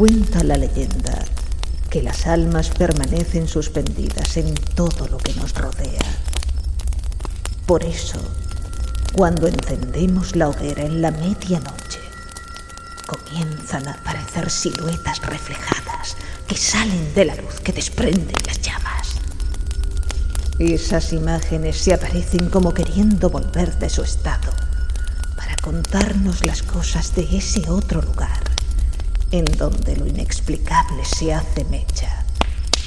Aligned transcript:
Cuenta 0.00 0.42
la 0.44 0.56
leyenda 0.56 1.26
que 1.90 2.02
las 2.02 2.26
almas 2.26 2.70
permanecen 2.70 3.46
suspendidas 3.46 4.38
en 4.38 4.54
todo 4.54 5.06
lo 5.08 5.18
que 5.18 5.34
nos 5.34 5.52
rodea. 5.52 6.00
Por 7.66 7.84
eso, 7.84 8.18
cuando 9.12 9.46
encendemos 9.46 10.36
la 10.36 10.48
hoguera 10.48 10.84
en 10.84 11.02
la 11.02 11.10
medianoche, 11.10 12.00
comienzan 13.06 13.88
a 13.88 13.92
aparecer 13.92 14.48
siluetas 14.48 15.20
reflejadas 15.20 16.16
que 16.46 16.56
salen 16.56 17.12
de 17.12 17.26
la 17.26 17.34
luz 17.34 17.60
que 17.62 17.74
desprenden 17.74 18.36
las 18.46 18.58
llamas. 18.62 19.16
Esas 20.58 21.12
imágenes 21.12 21.76
se 21.76 21.92
aparecen 21.92 22.48
como 22.48 22.72
queriendo 22.72 23.28
volver 23.28 23.78
de 23.78 23.90
su 23.90 24.02
estado 24.02 24.50
para 25.36 25.56
contarnos 25.56 26.46
las 26.46 26.62
cosas 26.62 27.14
de 27.14 27.36
ese 27.36 27.68
otro 27.68 28.00
lugar 28.00 28.39
en 29.32 29.44
donde 29.44 29.96
lo 29.96 30.06
inexplicable 30.06 31.04
se 31.04 31.32
hace 31.32 31.64
mecha 31.64 32.24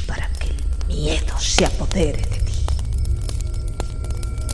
para 0.05 0.27
que 0.33 0.49
el 0.49 0.87
miedo 0.87 1.39
se 1.39 1.65
apodere 1.65 2.21
de 2.21 2.39
ti. 2.39 2.53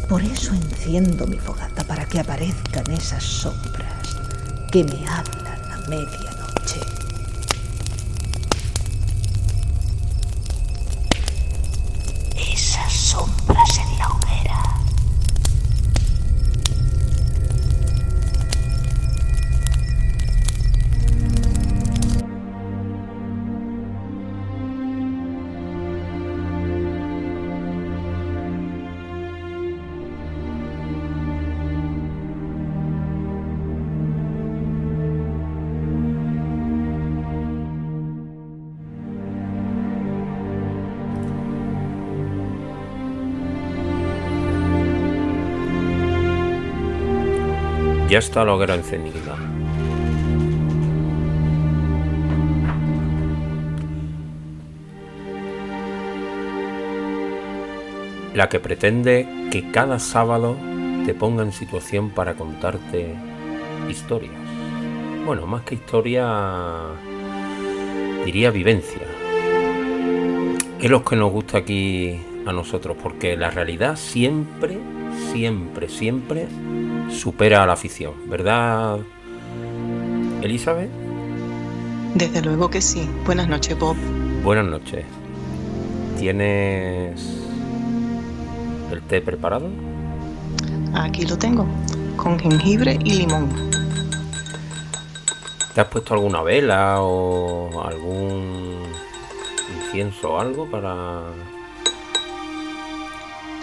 Por 0.07 0.21
eso 0.21 0.53
enciendo 0.53 1.25
mi 1.27 1.37
fogata 1.37 1.83
para 1.83 2.05
que 2.05 2.19
aparezcan 2.19 2.89
esas 2.91 3.23
sombras 3.23 4.17
que 4.71 4.83
me 4.83 5.07
hablan 5.07 5.71
a 5.71 5.77
medianoche. 5.87 6.28
Está 48.19 48.45
la 48.45 48.75
encendida. 48.75 49.35
La 58.35 58.47
que 58.47 58.59
pretende 58.59 59.27
que 59.51 59.71
cada 59.71 59.99
sábado 59.99 60.55
te 61.05 61.13
ponga 61.13 61.43
en 61.43 61.51
situación 61.51 62.11
para 62.11 62.35
contarte 62.35 63.15
historias. 63.89 64.33
Bueno, 65.25 65.45
más 65.45 65.63
que 65.63 65.75
historia, 65.75 66.27
diría 68.25 68.51
vivencia. 68.51 69.01
Es 70.79 70.89
lo 70.89 71.03
que 71.03 71.15
nos 71.15 71.31
gusta 71.31 71.57
aquí 71.57 72.19
a 72.45 72.53
nosotros, 72.53 72.95
porque 73.01 73.35
la 73.35 73.49
realidad 73.49 73.95
siempre, 73.97 74.77
siempre, 75.31 75.89
siempre 75.89 76.47
supera 77.11 77.63
a 77.63 77.65
la 77.65 77.75
ficción, 77.75 78.13
¿verdad, 78.27 78.99
Elizabeth? 80.41 80.89
Desde 82.15 82.41
luego 82.41 82.69
que 82.69 82.81
sí. 82.81 83.07
Buenas 83.25 83.47
noches, 83.47 83.77
Bob. 83.77 83.95
Buenas 84.43 84.65
noches. 84.65 85.05
¿Tienes 86.17 87.21
el 88.91 89.01
té 89.03 89.21
preparado? 89.21 89.69
Aquí 90.93 91.25
lo 91.25 91.37
tengo, 91.37 91.65
con 92.17 92.39
jengibre 92.39 92.97
y 93.03 93.13
limón. 93.13 93.49
¿Te 95.73 95.81
has 95.81 95.87
puesto 95.87 96.13
alguna 96.13 96.41
vela 96.41 97.01
o 97.01 97.83
algún 97.83 98.83
incienso 99.85 100.33
o 100.33 100.39
algo 100.39 100.69
para 100.69 101.21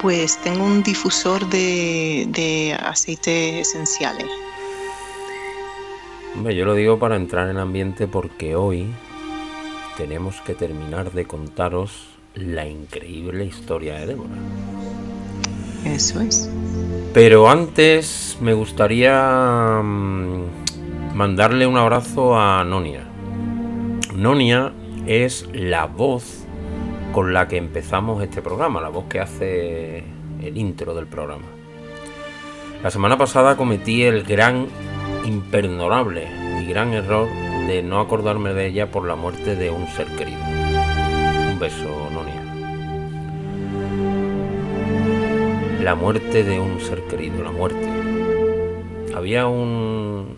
Pues 0.00 0.38
tengo 0.42 0.64
un 0.64 0.82
difusor 0.82 1.48
de, 1.48 2.26
de 2.28 2.74
aceites 2.74 3.68
esenciales. 3.68 4.26
Hombre, 6.34 6.54
yo 6.54 6.66
lo 6.66 6.74
digo 6.74 6.98
para 6.98 7.16
entrar 7.16 7.48
en 7.48 7.56
ambiente 7.56 8.06
porque 8.06 8.56
hoy 8.56 8.86
tenemos 9.96 10.40
que 10.42 10.54
terminar 10.54 11.12
de 11.12 11.24
contaros 11.24 12.08
la 12.34 12.66
increíble 12.66 13.46
historia 13.46 13.94
de 13.94 14.06
Débora. 14.06 14.34
Eso 15.86 16.20
es. 16.20 16.50
Pero 17.14 17.48
antes 17.48 18.36
me 18.40 18.52
gustaría 18.52 19.80
mm, 19.82 21.14
mandarle 21.14 21.66
un 21.66 21.78
abrazo 21.78 22.38
a 22.38 22.64
Nonia. 22.64 23.04
Nonia 24.14 24.72
es 25.06 25.48
la 25.52 25.86
voz 25.86 26.45
con 27.16 27.32
la 27.32 27.48
que 27.48 27.56
empezamos 27.56 28.22
este 28.22 28.42
programa, 28.42 28.78
la 28.82 28.90
voz 28.90 29.06
que 29.06 29.20
hace 29.20 30.04
el 30.42 30.58
intro 30.58 30.92
del 30.92 31.06
programa. 31.06 31.46
La 32.82 32.90
semana 32.90 33.16
pasada 33.16 33.56
cometí 33.56 34.02
el 34.02 34.22
gran, 34.22 34.66
imperdonable 35.24 36.28
y 36.60 36.66
gran 36.66 36.92
error 36.92 37.26
de 37.68 37.82
no 37.82 38.00
acordarme 38.00 38.52
de 38.52 38.66
ella 38.66 38.90
por 38.90 39.06
la 39.06 39.16
muerte 39.16 39.56
de 39.56 39.70
un 39.70 39.86
ser 39.86 40.08
querido. 40.08 40.40
Un 41.52 41.58
beso, 41.58 42.10
Nonia. 42.12 42.42
La 45.82 45.94
muerte 45.94 46.44
de 46.44 46.60
un 46.60 46.78
ser 46.80 47.00
querido, 47.04 47.42
la 47.42 47.50
muerte. 47.50 47.88
Había 49.16 49.46
un... 49.46 50.36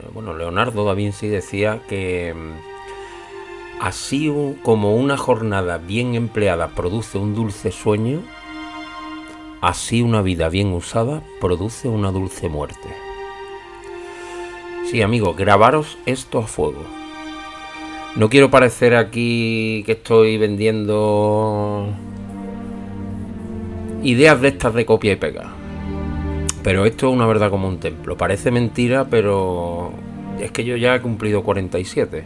eh, 0.00 0.08
Bueno, 0.14 0.32
Leonardo 0.32 0.86
da 0.86 0.94
Vinci 0.94 1.28
decía 1.28 1.82
que 1.86 2.32
mm, 2.34 2.73
así 3.84 4.32
como 4.62 4.94
una 4.94 5.18
jornada 5.18 5.76
bien 5.76 6.14
empleada 6.14 6.68
produce 6.68 7.18
un 7.18 7.34
dulce 7.34 7.70
sueño, 7.70 8.22
así 9.60 10.00
una 10.00 10.22
vida 10.22 10.48
bien 10.48 10.72
usada 10.72 11.22
produce 11.38 11.88
una 11.88 12.10
dulce 12.10 12.48
muerte. 12.48 12.88
Sí, 14.86 15.02
amigos, 15.02 15.36
grabaros 15.36 15.98
esto 16.06 16.38
a 16.38 16.46
fuego. 16.46 16.82
No 18.16 18.30
quiero 18.30 18.50
parecer 18.50 18.96
aquí 18.96 19.82
que 19.84 19.92
estoy 19.92 20.38
vendiendo 20.38 21.86
ideas 24.02 24.40
de 24.40 24.48
estas 24.48 24.72
de 24.72 24.86
copia 24.86 25.12
y 25.12 25.16
pega. 25.16 25.52
Pero 26.62 26.86
esto 26.86 27.08
es 27.08 27.12
una 27.12 27.26
verdad 27.26 27.50
como 27.50 27.68
un 27.68 27.80
templo. 27.80 28.16
Parece 28.16 28.50
mentira, 28.50 29.04
pero 29.10 29.92
es 30.40 30.50
que 30.52 30.64
yo 30.64 30.74
ya 30.78 30.94
he 30.94 31.02
cumplido 31.02 31.42
47. 31.42 32.24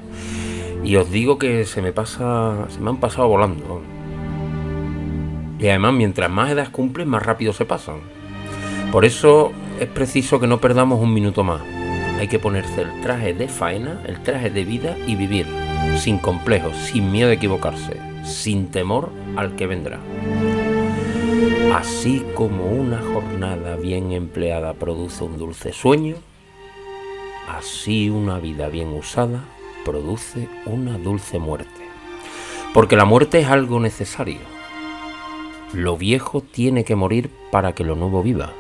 Y 0.85 0.97
os 0.97 1.11
digo 1.11 1.39
que 1.39 1.65
se 1.65 1.83
me 1.83 1.93
pasa, 1.93 2.67
se 2.69 2.81
me 2.81 2.91
han 2.91 2.99
pasado 2.99 3.29
volando. 3.29 3.83
Y 5.59 5.69
además, 5.69 5.93
mientras 5.95 6.31
más 6.31 6.51
edad 6.51 6.71
cumplen, 6.71 7.09
más 7.09 7.23
rápido 7.23 7.53
se 7.53 7.65
pasan. 7.65 7.97
Por 8.93 9.05
eso 9.05 9.53
es 9.81 9.89
preciso 9.89 10.41
que 10.41 10.47
no 10.47 10.61
perdamos 10.61 11.01
un 11.01 11.13
minuto 11.13 11.43
más. 11.43 11.63
Hay 12.19 12.29
que 12.29 12.39
ponerse 12.39 12.83
el 12.83 13.01
traje 13.01 13.35
de 13.35 13.49
faena, 13.49 14.03
el 14.07 14.23
traje 14.23 14.51
de 14.51 14.65
vida 14.65 14.97
y 15.07 15.15
vivir, 15.15 15.47
sin 15.97 16.19
complejos, 16.19 16.77
sin 16.77 17.13
miedo 17.13 17.31
a 17.31 17.35
equivocarse, 17.35 17.97
sin 18.25 18.71
temor 18.71 19.11
al 19.37 19.57
que 19.57 19.67
vendrá. 19.67 19.99
Así 21.75 22.25
como 22.35 22.67
una 22.67 23.01
jornada 23.01 23.77
bien 23.77 24.13
empleada 24.13 24.75
produce 24.75 25.23
un 25.23 25.39
dulce 25.39 25.73
sueño, 25.73 26.17
así 27.49 28.11
una 28.11 28.39
vida 28.39 28.69
bien 28.69 28.89
usada 28.89 29.45
produce 29.89 30.49
una 30.67 30.99
dulce 30.99 31.39
muerte. 31.39 31.81
Porque 32.75 32.95
la 32.95 33.07
muerte 33.07 33.41
es 33.41 33.49
algo 33.49 33.81
necesario. 33.81 34.41
Lo 35.73 35.97
viejo 35.97 36.43
tiene 36.43 36.85
que 36.85 36.95
morir 36.95 37.31
para 37.51 37.75
que 37.75 37.85
lo 37.85 37.95
nuevo 37.95 38.23
viva. 38.23 38.53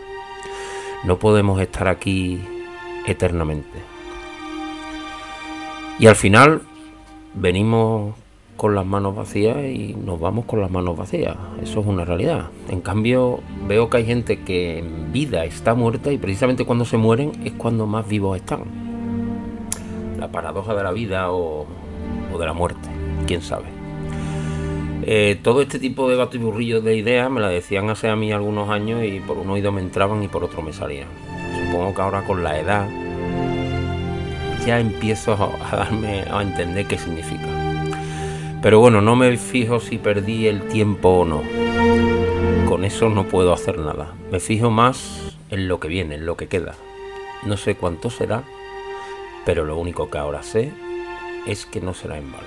No 1.04 1.18
podemos 1.18 1.60
estar 1.60 1.86
aquí 1.86 2.40
eternamente. 3.06 3.78
Y 5.98 6.06
al 6.06 6.16
final 6.16 6.62
venimos 7.34 8.14
con 8.56 8.74
las 8.74 8.86
manos 8.86 9.14
vacías 9.14 9.58
y 9.58 9.94
nos 9.94 10.18
vamos 10.18 10.46
con 10.46 10.62
las 10.62 10.70
manos 10.70 10.96
vacías. 10.96 11.36
Eso 11.62 11.80
es 11.80 11.86
una 11.86 12.06
realidad. 12.06 12.46
En 12.70 12.80
cambio, 12.80 13.40
veo 13.66 13.90
que 13.90 13.98
hay 13.98 14.06
gente 14.06 14.40
que 14.44 14.78
en 14.78 15.12
vida 15.12 15.44
está 15.44 15.74
muerta 15.74 16.10
y 16.10 16.16
precisamente 16.16 16.64
cuando 16.64 16.86
se 16.86 16.96
mueren 16.96 17.32
es 17.44 17.52
cuando 17.52 17.86
más 17.86 18.08
vivos 18.08 18.38
están. 18.38 18.87
La 20.18 20.30
paradoja 20.30 20.74
de 20.74 20.82
la 20.82 20.92
vida 20.92 21.30
o, 21.30 21.66
o 22.32 22.38
de 22.38 22.46
la 22.46 22.52
muerte, 22.52 22.88
quién 23.26 23.40
sabe. 23.40 23.78
Eh, 25.10 25.38
todo 25.42 25.62
este 25.62 25.78
tipo 25.78 26.10
de 26.10 26.16
batiburrillos 26.16 26.84
de 26.84 26.94
ideas 26.94 27.30
me 27.30 27.40
la 27.40 27.48
decían 27.48 27.88
hace 27.88 28.10
a 28.10 28.16
mí 28.16 28.30
algunos 28.30 28.68
años 28.68 29.02
y 29.04 29.20
por 29.20 29.38
un 29.38 29.48
oído 29.48 29.72
me 29.72 29.80
entraban 29.80 30.22
y 30.22 30.28
por 30.28 30.44
otro 30.44 30.60
me 30.60 30.74
salían. 30.74 31.08
Supongo 31.64 31.94
que 31.94 32.02
ahora 32.02 32.24
con 32.26 32.44
la 32.44 32.58
edad 32.60 32.86
ya 34.66 34.80
empiezo 34.80 35.32
a 35.32 35.76
darme 35.76 36.24
a 36.30 36.42
entender 36.42 36.86
qué 36.86 36.98
significa. 36.98 37.46
Pero 38.60 38.80
bueno, 38.80 39.00
no 39.00 39.16
me 39.16 39.34
fijo 39.38 39.80
si 39.80 39.96
perdí 39.96 40.46
el 40.46 40.68
tiempo 40.68 41.08
o 41.08 41.24
no. 41.24 41.42
Con 42.68 42.84
eso 42.84 43.08
no 43.08 43.24
puedo 43.24 43.54
hacer 43.54 43.78
nada. 43.78 44.12
Me 44.30 44.40
fijo 44.40 44.70
más 44.70 45.36
en 45.50 45.68
lo 45.68 45.80
que 45.80 45.88
viene, 45.88 46.16
en 46.16 46.26
lo 46.26 46.36
que 46.36 46.48
queda. 46.48 46.74
No 47.46 47.56
sé 47.56 47.76
cuánto 47.76 48.10
será, 48.10 48.42
pero 49.48 49.64
lo 49.64 49.78
único 49.78 50.10
que 50.10 50.18
ahora 50.18 50.42
sé 50.42 50.74
es 51.46 51.64
que 51.64 51.80
no 51.80 51.94
será 51.94 52.18
en 52.18 52.30
vano. 52.30 52.44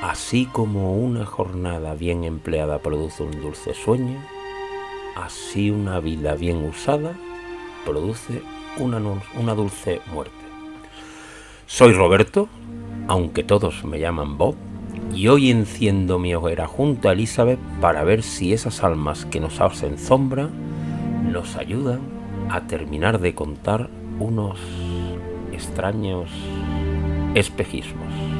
Así 0.00 0.46
como 0.46 0.96
una 0.96 1.26
jornada 1.26 1.92
bien 1.92 2.24
empleada 2.24 2.78
produce 2.78 3.22
un 3.22 3.42
dulce 3.42 3.74
sueño, 3.74 4.18
así 5.16 5.70
una 5.70 6.00
vida 6.00 6.34
bien 6.34 6.64
usada 6.64 7.12
produce 7.84 8.40
una, 8.78 9.02
una 9.38 9.54
dulce 9.54 10.00
muerte. 10.14 10.32
Soy 11.66 11.92
Roberto, 11.92 12.48
aunque 13.06 13.44
todos 13.44 13.84
me 13.84 14.00
llaman 14.00 14.38
Bob, 14.38 14.54
y 15.14 15.28
hoy 15.28 15.50
enciendo 15.50 16.18
mi 16.18 16.34
hoguera 16.34 16.66
junto 16.66 17.10
a 17.10 17.12
Elizabeth 17.12 17.60
para 17.82 18.02
ver 18.02 18.22
si 18.22 18.54
esas 18.54 18.82
almas 18.82 19.26
que 19.26 19.40
nos 19.40 19.60
hacen 19.60 19.98
sombra 19.98 20.48
nos 21.30 21.56
ayudan 21.56 22.00
a 22.48 22.66
terminar 22.66 23.20
de 23.20 23.34
contar 23.34 23.90
unos 24.20 24.58
extraños 25.52 26.30
espejismos. 27.34 28.39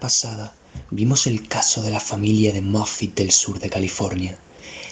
Pasada 0.00 0.54
vimos 0.90 1.26
el 1.26 1.48
caso 1.48 1.82
de 1.82 1.90
la 1.90 2.00
familia 2.00 2.52
de 2.52 2.60
Moffitt 2.60 3.14
del 3.14 3.30
sur 3.30 3.58
de 3.58 3.70
California, 3.70 4.38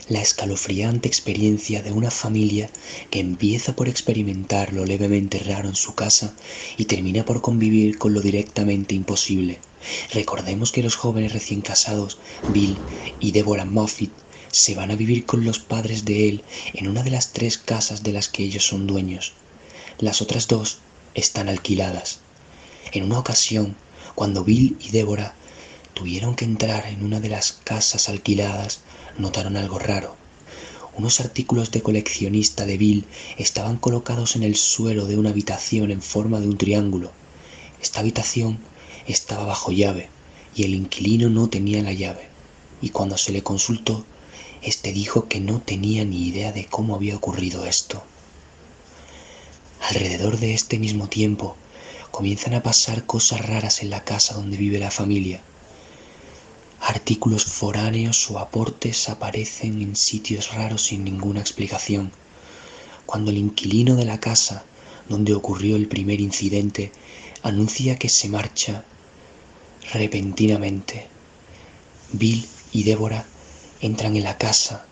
la 0.09 0.21
escalofriante 0.21 1.09
experiencia 1.09 1.83
de 1.83 1.93
una 1.93 2.11
familia 2.11 2.71
que 3.11 3.21
empieza 3.21 3.75
por 3.75 3.89
experimentar 3.89 4.73
lo 4.73 4.85
levemente 4.85 5.39
raro 5.39 5.69
en 5.69 5.75
su 5.75 5.95
casa 5.95 6.35
y 6.77 6.85
termina 6.85 7.25
por 7.25 7.41
convivir 7.41 7.99
con 7.99 8.15
lo 8.15 8.21
directamente 8.21 8.95
imposible. 8.95 9.59
Recordemos 10.13 10.73
que 10.73 10.83
los 10.83 10.97
jóvenes 10.97 11.33
recién 11.33 11.61
casados, 11.61 12.19
Bill 12.47 12.81
y 13.21 13.33
Deborah 13.33 13.65
Moffitt, 13.65 14.13
se 14.51 14.75
van 14.75 14.91
a 14.91 14.97
vivir 14.97 15.27
con 15.27 15.45
los 15.45 15.59
padres 15.59 16.05
de 16.05 16.29
él 16.29 16.45
en 16.73 16.89
una 16.89 17.03
de 17.03 17.11
las 17.11 17.33
tres 17.33 17.59
casas 17.59 18.03
de 18.03 18.13
las 18.13 18.29
que 18.29 18.45
ellos 18.45 18.67
son 18.67 18.87
dueños. 18.87 19.35
Las 19.99 20.23
otras 20.23 20.49
dos 20.49 20.79
están 21.15 21.49
alquiladas. 21.49 22.21
En 22.93 23.03
una 23.05 23.19
ocasión, 23.19 23.77
cuando 24.17 24.45
Bill 24.45 24.79
y 24.81 24.93
Débora 24.93 25.35
tuvieron 25.93 26.35
que 26.35 26.47
entrar 26.47 26.87
en 26.87 27.05
una 27.05 27.21
de 27.21 27.29
las 27.29 27.53
casas 27.53 28.09
alquiladas, 28.09 28.81
notaron 29.19 29.59
algo 29.59 29.79
raro. 29.79 30.17
Unos 30.97 31.21
artículos 31.21 31.71
de 31.71 31.83
coleccionista 31.83 32.65
de 32.65 32.79
Bill 32.79 33.05
estaban 33.37 33.77
colocados 33.77 34.35
en 34.35 34.43
el 34.43 34.57
suelo 34.57 35.05
de 35.05 35.19
una 35.19 35.31
habitación 35.31 35.91
en 35.91 36.01
forma 36.01 36.41
de 36.41 36.49
un 36.49 36.57
triángulo. 36.57 37.13
Esta 37.83 38.01
habitación 38.01 38.59
estaba 39.07 39.45
bajo 39.45 39.71
llave 39.71 40.09
y 40.55 40.65
el 40.65 40.75
inquilino 40.75 41.29
no 41.29 41.51
tenía 41.51 41.83
la 41.83 41.93
llave. 41.93 42.27
Y 42.81 42.89
cuando 42.89 43.19
se 43.19 43.33
le 43.33 43.43
consultó, 43.43 44.07
éste 44.63 44.95
dijo 44.95 45.29
que 45.29 45.41
no 45.41 45.61
tenía 45.61 46.07
ni 46.07 46.27
idea 46.27 46.53
de 46.53 46.65
cómo 46.65 46.95
había 46.95 47.17
ocurrido 47.17 47.67
esto. 47.67 48.03
Alrededor 49.91 50.39
de 50.39 50.55
este 50.55 50.79
mismo 50.79 51.07
tiempo 51.09 51.59
comienzan 52.17 52.55
a 52.55 52.63
pasar 52.63 53.05
cosas 53.05 53.45
raras 53.45 53.83
en 53.83 53.91
la 53.91 54.03
casa 54.03 54.33
donde 54.33 54.57
vive 54.57 54.79
la 54.79 54.91
familia. 54.91 55.43
Artículos 56.81 57.45
foráneos 57.45 58.31
o 58.31 58.39
aportes 58.39 59.11
aparecen 59.11 59.83
en 59.83 59.95
sitios 59.97 60.55
raros 60.55 60.87
sin 60.87 61.05
ninguna 61.05 61.41
explicación. 61.41 62.11
Cuando 63.05 63.31
el 63.31 63.37
inquilino 63.37 63.97
de 63.97 64.07
la 64.07 64.19
casa 64.19 64.65
donde 65.11 65.35
ocurrió 65.35 65.77
el 65.77 65.89
primer 65.89 66.23
incidente 66.23 66.91
anuncia 67.43 67.99
que 67.99 68.09
se 68.09 68.31
marcha 68.31 68.83
repentinamente, 69.93 71.09
Bill 72.13 72.49
y 72.73 72.85
Débora 72.85 73.27
entran 73.83 74.17
en 74.17 74.25
la 74.25 74.39
casa 74.39 74.87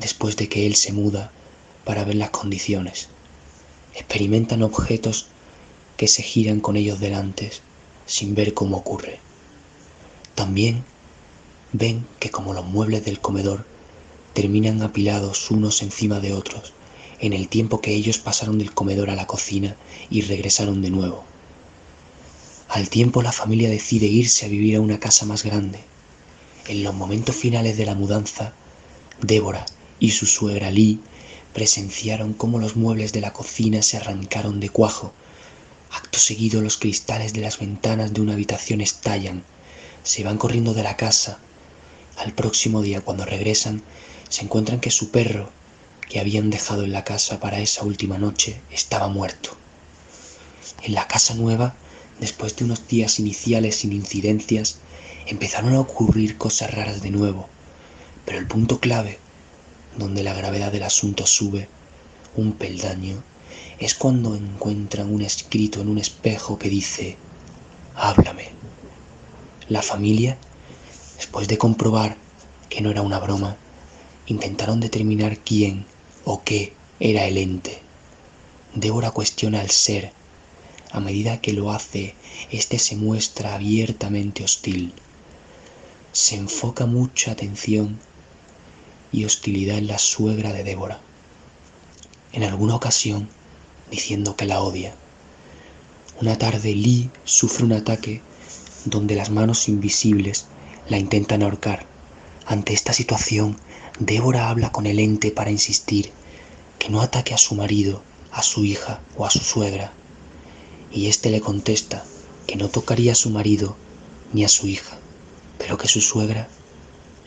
después 0.00 0.36
de 0.36 0.50
que 0.50 0.66
él 0.66 0.76
se 0.76 0.92
muda 0.92 1.32
para 1.86 2.04
ver 2.04 2.16
las 2.16 2.28
condiciones 2.28 3.08
experimentan 3.94 4.62
objetos 4.62 5.28
que 5.98 6.08
se 6.08 6.22
giran 6.22 6.60
con 6.60 6.76
ellos 6.76 7.00
delante 7.00 7.50
sin 8.06 8.34
ver 8.34 8.54
cómo 8.54 8.78
ocurre. 8.78 9.20
También 10.34 10.84
ven 11.74 12.06
que 12.18 12.30
como 12.30 12.54
los 12.54 12.64
muebles 12.64 13.04
del 13.04 13.20
comedor 13.20 13.66
terminan 14.32 14.80
apilados 14.80 15.50
unos 15.50 15.82
encima 15.82 16.20
de 16.20 16.32
otros 16.32 16.72
en 17.20 17.32
el 17.32 17.48
tiempo 17.48 17.80
que 17.80 17.94
ellos 17.94 18.18
pasaron 18.18 18.58
del 18.58 18.72
comedor 18.72 19.10
a 19.10 19.16
la 19.16 19.26
cocina 19.26 19.76
y 20.08 20.22
regresaron 20.22 20.80
de 20.80 20.90
nuevo. 20.90 21.24
Al 22.68 22.88
tiempo 22.88 23.22
la 23.22 23.32
familia 23.32 23.68
decide 23.68 24.06
irse 24.06 24.46
a 24.46 24.48
vivir 24.48 24.76
a 24.76 24.80
una 24.80 25.00
casa 25.00 25.26
más 25.26 25.42
grande. 25.42 25.80
En 26.68 26.84
los 26.84 26.94
momentos 26.94 27.34
finales 27.34 27.76
de 27.76 27.86
la 27.86 27.94
mudanza, 27.94 28.52
Débora 29.20 29.66
y 29.98 30.10
su 30.10 30.26
suegra 30.26 30.70
Lee 30.70 31.00
presenciaron 31.52 32.34
cómo 32.34 32.58
los 32.58 32.76
muebles 32.76 33.12
de 33.12 33.20
la 33.20 33.32
cocina 33.32 33.82
se 33.82 33.96
arrancaron 33.96 34.60
de 34.60 34.68
cuajo. 34.68 35.12
Acto 35.90 36.18
seguido 36.18 36.60
los 36.60 36.76
cristales 36.76 37.32
de 37.32 37.40
las 37.40 37.58
ventanas 37.58 38.12
de 38.12 38.20
una 38.20 38.34
habitación 38.34 38.80
estallan, 38.80 39.42
se 40.02 40.24
van 40.24 40.38
corriendo 40.38 40.74
de 40.74 40.82
la 40.82 40.96
casa. 40.96 41.38
Al 42.16 42.32
próximo 42.32 42.82
día, 42.82 43.00
cuando 43.00 43.24
regresan, 43.24 43.82
se 44.28 44.42
encuentran 44.42 44.80
que 44.80 44.90
su 44.90 45.10
perro, 45.10 45.50
que 46.08 46.20
habían 46.20 46.50
dejado 46.50 46.84
en 46.84 46.92
la 46.92 47.04
casa 47.04 47.40
para 47.40 47.60
esa 47.60 47.84
última 47.84 48.18
noche, 48.18 48.60
estaba 48.70 49.08
muerto. 49.08 49.56
En 50.82 50.94
la 50.94 51.06
casa 51.06 51.34
nueva, 51.34 51.74
después 52.20 52.56
de 52.56 52.64
unos 52.64 52.86
días 52.88 53.18
iniciales 53.18 53.76
sin 53.76 53.92
incidencias, 53.92 54.78
empezaron 55.26 55.74
a 55.74 55.80
ocurrir 55.80 56.38
cosas 56.38 56.72
raras 56.72 57.02
de 57.02 57.10
nuevo, 57.10 57.48
pero 58.24 58.38
el 58.38 58.46
punto 58.46 58.80
clave 58.80 59.18
donde 59.96 60.22
la 60.22 60.34
gravedad 60.34 60.72
del 60.72 60.84
asunto 60.84 61.26
sube 61.26 61.68
un 62.36 62.52
peldaño, 62.52 63.22
es 63.78 63.94
cuando 63.94 64.34
encuentran 64.34 65.12
un 65.12 65.22
escrito 65.22 65.80
en 65.80 65.88
un 65.88 65.98
espejo 65.98 66.58
que 66.58 66.68
dice, 66.68 67.16
háblame. 67.94 68.50
La 69.68 69.82
familia, 69.82 70.36
después 71.16 71.46
de 71.46 71.58
comprobar 71.58 72.16
que 72.68 72.80
no 72.80 72.90
era 72.90 73.02
una 73.02 73.20
broma, 73.20 73.56
intentaron 74.26 74.80
determinar 74.80 75.38
quién 75.38 75.86
o 76.24 76.42
qué 76.42 76.72
era 76.98 77.26
el 77.26 77.38
ente. 77.38 77.80
Débora 78.74 79.12
cuestiona 79.12 79.60
al 79.60 79.70
ser. 79.70 80.12
A 80.90 81.00
medida 81.00 81.40
que 81.40 81.52
lo 81.52 81.70
hace, 81.70 82.14
éste 82.50 82.78
se 82.78 82.96
muestra 82.96 83.54
abiertamente 83.54 84.42
hostil. 84.42 84.92
Se 86.12 86.34
enfoca 86.34 86.86
mucha 86.86 87.32
atención 87.32 87.98
y 89.12 89.24
hostilidad 89.24 89.78
en 89.78 89.86
la 89.86 89.98
suegra 89.98 90.52
de 90.52 90.64
Débora. 90.64 91.00
En 92.32 92.42
alguna 92.42 92.74
ocasión, 92.74 93.28
diciendo 93.90 94.36
que 94.36 94.46
la 94.46 94.60
odia. 94.60 94.94
Una 96.20 96.36
tarde 96.36 96.74
Lee 96.74 97.10
sufre 97.24 97.64
un 97.64 97.72
ataque 97.72 98.22
donde 98.84 99.14
las 99.14 99.30
manos 99.30 99.68
invisibles 99.68 100.46
la 100.88 100.98
intentan 100.98 101.42
ahorcar. 101.42 101.86
Ante 102.46 102.72
esta 102.72 102.92
situación, 102.92 103.56
Débora 103.98 104.48
habla 104.48 104.72
con 104.72 104.86
el 104.86 104.98
ente 104.98 105.30
para 105.30 105.50
insistir 105.50 106.12
que 106.78 106.88
no 106.88 107.00
ataque 107.00 107.34
a 107.34 107.38
su 107.38 107.54
marido, 107.54 108.02
a 108.32 108.42
su 108.42 108.64
hija 108.64 109.00
o 109.16 109.26
a 109.26 109.30
su 109.30 109.40
suegra. 109.40 109.92
Y 110.92 111.06
éste 111.06 111.30
le 111.30 111.40
contesta 111.40 112.04
que 112.46 112.56
no 112.56 112.68
tocaría 112.68 113.12
a 113.12 113.16
su 113.16 113.30
marido 113.30 113.76
ni 114.32 114.44
a 114.44 114.48
su 114.48 114.66
hija, 114.66 114.98
pero 115.58 115.76
que 115.76 115.88
su 115.88 116.00
suegra 116.00 116.48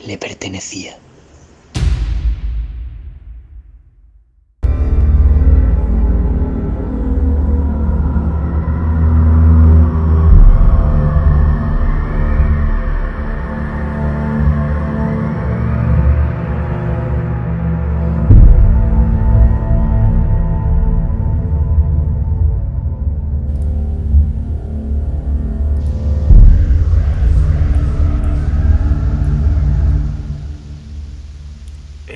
le 0.06 0.18
pertenecía. 0.18 0.98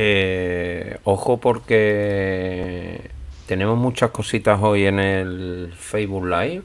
Eh, 0.07 0.99
ojo 1.03 1.37
porque 1.37 3.09
tenemos 3.47 3.75
muchas 3.75 4.11
cositas 4.11 4.61
hoy 4.61 4.85
en 4.85 4.99
el 4.99 5.73
Facebook 5.75 6.27
Live. 6.27 6.61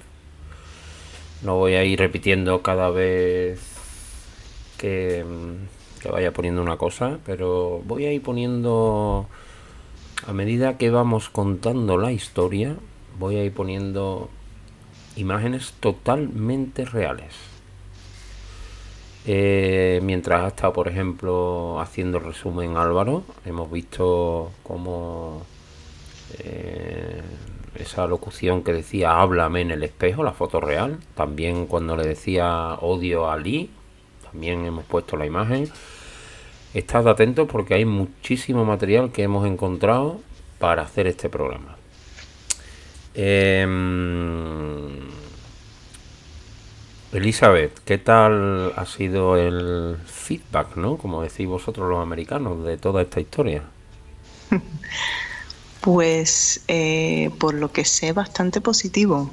No 1.40 1.56
voy 1.56 1.73
a 1.73 1.85
ir 1.85 1.99
repitiendo 1.99 2.61
cada 2.61 2.90
vez 2.90 3.59
que, 4.76 5.25
que 6.02 6.11
vaya 6.11 6.35
poniendo 6.35 6.61
una 6.61 6.76
cosa, 6.76 7.18
pero 7.25 7.80
voy 7.87 8.04
a 8.04 8.12
ir 8.12 8.20
poniendo 8.20 9.26
a 10.26 10.35
medida 10.35 10.76
que 10.76 10.90
vamos 10.90 11.30
contando 11.30 11.97
la 11.97 12.12
historia, 12.12 12.76
voy 13.18 13.37
a 13.37 13.44
ir 13.44 13.54
poniendo 13.54 14.28
imágenes 15.16 15.73
totalmente 15.80 16.85
reales. 16.85 17.50
Eh, 19.26 20.00
mientras 20.02 20.44
ha 20.44 20.48
estado, 20.48 20.72
por 20.72 20.88
ejemplo, 20.88 21.80
haciendo 21.80 22.18
el 22.18 22.24
resumen 22.24 22.76
Álvaro, 22.76 23.24
hemos 23.44 23.70
visto 23.70 24.50
cómo 24.62 25.42
eh, 26.38 27.20
esa 27.74 28.06
locución 28.06 28.62
que 28.62 28.72
decía 28.72 29.20
háblame 29.20 29.60
en 29.60 29.70
el 29.70 29.82
espejo, 29.82 30.22
la 30.22 30.32
foto 30.32 30.60
real. 30.60 30.98
También 31.14 31.66
cuando 31.66 31.96
le 31.96 32.06
decía 32.06 32.74
odio 32.80 33.30
a 33.30 33.36
Lee, 33.36 33.70
también 34.30 34.64
hemos 34.64 34.84
puesto 34.84 35.16
la 35.16 35.26
imagen. 35.26 35.70
Estad 36.72 37.08
atentos 37.08 37.48
porque 37.50 37.74
hay 37.74 37.84
muchísimo 37.84 38.64
material 38.64 39.10
que 39.12 39.24
hemos 39.24 39.46
encontrado 39.46 40.20
para 40.58 40.82
hacer 40.82 41.06
este 41.06 41.28
programa. 41.28 41.76
Em, 43.14 45.10
Elizabeth, 47.12 47.79
¿qué 47.85 47.99
tal 47.99 48.73
ha 48.76 48.87
sido 48.87 49.37
el 49.37 49.97
feedback, 50.07 50.76
¿no? 50.76 50.97
Como 50.97 51.23
decís 51.23 51.47
vosotros 51.47 51.88
los 51.88 52.00
americanos, 52.00 52.64
de 52.64 52.76
toda 52.76 53.02
esta 53.02 53.21
historia? 53.21 53.64
Pues 55.81 56.61
eh, 56.69 57.31
por 57.38 57.55
lo 57.55 57.73
que 57.73 57.87
sé, 57.87 58.12
bastante 58.12 58.61
positivo. 58.61 59.31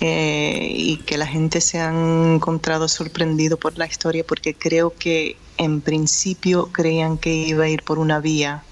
Eh, 0.00 0.70
y 0.70 0.98
que 0.98 1.16
la 1.16 1.26
gente 1.26 1.60
se 1.62 1.80
ha 1.80 1.90
encontrado 1.90 2.86
sorprendido 2.86 3.56
por 3.56 3.78
la 3.78 3.86
historia 3.86 4.24
porque 4.24 4.54
creo 4.54 4.94
que 4.94 5.36
en 5.56 5.80
principio 5.80 6.68
creían 6.70 7.18
que 7.18 7.32
iba 7.32 7.64
a 7.64 7.68
ir 7.68 7.82
por 7.82 7.98
una 7.98 8.20
vía 8.20 8.62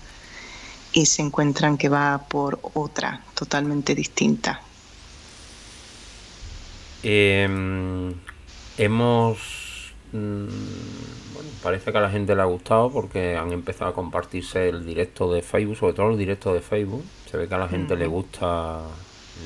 y 0.93 1.07
se 1.07 1.23
encuentran 1.23 1.79
que 1.79 1.89
va 1.89 2.27
por 2.29 2.61
otra 2.75 3.25
totalmente 3.35 3.95
distinta. 3.95 4.61
Em, 7.09 8.15
hemos... 8.79 9.93
Mm, 10.13 10.47
bueno, 11.35 11.51
parece 11.63 11.93
que 11.93 11.99
a 11.99 12.01
la 12.01 12.11
gente 12.11 12.35
le 12.35 12.43
ha 12.43 12.47
gustado 12.47 12.91
porque 12.91 13.37
han 13.37 13.53
empezado 13.53 13.93
a 13.93 13.95
compartirse 13.95 14.69
el 14.69 14.85
directo 14.85 15.33
de 15.33 15.43
Facebook, 15.43 15.77
sobre 15.77 15.93
todo 15.93 16.11
el 16.11 16.19
directo 16.19 16.53
de 16.53 16.61
Facebook. 16.61 17.05
Se 17.31 17.37
ve 17.37 17.47
que 17.47 17.55
a 17.55 17.59
la 17.59 17.69
gente 17.69 17.95
le 17.95 18.09
gusta 18.09 18.83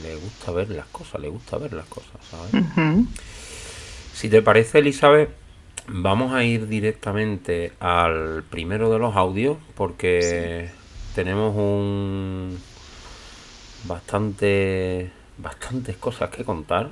le 0.02 0.14
gusta 0.16 0.52
ver 0.52 0.70
las 0.70 0.86
cosas, 0.86 1.20
le 1.20 1.28
gusta 1.28 1.58
ver 1.58 1.72
las 1.72 1.86
cosas, 1.86 2.12
¿sabes? 2.30 2.64
Si 4.14 4.28
te 4.28 4.40
parece, 4.40 4.78
Elizabeth, 4.78 5.30
vamos 5.88 6.32
a 6.32 6.44
ir 6.44 6.68
directamente 6.68 7.72
al 7.80 8.44
primero 8.48 8.90
de 8.90 8.98
los 8.98 9.16
audios 9.16 9.58
porque 9.74 10.70
tenemos 11.14 11.54
un 11.56 12.58
bastante 13.84 15.10
bastantes 15.38 15.96
cosas 15.96 16.30
que 16.30 16.44
contar 16.44 16.90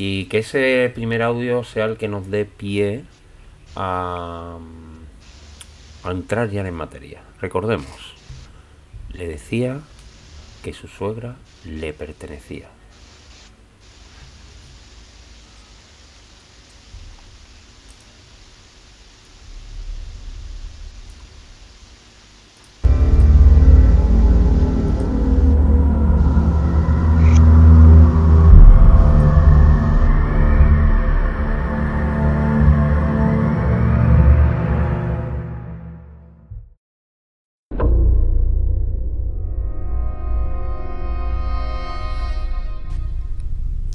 y 0.00 0.26
que 0.26 0.38
ese 0.38 0.92
primer 0.94 1.22
audio 1.22 1.64
sea 1.64 1.86
el 1.86 1.96
que 1.96 2.06
nos 2.06 2.30
dé 2.30 2.44
pie 2.44 3.02
a, 3.74 4.56
entrar 6.04 6.50
ya 6.50 6.64
en 6.64 6.72
materia. 6.72 7.20
Recordemos, 7.40 8.14
le 9.12 9.26
decía 9.26 9.80
que 10.62 10.72
su 10.72 10.86
suegra 10.86 11.34
le 11.64 11.92
pertenecía. 11.92 12.68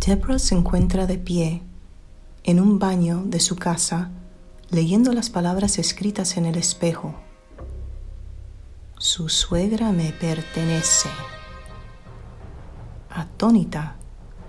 Deborah 0.06 0.38
se 0.38 0.54
encuentra 0.54 1.08
de 1.08 1.18
pie 1.18 1.62
en 2.44 2.60
un 2.60 2.78
baño 2.78 3.24
de 3.26 3.40
su 3.40 3.56
casa 3.56 4.10
leyendo 4.70 5.14
las 5.14 5.30
palabras 5.30 5.80
escritas 5.80 6.36
en 6.36 6.46
el 6.46 6.58
espejo. 6.58 7.16
Su 8.98 9.30
suegra 9.30 9.94
me 9.94 10.12
pertenece. 10.12 11.08
Atónita 13.10 13.96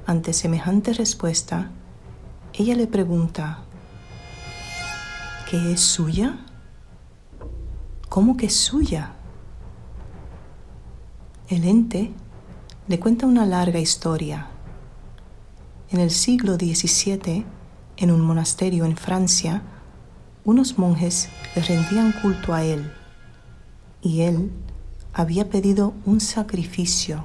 ante 0.06 0.32
semejante 0.32 0.92
respuesta, 0.92 1.70
ella 2.52 2.74
le 2.74 2.88
pregunta, 2.88 3.60
¿qué 5.48 5.72
es 5.72 5.80
suya? 5.80 6.44
¿Cómo 8.08 8.36
que 8.36 8.46
es 8.46 8.56
suya? 8.56 9.12
El 11.46 11.62
ente 11.62 12.10
le 12.88 12.98
cuenta 12.98 13.26
una 13.26 13.46
larga 13.46 13.78
historia 13.78 14.48
en 15.94 16.00
el 16.00 16.10
siglo 16.10 16.56
XVII, 16.56 17.46
en 17.98 18.10
un 18.10 18.20
monasterio 18.20 18.84
en 18.84 18.96
Francia, 18.96 19.62
unos 20.44 20.76
monjes 20.76 21.28
le 21.54 21.62
rendían 21.62 22.10
culto 22.20 22.52
a 22.52 22.64
él 22.64 22.92
y 24.02 24.22
él 24.22 24.50
había 25.12 25.48
pedido 25.48 25.94
un 26.04 26.20
sacrificio. 26.20 27.24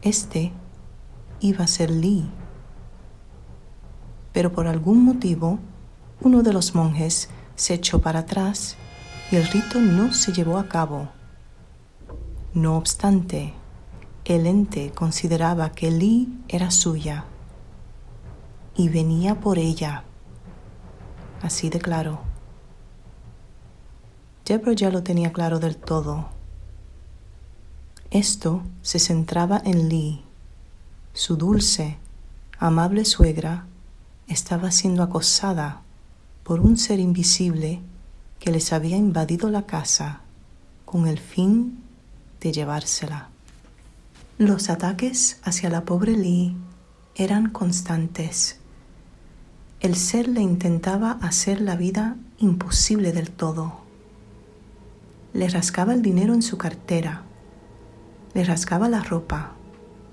Este 0.00 0.50
iba 1.40 1.62
a 1.62 1.68
ser 1.68 1.90
Lee. 1.90 2.26
Pero 4.32 4.52
por 4.52 4.66
algún 4.66 5.04
motivo, 5.04 5.58
uno 6.22 6.42
de 6.42 6.54
los 6.54 6.74
monjes 6.74 7.28
se 7.54 7.74
echó 7.74 8.00
para 8.00 8.20
atrás 8.20 8.78
y 9.30 9.36
el 9.36 9.46
rito 9.46 9.78
no 9.78 10.14
se 10.14 10.32
llevó 10.32 10.56
a 10.56 10.68
cabo. 10.68 11.10
No 12.54 12.78
obstante, 12.78 13.52
el 14.24 14.46
ente 14.46 14.92
consideraba 14.92 15.72
que 15.72 15.90
Lee 15.90 16.28
era 16.48 16.70
suya 16.70 17.24
y 18.76 18.88
venía 18.88 19.40
por 19.40 19.58
ella. 19.58 20.04
Así 21.42 21.70
de 21.70 21.80
claro. 21.80 22.20
Ya 24.44 24.90
lo 24.90 25.02
tenía 25.02 25.32
claro 25.32 25.58
del 25.58 25.76
todo. 25.76 26.28
Esto 28.10 28.62
se 28.82 28.98
centraba 28.98 29.60
en 29.64 29.88
Lee. 29.88 30.22
Su 31.14 31.36
dulce, 31.36 31.96
amable 32.58 33.04
suegra 33.04 33.66
estaba 34.28 34.70
siendo 34.70 35.02
acosada 35.02 35.82
por 36.44 36.60
un 36.60 36.76
ser 36.76 37.00
invisible 37.00 37.80
que 38.38 38.50
les 38.50 38.72
había 38.72 38.96
invadido 38.96 39.48
la 39.48 39.66
casa 39.66 40.20
con 40.84 41.06
el 41.06 41.18
fin 41.18 41.82
de 42.40 42.52
llevársela. 42.52 43.31
Los 44.42 44.70
ataques 44.70 45.38
hacia 45.44 45.70
la 45.70 45.84
pobre 45.84 46.16
Lee 46.16 46.56
eran 47.14 47.50
constantes. 47.50 48.58
El 49.78 49.94
ser 49.94 50.26
le 50.26 50.40
intentaba 50.40 51.12
hacer 51.22 51.60
la 51.60 51.76
vida 51.76 52.16
imposible 52.38 53.12
del 53.12 53.30
todo. 53.30 53.82
Le 55.32 55.48
rascaba 55.48 55.94
el 55.94 56.02
dinero 56.02 56.34
en 56.34 56.42
su 56.42 56.58
cartera, 56.58 57.22
le 58.34 58.42
rascaba 58.42 58.88
la 58.88 59.04
ropa, 59.04 59.52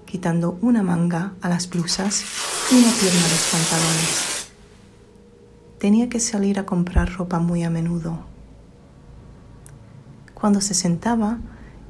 quitando 0.06 0.60
una 0.62 0.84
manga 0.84 1.34
a 1.42 1.50
las 1.50 1.68
blusas 1.68 2.24
y 2.72 2.76
una 2.76 2.92
pierna 2.92 3.26
a 3.26 3.30
los 3.30 3.50
pantalones. 3.52 4.48
Tenía 5.80 6.08
que 6.08 6.20
salir 6.20 6.60
a 6.60 6.68
comprar 6.68 7.16
ropa 7.16 7.40
muy 7.40 7.64
a 7.64 7.72
menudo. 7.72 8.20
Cuando 10.36 10.62
se 10.62 10.76
sentaba 10.76 11.40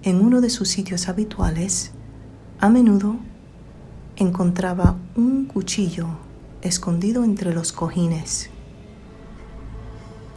en 0.03 0.21
uno 0.21 0.39
de 0.39 0.49
sus 0.49 0.69
sitios 0.69 1.09
habituales, 1.09 1.91
a 2.61 2.67
menudo 2.67 3.15
encontraba 4.17 4.97
un 5.15 5.45
cuchillo 5.45 6.07
escondido 6.61 7.23
entre 7.23 7.53
los 7.53 7.71
cojines, 7.71 8.49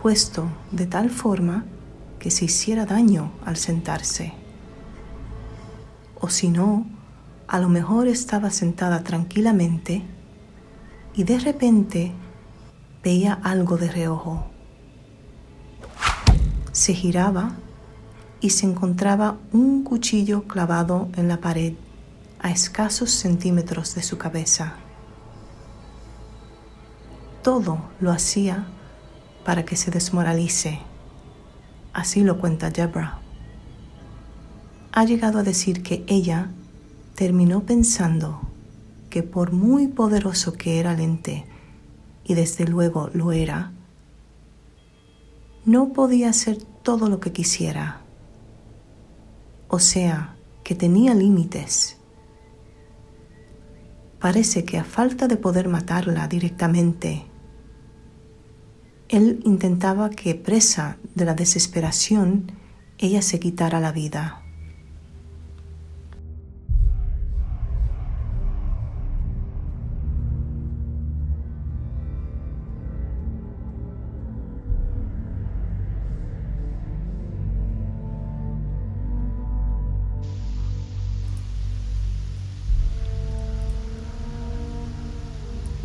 puesto 0.00 0.46
de 0.70 0.86
tal 0.86 1.10
forma 1.10 1.64
que 2.20 2.30
se 2.30 2.44
hiciera 2.44 2.86
daño 2.86 3.32
al 3.44 3.56
sentarse. 3.56 4.34
O 6.20 6.28
si 6.28 6.48
no, 6.48 6.86
a 7.48 7.58
lo 7.58 7.68
mejor 7.68 8.06
estaba 8.06 8.50
sentada 8.50 9.02
tranquilamente 9.02 10.04
y 11.14 11.24
de 11.24 11.40
repente 11.40 12.12
veía 13.02 13.32
algo 13.32 13.76
de 13.76 13.90
reojo. 13.90 14.46
se 16.70 16.94
giraba 16.94 17.56
y 18.40 18.50
se 18.50 18.64
encontraba 18.66 19.36
un 19.52 19.82
cuchillo 19.82 20.44
clavado 20.44 21.08
en 21.16 21.28
la 21.28 21.38
pared 21.38 21.74
a 22.42 22.50
escasos 22.50 23.10
centímetros 23.10 23.94
de 23.94 24.02
su 24.02 24.18
cabeza. 24.18 24.74
Todo 27.42 27.78
lo 28.00 28.10
hacía 28.10 28.66
para 29.44 29.64
que 29.64 29.76
se 29.76 29.90
desmoralice. 29.90 30.80
Así 31.92 32.22
lo 32.22 32.38
cuenta 32.38 32.70
Deborah. 32.70 33.20
Ha 34.92 35.04
llegado 35.04 35.38
a 35.38 35.42
decir 35.42 35.82
que 35.82 36.04
ella 36.06 36.50
terminó 37.14 37.64
pensando 37.64 38.40
que 39.10 39.22
por 39.22 39.52
muy 39.52 39.88
poderoso 39.88 40.54
que 40.54 40.80
era 40.80 40.92
el 40.92 41.18
y 42.24 42.34
desde 42.34 42.64
luego 42.66 43.10
lo 43.12 43.32
era, 43.32 43.72
no 45.64 45.92
podía 45.92 46.30
hacer 46.30 46.58
todo 46.82 47.08
lo 47.08 47.20
que 47.20 47.32
quisiera. 47.32 48.00
O 49.68 49.78
sea, 49.78 50.36
que 50.64 50.74
tenía 50.74 51.14
límites. 51.14 51.98
Parece 54.22 54.64
que 54.64 54.78
a 54.78 54.84
falta 54.84 55.26
de 55.26 55.36
poder 55.36 55.68
matarla 55.68 56.28
directamente, 56.28 57.26
él 59.08 59.40
intentaba 59.44 60.10
que 60.10 60.36
presa 60.36 60.96
de 61.16 61.24
la 61.24 61.34
desesperación, 61.34 62.52
ella 62.98 63.20
se 63.20 63.40
quitara 63.40 63.80
la 63.80 63.90
vida. 63.90 64.41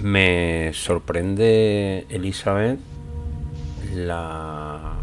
Me 0.07 0.71
sorprende 0.73 2.05
Elizabeth 2.07 2.79
la 3.93 4.93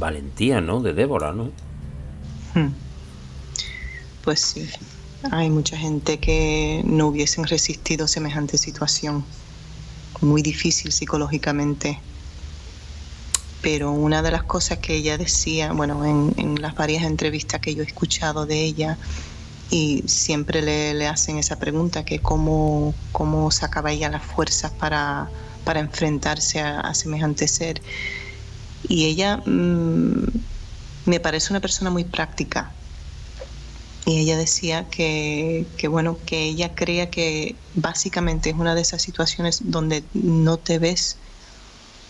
valentía, 0.00 0.60
¿no? 0.60 0.80
De 0.80 0.92
Débora, 0.92 1.32
¿no? 1.32 1.52
Hmm. 2.54 2.72
Pues 4.24 4.40
sí, 4.40 4.68
hay 5.30 5.48
mucha 5.48 5.76
gente 5.76 6.18
que 6.18 6.82
no 6.84 7.06
hubiesen 7.06 7.44
resistido 7.44 8.08
semejante 8.08 8.58
situación, 8.58 9.24
muy 10.20 10.42
difícil 10.42 10.90
psicológicamente. 10.90 12.00
Pero 13.62 13.92
una 13.92 14.22
de 14.22 14.32
las 14.32 14.42
cosas 14.42 14.78
que 14.78 14.96
ella 14.96 15.18
decía, 15.18 15.70
bueno, 15.70 16.04
en, 16.04 16.60
las 16.60 16.74
varias 16.74 17.04
entrevistas 17.04 17.60
que 17.60 17.76
yo 17.76 17.84
he 17.84 17.86
escuchado 17.86 18.44
de 18.44 18.64
ella, 18.64 18.98
y 19.70 20.04
siempre 20.06 20.62
le, 20.62 21.06
hacen 21.08 21.38
esa 21.38 21.58
pregunta, 21.58 22.04
que 22.04 22.20
cómo, 22.20 22.94
cómo 23.12 23.50
sacaba 23.50 23.92
ella 23.92 24.08
las 24.08 24.22
fuerzas 24.22 24.70
para, 24.72 25.28
para 25.64 25.80
enfrentarse 25.80 26.60
a, 26.60 26.94
semejante 26.94 27.48
ser. 27.48 27.82
Y 28.88 29.06
ella 29.06 29.38
mm, 29.38 30.26
me 31.06 31.20
parece 31.20 31.52
una 31.52 31.60
persona 31.60 31.90
muy 31.90 32.04
práctica. 32.04 32.72
Y 34.04 34.20
ella 34.20 34.36
decía 34.38 34.88
que, 34.88 35.66
bueno, 35.88 36.16
que 36.24 36.44
ella 36.44 36.76
crea 36.76 37.10
que 37.10 37.56
básicamente 37.74 38.50
es 38.50 38.56
una 38.56 38.76
de 38.76 38.82
esas 38.82 39.02
situaciones 39.02 39.58
donde 39.64 40.04
no 40.14 40.58
te 40.58 40.78
ves 40.78 41.16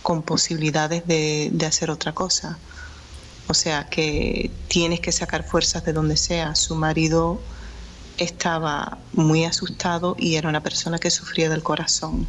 con 0.02 0.22
posibilidades 0.22 1.06
de, 1.06 1.48
de 1.52 1.66
hacer 1.66 1.90
otra 1.90 2.12
cosa. 2.12 2.58
O 3.48 3.54
sea, 3.54 3.88
que 3.88 4.50
tienes 4.68 5.00
que 5.00 5.12
sacar 5.12 5.44
fuerzas 5.44 5.84
de 5.84 5.92
donde 5.92 6.16
sea. 6.16 6.54
Su 6.54 6.74
marido 6.74 7.40
estaba 8.18 8.98
muy 9.12 9.44
asustado 9.44 10.16
y 10.18 10.36
era 10.36 10.48
una 10.48 10.62
persona 10.62 10.98
que 10.98 11.10
sufría 11.10 11.48
del 11.48 11.62
corazón 11.62 12.26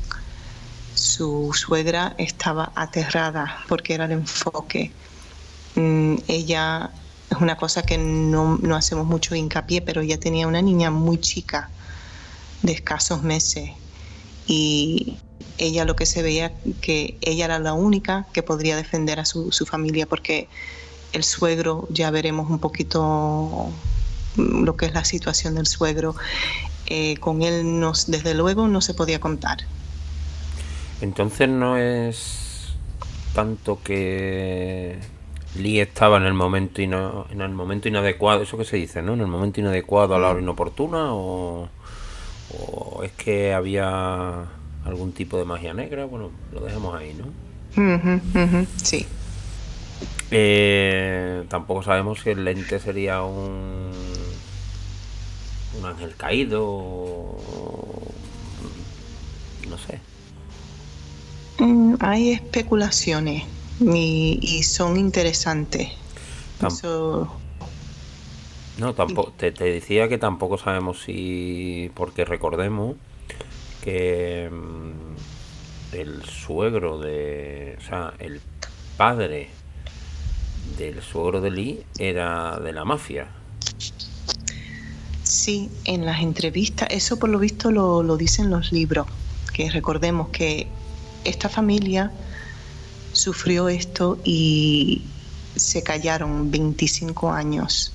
su 0.97 1.51
suegra 1.53 2.15
estaba 2.17 2.71
aterrada 2.75 3.63
porque 3.67 3.93
era 3.93 4.06
el 4.06 4.13
enfoque. 4.13 4.91
Mm, 5.75 6.15
ella 6.27 6.91
es 7.30 7.38
una 7.38 7.56
cosa 7.56 7.84
que 7.84 7.97
no, 7.97 8.60
hacemos 8.75 9.06
mucho 9.06 9.36
hincapié, 9.36 9.82
pero 9.82 10.01
ella 10.01 10.19
tenía 10.19 10.47
una 10.47 10.62
niña 10.62 10.89
muy 10.89 11.19
chica, 11.19 11.69
de 12.63 12.71
escasos 12.71 13.21
meses, 13.21 13.69
y 14.47 15.17
ella 15.60 15.86
lo 15.86 15.95
que 15.95 16.08
se 16.08 16.23
veía 16.23 16.53
que 16.82 17.17
ella 17.21 17.45
era 17.45 17.60
la 17.60 17.73
única 17.73 18.25
que 18.34 18.41
podría 18.41 18.75
defender 18.75 19.19
a 19.19 19.25
su, 19.25 19.51
familia, 19.69 20.08
porque 20.08 20.49
el 21.13 21.23
suegro, 21.23 21.87
ya 21.89 22.11
veremos 22.11 22.49
un 22.49 22.59
poquito 22.59 23.71
lo 24.37 24.75
que 24.77 24.85
es 24.85 24.93
la 24.93 25.03
situación 25.03 25.55
del 25.55 25.65
suegro, 25.65 26.15
eh, 26.85 27.17
con 27.17 27.41
él 27.41 27.79
nos, 27.79 28.09
desde 28.09 28.33
luego 28.33 28.67
no 28.67 28.81
se 28.81 28.93
podía 28.93 29.19
contar. 29.19 29.59
Entonces 31.01 31.49
no 31.49 31.77
es 31.77 32.73
tanto 33.33 33.79
que 33.83 34.97
Lee 35.55 35.79
estaba 35.79 36.17
en 36.17 36.23
el 36.23 36.33
momento 36.33 36.81
en 36.81 37.41
el 37.41 37.49
momento 37.49 37.87
inadecuado, 37.87 38.43
eso 38.43 38.57
que 38.57 38.65
se 38.65 38.77
dice, 38.77 39.01
¿no? 39.01 39.13
En 39.13 39.21
el 39.21 39.27
momento 39.27 39.59
inadecuado 39.59 40.15
a 40.15 40.19
la 40.19 40.29
hora 40.29 40.41
inoportuna 40.41 41.13
o, 41.13 41.69
es 43.03 43.11
que 43.11 43.53
había 43.53 44.45
algún 44.85 45.11
tipo 45.11 45.37
de 45.37 45.45
magia 45.45 45.73
negra, 45.73 46.05
bueno, 46.05 46.31
lo 46.53 46.61
dejamos 46.61 46.95
ahí, 46.95 47.13
¿no? 47.13 47.25
sí. 48.81 49.05
Eh, 50.31 51.43
tampoco 51.49 51.83
sabemos 51.83 52.21
si 52.21 52.31
el 52.31 52.43
lente 52.43 52.79
sería 52.79 53.23
un 53.23 53.91
un 55.77 55.85
ángel 55.85 56.15
caído, 56.15 57.35
no 59.69 59.77
sé. 59.77 59.99
Mm, 61.59 61.95
hay 61.99 62.31
especulaciones 62.31 63.43
y, 63.79 64.63
son 64.63 64.97
interesantes. 64.97 65.89
No, 68.79 68.93
tampoco, 68.93 69.33
te, 69.35 69.51
decía 69.51 70.07
que 70.07 70.17
tampoco 70.17 70.57
sabemos 70.57 71.01
si, 71.01 71.91
porque 71.95 72.25
recordemos 72.25 72.95
que 73.83 74.49
mm, 74.51 75.95
el 75.95 76.23
suegro 76.23 76.99
de, 76.99 77.75
o 77.79 77.81
sea, 77.81 78.13
el 78.19 78.39
padre 78.97 79.49
del 80.77 81.01
suegro 81.01 81.41
de 81.41 81.51
Lee 81.51 81.84
era 81.97 82.60
de 82.60 82.73
la 82.73 82.86
mafia. 82.86 83.27
Sí, 85.23 85.69
en 85.86 86.06
las 86.06 86.21
entrevistas, 86.21 86.89
eso 86.91 87.19
por 87.19 87.30
lo 87.30 87.39
visto 87.39 87.71
lo, 87.71 88.03
lo 88.03 88.17
dicen 88.17 88.49
los 88.49 88.71
libros, 88.71 89.08
que 89.53 89.69
recordemos 89.69 90.30
que 90.30 90.67
esta 91.23 91.49
familia 91.49 92.12
sufrió 93.13 93.69
esto 93.69 94.19
y 94.23 95.03
se 95.56 95.84
callaron 95.84 96.51
25 96.51 97.32
años. 97.32 97.91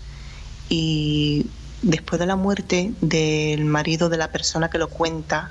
Y 0.69 1.47
después 1.83 2.19
de 2.19 2.27
la 2.27 2.37
muerte 2.37 2.93
del 3.01 3.65
marido 3.65 4.09
de 4.09 4.17
la 4.17 4.31
persona 4.31 4.71
que 4.71 4.79
lo 4.79 4.89
cuenta, 4.89 5.51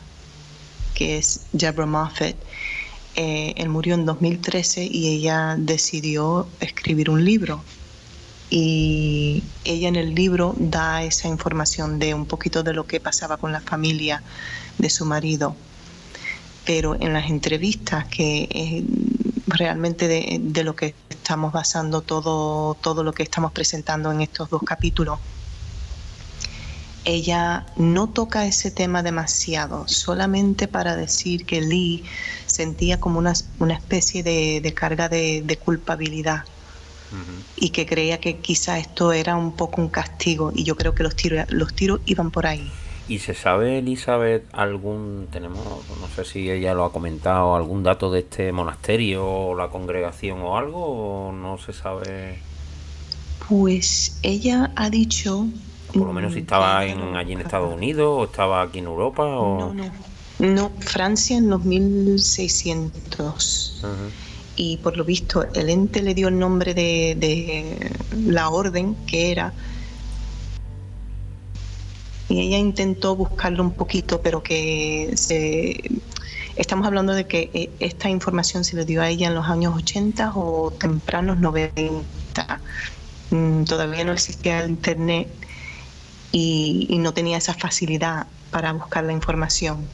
que 0.94 1.18
es 1.18 1.42
Deborah 1.54 1.86
Moffat, 1.86 2.36
eh, 3.15 3.54
él 3.58 3.69
murió 3.69 3.95
en 3.95 4.06
2013 4.06 4.86
y 4.86 5.08
ella 5.10 5.56
decidió 5.58 6.47
escribir 6.60 7.10
un 7.10 7.24
libro. 7.26 7.63
Y 8.50 9.43
ella 9.63 9.88
en 9.88 9.95
el 9.95 10.13
libro 10.13 10.56
da 10.58 11.04
esa 11.04 11.28
información 11.28 12.00
de 12.00 12.13
un 12.13 12.26
poquito 12.26 12.63
de 12.63 12.74
lo 12.74 12.86
que 12.86 13.00
pasaba 13.00 13.38
con 13.38 13.52
la 13.52 13.62
familia 13.62 14.24
de 14.78 14.89
su 14.89 15.06
marido 15.06 15.56
pero 16.65 16.95
en 17.00 17.13
las 17.13 17.30
entrevistas, 17.30 18.06
que 18.08 18.47
es 18.52 18.84
realmente 19.47 20.08
de, 20.08 20.63
lo 20.63 20.76
que 20.76 20.95
estamos 21.10 21.52
basando 21.52 22.02
todo, 22.02 22.76
todo 22.76 23.04
lo 23.04 23.13
que 23.13 23.24
estamos 23.24 23.52
presentando 23.52 24.12
en 24.12 24.21
estos 24.21 24.50
dos 24.50 24.62
capítulos, 24.63 25.19
ella 27.06 27.66
no 27.76 28.08
toca 28.10 28.46
ese 28.46 28.72
tema 28.72 29.04
demasiado, 29.04 29.88
solamente 29.88 30.68
para 30.68 30.96
decir 30.96 31.46
que 31.46 31.62
Lee 31.62 32.04
sentía 32.46 33.00
como 33.00 33.20
una, 33.20 33.34
especie 33.74 34.24
de, 34.24 34.74
carga 34.74 35.10
de, 35.10 35.60
culpabilidad 35.64 36.44
y 37.58 37.70
que 37.72 37.86
creía 37.86 38.20
que 38.20 38.38
quizá 38.38 38.80
esto 38.80 39.12
era 39.12 39.36
un 39.36 39.54
poco 39.54 39.82
un 39.82 39.90
castigo 39.90 40.52
y 40.56 40.64
yo 40.64 40.76
creo 40.78 40.96
que 40.96 41.04
los 41.04 41.16
tiros, 41.16 41.46
los 41.52 41.74
tiros 41.74 42.00
iban 42.06 42.32
por 42.32 42.48
ahí. 42.48 42.72
¿Y 43.08 43.20
se 43.20 43.34
sabe, 43.34 43.80
Elizabeth, 43.80 44.46
algún, 44.54 45.28
tenemos, 45.32 45.60
no 46.00 46.08
sé 46.16 46.24
si 46.24 46.50
ella 46.50 46.74
lo 46.74 46.86
ha 46.86 46.94
comentado, 46.94 47.56
algún 47.56 47.84
dato 47.84 48.10
de 48.10 48.20
este 48.20 48.54
monasterio 48.54 49.28
o 49.28 49.56
la 49.56 49.68
congregación 49.68 50.40
o 50.42 50.58
algo, 50.58 51.28
o 51.28 51.32
no 51.34 51.58
se 51.58 51.74
sabe? 51.74 52.40
Pues 53.50 54.18
ella 54.24 54.72
ha 54.76 54.90
dicho... 54.90 55.48
Por 55.94 56.08
lo 56.08 56.14
menos 56.14 56.34
si 56.34 56.40
estaba 56.40 56.86
en, 56.86 57.16
allí 57.16 57.34
en 57.34 57.42
Estados 57.42 57.74
Unidos 57.74 58.08
o 58.10 58.24
estaba 58.26 58.62
aquí 58.62 58.80
en 58.80 58.86
Europa 58.86 59.24
o... 59.24 59.60
No, 59.60 59.74
no. 59.74 59.92
No, 60.40 60.72
Francia 60.80 61.38
en 61.38 61.50
los 61.50 61.64
1600. 61.64 63.86
y 64.56 64.78
por 64.78 64.98
lo 64.98 65.06
visto 65.06 65.46
el 65.54 65.70
ente 65.70 66.02
le 66.02 66.16
dio 66.16 66.30
el 66.30 66.40
nombre 66.40 66.74
de, 66.74 67.16
de 67.18 67.92
la 68.16 68.50
orden 68.50 68.96
que 69.06 69.32
era 69.32 69.54
y 72.32 72.40
ella 72.40 72.58
intentó 72.58 73.16
buscarlo 73.16 73.62
un 73.62 73.74
poquito, 73.74 74.22
pero 74.22 74.42
que 74.42 75.12
se, 75.16 75.82
estamos 76.56 76.88
hablando 76.88 77.14
de 77.14 77.28
que 77.28 77.50
eh, 77.54 77.70
esta 77.80 78.10
información 78.10 78.64
se 78.64 78.78
le 78.78 78.86
dio 78.86 79.02
a 79.02 79.10
ella 79.10 79.28
en 79.28 79.36
los 79.36 79.48
años 79.48 79.76
80 79.76 80.32
o 80.36 80.72
tempranos 80.72 81.40
90. 81.40 82.62
Mm, 83.32 83.64
todavía 83.66 84.06
no 84.06 84.14
existía 84.14 84.64
el 84.64 84.72
Internet 84.72 85.28
y, 86.32 86.98
no 87.00 87.13
tenía 87.13 87.38
esa 87.38 87.54
facilidad 87.54 88.28
para 88.52 88.74
buscar 88.74 89.04
la 89.04 89.13
información. 89.13 89.86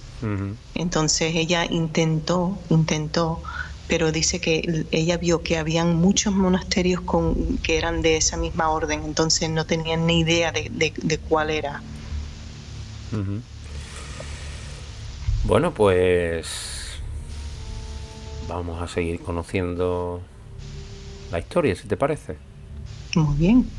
Entonces 0.73 1.36
ella 1.36 1.65
intentó, 1.65 2.58
intentó, 2.69 3.41
pero 3.88 4.12
dice 4.12 4.41
que 4.41 4.86
ella 4.91 5.17
vio 5.17 5.43
que 5.43 5.58
habían 5.58 5.95
muchos 5.95 6.34
monasterios 6.34 7.02
con, 7.02 7.58
que 7.60 7.78
eran 7.78 8.02
de 8.02 8.17
esa 8.17 8.36
misma 8.36 8.69
orden, 8.69 9.04
entonces 9.04 9.50
no 9.50 9.65
tenían 9.65 10.08
ni 10.08 10.19
idea 10.21 10.52
de 10.52 11.19
cuál 11.30 11.52
era. 11.52 11.82
Bueno, 15.43 15.73
pues 15.73 17.00
vamos 18.50 18.82
a 18.82 18.88
seguir 18.88 19.21
conociendo 19.21 20.21
la 21.32 21.39
historia, 21.39 21.76
si 21.76 21.88
te 21.88 21.95
parece. 21.95 22.38
Muy 23.15 23.38
bien. 23.38 23.69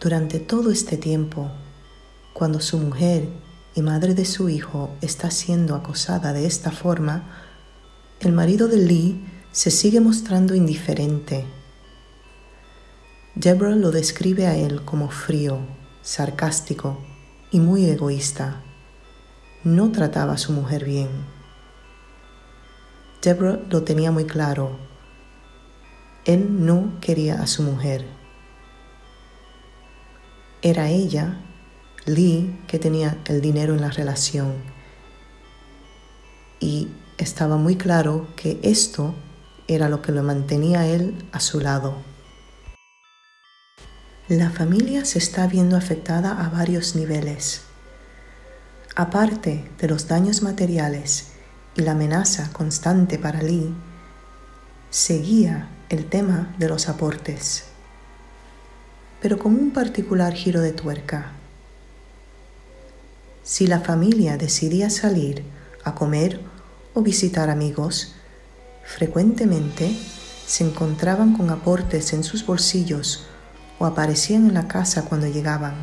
Durante 0.00 0.40
todo 0.40 0.70
este 0.70 0.96
tiempo, 0.96 1.50
cuando 2.32 2.60
su 2.60 2.78
mujer 2.78 3.28
y 3.74 3.82
madre 3.82 4.14
de 4.14 4.24
su 4.24 4.48
hijo 4.48 4.88
está 5.02 5.30
siendo 5.30 5.74
acosada 5.74 6.32
de 6.32 6.46
esta 6.46 6.70
forma, 6.70 7.28
el 8.20 8.32
marido 8.32 8.66
de 8.66 8.78
Lee 8.78 9.22
se 9.52 9.70
sigue 9.70 10.00
mostrando 10.00 10.54
indiferente. 10.54 11.44
Deborah 13.34 13.76
lo 13.76 13.90
describe 13.90 14.46
a 14.46 14.56
él 14.56 14.86
como 14.86 15.10
frío, 15.10 15.58
sarcástico 16.00 16.98
y 17.50 17.60
muy 17.60 17.84
egoísta. 17.84 18.62
No 19.64 19.92
trataba 19.92 20.32
a 20.32 20.38
su 20.38 20.52
mujer 20.52 20.86
bien. 20.86 21.10
Deborah 23.20 23.60
lo 23.68 23.82
tenía 23.82 24.10
muy 24.10 24.24
claro. 24.24 24.78
Él 26.24 26.64
no 26.64 26.98
quería 27.02 27.42
a 27.42 27.46
su 27.46 27.62
mujer 27.62 28.19
era 30.62 30.88
ella, 30.88 31.40
Lee, 32.04 32.58
que 32.66 32.78
tenía 32.78 33.18
el 33.26 33.40
dinero 33.40 33.74
en 33.74 33.80
la 33.80 33.90
relación. 33.90 34.54
Y 36.58 36.88
estaba 37.18 37.56
muy 37.56 37.76
claro 37.76 38.28
que 38.36 38.58
esto 38.62 39.14
era 39.68 39.88
lo 39.88 40.02
que 40.02 40.12
lo 40.12 40.22
mantenía 40.22 40.86
él 40.86 41.26
a 41.32 41.40
su 41.40 41.60
lado. 41.60 41.96
La 44.28 44.50
familia 44.50 45.04
se 45.04 45.18
está 45.18 45.46
viendo 45.46 45.76
afectada 45.76 46.44
a 46.44 46.50
varios 46.50 46.94
niveles. 46.94 47.62
Aparte 48.96 49.70
de 49.78 49.88
los 49.88 50.08
daños 50.08 50.42
materiales 50.42 51.32
y 51.74 51.82
la 51.82 51.92
amenaza 51.92 52.52
constante 52.52 53.18
para 53.18 53.42
Lee, 53.42 53.74
seguía 54.90 55.70
el 55.88 56.06
tema 56.06 56.54
de 56.58 56.68
los 56.68 56.88
aportes 56.88 57.69
pero 59.20 59.38
con 59.38 59.54
un 59.54 59.70
particular 59.70 60.32
giro 60.34 60.60
de 60.60 60.72
tuerca. 60.72 61.32
Si 63.42 63.66
la 63.66 63.80
familia 63.80 64.36
decidía 64.36 64.90
salir 64.90 65.42
a 65.84 65.94
comer 65.94 66.40
o 66.94 67.02
visitar 67.02 67.50
amigos, 67.50 68.14
frecuentemente 68.84 69.96
se 70.46 70.64
encontraban 70.64 71.36
con 71.36 71.50
aportes 71.50 72.12
en 72.12 72.24
sus 72.24 72.44
bolsillos 72.44 73.26
o 73.78 73.86
aparecían 73.86 74.46
en 74.46 74.54
la 74.54 74.68
casa 74.68 75.04
cuando 75.04 75.26
llegaban. 75.26 75.74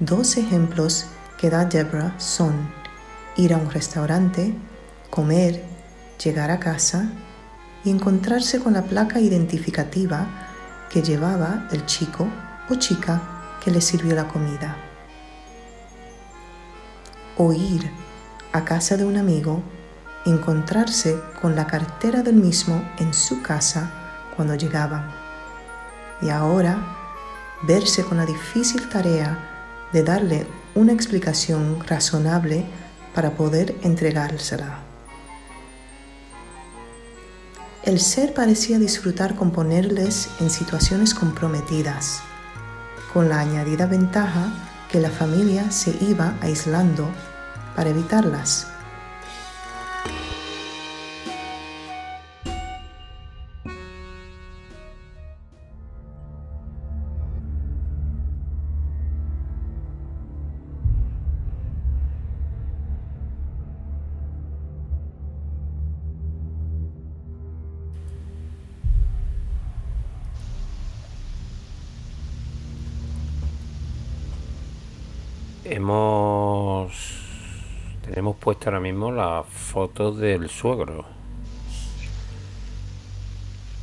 Dos 0.00 0.36
ejemplos 0.36 1.06
que 1.38 1.50
da 1.50 1.64
Deborah 1.64 2.18
son 2.18 2.68
ir 3.36 3.54
a 3.54 3.58
un 3.58 3.70
restaurante, 3.70 4.54
comer, 5.10 5.62
llegar 6.22 6.50
a 6.50 6.60
casa 6.60 7.10
y 7.84 7.90
encontrarse 7.90 8.60
con 8.60 8.74
la 8.74 8.82
placa 8.84 9.20
identificativa 9.20 10.43
que 10.94 11.02
llevaba 11.02 11.66
el 11.72 11.84
chico 11.86 12.28
o 12.70 12.76
chica 12.76 13.20
que 13.60 13.72
le 13.72 13.80
sirvió 13.80 14.14
la 14.14 14.28
comida. 14.28 14.76
O 17.36 17.52
ir 17.52 17.90
a 18.52 18.64
casa 18.64 18.96
de 18.96 19.04
un 19.04 19.16
amigo, 19.16 19.60
encontrarse 20.24 21.18
con 21.42 21.56
la 21.56 21.66
cartera 21.66 22.22
del 22.22 22.36
mismo 22.36 22.80
en 22.98 23.12
su 23.12 23.42
casa 23.42 23.90
cuando 24.36 24.54
llegaban. 24.54 25.10
Y 26.22 26.30
ahora 26.30 26.78
verse 27.62 28.04
con 28.04 28.18
la 28.18 28.24
difícil 28.24 28.88
tarea 28.88 29.88
de 29.92 30.04
darle 30.04 30.46
una 30.76 30.92
explicación 30.92 31.84
razonable 31.84 32.66
para 33.16 33.32
poder 33.32 33.74
entregársela. 33.82 34.93
El 37.84 38.00
ser 38.00 38.32
parecía 38.32 38.78
disfrutar 38.78 39.34
con 39.34 39.50
ponerles 39.50 40.30
en 40.40 40.48
situaciones 40.48 41.12
comprometidas, 41.12 42.22
con 43.12 43.28
la 43.28 43.40
añadida 43.40 43.84
ventaja 43.84 44.50
que 44.90 45.00
la 45.00 45.10
familia 45.10 45.70
se 45.70 45.94
iba 46.02 46.34
aislando 46.40 47.06
para 47.76 47.90
evitarlas. 47.90 48.73
Hemos. 75.84 76.92
Tenemos 78.06 78.36
puesta 78.36 78.70
ahora 78.70 78.80
mismo 78.80 79.12
la 79.12 79.44
foto 79.46 80.12
del 80.12 80.48
suegro. 80.48 81.04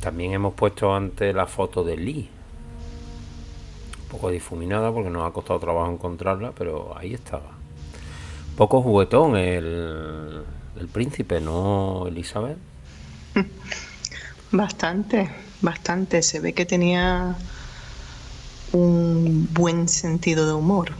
También 0.00 0.32
hemos 0.32 0.52
puesto 0.54 0.92
antes 0.92 1.32
la 1.32 1.46
foto 1.46 1.84
de 1.84 1.96
Lee. 1.96 2.28
Un 4.02 4.08
poco 4.08 4.30
difuminada 4.30 4.90
porque 4.90 5.10
nos 5.10 5.24
ha 5.24 5.32
costado 5.32 5.60
trabajo 5.60 5.92
encontrarla, 5.92 6.50
pero 6.50 6.92
ahí 6.98 7.14
estaba. 7.14 7.52
Poco 8.56 8.82
juguetón 8.82 9.36
el, 9.36 10.42
el 10.80 10.88
príncipe, 10.88 11.40
¿no, 11.40 12.08
Elizabeth? 12.08 12.58
Bastante, 14.50 15.30
bastante. 15.60 16.20
Se 16.22 16.40
ve 16.40 16.52
que 16.52 16.66
tenía 16.66 17.36
un 18.72 19.48
buen 19.52 19.88
sentido 19.88 20.48
de 20.48 20.52
humor. 20.52 20.90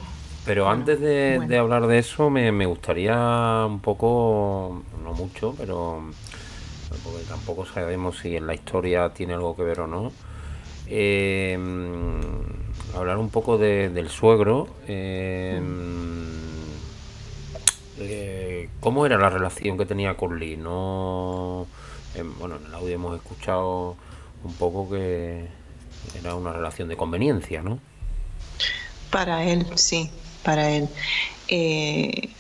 Pero 0.44 0.68
antes 0.68 1.00
de, 1.00 1.56
hablar 1.56 1.86
de 1.86 1.98
eso, 1.98 2.28
me, 2.28 2.66
gustaría 2.66 3.64
un 3.66 3.80
poco, 3.80 4.82
no 5.02 5.12
mucho, 5.12 5.54
pero 5.56 6.02
porque 7.04 7.22
tampoco 7.28 7.64
sabemos 7.64 8.18
si 8.18 8.36
en 8.36 8.46
la 8.46 8.54
historia 8.54 9.10
tiene 9.10 9.34
algo 9.34 9.54
que 9.54 9.62
ver 9.62 9.80
o 9.80 9.86
no. 9.86 10.12
Eh, 10.88 11.56
hablar 12.96 13.18
un 13.18 13.30
poco 13.30 13.56
del 13.56 14.08
suegro. 14.10 14.68
Eh, 14.88 15.62
eh, 17.98 18.68
¿Cómo 18.80 19.06
era 19.06 19.18
la 19.18 19.30
relación 19.30 19.78
que 19.78 19.86
tenía 19.86 20.16
con 20.16 20.40
Lee? 20.40 20.56
No, 20.56 21.68
bueno, 22.40 22.56
en 22.56 22.66
el 22.66 22.74
audio 22.74 22.94
hemos 22.96 23.14
escuchado 23.14 23.96
un 24.42 24.54
poco 24.54 24.90
que 24.90 25.46
era 26.18 26.34
una 26.34 26.52
relación 26.52 26.88
de 26.88 26.96
conveniencia, 26.96 27.62
¿no? 27.62 27.78
Para 29.10 29.44
él, 29.44 29.66
sí 29.76 30.10
para 30.42 30.70
él. 30.70 30.88
Eh, 31.48 32.30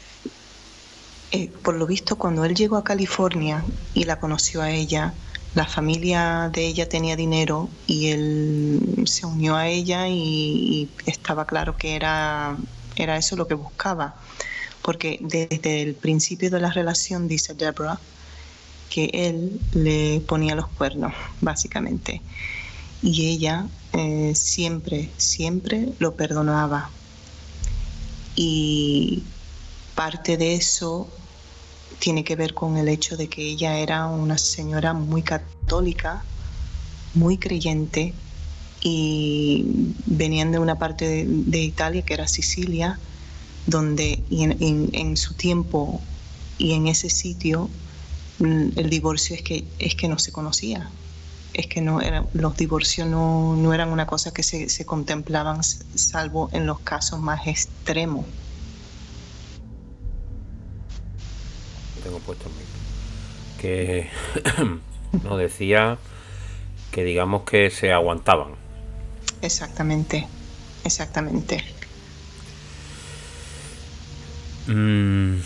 eh, 1.32 1.50
por 1.62 1.74
lo 1.76 1.86
visto, 1.86 2.16
cuando 2.16 2.44
él 2.44 2.54
llegó 2.54 2.76
a 2.76 2.84
California 2.84 3.64
y 3.94 4.04
la 4.04 4.20
conoció 4.20 4.60
a 4.62 4.70
ella, 4.70 5.14
la 5.54 5.66
familia 5.66 6.50
de 6.52 6.66
ella 6.66 6.88
tenía 6.88 7.16
dinero 7.16 7.68
y 7.86 8.08
él 8.08 9.04
se 9.06 9.26
unió 9.26 9.56
a 9.56 9.68
ella 9.68 10.08
y, 10.08 10.90
estaba 11.06 11.46
claro 11.46 11.76
que 11.76 11.96
era, 11.96 12.56
era 12.96 13.16
eso 13.16 13.36
lo 13.36 13.46
que 13.46 13.54
buscaba. 13.54 14.14
Porque 14.82 15.18
desde 15.20 15.82
el 15.82 15.94
principio 15.94 16.50
de 16.50 16.60
la 16.60 16.70
relación, 16.70 17.28
dice 17.28 17.54
Deborah, 17.54 18.00
que 18.90 19.10
él 19.12 19.60
le 19.72 20.20
ponía 20.20 20.54
los 20.54 20.66
cuernos, 20.68 21.14
básicamente. 21.40 22.20
Y 23.00 23.28
ella 23.28 23.66
eh, 23.92 24.32
siempre, 24.34 25.10
siempre 25.16 25.88
lo 25.98 26.14
perdonaba. 26.14 26.90
Y 28.36 29.22
parte 29.94 30.36
de 30.36 30.54
eso 30.54 31.08
tiene 31.98 32.24
que 32.24 32.36
ver 32.36 32.54
con 32.54 32.76
el 32.76 32.88
hecho 32.88 33.16
de 33.16 33.28
que 33.28 33.42
ella 33.42 33.78
era 33.78 34.06
una 34.06 34.38
señora 34.38 34.92
muy 34.92 35.22
católica, 35.22 36.24
muy 37.14 37.38
creyente, 37.38 38.14
y 38.82 39.64
venían 40.06 40.50
de 40.50 40.58
una 40.58 40.78
parte 40.78 41.24
de, 41.24 41.58
Italia 41.58 42.02
que 42.02 42.14
era 42.14 42.26
Sicilia, 42.26 42.98
donde 43.66 44.24
en, 44.30 45.16
su 45.16 45.34
tiempo 45.34 46.00
y 46.58 46.72
en 46.72 46.88
ese 46.88 47.08
sitio 47.08 47.70
mm, 48.40 48.70
el 48.76 48.90
divorcio 48.90 49.36
es 49.36 49.42
que, 49.42 49.64
es 49.78 49.94
que 49.94 50.08
no 50.08 50.18
se 50.18 50.32
conocía, 50.32 50.90
es 51.54 51.66
que 51.66 51.80
no 51.80 52.00
era, 52.00 52.24
los 52.32 52.56
divorcios 52.56 53.08
no, 53.08 53.56
no 53.56 53.74
eran 53.74 53.90
una 53.90 54.06
cosa 54.06 54.32
que 54.32 54.42
se, 54.42 54.68
se 54.68 54.86
contemplaban 54.86 55.62
salvo 55.62 56.48
en 56.52 56.66
los 56.66 56.80
casos 56.80 57.20
más 57.20 57.46
extremos. 57.46 58.24
tengo 62.02 62.18
puesto 62.18 62.46
en 62.48 63.60
que 63.60 64.08
nos 65.22 65.38
decía 65.38 65.98
que 66.90 67.04
digamos 67.04 67.42
que 67.42 67.70
se 67.70 67.92
aguantaban. 67.92 68.52
Exactamente, 69.40 70.26
exactamente. 70.84 71.64
Mm. 74.66 75.36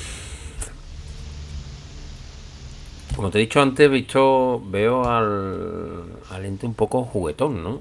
Como 3.17 3.31
te 3.31 3.39
he 3.39 3.41
dicho 3.41 3.63
antes, 3.63 3.91
visto, 3.91 4.63
veo 4.67 5.09
al, 5.09 6.05
al 6.29 6.45
ente 6.45 6.67
un 6.67 6.75
poco 6.75 7.03
juguetón, 7.05 7.63
¿no? 7.63 7.81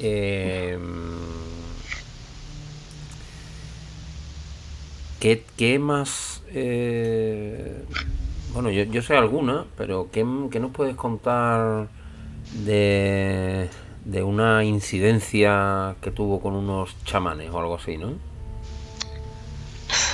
Eh, 0.00 0.76
¿qué, 5.20 5.78
más 5.78 6.42
eh, 6.48 7.84
bueno, 8.52 8.70
yo, 8.70 9.02
sé 9.02 9.16
alguna, 9.16 9.66
pero 9.76 10.08
¿qué, 10.10 10.24
nos 10.24 10.72
puedes 10.72 10.96
contar 10.96 11.88
de, 12.64 13.68
de 14.04 14.22
una 14.24 14.64
incidencia 14.64 15.94
que 16.00 16.10
tuvo 16.10 16.40
con 16.40 16.54
unos 16.54 16.96
chamanes 17.04 17.50
o 17.52 17.60
algo 17.60 17.76
así, 17.76 17.98
no? 17.98 18.14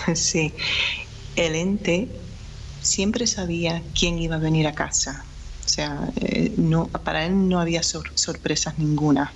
Sí, 0.14 0.52
el 1.36 1.54
ente 1.54 2.08
siempre 2.82 3.26
sabía 3.26 3.82
quién 3.98 4.18
iba 4.18 4.36
a 4.36 4.38
venir 4.38 4.66
a 4.66 4.74
casa. 4.74 5.24
O 5.64 5.68
sea, 5.68 6.10
eh, 6.16 6.52
no, 6.56 6.88
para 6.88 7.24
él 7.24 7.48
no 7.48 7.60
había 7.60 7.82
sorpresas 7.82 8.78
ninguna. 8.78 9.32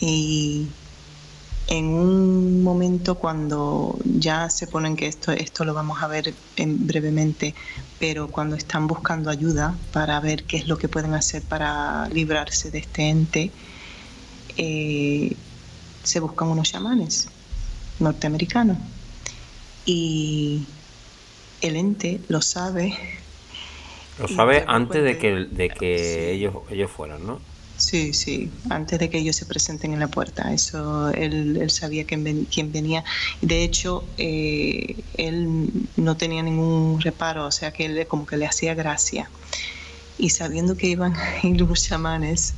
Y 0.00 0.66
en 1.68 1.86
un 1.86 2.62
momento 2.62 3.14
cuando 3.14 3.98
ya 4.04 4.50
se 4.50 4.66
ponen 4.66 4.96
que 4.96 5.06
esto, 5.06 5.30
esto 5.30 5.64
lo 5.64 5.74
vamos 5.74 6.02
a 6.02 6.08
ver 6.08 6.34
en 6.56 6.86
brevemente, 6.86 7.54
pero 7.98 8.28
cuando 8.28 8.56
están 8.56 8.86
buscando 8.86 9.30
ayuda 9.30 9.76
para 9.92 10.18
ver 10.20 10.44
qué 10.44 10.56
es 10.56 10.66
lo 10.66 10.78
que 10.78 10.88
pueden 10.88 11.14
hacer 11.14 11.42
para 11.42 12.08
librarse 12.08 12.70
de 12.70 12.78
este 12.78 13.08
ente, 13.08 13.52
eh, 14.56 15.36
se 16.02 16.18
buscan 16.18 16.48
unos 16.48 16.70
chamanes 16.70 17.28
norteamericanos. 18.00 18.78
Y 19.86 20.64
el 21.60 21.76
ente 21.76 22.20
lo 22.28 22.42
sabe. 22.42 22.96
Lo 24.18 24.28
sabe 24.28 24.64
antes 24.66 25.02
de 25.02 25.18
que, 25.18 25.32
de 25.32 25.70
que 25.70 26.32
ellos, 26.32 26.54
ellos 26.70 26.90
fueran, 26.90 27.26
¿no? 27.26 27.40
Sí, 27.80 28.12
sí, 28.12 28.50
antes 28.68 28.98
de 28.98 29.08
que 29.08 29.16
ellos 29.16 29.36
se 29.36 29.46
presenten 29.46 29.94
en 29.94 30.00
la 30.00 30.08
puerta. 30.08 30.52
Eso 30.52 31.08
él, 31.08 31.70
sabía 31.70 32.04
quién, 32.04 32.44
quién, 32.44 32.70
venía. 32.72 33.04
De 33.40 33.64
hecho, 33.64 34.04
eh, 34.18 34.96
él 35.14 35.70
no 35.96 36.16
tenía 36.18 36.42
ningún 36.42 37.00
reparo, 37.00 37.46
o 37.46 37.50
sea 37.50 37.72
que 37.72 37.86
él 37.86 38.06
como 38.06 38.26
que 38.26 38.36
le 38.36 38.44
hacía 38.44 38.74
gracia. 38.74 39.30
Y 40.18 40.28
sabiendo 40.28 40.76
que 40.76 40.88
iban 40.88 41.16
a 41.16 41.38
ir 41.42 41.58
los 41.62 41.82
chamanes 41.82 42.52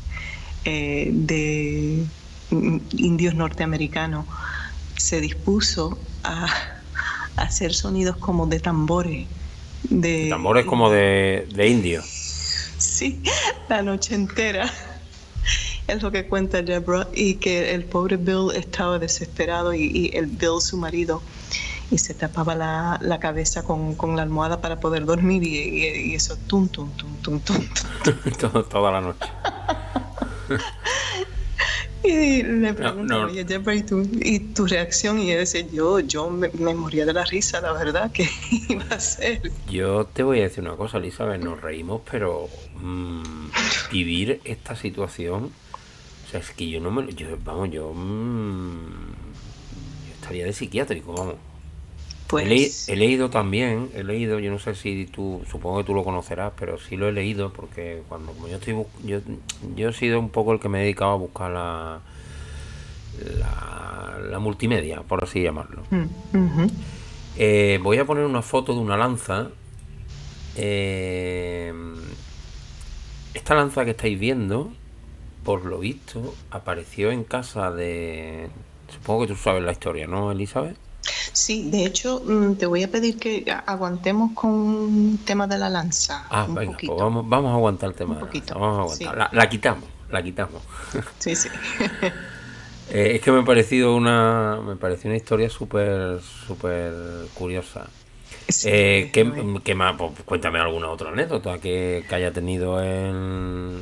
eh, 0.64 1.10
de 1.12 2.04
indios 2.50 3.36
norteamericanos, 3.36 4.26
se 4.96 5.20
dispuso 5.20 5.98
a, 6.24 6.48
hacer 7.36 7.74
sonidos 7.74 8.16
como 8.16 8.46
de 8.46 8.60
tambores. 8.60 9.26
De, 9.88 10.28
tambores 10.28 10.64
como 10.64 10.90
de, 10.90 11.48
de 11.54 11.68
indio. 11.68 12.02
Sí, 12.78 13.22
la 13.68 13.82
noche 13.82 14.14
entera 14.14 14.70
es 15.86 16.02
lo 16.02 16.10
que 16.10 16.26
cuenta 16.26 16.62
Deborah, 16.62 17.08
y 17.14 17.34
que 17.34 17.74
el 17.74 17.84
pobre 17.84 18.16
Bill 18.16 18.50
estaba 18.54 18.98
desesperado 18.98 19.74
y, 19.74 20.10
el 20.14 20.26
Bill, 20.26 20.60
su 20.60 20.76
marido, 20.76 21.22
y 21.90 21.98
se 21.98 22.14
tapaba 22.14 22.54
la, 22.54 22.98
la 23.02 23.18
cabeza 23.18 23.62
con, 23.64 23.94
con, 23.94 24.16
la 24.16 24.22
almohada 24.22 24.60
para 24.60 24.80
poder 24.80 25.04
dormir 25.04 25.42
y, 25.42 26.14
eso, 26.14 26.36
tum, 26.46 26.68
tum, 26.68 26.90
tum, 26.92 27.16
tum, 27.18 27.40
tum. 27.40 27.66
Toda 28.70 28.92
la 28.92 29.00
noche. 29.00 29.26
y 32.08 32.42
le 32.42 32.74
pregunto, 32.74 33.28
¿y, 33.28 33.82
tu, 33.82 34.08
¿y 34.20 34.38
tu 34.38 34.66
reacción? 34.66 35.18
Y 35.18 35.32
ese 35.32 35.68
yo, 35.70 36.00
yo 36.00 36.30
me, 36.30 36.48
moría 36.74 37.06
de 37.06 37.12
la 37.12 37.24
risa, 37.24 37.60
la 37.60 37.72
verdad, 37.72 38.10
que 38.10 38.28
iba 38.68 38.84
a 38.90 39.00
ser. 39.00 39.50
Yo 39.70 40.04
te 40.06 40.22
voy 40.22 40.40
a 40.40 40.42
decir 40.42 40.64
una 40.64 40.76
cosa, 40.76 40.98
Elizabeth, 40.98 41.42
nos 41.42 41.60
reímos, 41.60 42.02
pero 42.10 42.48
mm, 42.80 43.50
vivir 43.90 44.40
esta 44.44 44.74
situación 44.76 45.52
es 46.32 46.50
que 46.50 46.68
yo 46.68 46.80
no 46.80 46.90
me. 46.90 47.12
Yo, 47.14 47.26
vamos, 47.44 47.70
yo. 47.70 47.92
Mm, 47.92 49.12
estaría 50.14 50.44
de 50.44 50.52
psiquiátrico, 50.52 51.12
vamos. 51.12 51.36
Pues... 52.32 52.88
He, 52.88 52.96
leído 52.96 53.28
también, 53.28 53.90
he 53.94 54.02
leído, 54.02 54.38
yo 54.38 54.50
no 54.50 54.58
sé 54.58 54.74
si 54.74 55.04
tú, 55.04 55.42
supongo 55.50 55.76
que 55.76 55.84
tú 55.84 55.92
lo 55.92 56.02
conocerás, 56.02 56.54
pero 56.58 56.78
sí 56.78 56.96
lo 56.96 57.06
he 57.06 57.12
leído 57.12 57.52
porque 57.52 58.00
cuando 58.08 58.32
como 58.32 58.48
yo 58.48 58.56
estoy 58.56 58.74
yo, 59.04 59.18
yo 59.76 59.90
he 59.90 59.92
sido 59.92 60.18
un 60.18 60.30
poco 60.30 60.54
el 60.54 60.58
que 60.58 60.70
me 60.70 60.78
he 60.78 60.82
dedicado 60.84 61.10
a 61.10 61.16
buscar 61.16 61.50
la, 61.50 62.00
la, 64.30 64.38
multimedia, 64.38 65.02
por 65.02 65.22
así 65.22 65.42
llamarlo. 65.42 65.82
Mm, 65.90 66.66
eh, 67.36 67.78
voy 67.82 67.98
a 67.98 68.06
poner 68.06 68.24
una 68.24 68.40
foto 68.40 68.72
de 68.72 68.80
una 68.80 68.96
lanza. 68.96 69.50
Eh, 70.56 71.70
esta 73.34 73.54
lanza 73.54 73.84
que 73.84 73.90
estáis 73.90 74.18
viendo 74.18 74.72
por 75.44 75.66
lo 75.66 75.80
visto, 75.80 76.34
apareció 76.50 77.10
en 77.10 77.24
casa 77.24 77.70
de... 77.70 78.48
Supongo 78.88 79.22
que 79.22 79.34
tú 79.34 79.36
sabes 79.36 79.62
la 79.62 79.72
historia, 79.72 80.06
¿no, 80.06 80.32
Elizabeth? 80.32 80.78
Sí, 81.32 81.70
de 81.70 81.84
hecho, 81.84 82.22
mm, 82.24 82.54
te 82.54 82.66
voy 82.66 82.82
a 82.82 82.90
pedir 82.90 83.18
que 83.18 83.44
aguantemos 83.66 84.32
con 84.32 85.12
el 85.12 85.24
tema 85.24 85.46
de 85.46 85.58
la 85.58 85.68
lanza. 85.68 86.26
Ah, 86.30 86.46
venga, 86.48 86.76
pues 86.78 86.98
vamos, 86.98 87.28
vamos 87.28 87.50
a 87.50 87.54
aguantar 87.54 87.90
el 87.90 87.96
tema. 87.96 88.14
Vamos 88.14 88.78
a 88.78 88.82
aguantar. 88.82 89.30
La, 89.32 89.48
quitamos, 89.48 89.84
la 90.10 90.22
quitamos. 90.22 90.62
Sí, 91.18 91.34
sí. 91.34 91.48
Eh, 92.90 93.14
es 93.14 93.22
que 93.22 93.32
me 93.32 93.40
ha 93.40 93.44
parecido 93.44 93.96
una, 93.96 94.60
me 94.60 94.76
pareció 94.76 95.08
una 95.08 95.16
historia 95.16 95.48
súper, 95.48 96.20
súper 96.20 96.92
curiosa. 97.32 97.86
eh, 98.64 99.08
¿qué, 99.12 99.74
más? 99.74 99.96
Pues, 99.96 100.12
cuéntame 100.26 100.58
alguna 100.58 100.90
otra 100.90 101.08
anécdota 101.08 101.58
que, 101.58 102.04
que 102.06 102.14
haya 102.14 102.32
tenido 102.32 102.82
en, 102.82 103.80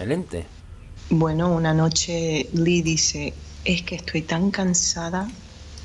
el 0.00 0.12
ente? 0.12 0.46
Bueno, 1.10 1.52
una 1.52 1.72
noche 1.72 2.48
Lee 2.52 2.82
dice, 2.82 3.32
es 3.64 3.82
que 3.82 3.96
estoy 3.96 4.22
tan 4.22 4.50
cansada. 4.50 5.28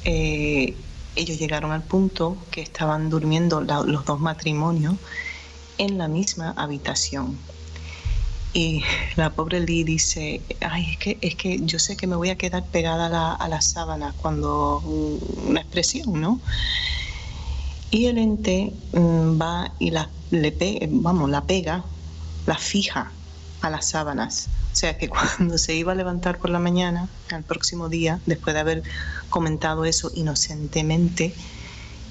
Eh, 0.06 0.76
ellos 1.16 1.38
llegaron 1.38 1.72
al 1.72 1.84
punto 1.84 2.38
que 2.52 2.62
estaban 2.62 3.10
durmiendo 3.10 3.62
los 3.62 4.06
dos 4.06 4.20
matrimonios 4.20 4.96
en 5.78 5.98
la 5.98 6.08
misma 6.08 6.54
habitación. 6.58 7.38
Y 8.54 8.84
la 9.16 9.30
pobre 9.30 9.62
Lee 9.62 9.84
dice, 9.84 10.42
ay, 10.60 10.92
es 10.92 10.98
que, 10.98 11.18
es 11.22 11.36
que 11.36 11.60
yo 11.64 11.80
sé 11.80 11.96
que 11.96 12.08
me 12.08 12.16
voy 12.16 12.30
a 12.30 12.38
quedar 12.38 12.66
pegada 12.66 13.06
a 13.06 13.10
la, 13.10 13.34
a 13.34 13.48
la 13.48 13.62
sábana 13.62 14.14
cuando 14.22 14.80
una 15.48 15.62
expresión, 15.62 16.20
¿no? 16.20 16.40
Y 17.92 18.08
el 18.08 18.18
ente 18.18 18.74
mm, 18.94 19.42
va 19.42 19.72
y 19.80 19.92
la, 19.92 20.10
le 20.32 20.54
vamos, 20.92 21.30
la 21.30 21.42
pega, 21.46 21.84
la 22.46 22.58
fija 22.58 23.12
a 23.62 23.70
las 23.70 23.90
sábanas. 23.90 24.48
O 24.72 24.76
sea 24.76 24.98
que 24.98 25.10
cuando 25.38 25.58
se 25.58 25.76
iba 25.76 25.92
a 25.92 25.96
levantar 25.96 26.38
por 26.38 26.50
la 26.50 26.60
mañana, 26.60 27.10
al 27.32 27.44
próximo 27.44 27.90
día, 27.90 28.20
después 28.26 28.54
de 28.54 28.60
haber 28.60 28.84
comentado 29.30 29.86
eso 29.86 30.12
inocentemente, 30.16 31.34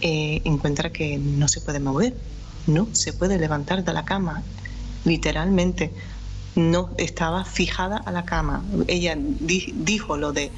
eh, 0.01 0.41
encuentra 0.45 0.91
que 0.91 1.19
no 1.19 1.49
se 1.49 1.61
puede 1.61 1.81
mover, 1.81 2.17
no 2.67 2.89
se 2.93 3.13
puede 3.13 3.39
levantar 3.39 3.85
de 3.85 3.93
la 3.93 4.05
cama. 4.05 4.43
literalmente. 5.05 5.93
No 6.57 6.91
estaba 6.99 7.45
fijada 7.45 7.97
a 7.97 8.11
la 8.11 8.25
cama. 8.25 8.65
Ella 8.89 9.17
dijo 9.17 10.17
lo 10.17 10.33
de 10.33 10.51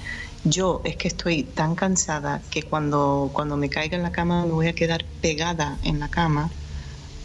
yo 0.45 0.81
es 0.85 0.97
que 0.97 1.09
estoy 1.09 1.45
tan 1.45 1.77
cansada 1.77 2.43
que 2.51 2.63
cuando, 2.65 3.31
cuando 3.33 3.57
me 3.57 3.69
caiga 3.69 3.97
en 3.97 4.03
la 4.03 4.11
cama 4.11 4.45
me 4.45 4.53
voy 4.53 4.67
a 4.67 4.75
quedar 4.75 5.05
pegada 5.21 5.79
en 5.85 6.01
la 6.01 6.09
cama. 6.09 6.51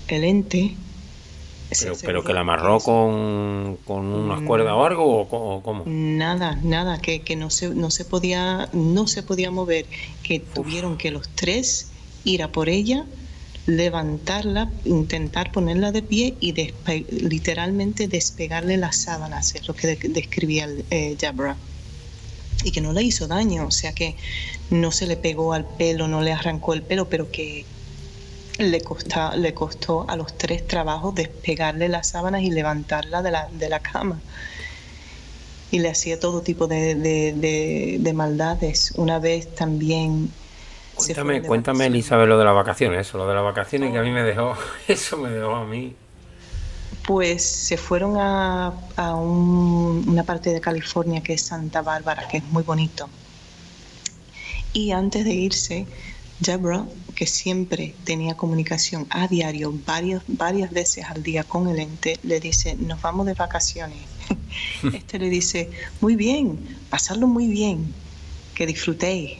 El 0.07 0.23
ente 0.23 0.77
pero, 2.01 2.23
que 2.23 2.33
la 2.33 2.41
amarró 2.41 2.79
con, 2.79 3.77
con 3.85 4.05
unas 4.05 4.41
cuerdas 4.41 4.73
o 4.73 4.85
algo 4.85 5.21
o, 5.21 5.61
cómo? 5.61 5.83
Nada, 5.85 6.57
nada, 6.63 6.99
que, 6.99 7.21
que, 7.21 7.35
no 7.35 7.49
se 7.49 7.69
no 7.69 7.91
se 7.91 8.05
podía 8.05 8.69
no 8.73 9.07
se 9.07 9.23
podía 9.23 9.51
mover, 9.51 9.85
que 10.23 10.39
tuvieron 10.39 10.97
que 10.97 11.11
los 11.11 11.27
tres 11.29 11.91
ir 12.23 12.43
a 12.43 12.51
por 12.51 12.69
ella, 12.69 13.05
levantarla, 13.65 14.71
intentar 14.85 15.51
ponerla 15.51 15.91
de 15.91 16.01
pie 16.01 16.35
y 16.39 16.53
literalmente 17.09 18.07
despegarle 18.07 18.77
las 18.77 18.95
sábanas, 18.95 19.55
es 19.55 19.67
lo 19.67 19.75
que 19.75 19.95
describía 19.95 20.69
eh, 20.89 21.15
Jabra. 21.19 21.57
Y 22.63 22.71
que 22.71 22.81
no 22.81 22.91
le 22.91 23.03
hizo 23.03 23.27
daño, 23.27 23.67
o 23.67 23.71
sea 23.71 23.93
que 23.93 24.15
no 24.71 24.91
se 24.91 25.05
le 25.05 25.15
pegó 25.15 25.53
al 25.53 25.65
pelo, 25.65 26.07
no 26.07 26.21
le 26.21 26.31
arrancó 26.31 26.73
el 26.73 26.81
pelo, 26.81 27.07
pero 27.07 27.29
que 27.29 27.65
le, 28.57 28.81
le 29.37 29.53
costó 29.53 30.05
a 30.07 30.15
los 30.15 30.37
tres 30.37 30.67
trabajos 30.67 31.15
despegarle 31.15 31.89
las 31.89 32.07
sábanas 32.07 32.41
y 32.41 32.51
levantarla 32.51 33.21
de 33.21 33.31
la, 33.31 33.47
de 33.51 33.69
la 33.69 33.79
cama. 33.79 34.19
Y 35.69 35.79
le 35.79 35.89
hacía 35.89 36.19
todo 36.19 36.41
tipo 36.41 36.67
de, 36.67 36.95
de, 36.95 38.13
maldades. 38.13 38.93
Una 38.95 39.19
vez 39.19 39.53
también... 39.53 40.31
Cuéntame, 40.95 41.43
cuéntame 41.43 41.85
Elizabeth, 41.85 42.27
lo 42.27 42.39
de 42.39 42.45
las 42.45 42.55
vacaciones, 42.55 43.07
eso, 43.07 43.19
lo 43.19 43.27
de 43.27 43.35
las 43.35 43.43
vacaciones 43.43 43.91
que 43.91 43.99
a 43.99 44.01
mí 44.01 44.09
me 44.09 44.23
dejó, 44.23 44.55
eso 44.87 45.17
me 45.17 45.29
dejó 45.29 45.55
a 45.55 45.65
mí. 45.65 45.95
Pues 47.05 47.45
se 47.45 47.77
fueron 47.77 48.17
a, 48.17 48.73
a 48.95 49.15
una 49.15 50.23
parte 50.23 50.51
de 50.51 50.59
California 50.59 51.21
que 51.21 51.33
es 51.33 51.41
Santa 51.43 51.81
Bárbara, 51.81 52.27
que 52.27 52.37
es 52.37 52.43
muy 52.45 52.63
bonito. 52.63 53.07
Y 54.73 54.91
antes 54.91 55.23
de 55.23 55.33
irse, 55.33 55.85
Deborah, 56.39 56.85
que 57.17 57.25
siempre 57.25 57.95
tenía 58.03 58.37
comunicación 58.37 59.07
a 59.09 59.27
diario, 59.27 59.73
varios, 59.87 60.21
varias 60.27 60.69
veces 60.69 61.03
al 61.05 61.23
día 61.23 61.43
con 61.43 61.67
el 61.67 61.79
ente, 61.79 62.19
le 62.21 62.39
dice, 62.39 62.75
nos 62.75 63.01
vamos 63.01 63.25
de 63.25 63.33
vacaciones. 63.33 63.97
este 64.93 65.17
le 65.17 65.31
dice, 65.31 65.71
muy 65.99 66.15
bien, 66.15 66.77
pasarlo 66.91 67.25
muy 67.25 67.47
bien, 67.47 67.91
que 68.53 68.67
disfrutéis. 68.67 69.39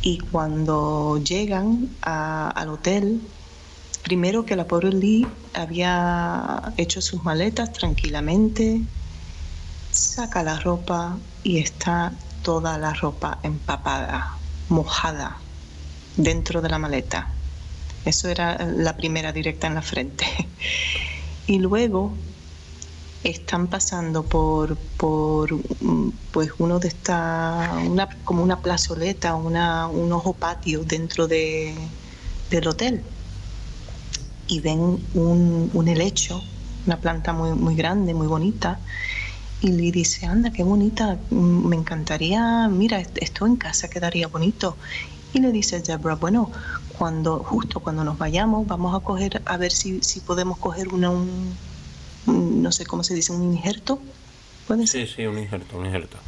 Y 0.00 0.20
cuando 0.20 1.22
llegan 1.22 1.90
al 2.00 2.68
hotel, 2.70 3.20
primero 4.02 4.46
que 4.46 4.56
la 4.56 4.66
pobre 4.66 4.90
Lee 4.90 5.26
había 5.52 6.72
hecho 6.78 7.02
sus 7.02 7.22
maletas 7.24 7.74
tranquilamente, 7.74 8.80
saca 9.90 10.42
la 10.42 10.58
ropa 10.60 11.18
y 11.44 11.58
está 11.58 12.14
toda 12.42 12.78
la 12.78 12.94
ropa 12.94 13.38
empapada, 13.42 14.38
mojada 14.70 15.42
dentro 16.18 16.60
de 16.60 16.68
la 16.68 16.78
maleta. 16.78 17.28
Eso 18.04 18.28
era 18.28 18.58
la 18.66 18.96
primera 18.96 19.32
directa 19.32 19.66
en 19.66 19.74
la 19.74 19.82
frente. 19.82 20.26
Y 21.46 21.60
luego 21.60 22.12
están 23.24 23.68
pasando 23.68 24.22
por, 24.22 24.76
pues 26.30 26.50
uno 26.58 26.78
de 26.78 26.88
estas, 26.88 27.86
una, 27.86 28.06
como 28.22 28.42
una 28.42 28.60
plazoleta, 28.60 29.34
una, 29.34 29.88
un 29.88 30.12
ojo 30.12 30.34
patio 30.34 30.84
dentro 30.84 31.26
de, 31.26 31.74
del 32.50 32.68
hotel. 32.68 33.02
Y 34.46 34.60
ven 34.60 34.78
un, 35.14 35.70
un 35.72 35.88
helecho, 35.88 36.42
una 36.84 36.98
planta 36.98 37.32
muy, 37.32 37.52
muy 37.52 37.74
grande, 37.74 38.12
muy 38.12 38.26
bonita. 38.26 38.78
Y 39.62 39.72
le 39.72 39.90
dice, 39.90 40.26
anda, 40.26 40.52
qué 40.52 40.62
bonita, 40.62 41.18
me 41.30 41.76
encantaría, 41.76 42.68
mira, 42.68 43.00
esto 43.00 43.46
en 43.46 43.56
casa 43.56 43.88
quedaría 43.88 44.28
bonito. 44.28 44.76
Y 45.32 45.40
le 45.40 45.52
dice 45.52 45.76
a 45.76 45.80
Deborah, 45.80 46.14
bueno, 46.16 46.50
cuando, 46.96 47.38
justo 47.38 47.80
cuando 47.80 48.02
nos 48.02 48.18
vayamos, 48.18 48.66
vamos 48.66 48.94
a 48.94 49.04
coger, 49.04 49.42
a 49.44 49.56
ver 49.56 49.72
si, 49.72 50.02
si 50.02 50.20
podemos 50.20 50.58
coger 50.58 50.88
una, 50.88 51.10
un, 51.10 51.54
no 52.26 52.72
sé 52.72 52.86
cómo 52.86 53.04
se 53.04 53.14
dice, 53.14 53.32
un 53.32 53.42
injerto. 53.42 54.00
¿Puede 54.66 54.86
sí, 54.86 55.06
sí, 55.06 55.24
un 55.26 55.38
injerto, 55.38 55.78
un 55.78 55.86
injerto. 55.86 56.18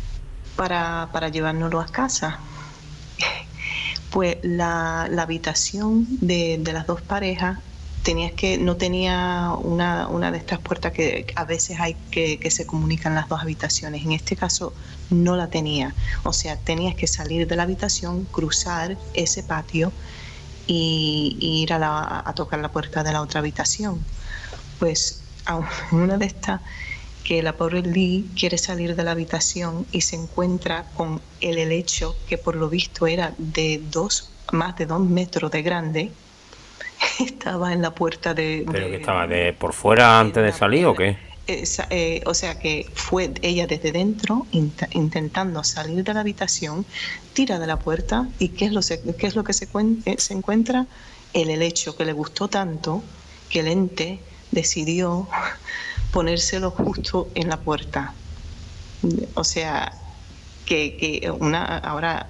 Para, 0.57 1.09
para 1.13 1.29
llevárnoslo 1.29 1.81
a 1.81 1.87
casa. 1.87 2.39
Pues 4.11 4.39
la, 4.43 5.07
la 5.09 5.23
habitación 5.23 6.07
de, 6.21 6.59
de, 6.59 6.73
las 6.73 6.87
dos 6.87 7.01
parejas 7.01 7.61
tenías 8.03 8.33
que, 8.33 8.59
no 8.59 8.77
tenía 8.77 9.53
una, 9.63 10.09
una 10.09 10.33
de 10.33 10.39
estas 10.39 10.59
puertas 10.59 10.93
que 10.93 11.27
a 11.37 11.45
veces 11.45 11.79
hay 11.79 11.95
que, 12.11 12.39
que 12.39 12.51
se 12.51 12.67
comunican 12.67 13.15
las 13.15 13.29
dos 13.29 13.41
habitaciones. 13.41 14.05
En 14.05 14.13
este 14.13 14.35
caso 14.35 14.73
no 15.11 15.37
la 15.37 15.49
tenía. 15.49 15.95
O 16.23 16.33
sea, 16.33 16.57
tenías 16.57 16.95
que 16.95 17.07
salir 17.07 17.47
de 17.47 17.57
la 17.57 17.65
habitación, 17.65 18.25
cruzar 18.27 18.97
ese 19.15 19.43
patio 19.43 19.93
y, 20.67 21.37
ir 21.41 21.73
a, 21.73 22.29
a, 22.29 22.35
tocar 22.35 22.61
la 22.61 22.71
puerta 22.71 23.03
de 23.03 23.13
la 23.13 23.23
otra 23.23 23.41
habitación. 23.41 24.03
Pues 24.79 25.23
en 25.49 25.99
una 25.99 26.17
de 26.17 26.27
estas 26.27 26.61
que 27.25 27.43
la 27.43 27.53
pobre 27.53 27.83
Lee 27.83 28.29
quiere 28.39 28.59
salir 28.59 28.97
de 28.97 29.05
la 29.05 29.13
habitación 29.13 29.87
y 29.93 30.01
se 30.01 30.17
encuentra 30.17 30.85
con 30.97 31.21
el 31.41 31.59
helecho 31.59 32.17
que 32.29 32.39
por 32.39 32.57
lo 32.57 32.69
visto 32.69 33.07
era 33.07 33.35
de 33.39 33.81
dos, 33.91 34.31
más 34.53 34.77
de 34.77 34.87
dos 34.87 35.01
metros 35.01 35.51
de 35.51 35.63
grande, 35.63 36.13
estaba 37.21 37.73
en 37.73 37.83
la 37.83 37.95
puerta 37.95 38.35
de... 38.35 38.65
¿Pero 38.71 38.89
que 38.89 38.97
estaba 38.97 39.27
de 39.27 39.53
por 39.53 39.73
fuera 39.73 40.19
antes 40.19 40.43
de 40.43 40.53
salir 40.53 40.87
o 40.87 40.95
qué? 40.95 41.30
Eh, 41.53 42.23
o 42.27 42.35
sea 42.35 42.61
que 42.61 42.89
fue 42.95 43.33
ella 43.43 43.67
desde 43.67 43.91
dentro 43.91 44.47
intentando 44.53 45.65
salir 45.65 46.05
de 46.05 46.15
la 46.15 46.21
habitación, 46.21 46.87
tira 47.33 47.59
de 47.59 47.67
la 47.67 47.77
puerta 47.77 48.29
y 48.39 48.51
¿qué 48.51 48.67
es 48.67 48.73
lo, 48.73 48.81
qué 49.17 49.27
es 49.27 49.35
lo 49.35 49.43
que 49.43 49.53
se, 49.53 49.69
eh, 50.05 50.15
se 50.19 50.35
encuentra? 50.35 50.87
El 51.33 51.51
helecho 51.51 51.97
que 51.97 52.05
le 52.05 52.13
gustó 52.13 52.47
tanto 52.47 53.03
que 53.49 53.61
el 53.61 53.67
ente 53.67 54.21
decidió 54.53 55.29
ponérselo 56.13 56.71
justo 56.71 57.29
en 57.35 57.49
la 57.49 57.57
puerta. 57.57 58.15
O 59.35 59.43
sea, 59.43 59.93
que, 60.67 60.97
que 60.97 61.31
una, 61.33 61.79
ahora 61.79 62.29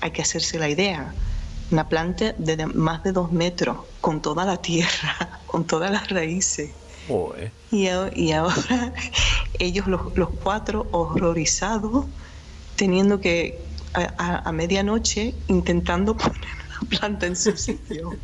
hay 0.00 0.12
que 0.12 0.22
hacerse 0.22 0.60
la 0.60 0.68
idea. 0.68 1.12
Una 1.72 1.88
planta 1.88 2.34
de 2.38 2.66
más 2.66 3.02
de 3.02 3.12
dos 3.12 3.32
metros, 3.32 3.78
con 4.00 4.22
toda 4.22 4.44
la 4.44 4.58
tierra, 4.58 5.40
con 5.46 5.64
todas 5.64 5.90
las 5.90 6.08
raíces 6.08 6.70
y, 7.70 7.88
y, 8.14 8.32
ahora 8.32 8.92
ellos 9.58 9.86
los, 9.86 10.16
los, 10.16 10.30
cuatro 10.42 10.86
horrorizados, 10.90 12.06
teniendo 12.76 13.20
que 13.20 13.58
a, 13.94 14.48
a, 14.48 14.52
medianoche 14.52 15.34
intentando 15.48 16.16
poner 16.16 16.40
la 16.80 16.88
planta 16.88 17.26
en 17.26 17.36
su 17.36 17.56
sitio. 17.56 18.16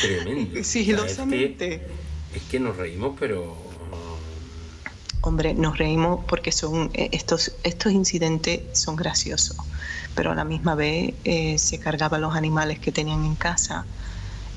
Tremendo. 0.00 0.62
Sigilosamente. 0.64 1.86
Es 2.34 2.42
que, 2.50 2.58
nos 2.58 2.76
reímos, 2.76 3.16
pero 3.18 3.56
hombre, 5.20 5.54
nos 5.54 5.78
reímos 5.78 6.24
porque 6.26 6.52
son 6.52 6.90
eh, 6.94 7.08
estos, 7.12 7.52
estos 7.62 7.92
incidentes 7.92 8.60
son 8.72 8.96
graciosos, 8.96 9.56
pero 10.14 10.32
a 10.32 10.34
la 10.34 10.44
misma 10.44 10.74
vez 10.74 11.14
eh, 11.24 11.58
se 11.58 11.78
cargaban 11.78 12.20
los 12.20 12.34
animales 12.34 12.78
que 12.78 12.92
tenían 12.92 13.24
en 13.24 13.34
casa. 13.34 13.86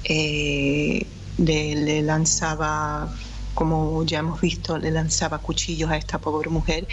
Eh, 0.03 1.05
le, 1.37 2.01
lanzaba, 2.01 3.13
como 3.53 4.03
ya 4.03 4.19
hemos 4.19 4.41
visto, 4.41 4.77
le 4.77 4.91
lanzaba 4.91 5.39
cuchillos 5.39 5.89
a 5.89 5.97
esta 5.97 6.19
pobre 6.19 6.49
mujer 6.49 6.87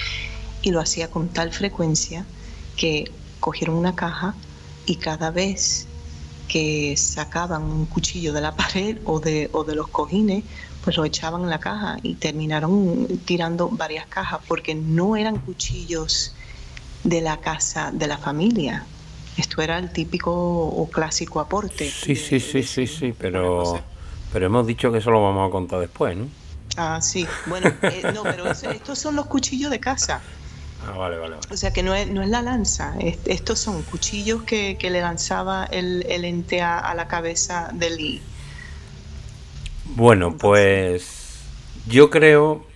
y 0.63 0.71
lo 0.71 0.81
hacía 0.81 1.11
con 1.11 1.29
tal 1.29 1.53
frecuencia 1.53 2.25
que 2.77 3.11
cogieron 3.41 3.77
una 3.77 3.95
caja 3.95 4.35
y 4.87 4.97
cada 4.97 5.31
vez 5.31 5.87
que 6.49 6.97
sacaban 6.97 7.63
un 7.63 7.87
cuchillo 7.87 8.33
de 8.33 8.41
la 8.41 8.55
pared 8.55 8.99
o 9.05 9.21
de, 9.21 9.49
o 9.53 9.65
de 9.65 9.75
los 9.75 9.89
cojines, 9.89 10.45
pues 10.83 10.97
lo 10.97 11.05
echaban 11.05 11.43
en 11.43 11.51
la 11.51 11.59
caja 11.59 11.97
y 12.03 12.15
terminaron 12.15 13.07
tirando 13.25 13.71
varias 13.71 14.07
cajas 14.07 14.41
porque 14.47 14.75
no 14.75 15.17
eran 15.17 15.39
cuchillos 15.39 16.35
de 17.03 17.21
la 17.23 17.39
casa 17.39 17.91
de 17.93 18.07
la 18.07 18.19
familia. 18.19 18.85
Esto 19.37 19.63
era 19.63 19.79
el 19.79 19.91
típico 19.91 20.33
o 20.33 20.89
clásico 20.91 21.41
aporte. 21.41 21.91
Sí, 21.91 22.15
sí, 22.15 22.39
sí, 22.39 22.63
sí, 22.63 22.87
sí, 22.87 23.15
pero... 23.19 23.83
Pero 24.35 24.47
hemos 24.47 24.67
dicho 24.67 24.91
que 24.91 24.99
eso 24.99 25.13
lo 25.13 25.23
vamos 25.23 25.49
a 25.49 25.53
contar 25.53 25.79
después, 25.79 26.17
¿no? 26.17 26.27
Ah, 26.77 27.01
sí. 27.01 27.25
Bueno, 27.47 27.73
eh, 27.83 28.03
no, 28.13 28.25
pero 28.25 28.51
estos 28.51 28.99
son 28.99 29.15
los 29.15 29.27
cuchillos 29.27 29.71
de 29.71 29.79
casa. 29.79 30.23
Ah, 30.85 30.99
vale, 30.99 31.19
vale, 31.19 31.37
O 31.53 31.57
sea 31.57 31.73
que 31.73 31.85
no 31.85 31.95
es, 31.95 32.11
no 32.11 32.21
es 32.21 32.29
la 32.29 32.43
lanza. 32.43 32.97
estos 32.99 33.61
son 33.61 33.83
cuchillos 33.85 34.43
que, 34.43 34.77
le 34.83 35.01
lanzaba 35.01 35.67
el, 35.67 36.05
el 36.09 36.25
ente 36.25 36.63
a, 36.63 36.93
la 36.97 37.07
cabeza 37.07 37.71
de 37.73 37.91
Lee. 37.91 38.23
Bueno, 39.95 40.37
pues 40.37 41.39
yo 41.87 42.11
creo 42.11 42.67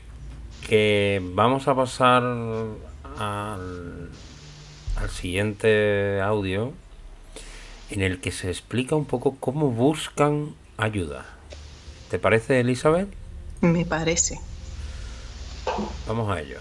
que 0.69 1.21
vamos 1.35 1.67
a 1.67 1.75
pasar 1.75 2.23
al, 3.19 4.11
al 4.95 5.11
siguiente 5.11 6.21
audio 6.21 6.73
en 7.91 8.03
el 8.03 8.21
que 8.21 8.31
se 8.31 8.49
explica 8.49 8.95
un 8.95 9.07
poco 9.07 9.37
cómo 9.41 9.73
buscan 9.73 10.55
ayuda. 10.77 11.38
¿Te 12.11 12.19
parece, 12.19 12.61
Elizabeth? 12.61 13.09
Me 13.61 13.85
parece. 13.85 14.39
Vamos 16.07 16.31
a 16.31 16.41
ello. 16.41 16.59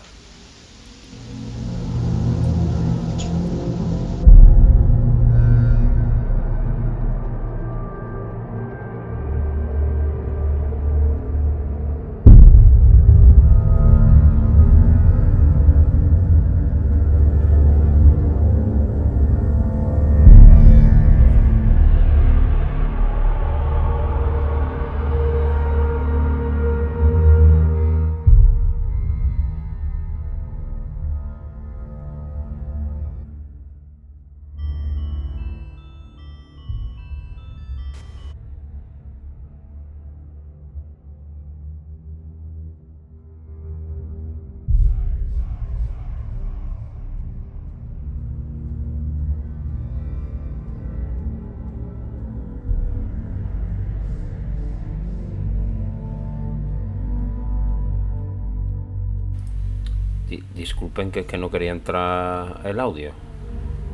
Disculpen 60.98 61.12
que 61.12 61.20
es 61.22 61.26
que 61.28 61.38
no 61.38 61.52
quería 61.52 61.72
entrar 61.72 62.62
el 62.64 62.80
audio. 62.80 63.12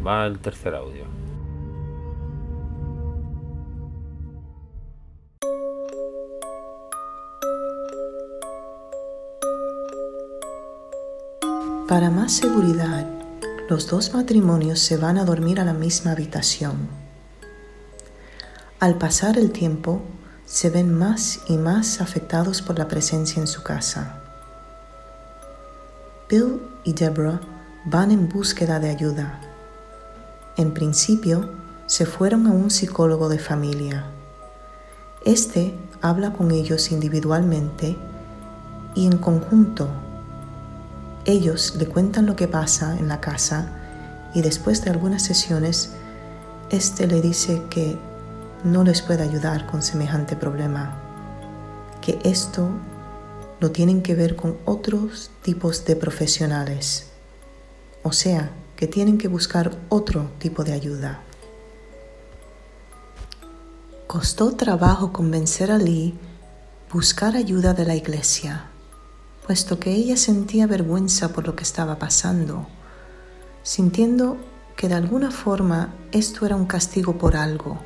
Va 0.06 0.26
el 0.26 0.40
tercer 0.40 0.74
audio. 0.76 1.04
Para 11.88 12.10
más 12.10 12.32
seguridad, 12.32 13.06
los 13.70 13.90
dos 13.90 14.14
matrimonios 14.14 14.80
se 14.80 14.98
van 14.98 15.18
a 15.18 15.26
dormir 15.26 15.60
a 15.60 15.66
la 15.66 15.74
misma 15.74 16.12
habitación. 16.12 16.88
Al 18.80 18.98
pasar 18.98 19.38
el 19.38 19.52
tiempo, 19.52 20.02
se 20.46 20.70
ven 20.70 20.94
más 20.94 21.42
y 21.48 21.58
más 21.58 22.02
afectados 22.02 22.62
por 22.62 22.80
la 22.80 22.88
presencia 22.88 23.40
en 23.42 23.48
su 23.48 23.62
casa. 23.64 24.23
Bill 26.30 26.62
y 26.84 26.94
Deborah 26.94 27.42
van 27.86 28.12
en 28.12 28.30
búsqueda 28.30 28.80
de 28.80 28.90
ayuda. 28.90 29.40
En 30.56 30.74
principio, 30.74 31.50
se 31.86 32.06
fueron 32.06 32.48
a 32.48 32.52
un 32.52 32.72
psicólogo 32.72 33.28
de 33.28 33.40
familia. 33.40 34.06
Este 35.26 35.76
habla 36.02 36.34
con 36.34 36.52
ellos 36.52 36.92
individualmente 36.92 37.98
y 38.96 39.06
en 39.06 39.18
conjunto. 39.18 39.90
Ellos 41.26 41.76
le 41.78 41.88
cuentan 41.88 42.26
lo 42.26 42.36
que 42.36 42.48
pasa 42.48 42.98
en 42.98 43.08
la 43.08 43.20
casa 43.20 43.68
y 44.34 44.42
después 44.42 44.84
de 44.84 44.92
algunas 44.92 45.24
sesiones, 45.24 45.92
este 46.70 47.08
le 47.08 47.22
dice 47.22 47.64
que 47.70 47.98
no 48.64 48.84
les 48.84 49.02
puede 49.02 49.24
ayudar 49.24 49.68
con 49.68 49.82
semejante 49.82 50.36
problema, 50.36 50.96
que 52.02 52.20
esto 52.24 52.70
no 53.64 53.72
tienen 53.72 54.02
que 54.02 54.14
ver 54.14 54.36
con 54.36 54.58
otros 54.66 55.32
tipos 55.42 55.86
de 55.86 55.96
profesionales. 55.96 57.06
O 58.04 58.12
sea, 58.12 58.52
que 58.76 58.88
tienen 58.88 59.18
que 59.18 59.30
buscar 59.30 59.80
otro 59.88 60.32
tipo 60.38 60.66
de 60.66 60.74
ayuda. 60.74 61.22
Costó 64.06 64.52
trabajo 64.58 65.14
convencer 65.14 65.72
a 65.72 65.78
Lee 65.78 66.14
buscar 66.92 67.38
ayuda 67.38 67.74
de 67.74 67.86
la 67.86 67.96
iglesia, 67.96 68.66
puesto 69.48 69.80
que 69.80 69.92
ella 69.92 70.18
sentía 70.18 70.68
vergüenza 70.68 71.30
por 71.30 71.48
lo 71.48 71.56
que 71.56 71.64
estaba 71.64 71.98
pasando, 71.98 72.68
sintiendo 73.64 74.36
que 74.76 74.90
de 74.90 74.96
alguna 74.96 75.32
forma 75.32 75.94
esto 76.12 76.46
era 76.46 76.58
un 76.58 76.66
castigo 76.66 77.18
por 77.18 77.38
algo. 77.38 77.80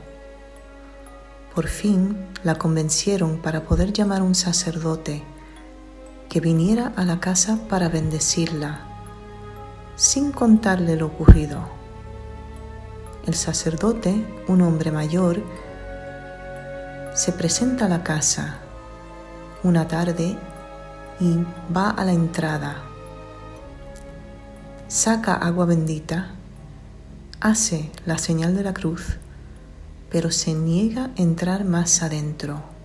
Por 1.54 1.68
fin 1.68 2.18
la 2.44 2.56
convencieron 2.56 3.44
para 3.44 3.64
poder 3.64 3.94
llamar 3.94 4.22
a 4.22 4.24
un 4.24 4.34
sacerdote 4.34 5.37
que 6.30 6.40
viniera 6.40 6.92
a 6.96 7.06
la 7.06 7.20
casa 7.20 7.58
para 7.70 7.90
bendecirla, 7.90 8.80
sin 9.96 10.32
contarle 10.32 10.96
lo 10.96 11.08
ocurrido. 11.08 11.60
El 13.26 13.36
sacerdote, 13.36 14.26
un 14.48 14.62
hombre 14.62 14.92
mayor, 14.92 15.42
se 17.14 17.32
presenta 17.32 17.86
a 17.86 17.90
la 17.90 18.04
casa 18.04 18.60
una 19.64 19.88
tarde 19.88 20.38
y 21.20 21.38
va 21.76 21.90
a 21.90 22.06
la 22.06 22.14
entrada. 22.14 22.84
Saca 24.88 25.34
agua 25.34 25.66
bendita, 25.66 26.32
hace 27.40 27.92
la 28.06 28.18
señal 28.18 28.56
de 28.56 28.64
la 28.64 28.74
cruz, 28.74 29.18
pero 30.10 30.32
se 30.32 30.54
niega 30.54 31.06
a 31.06 31.10
entrar 31.22 31.66
más 31.66 32.02
adentro 32.02 32.77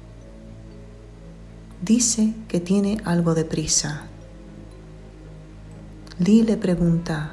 dice 1.83 2.33
que 2.49 2.61
tiene 2.61 2.99
algo 3.05 3.35
de 3.35 3.45
prisa. 3.45 4.05
Lee 6.19 6.43
le 6.43 6.57
pregunta, 6.57 7.33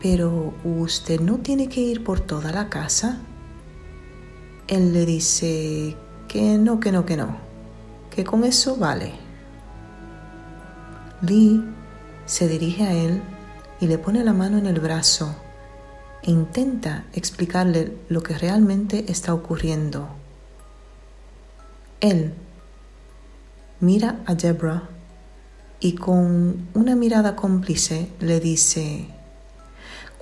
¿pero 0.00 0.54
usted 0.64 1.20
no 1.20 1.38
tiene 1.38 1.68
que 1.68 1.80
ir 1.80 2.04
por 2.04 2.20
toda 2.20 2.52
la 2.52 2.68
casa? 2.68 3.18
Él 4.68 4.92
le 4.92 5.04
dice 5.04 5.96
que 6.28 6.58
no, 6.58 6.78
que 6.78 6.92
no, 6.92 7.04
que 7.04 7.16
no, 7.16 7.36
que 8.14 8.22
con 8.22 8.44
eso 8.44 8.76
vale. 8.76 9.14
Lee 11.22 11.64
se 12.24 12.46
dirige 12.46 12.84
a 12.84 12.92
él 12.92 13.20
y 13.80 13.88
le 13.88 13.98
pone 13.98 14.22
la 14.22 14.32
mano 14.32 14.58
en 14.58 14.66
el 14.66 14.78
brazo 14.78 15.34
e 16.22 16.30
intenta 16.30 17.04
explicarle 17.14 17.96
lo 18.08 18.22
que 18.22 18.38
realmente 18.38 19.10
está 19.10 19.34
ocurriendo. 19.34 20.08
Él 22.00 22.32
mira 23.80 24.20
a 24.26 24.34
Deborah 24.34 24.88
y 25.80 25.94
con 25.94 26.68
una 26.74 26.94
mirada 26.94 27.34
cómplice 27.34 28.10
le 28.20 28.38
dice, 28.38 29.08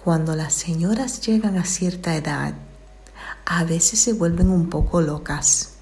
cuando 0.02 0.36
las 0.36 0.54
señoras 0.54 1.20
llegan 1.20 1.58
a 1.58 1.64
cierta 1.64 2.14
edad, 2.14 2.54
a 3.44 3.64
veces 3.64 3.98
se 3.98 4.12
vuelven 4.12 4.50
un 4.50 4.70
poco 4.70 5.00
locas. 5.00 5.74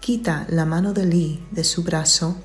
Quita 0.00 0.46
la 0.48 0.66
mano 0.66 0.92
de 0.92 1.06
Lee 1.06 1.46
de 1.50 1.64
su 1.64 1.82
brazo, 1.82 2.36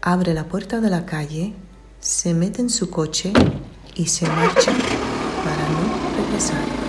abre 0.00 0.32
la 0.32 0.44
puerta 0.44 0.80
de 0.80 0.90
la 0.90 1.04
calle, 1.04 1.54
se 2.00 2.34
mete 2.34 2.60
en 2.60 2.70
su 2.70 2.90
coche 2.90 3.32
y 3.94 4.06
se 4.06 4.28
marcha 4.28 4.72
para 5.44 5.68
no 5.70 6.22
regresar. 6.24 6.83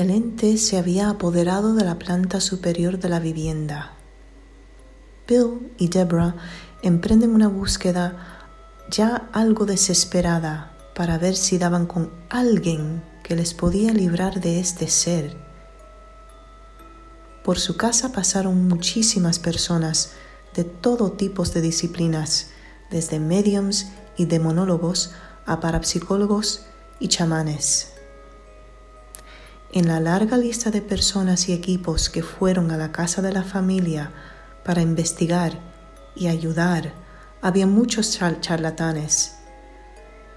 El 0.00 0.08
ente 0.08 0.56
se 0.56 0.78
había 0.78 1.10
apoderado 1.10 1.74
de 1.74 1.84
la 1.84 1.98
planta 1.98 2.40
superior 2.40 2.98
de 2.98 3.10
la 3.10 3.20
vivienda. 3.20 3.92
Bill 5.28 5.74
y 5.76 5.88
Deborah 5.88 6.36
emprenden 6.80 7.34
una 7.34 7.48
búsqueda 7.48 8.48
ya 8.90 9.28
algo 9.34 9.66
desesperada 9.66 10.74
para 10.94 11.18
ver 11.18 11.36
si 11.36 11.58
daban 11.58 11.84
con 11.84 12.10
alguien 12.30 13.02
que 13.22 13.36
les 13.36 13.52
podía 13.52 13.92
librar 13.92 14.40
de 14.40 14.58
este 14.58 14.88
ser. 14.88 15.36
Por 17.44 17.58
su 17.58 17.76
casa 17.76 18.10
pasaron 18.10 18.68
muchísimas 18.68 19.38
personas 19.38 20.12
de 20.54 20.64
todo 20.64 21.12
tipo 21.12 21.44
de 21.44 21.60
disciplinas, 21.60 22.52
desde 22.90 23.20
mediums 23.20 23.88
y 24.16 24.24
demonólogos 24.24 25.12
a 25.44 25.60
parapsicólogos 25.60 26.64
y 27.00 27.08
chamanes. 27.08 27.99
En 29.72 29.86
la 29.86 30.00
larga 30.00 30.36
lista 30.36 30.72
de 30.72 30.82
personas 30.82 31.48
y 31.48 31.52
equipos 31.52 32.10
que 32.10 32.24
fueron 32.24 32.72
a 32.72 32.76
la 32.76 32.90
casa 32.90 33.22
de 33.22 33.32
la 33.32 33.44
familia 33.44 34.10
para 34.64 34.82
investigar 34.82 35.60
y 36.16 36.26
ayudar, 36.26 36.92
había 37.40 37.68
muchos 37.68 38.18
charlatanes, 38.40 39.36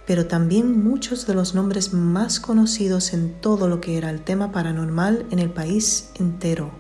pero 0.06 0.28
también 0.28 0.84
muchos 0.84 1.26
de 1.26 1.34
los 1.34 1.56
nombres 1.56 1.94
más 1.94 2.40
conocidos 2.40 3.12
en 3.12 3.34
todo 3.42 3.68
lo 3.68 3.82
que 3.82 3.98
era 3.98 4.12
el 4.12 4.22
tema 4.22 4.52
paranormal 4.52 5.26
en 5.32 5.40
el 5.40 5.50
país 5.50 6.12
entero. 6.14 6.72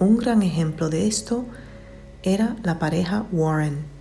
Un 0.00 0.16
gran 0.16 0.42
ejemplo 0.42 0.88
de 0.90 1.06
esto 1.06 1.46
era 2.24 2.56
la 2.64 2.80
pareja 2.80 3.24
Warren. 3.30 3.95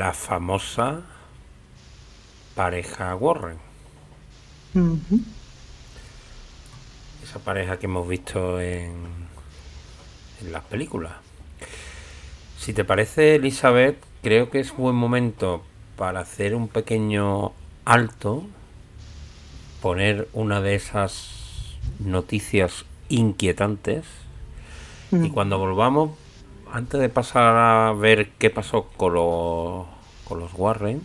La 0.00 0.14
famosa 0.14 1.02
pareja 2.54 3.14
Warren. 3.16 3.58
Esa 7.22 7.38
pareja 7.40 7.78
que 7.78 7.84
hemos 7.84 8.08
visto 8.08 8.62
en, 8.62 8.94
en 10.40 10.52
las 10.52 10.64
películas. 10.64 11.12
Si 12.56 12.72
te 12.72 12.82
parece, 12.82 13.34
Elizabeth, 13.34 13.98
creo 14.22 14.48
que 14.48 14.60
es 14.60 14.74
buen 14.74 14.96
momento 14.96 15.62
para 15.98 16.20
hacer 16.20 16.54
un 16.54 16.68
pequeño 16.68 17.52
alto, 17.84 18.44
poner 19.82 20.28
una 20.32 20.62
de 20.62 20.76
esas 20.76 21.28
noticias 21.98 22.86
inquietantes 23.10 24.06
y 25.12 25.16
mm. 25.16 25.28
cuando 25.28 25.58
volvamos, 25.58 26.12
antes 26.72 27.00
de 27.00 27.08
pasar 27.08 27.56
a 27.56 27.92
ver 27.92 28.30
qué 28.38 28.50
pasó 28.50 28.86
con 28.96 29.14
los, 29.14 29.86
con 30.24 30.38
los 30.38 30.52
Warren, 30.54 31.02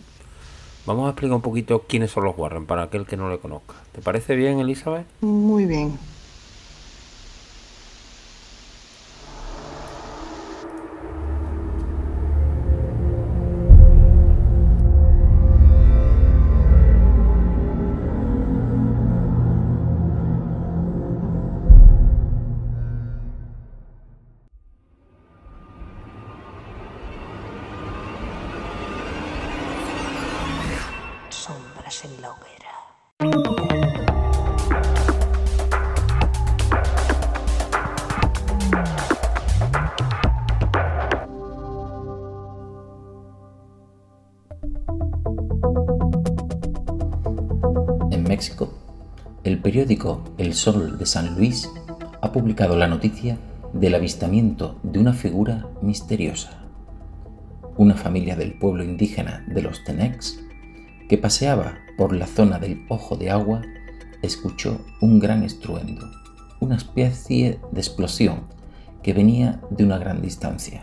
vamos 0.86 1.06
a 1.06 1.10
explicar 1.10 1.36
un 1.36 1.42
poquito 1.42 1.84
quiénes 1.88 2.10
son 2.10 2.24
los 2.24 2.36
Warren 2.36 2.66
para 2.66 2.84
aquel 2.84 3.06
que 3.06 3.16
no 3.16 3.30
le 3.30 3.38
conozca. 3.38 3.74
¿Te 3.92 4.00
parece 4.00 4.36
bien, 4.36 4.60
Elizabeth? 4.60 5.06
Muy 5.20 5.66
bien. 5.66 5.98
Periódico 49.62 50.22
El 50.38 50.54
Sol 50.54 50.98
de 50.98 51.06
San 51.06 51.36
Luis 51.36 51.70
ha 52.20 52.32
publicado 52.32 52.76
la 52.76 52.88
noticia 52.88 53.38
del 53.72 53.94
avistamiento 53.94 54.76
de 54.82 54.98
una 54.98 55.12
figura 55.12 55.68
misteriosa. 55.82 56.64
Una 57.76 57.94
familia 57.94 58.36
del 58.36 58.54
pueblo 58.54 58.82
indígena 58.82 59.44
de 59.48 59.62
los 59.62 59.84
Tenex, 59.84 60.40
que 61.08 61.18
paseaba 61.18 61.78
por 61.96 62.14
la 62.14 62.26
zona 62.26 62.58
del 62.58 62.84
Ojo 62.88 63.16
de 63.16 63.30
Agua, 63.30 63.62
escuchó 64.22 64.80
un 65.00 65.18
gran 65.18 65.42
estruendo, 65.42 66.10
una 66.60 66.76
especie 66.76 67.60
de 67.70 67.80
explosión 67.80 68.40
que 69.02 69.12
venía 69.12 69.60
de 69.70 69.84
una 69.84 69.98
gran 69.98 70.20
distancia. 70.20 70.82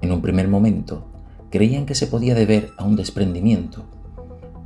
En 0.00 0.12
un 0.12 0.22
primer 0.22 0.48
momento 0.48 1.06
creían 1.50 1.86
que 1.86 1.94
se 1.94 2.06
podía 2.06 2.34
deber 2.34 2.70
a 2.78 2.84
un 2.84 2.96
desprendimiento, 2.96 3.84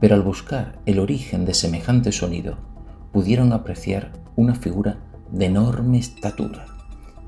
pero 0.05 0.17
al 0.17 0.23
buscar 0.23 0.79
el 0.85 0.99
origen 0.99 1.47
de 1.47 1.55
semejante 1.55 2.13
sonido, 2.13 2.59
pudieron 3.11 3.55
apreciar 3.55 4.13
una 4.37 4.55
figura 4.55 4.99
de 5.31 5.47
enorme 5.47 5.97
estatura 5.97 6.67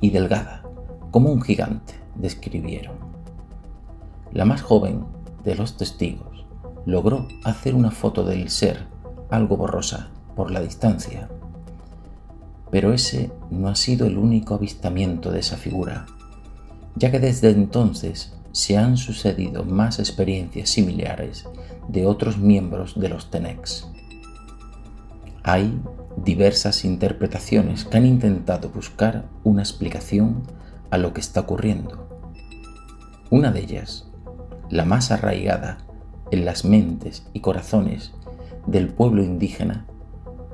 y 0.03 0.11
delgada, 0.11 0.63
como 1.11 1.33
un 1.33 1.41
gigante, 1.41 1.95
describieron. 2.17 2.97
La 4.31 4.45
más 4.45 4.61
joven 4.61 5.07
de 5.43 5.55
los 5.55 5.79
testigos 5.79 6.45
logró 6.85 7.29
hacer 7.45 7.75
una 7.75 7.93
foto 7.93 8.25
del 8.25 8.51
ser, 8.51 8.89
algo 9.31 9.57
borrosa 9.57 10.11
por 10.35 10.51
la 10.51 10.61
distancia. 10.61 11.31
Pero 12.71 12.93
ese 12.93 13.33
no 13.51 13.69
ha 13.69 13.75
sido 13.75 14.07
el 14.07 14.19
único 14.19 14.53
avistamiento 14.53 15.31
de 15.31 15.41
esa 15.41 15.57
figura, 15.57 16.05
ya 16.95 17.11
que 17.11 17.21
desde 17.21 17.49
entonces 17.49 18.35
se 18.53 18.77
han 18.77 18.99
sucedido 18.99 19.65
más 19.65 19.99
experiencias 19.99 20.69
similares 20.69 21.47
de 21.89 22.07
otros 22.07 22.39
miembros 22.39 22.99
de 22.99 23.09
los 23.09 23.31
Tenex. 23.31 23.89
Hay 25.43 25.81
diversas 26.17 26.85
interpretaciones 26.85 27.85
que 27.85 27.97
han 27.97 28.07
intentado 28.07 28.71
buscar 28.71 29.27
una 29.45 29.63
explicación 29.63 30.43
a 30.91 30.99
lo 30.99 31.13
que 31.13 31.21
está 31.21 31.41
ocurriendo. 31.41 32.09
Una 33.31 33.53
de 33.53 33.61
ellas, 33.61 34.09
la 34.71 34.85
más 34.85 35.11
arraigada 35.11 35.79
en 36.31 36.45
las 36.45 36.65
mentes 36.65 37.27
y 37.33 37.41
corazones 37.41 38.13
del 38.67 38.89
pueblo 38.89 39.23
indígena, 39.23 39.87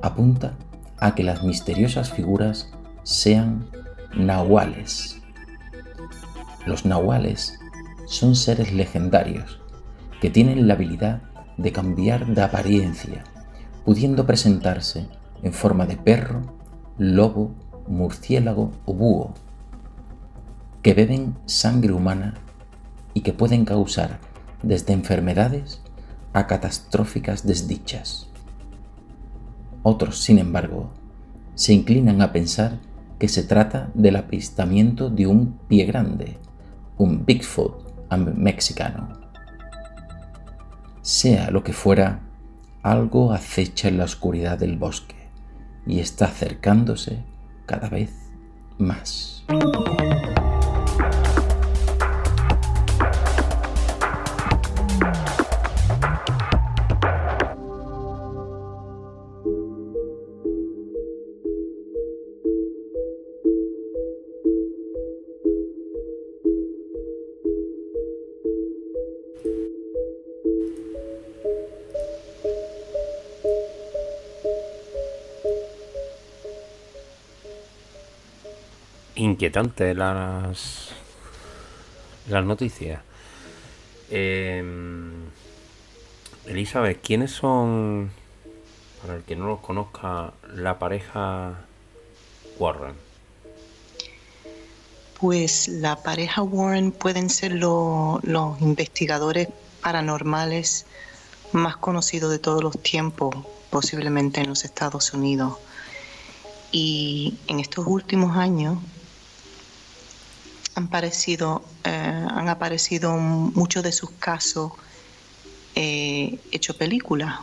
apunta 0.01 0.53
a 0.99 1.15
que 1.15 1.23
las 1.23 1.43
misteriosas 1.43 2.11
figuras 2.11 2.71
sean 3.03 3.65
nahuales. 4.15 5.21
Los 6.65 6.85
nahuales 6.85 7.59
son 8.05 8.35
seres 8.35 8.71
legendarios 8.71 9.62
que 10.23 10.29
tienen 10.29 10.69
la 10.69 10.75
habilidad 10.75 11.21
de 11.57 11.73
cambiar 11.73 12.25
de 12.27 12.41
apariencia 12.41 13.25
pudiendo 13.83 14.25
presentarse 14.25 15.09
en 15.41 15.51
forma 15.51 15.85
de 15.85 15.97
perro, 15.97 16.43
lobo, 16.97 17.51
murciélago 17.89 18.71
o 18.85 18.93
búho, 18.93 19.33
que 20.81 20.93
beben 20.93 21.35
sangre 21.45 21.91
humana 21.91 22.35
y 23.13 23.19
que 23.19 23.33
pueden 23.33 23.65
causar 23.65 24.19
desde 24.61 24.93
enfermedades 24.93 25.81
a 26.31 26.47
catastróficas 26.47 27.45
desdichas. 27.45 28.29
Otros, 29.81 30.19
sin 30.21 30.39
embargo, 30.39 30.89
se 31.53 31.73
inclinan 31.73 32.21
a 32.21 32.31
pensar 32.31 32.79
que 33.19 33.27
se 33.27 33.43
trata 33.43 33.91
del 33.93 34.15
apistamiento 34.15 35.09
de 35.09 35.27
un 35.27 35.59
pie 35.67 35.83
grande, 35.83 36.37
un 36.97 37.25
Bigfoot 37.25 38.07
mexicano. 38.37 39.22
Sea 41.03 41.51
lo 41.51 41.65
que 41.65 41.73
fuera, 41.73 42.21
algo 42.81 43.33
acecha 43.33 43.89
en 43.89 43.97
la 43.97 44.05
oscuridad 44.05 44.57
del 44.57 44.77
bosque 44.77 45.27
y 45.85 45.99
está 45.99 46.27
acercándose 46.27 47.25
cada 47.65 47.89
vez 47.89 48.31
más. 48.77 49.43
Inquietante 79.43 79.93
las, 79.93 80.91
las 82.29 82.45
noticias. 82.45 83.01
Eh, 84.09 84.63
Elizabeth, 86.45 87.01
¿quiénes 87.01 87.31
son, 87.31 88.09
para 89.01 89.17
el 89.17 89.23
que 89.23 89.35
no 89.35 89.47
los 89.47 89.59
conozca, 89.59 90.31
la 90.55 90.79
pareja 90.79 91.57
Warren? 92.57 92.93
Pues 95.19 95.67
la 95.67 95.97
pareja 96.01 96.41
Warren 96.41 96.93
pueden 96.93 97.29
ser 97.29 97.51
los 97.55 98.61
investigadores 98.61 99.49
paranormales 99.81 100.85
más 101.51 101.75
conocidos 101.75 102.31
de 102.31 102.39
todos 102.39 102.63
los 102.63 102.81
tiempos, 102.81 103.35
posiblemente 103.69 104.39
en 104.39 104.47
los 104.47 104.63
Estados 104.63 105.13
Unidos. 105.13 105.57
Y 106.71 107.39
en 107.47 107.59
estos 107.59 107.85
últimos 107.85 108.37
años 108.37 108.77
han, 110.75 110.87
parecido, 110.87 111.63
eh, 111.83 111.89
han 111.89 112.49
aparecido 112.49 113.13
muchos 113.17 113.83
de 113.83 113.91
sus 113.91 114.09
casos 114.11 114.71
eh, 115.75 116.39
hecho 116.51 116.77
películas. 116.77 117.39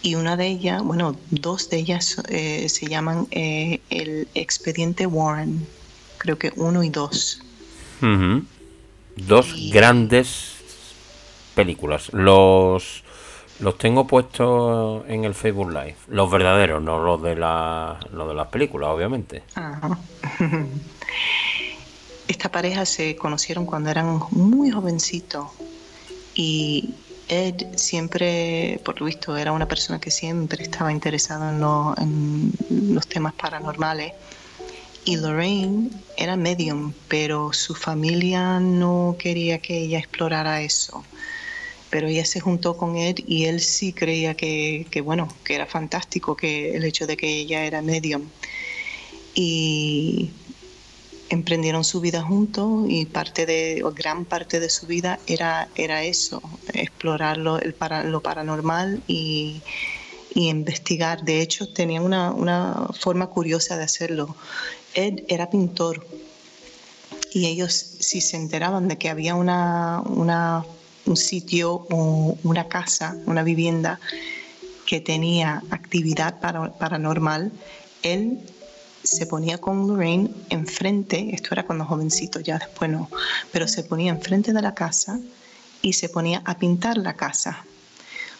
Y 0.00 0.14
una 0.14 0.36
de 0.36 0.46
ellas, 0.46 0.82
bueno, 0.82 1.16
dos 1.30 1.68
de 1.70 1.78
ellas 1.78 2.22
eh, 2.28 2.68
se 2.68 2.86
llaman 2.86 3.26
eh, 3.30 3.80
el 3.90 4.28
expediente 4.34 5.06
Warren, 5.06 5.66
creo 6.18 6.38
que 6.38 6.52
uno 6.56 6.82
y 6.82 6.88
dos. 6.88 7.42
Dos 9.16 9.70
grandes 9.72 10.54
películas. 11.54 12.12
Los 12.12 13.02
los 13.60 13.76
tengo 13.76 14.06
puestos 14.06 15.02
en 15.08 15.24
el 15.24 15.34
Facebook 15.34 15.72
Live. 15.72 15.96
Los 16.06 16.30
verdaderos, 16.30 16.80
no 16.80 17.02
los 17.02 17.20
de, 17.20 17.34
la, 17.34 17.98
los 18.12 18.28
de 18.28 18.34
las 18.34 18.46
películas, 18.46 18.90
obviamente. 18.90 19.42
esta 22.28 22.50
pareja 22.50 22.84
se 22.84 23.16
conocieron 23.16 23.66
cuando 23.66 23.90
eran 23.90 24.20
muy 24.30 24.70
jovencitos 24.70 25.48
y 26.34 26.94
Ed 27.28 27.76
siempre, 27.76 28.80
por 28.84 29.00
lo 29.00 29.06
visto, 29.06 29.36
era 29.36 29.52
una 29.52 29.66
persona 29.68 30.00
que 30.00 30.10
siempre 30.10 30.62
estaba 30.62 30.92
interesada 30.92 31.50
en, 31.98 32.52
los 32.94 33.06
temas 33.06 33.34
paranormales. 33.34 34.12
Y 35.04 35.16
Lorraine 35.16 35.90
era 36.16 36.36
medium, 36.36 36.92
pero 37.08 37.52
su 37.52 37.74
familia 37.74 38.60
no 38.60 39.16
quería 39.18 39.58
que 39.58 39.78
ella 39.78 39.98
explorara 39.98 40.62
eso. 40.62 41.04
Pero 41.90 42.08
ella 42.08 42.24
se 42.24 42.40
juntó 42.40 42.76
con 42.76 42.96
Ed 42.96 43.18
y 43.26 43.46
él 43.46 43.60
sí 43.60 43.92
creía 43.92 44.34
que, 44.34 44.86
que 44.90 45.00
bueno, 45.00 45.28
que 45.44 45.54
era 45.54 45.66
fantástico 45.66 46.36
que 46.36 46.76
el 46.76 46.84
hecho 46.84 47.06
de 47.06 47.16
que 47.16 47.28
ella 47.28 47.64
era 47.64 47.80
medium. 47.80 48.22
Y 49.34 50.30
emprendieron 51.30 51.84
su 51.84 52.00
vida 52.00 52.22
juntos 52.22 52.86
y 52.88 53.04
parte 53.06 53.46
de, 53.46 53.82
gran 53.94 54.24
parte 54.24 54.60
de 54.60 54.70
su 54.70 54.86
vida 54.86 55.18
era, 55.26 55.68
era 55.74 56.02
eso, 56.04 56.42
explorar 56.72 57.36
lo, 57.36 57.58
el 57.58 57.74
para, 57.74 58.04
lo 58.04 58.20
paranormal 58.20 59.02
y, 59.06 59.60
y, 60.34 60.48
investigar. 60.48 61.24
De 61.24 61.40
hecho, 61.40 61.68
tenían 61.72 62.04
una, 62.04 62.32
una, 62.32 62.88
forma 62.98 63.26
curiosa 63.28 63.76
de 63.76 63.84
hacerlo. 63.84 64.36
Ed 64.94 65.24
era 65.28 65.50
pintor 65.50 66.06
y 67.32 67.46
ellos 67.46 67.72
si 67.72 68.20
se 68.20 68.36
enteraban 68.36 68.88
de 68.88 68.96
que 68.96 69.10
había 69.10 69.34
una, 69.34 70.02
una, 70.06 70.64
un 71.04 71.16
sitio 71.16 71.86
o 71.90 72.38
una 72.42 72.68
casa, 72.68 73.16
una 73.26 73.42
vivienda 73.42 74.00
que 74.86 75.00
tenía 75.00 75.62
actividad 75.70 76.40
paranormal, 76.40 77.52
él 78.02 78.40
se 79.10 79.26
ponía 79.26 79.58
con 79.58 79.86
Lorraine 79.86 80.30
enfrente, 80.50 81.34
esto 81.34 81.48
era 81.52 81.64
cuando 81.64 81.86
jovencito, 81.86 82.40
ya 82.40 82.58
después 82.58 82.90
no, 82.90 83.08
pero 83.52 83.66
se 83.66 83.82
ponía 83.82 84.12
enfrente 84.12 84.52
de 84.52 84.60
la 84.60 84.74
casa 84.74 85.18
y 85.80 85.94
se 85.94 86.08
ponía 86.08 86.42
a 86.44 86.58
pintar 86.58 86.98
la 86.98 87.14
casa. 87.14 87.64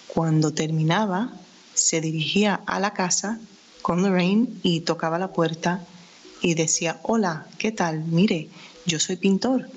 Cuando 0.09 0.53
terminaba, 0.53 1.33
se 1.75 2.01
dirigía 2.01 2.61
a 2.67 2.81
la 2.81 2.93
casa 2.93 3.39
con 3.81 4.03
Lorraine 4.03 4.49
y 4.63 4.81
tocaba 4.81 5.19
la 5.19 5.33
puerta 5.33 5.85
y 6.43 6.55
decía, 6.55 7.01
hola, 7.03 7.47
¿qué 7.57 7.73
tal? 7.73 8.05
Mire, 8.05 8.49
yo 8.85 8.99
soy 8.99 9.17
pintor. 9.17 9.71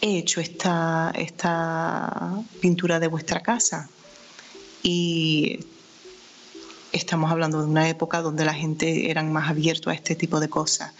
He 0.00 0.18
hecho 0.18 0.40
esta, 0.40 1.12
esta 1.16 2.40
pintura 2.60 3.00
de 3.00 3.08
vuestra 3.08 3.40
casa. 3.40 3.88
Y 4.82 5.58
estamos 6.92 7.30
hablando 7.30 7.60
de 7.62 7.68
una 7.68 7.88
época 7.88 8.22
donde 8.22 8.44
la 8.44 8.54
gente 8.54 9.10
era 9.10 9.22
más 9.22 9.50
abierto 9.50 9.90
a 9.90 9.94
este 9.94 10.14
tipo 10.14 10.40
de 10.40 10.48
cosas. 10.48 10.92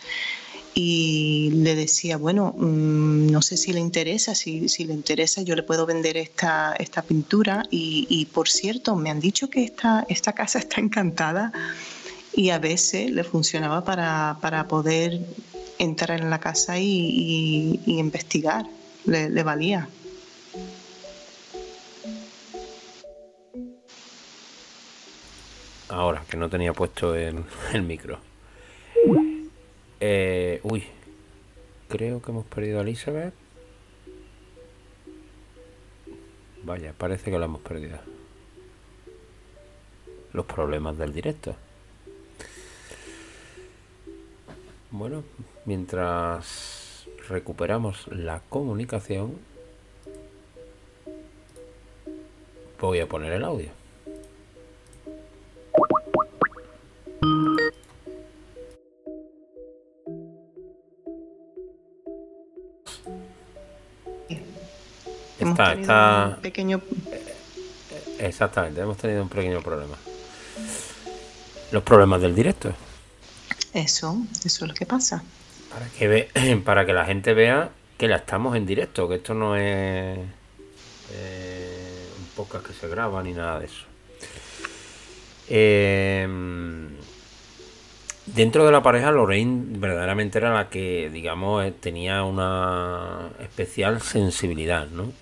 Y 0.75 1.51
le 1.55 1.75
decía, 1.75 2.19
bueno, 2.19 2.55
mm, 2.57 3.31
no 3.31 3.43
sé 3.43 3.57
si 3.57 3.73
le 3.73 3.81
interesa, 3.81 4.35
si, 4.35 4.69
si, 4.69 4.85
le 4.85 4.95
interesa 4.95 5.43
yo 5.43 5.57
le 5.57 5.65
puedo 5.65 5.87
vender 5.87 6.17
esta, 6.17 6.75
esta 6.79 7.03
pintura. 7.03 7.65
Y, 7.71 8.29
por 8.33 8.49
cierto, 8.49 8.95
me 8.95 9.11
han 9.11 9.19
dicho 9.19 9.51
que 9.51 9.65
esta, 9.65 10.07
esta 10.09 10.33
casa 10.33 10.59
está 10.65 10.81
encantada 10.81 11.53
y 12.33 12.51
a 12.51 12.59
veces 12.59 13.11
le 13.11 13.25
funcionaba 13.25 13.85
para, 13.85 14.39
para 14.41 14.69
poder 14.69 15.21
entrar 15.79 16.21
en 16.21 16.31
la 16.31 16.39
casa 16.39 16.79
y, 16.79 17.81
y, 17.85 17.99
investigar, 17.99 18.67
le, 19.05 19.31
le 19.31 19.43
valía. 19.43 19.89
Ahora, 25.89 26.23
que 26.29 26.37
no 26.37 26.51
tenía 26.51 26.73
puesto 26.73 27.15
el, 27.15 27.45
el 27.73 27.83
micro. 27.83 28.19
Eh, 30.01 30.61
uy, 30.63 30.85
creo 31.89 32.21
que 32.23 32.31
hemos 32.31 32.47
perdido 32.47 32.79
a 32.79 32.83
Elizabeth. 32.83 33.35
Vaya, 36.63 36.93
parece 36.93 37.31
que 37.31 37.39
la 37.39 37.47
hemos 37.47 37.63
perdido. 37.63 37.99
Los 40.33 40.45
problemas 40.45 40.99
del 40.99 41.13
directo. 41.15 41.57
Bueno, 44.91 45.25
mientras 45.65 47.07
recuperamos 47.29 48.07
la 48.09 48.41
comunicación, 48.49 49.39
voy 52.81 53.01
a 53.01 53.07
poner 53.07 53.33
el 53.33 53.45
audio. 53.45 53.78
Está, 65.73 66.35
Un 66.37 66.43
pequeño... 66.43 66.81
Exactamente, 68.19 68.81
hemos 68.81 68.97
tenido 68.97 69.23
un 69.23 69.29
pequeño 69.29 69.61
problema. 69.61 69.97
Los 71.71 71.83
problemas 71.83 72.21
del 72.21 72.35
directo. 72.35 72.73
Eso, 73.75 74.17
eso 74.45 74.65
es 74.65 74.69
lo 74.69 74.75
que 74.75 74.87
pasa. 74.87 75.23
Para 75.71 75.87
que, 75.87 76.09
ve, 76.09 76.61
para 76.65 76.85
que 76.85 76.93
la 76.93 77.05
gente 77.05 77.35
vea 77.35 77.71
que 77.97 78.09
la 78.09 78.17
estamos 78.17 78.57
en 78.57 78.67
directo, 78.67 79.09
que 79.09 79.17
esto 79.17 79.35
no 79.35 79.57
es 79.57 80.19
eh, 81.13 82.09
un 82.19 82.27
podcast 82.35 82.67
que 82.67 82.73
se 82.73 82.89
graba 82.89 83.23
ni 83.23 83.33
nada 83.33 83.61
de 83.61 83.67
eso. 83.67 83.85
Eh, 85.49 86.27
Dentro 88.35 88.65
de 88.67 88.73
la 88.73 88.83
pareja, 88.83 89.11
Lorraine 89.11 89.79
verdaderamente 89.79 90.39
era 90.39 90.53
la 90.55 90.69
que, 90.69 91.11
digamos, 91.11 91.65
eh, 91.65 91.73
tenía 91.73 92.23
una 92.25 93.31
especial 93.41 94.01
sensibilidad, 94.03 94.89
¿no? 94.89 95.13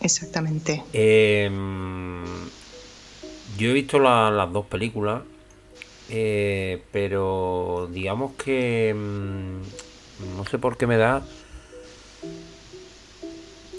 Exactamente. 0.00 0.82
Em, 0.92 2.24
yo 3.56 3.70
he 3.70 3.72
visto 3.72 3.98
las 3.98 4.52
dos 4.52 4.66
películas, 4.66 5.22
eh, 6.08 6.82
pero 6.90 7.88
digamos 7.92 8.32
que 8.32 8.88
em, 8.88 9.60
no 10.36 10.44
sé 10.50 10.58
por 10.58 10.76
qué 10.76 10.86
me 10.86 10.96
da 10.96 11.22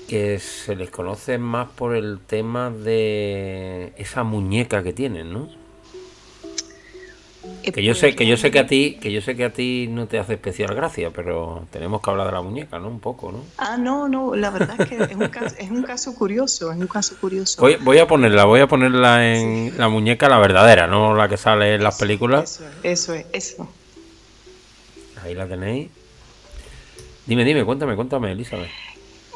que 0.07 0.39
se 0.39 0.75
les 0.75 0.89
conoce 0.89 1.37
más 1.37 1.69
por 1.69 1.95
el 1.95 2.19
tema 2.19 2.69
de 2.69 3.93
esa 3.97 4.23
muñeca 4.23 4.83
que 4.83 4.93
tienen, 4.93 5.33
¿no? 5.33 5.62
Que 7.71 7.83
yo 7.83 7.95
sé, 7.95 8.15
que 8.15 8.27
yo 8.27 8.35
sé 8.37 8.51
que 8.51 8.59
a 8.59 8.67
ti, 8.67 8.97
que 9.01 9.11
yo 9.11 9.21
sé 9.21 9.35
que 9.35 9.45
a 9.45 9.53
ti 9.53 9.87
no 9.89 10.07
te 10.07 10.19
hace 10.19 10.33
especial 10.33 10.75
gracia, 10.75 11.11
pero 11.11 11.65
tenemos 11.71 12.01
que 12.01 12.09
hablar 12.09 12.27
de 12.27 12.33
la 12.33 12.41
muñeca, 12.41 12.79
¿no? 12.79 12.89
Un 12.89 12.99
poco, 12.99 13.31
¿no? 13.31 13.43
Ah, 13.57 13.77
no, 13.77 14.07
no, 14.07 14.35
la 14.35 14.49
verdad 14.49 14.79
es 14.79 14.89
que 14.89 14.95
es 15.01 15.15
un 15.15 15.27
caso, 15.29 15.55
es 15.57 15.71
un 15.71 15.83
caso 15.83 16.15
curioso, 16.15 16.71
es 16.71 16.77
un 16.77 16.87
caso 16.87 17.15
curioso. 17.19 17.61
Voy, 17.61 17.77
voy 17.81 17.99
a 17.99 18.07
ponerla, 18.07 18.45
voy 18.45 18.59
a 18.59 18.67
ponerla 18.67 19.33
en 19.33 19.77
la 19.77 19.87
muñeca 19.89 20.29
la 20.29 20.39
verdadera, 20.39 20.87
no 20.87 21.15
la 21.15 21.29
que 21.29 21.37
sale 21.37 21.75
en 21.75 21.83
las 21.83 21.97
películas. 21.97 22.61
Eso 22.61 22.65
es, 22.83 22.99
eso 22.99 23.13
es, 23.13 23.25
eso. 23.33 23.69
Ahí 25.23 25.33
la 25.33 25.47
tenéis. 25.47 25.89
Dime, 27.25 27.45
dime, 27.45 27.63
cuéntame, 27.63 27.95
cuéntame, 27.95 28.33
Elizabeth 28.33 28.69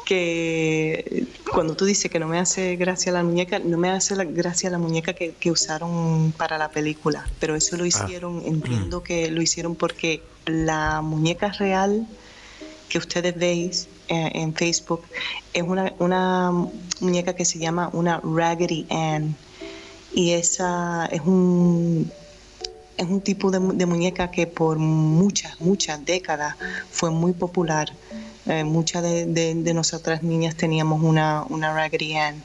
que 0.08 1.26
cuando 1.52 1.76
tú 1.76 1.84
dices 1.84 2.10
que 2.10 2.18
no 2.18 2.26
me 2.26 2.38
hace 2.38 2.76
gracia 2.76 3.12
la 3.12 3.22
muñeca, 3.22 3.58
no 3.58 3.76
me 3.76 3.90
hace 3.90 4.16
la 4.16 4.24
gracia 4.24 4.70
la 4.70 4.78
muñeca 4.78 5.12
que, 5.12 5.50
usaron 5.50 6.32
para 6.34 6.56
la 6.56 6.70
película, 6.70 7.26
pero 7.38 7.54
eso 7.54 7.76
lo 7.76 7.84
ah. 7.84 7.88
hicieron, 7.88 8.42
entiendo 8.46 9.02
que 9.02 9.30
lo 9.30 9.42
hicieron 9.42 9.74
porque 9.74 10.22
la 10.46 11.02
muñeca 11.02 11.50
real 11.50 12.06
que 12.88 12.96
ustedes 12.96 13.36
veis 13.36 13.86
eh, 14.08 14.30
en 14.32 14.54
Facebook 14.54 15.02
es 15.52 15.62
una, 15.62 15.92
una 15.98 16.52
muñeca 17.00 17.34
que 17.34 17.44
se 17.44 17.58
llama 17.58 17.90
una 17.92 18.18
Raggedy 18.24 18.86
Ann. 18.88 19.36
Y 20.14 20.30
esa 20.30 21.04
es 21.12 21.20
un 21.20 22.10
es 22.96 23.06
un 23.06 23.20
tipo 23.20 23.50
de, 23.50 23.60
de 23.60 23.84
muñeca 23.84 24.30
que 24.30 24.46
por 24.46 24.78
muchas, 24.78 25.60
muchas 25.60 26.02
décadas 26.02 26.56
fue 26.90 27.10
muy 27.10 27.34
popular 27.34 27.92
eh, 28.48 28.64
muchas 28.64 29.02
de, 29.02 29.72
nosotras 29.74 30.22
niñas 30.22 30.56
teníamos 30.56 31.02
una, 31.02 31.44
una 31.48 31.72
Raggedy 31.72 32.16
Ann, 32.16 32.42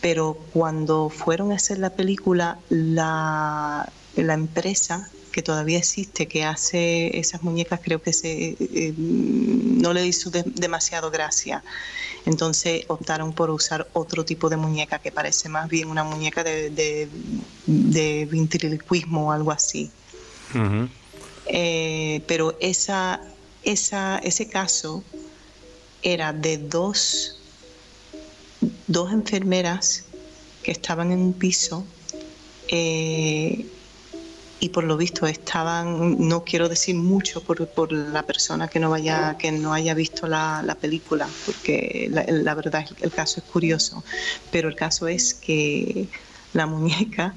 pero 0.00 0.34
cuando 0.52 1.08
fueron 1.08 1.52
a 1.52 1.56
hacer 1.56 1.78
la 1.78 1.90
película, 1.90 2.58
la, 2.68 3.90
la 4.16 4.34
empresa 4.34 5.08
que 5.32 5.42
todavía 5.42 5.78
existe, 5.78 6.26
que 6.26 6.44
hace 6.44 7.18
esas 7.18 7.42
muñecas, 7.42 7.80
creo 7.82 8.02
que 8.02 8.12
se, 8.12 8.56
eh, 8.58 8.94
no 8.96 9.92
le 9.92 10.06
hizo 10.06 10.30
demasiado 10.30 11.10
gracia. 11.10 11.62
Entonces 12.26 12.84
optaron 12.88 13.32
por 13.32 13.50
usar 13.50 13.88
otro 13.92 14.24
tipo 14.24 14.48
de 14.50 14.56
muñeca 14.56 14.98
que 14.98 15.12
parece 15.12 15.48
más 15.48 15.68
bien 15.68 15.88
una 15.88 16.04
muñeca 16.04 16.44
de, 16.44 16.70
de, 16.70 17.08
de 17.66 18.26
ventriloquismo 18.30 19.28
o 19.28 19.32
algo 19.32 19.52
así. 19.52 19.90
Eh, 21.46 22.22
pero 22.26 22.56
esa, 22.60 23.20
esa, 23.62 24.18
ese 24.18 24.48
caso 24.48 25.04
era 26.02 26.32
de 26.32 26.58
dos, 26.58 27.36
dos 28.86 29.12
enfermeras 29.12 30.04
que 30.62 30.72
estaban 30.72 31.12
en 31.12 31.20
un 31.20 31.32
piso 31.32 31.84
eh, 32.68 33.66
y 34.60 34.68
por 34.70 34.84
lo 34.84 34.96
visto 34.96 35.26
estaban, 35.26 36.28
no 36.28 36.44
quiero 36.44 36.68
decir 36.68 36.96
mucho 36.96 37.42
por, 37.42 37.92
la 37.92 38.24
persona 38.24 38.68
que 38.68 38.80
no 38.80 38.90
vaya, 38.90 39.36
que 39.38 39.52
no 39.52 39.72
haya 39.72 39.94
visto 39.94 40.26
la, 40.26 40.76
película, 40.80 41.28
porque 41.46 42.08
la, 42.10 42.24
la, 42.26 42.54
verdad 42.54 42.84
el 43.00 43.12
caso 43.12 43.40
es 43.40 43.46
curioso, 43.46 44.02
pero 44.50 44.68
el 44.68 44.74
caso 44.74 45.06
es 45.06 45.32
que 45.34 46.08
la 46.54 46.66
muñeca 46.66 47.34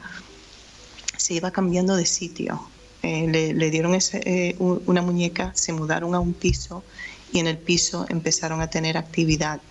se 1.18 1.36
iba 1.36 1.52
cambiando 1.52 1.96
de 1.96 2.06
sitio. 2.06 2.68
Eh, 3.04 3.54
le, 3.56 3.70
dieron 3.72 3.96
eh, 3.96 4.56
una 4.60 5.02
muñeca, 5.02 5.52
se 5.56 5.74
mudaron 5.74 6.14
a 6.14 6.20
un 6.20 6.34
piso 6.34 6.84
y 7.32 7.40
en 7.40 7.48
el 7.48 7.58
piso 7.58 8.06
empezaron 8.10 8.62
a 8.62 8.70
tener 8.70 8.98
actividad. 8.98 9.62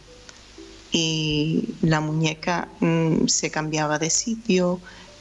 Y 0.93 1.75
la 1.83 2.01
muñeca 2.01 2.69
mm, 2.81 3.27
se 3.27 3.51
cambiaba 3.51 3.99
de 3.99 4.11
sitio, 4.11 4.81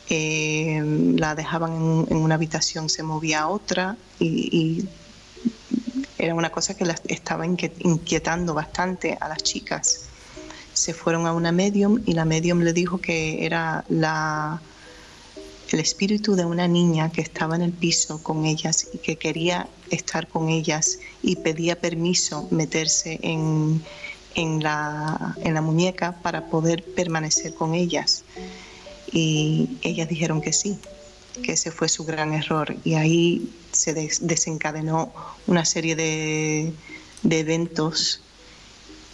eh, 0.09 0.81
la 1.15 1.35
dejaban 1.35 2.05
en, 2.09 2.17
una 2.17 2.35
habitación, 2.35 2.89
se 2.89 3.03
movía 3.03 3.41
a 3.41 3.47
otra 3.49 3.97
y, 4.19 4.85
era 6.17 6.35
una 6.35 6.51
cosa 6.51 6.75
que 6.75 6.83
las 6.83 7.01
estaba 7.07 7.45
inquietando 7.45 8.53
bastante 8.53 9.17
a 9.21 9.29
las 9.29 9.41
chicas. 9.41 10.01
Se 10.73 10.93
fueron 10.93 11.25
a 11.25 11.31
una 11.31 11.53
medium 11.53 12.01
y 12.05 12.11
la 12.11 12.25
medium 12.25 12.59
le 12.59 12.73
dijo 12.73 12.97
que 12.97 13.45
era 13.45 13.85
la, 13.87 14.61
el 15.71 15.79
espíritu 15.79 16.35
de 16.35 16.45
una 16.45 16.67
niña 16.67 17.11
que 17.11 17.21
estaba 17.21 17.55
en 17.55 17.61
el 17.61 17.71
piso 17.71 18.21
con 18.23 18.45
ellas 18.45 18.87
y 18.93 18.97
que 18.97 19.17
quería 19.17 19.67
estar 19.89 20.27
con 20.27 20.49
ellas 20.49 20.99
y 21.21 21.35
pedía 21.37 21.79
permiso 21.79 22.47
meterse 22.51 23.19
en, 23.21 23.81
en, 24.35 24.63
la, 24.63 25.35
en 25.41 25.53
la 25.53 25.61
muñeca 25.61 26.13
para 26.21 26.49
poder 26.49 26.83
permanecer 26.83 27.53
con 27.53 27.73
ellas. 27.73 28.23
Y 29.11 29.77
ellas 29.81 30.07
dijeron 30.07 30.41
que 30.41 30.53
sí, 30.53 30.77
que 31.43 31.53
ese 31.53 31.71
fue 31.71 31.89
su 31.89 32.05
gran 32.05 32.33
error. 32.33 32.75
Y 32.83 32.95
ahí 32.95 33.51
se 33.71 33.93
desencadenó 33.93 35.11
una 35.47 35.65
serie 35.65 35.95
de, 35.95 36.73
eventos 37.23 38.21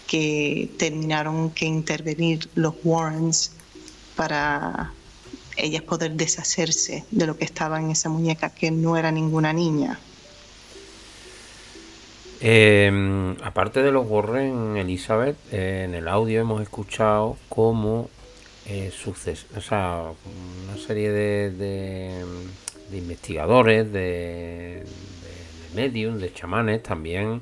que 0.07 0.69
terminaron 0.77 1.49
que 1.51 1.65
intervenir 1.65 2.49
los 2.55 2.75
Warrens 2.83 3.51
para 4.15 4.93
ellas 5.57 5.83
poder 5.83 6.11
deshacerse 6.11 7.05
de 7.11 7.27
lo 7.27 7.37
que 7.37 7.45
estaba 7.45 7.79
en 7.79 7.91
esa 7.91 8.09
muñeca 8.09 8.49
que 8.49 8.71
no 8.71 8.97
era 8.97 9.11
ninguna 9.11 9.53
niña. 9.53 9.99
Em, 12.41 13.35
aparte 13.43 13.81
de 13.81 13.91
los 13.91 14.05
Warren, 14.07 14.77
Elizabeth, 14.77 15.37
en 15.51 15.95
el 15.95 16.07
audio 16.07 16.41
hemos 16.41 16.61
escuchado 16.61 17.37
cómo 17.49 18.09
eh, 18.67 18.91
o 19.55 19.61
sea, 19.61 20.03
una 20.67 20.77
serie 20.77 21.11
de, 21.11 21.51
de, 21.51 22.97
investigadores, 22.97 23.91
de, 23.91 24.83
de, 24.83 25.75
mediums, 25.75 26.19
de 26.19 26.33
chamanes 26.33 26.81
también 26.81 27.41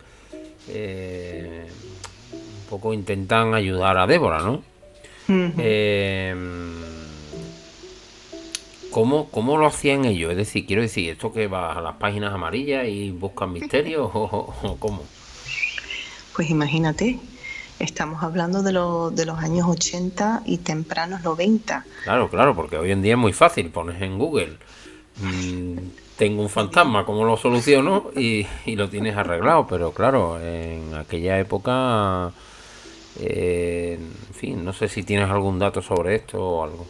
eh, 0.67 1.65
un 2.33 2.69
poco 2.69 2.93
intentan 2.93 3.53
ayudar 3.53 3.97
a 3.97 4.05
Débora, 4.05 4.39
¿no? 4.39 4.63
Eh, 5.29 6.35
¿cómo, 8.93 9.57
lo 9.57 9.65
hacían 9.65 10.05
ellos? 10.05 10.31
Es 10.31 10.37
decir, 10.37 10.65
quiero 10.65 10.81
decir, 10.81 11.09
¿esto 11.09 11.33
que 11.33 11.47
va 11.47 11.73
a 11.73 11.81
las 11.81 11.95
páginas 11.95 12.33
amarillas 12.33 12.87
y 12.87 13.11
buscan 13.11 13.51
misterios 13.51 14.09
o 14.13 14.77
cómo? 14.79 15.03
Pues 16.35 16.49
imagínate, 16.49 17.19
Estamos 17.79 18.23
hablando 18.23 18.61
de, 18.61 18.71
de 18.71 19.25
los 19.25 19.39
años 19.39 19.67
80 19.67 20.43
y 20.45 20.59
tempranos 20.59 21.21
90. 21.23 21.85
Claro, 22.03 22.29
claro, 22.29 22.55
porque 22.55 22.77
hoy 22.77 22.91
en 22.91 23.01
día 23.01 23.13
es 23.13 23.19
muy 23.19 23.33
fácil. 23.33 23.71
Pones 23.71 24.01
en 24.01 24.17
Google, 24.17 24.57
mm, 25.17 25.77
tengo 26.15 26.43
un 26.43 26.49
fantasma, 26.49 27.05
¿cómo 27.05 27.25
lo 27.25 27.35
soluciono? 27.35 28.11
Y, 28.15 28.45
lo 28.67 28.89
tienes 28.89 29.17
arreglado. 29.17 29.67
Pero 29.67 29.91
claro, 29.91 30.39
en 30.39 30.93
aquella 30.93 31.39
época, 31.39 32.31
eh, 33.19 33.99
en 33.99 34.33
fin, 34.33 34.63
no 34.63 34.71
sé 34.71 34.87
si 34.87 35.03
tienes 35.03 35.29
algún 35.29 35.59
dato 35.59 35.81
sobre 35.81 36.15
esto 36.15 36.41
o 36.41 36.63
algo. 36.63 36.87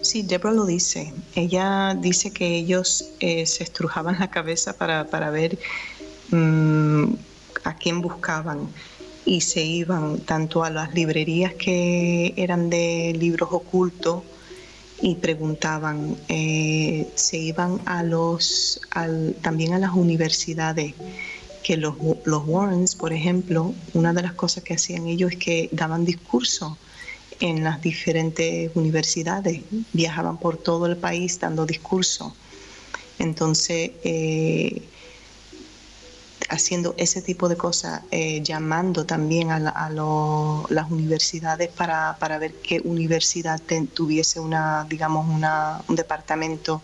Sí, 0.00 0.22
Deborah 0.22 0.54
lo 0.54 0.64
dice. 0.64 1.12
Ella 1.34 1.96
dice 2.00 2.30
que 2.30 2.56
ellos 2.56 3.04
eh, 3.20 3.46
se 3.46 3.64
estrujaban 3.64 4.18
la 4.20 4.30
cabeza 4.30 4.76
para, 4.76 5.30
ver 5.30 5.58
mm, 6.30 7.14
a 7.64 7.74
quién 7.74 8.00
buscaban 8.00 8.68
y 9.24 9.40
se 9.40 9.62
iban 9.62 10.20
tanto 10.20 10.62
a 10.62 10.70
las 10.70 10.94
librerías 10.94 11.54
que 11.54 12.32
eran 12.36 12.70
de 12.70 13.14
libros 13.18 13.48
ocultos 13.52 14.22
y 15.02 15.16
preguntaban, 15.16 16.16
eh, 16.28 17.08
se 17.14 17.36
iban 17.36 17.80
a 17.84 18.02
los, 18.02 18.80
también 19.42 19.74
a 19.74 19.78
las 19.78 19.92
universidades, 19.92 20.94
que 21.62 21.76
los, 21.76 21.94
los 22.24 22.46
Warrens, 22.46 22.94
por 22.94 23.12
ejemplo, 23.12 23.74
una 23.94 24.12
de 24.12 24.22
las 24.22 24.32
cosas 24.32 24.64
que 24.64 24.74
hacían 24.74 25.06
ellos 25.06 25.32
es 25.32 25.38
que 25.38 25.68
daban 25.72 26.04
discursos 26.04 26.72
en 27.40 27.62
las 27.64 27.80
diferentes 27.80 28.70
universidades, 28.74 29.62
viajaban 29.92 30.38
por 30.38 30.56
todo 30.56 30.86
el 30.86 30.96
país 30.96 31.38
dando 31.38 31.66
discursos. 31.66 32.32
Entonces, 33.18 33.92
eh, 34.04 34.82
haciendo 36.48 36.94
ese 36.96 37.20
tipo 37.22 37.48
de 37.48 37.56
cosas, 37.56 38.02
eh, 38.10 38.40
llamando 38.42 39.04
también 39.04 39.50
a, 39.50 39.58
las 39.58 40.90
universidades 40.90 41.70
para, 41.70 42.16
ver 42.38 42.54
qué 42.54 42.80
universidad 42.84 43.60
tuviese 43.94 44.40
una, 44.40 44.86
digamos, 44.88 45.28
una, 45.28 45.82
un 45.88 45.96
departamento 45.96 46.82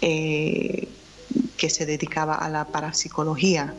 eh, 0.00 0.88
que 1.56 1.70
se 1.70 1.86
dedicaba 1.86 2.34
a 2.34 2.48
la 2.48 2.64
parapsicología, 2.64 3.74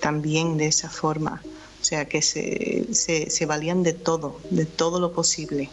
también 0.00 0.56
de 0.56 0.66
esa 0.66 0.88
forma. 0.88 1.42
O 1.80 1.84
sea 1.84 2.04
que 2.04 2.20
se, 2.22 2.86
se 2.92 3.46
valían 3.46 3.82
de 3.82 3.94
todo, 3.94 4.40
de 4.50 4.66
todo 4.66 5.00
lo 5.00 5.12
posible. 5.12 5.70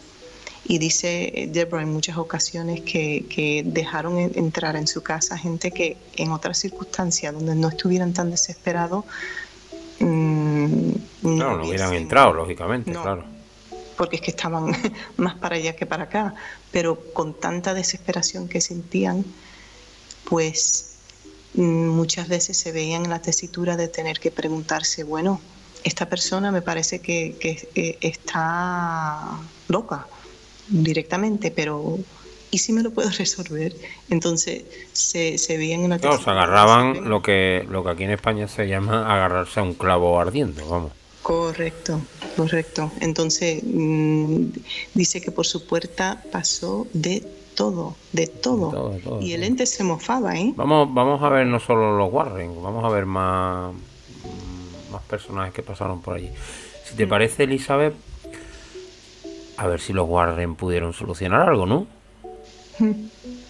Y 0.64 0.78
dice 0.78 1.48
Deborah 1.50 1.82
en 1.82 1.92
muchas 1.92 2.18
ocasiones 2.18 2.82
que, 2.82 3.62
dejaron 3.64 4.18
entrar 4.18 4.76
en 4.76 4.86
su 4.86 5.02
casa 5.02 5.38
gente 5.38 5.70
que 5.70 5.96
en 6.16 6.30
otras 6.30 6.58
circunstancias 6.58 7.32
donde 7.32 7.54
no 7.54 7.68
estuvieran 7.68 8.12
tan 8.12 8.30
desesperados. 8.30 9.06
Mm, 9.98 10.92
no, 11.22 11.56
no 11.56 11.66
hubieran 11.66 11.94
entrado, 11.94 12.34
lógicamente, 12.34 12.92
claro. 12.92 13.24
Porque 13.96 14.16
es 14.16 14.22
que 14.22 14.30
estaban 14.30 14.76
más 15.16 15.36
para 15.36 15.56
allá 15.56 15.74
que 15.74 15.86
para 15.86 16.04
acá. 16.04 16.34
Pero 16.70 17.00
con 17.14 17.32
tanta 17.32 17.72
desesperación 17.72 18.46
que 18.46 18.60
sentían, 18.60 19.24
pues 20.24 20.96
mm, 21.54 21.88
muchas 21.88 22.28
veces 22.28 22.58
se 22.58 22.72
veían 22.72 23.04
en 23.04 23.10
la 23.10 23.22
tesitura 23.22 23.78
de 23.78 23.88
tener 23.88 24.20
que 24.20 24.30
preguntarse, 24.30 25.02
bueno, 25.02 25.40
esta 25.84 26.08
persona 26.08 26.50
me 26.50 26.62
parece 26.62 27.00
que, 27.00 27.36
que 27.38 27.98
está 28.00 29.38
loca 29.68 30.06
directamente, 30.68 31.50
pero 31.50 31.98
¿y 32.50 32.58
si 32.58 32.72
me 32.72 32.82
lo 32.82 32.90
puedo 32.90 33.10
resolver? 33.18 33.74
Entonces 34.10 34.64
se, 34.92 35.38
se 35.38 35.56
veían 35.56 35.80
en 35.80 35.86
una 35.86 35.98
Claro, 35.98 36.18
se 36.18 36.30
agarraban 36.30 37.08
lo 37.08 37.22
que, 37.22 37.66
lo 37.68 37.84
que 37.84 37.90
aquí 37.90 38.04
en 38.04 38.10
España 38.10 38.48
se 38.48 38.68
llama 38.68 39.12
agarrarse 39.12 39.60
a 39.60 39.62
un 39.62 39.74
clavo 39.74 40.20
ardiendo, 40.20 40.66
vamos. 40.68 40.92
Correcto, 41.22 42.00
correcto. 42.36 42.90
Entonces 43.00 43.62
mm, 43.62 44.46
dice 44.94 45.20
que 45.20 45.30
por 45.30 45.46
su 45.46 45.66
puerta 45.66 46.22
pasó 46.32 46.86
de 46.92 47.26
todo, 47.54 47.96
de 48.12 48.28
todo. 48.28 48.96
y 49.20 49.32
el 49.32 49.42
ente 49.42 49.66
se 49.66 49.82
mofaba, 49.82 50.36
¿eh? 50.36 50.52
Vamos, 50.56 50.94
vamos 50.94 51.20
a 51.22 51.28
ver 51.28 51.46
no 51.46 51.58
solo 51.58 51.98
los 51.98 52.12
Warren, 52.12 52.62
vamos 52.62 52.84
a 52.84 52.88
ver 52.88 53.04
más, 53.04 53.74
más 54.90 55.02
personajes 55.02 55.54
que 55.54 55.62
pasaron 55.62 56.00
por 56.00 56.16
allí. 56.16 56.30
Si 56.84 56.94
te 56.96 57.06
mm. 57.06 57.08
parece, 57.08 57.44
Elizabeth, 57.44 57.94
a 59.56 59.66
ver 59.66 59.80
si 59.80 59.92
los 59.92 60.08
Warren 60.08 60.54
pudieron 60.54 60.92
solucionar 60.92 61.48
algo, 61.48 61.66
¿no? 61.66 61.86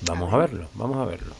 Vamos 0.02 0.32
a 0.32 0.36
verlo, 0.38 0.68
vamos 0.74 0.96
a 0.96 1.04
verlo. 1.04 1.34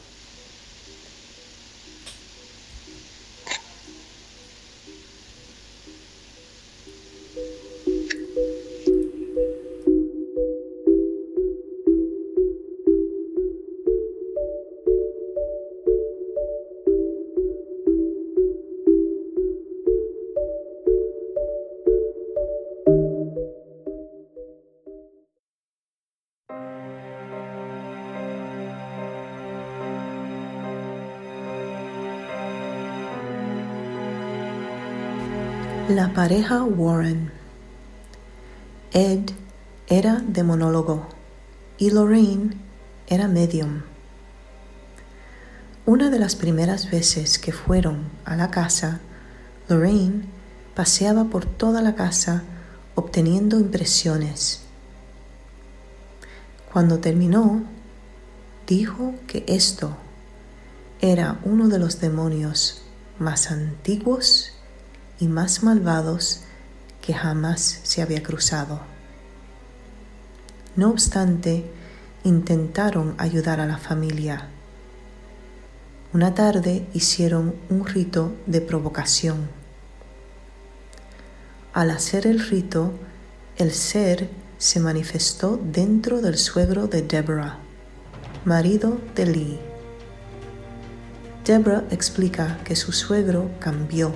La 35.98 36.14
pareja 36.14 36.62
Warren. 36.62 37.32
Ed 38.92 39.30
era 39.88 40.22
demonólogo 40.24 41.08
y 41.76 41.90
Lorraine 41.90 42.56
era 43.08 43.26
medium. 43.26 43.82
Una 45.86 46.08
de 46.08 46.20
las 46.20 46.36
primeras 46.36 46.88
veces 46.88 47.40
que 47.40 47.50
fueron 47.50 48.04
a 48.24 48.36
la 48.36 48.48
casa, 48.48 49.00
Lorraine 49.68 50.22
paseaba 50.76 51.24
por 51.24 51.46
toda 51.46 51.82
la 51.82 51.96
casa 51.96 52.44
obteniendo 52.94 53.58
impresiones. 53.58 54.60
Cuando 56.72 57.00
terminó, 57.00 57.64
dijo 58.68 59.14
que 59.26 59.44
esto 59.48 59.96
era 61.00 61.40
uno 61.42 61.66
de 61.66 61.80
los 61.80 62.00
demonios 62.00 62.82
más 63.18 63.50
antiguos 63.50 64.52
y 65.18 65.28
más 65.28 65.62
malvados 65.62 66.42
que 67.00 67.14
jamás 67.14 67.80
se 67.82 68.02
había 68.02 68.22
cruzado. 68.22 68.80
No 70.76 70.90
obstante, 70.90 71.64
intentaron 72.24 73.14
ayudar 73.18 73.60
a 73.60 73.66
la 73.66 73.78
familia. 73.78 74.48
Una 76.12 76.34
tarde 76.34 76.86
hicieron 76.94 77.54
un 77.68 77.86
rito 77.86 78.34
de 78.46 78.60
provocación. 78.60 79.48
Al 81.72 81.90
hacer 81.90 82.26
el 82.26 82.40
rito, 82.40 82.92
el 83.56 83.72
ser 83.72 84.30
se 84.58 84.80
manifestó 84.80 85.60
dentro 85.62 86.20
del 86.20 86.38
suegro 86.38 86.86
de 86.86 87.02
Deborah, 87.02 87.58
marido 88.44 88.98
de 89.14 89.26
Lee. 89.26 89.58
Deborah 91.44 91.84
explica 91.90 92.58
que 92.64 92.74
su 92.74 92.92
suegro 92.92 93.50
cambió, 93.60 94.12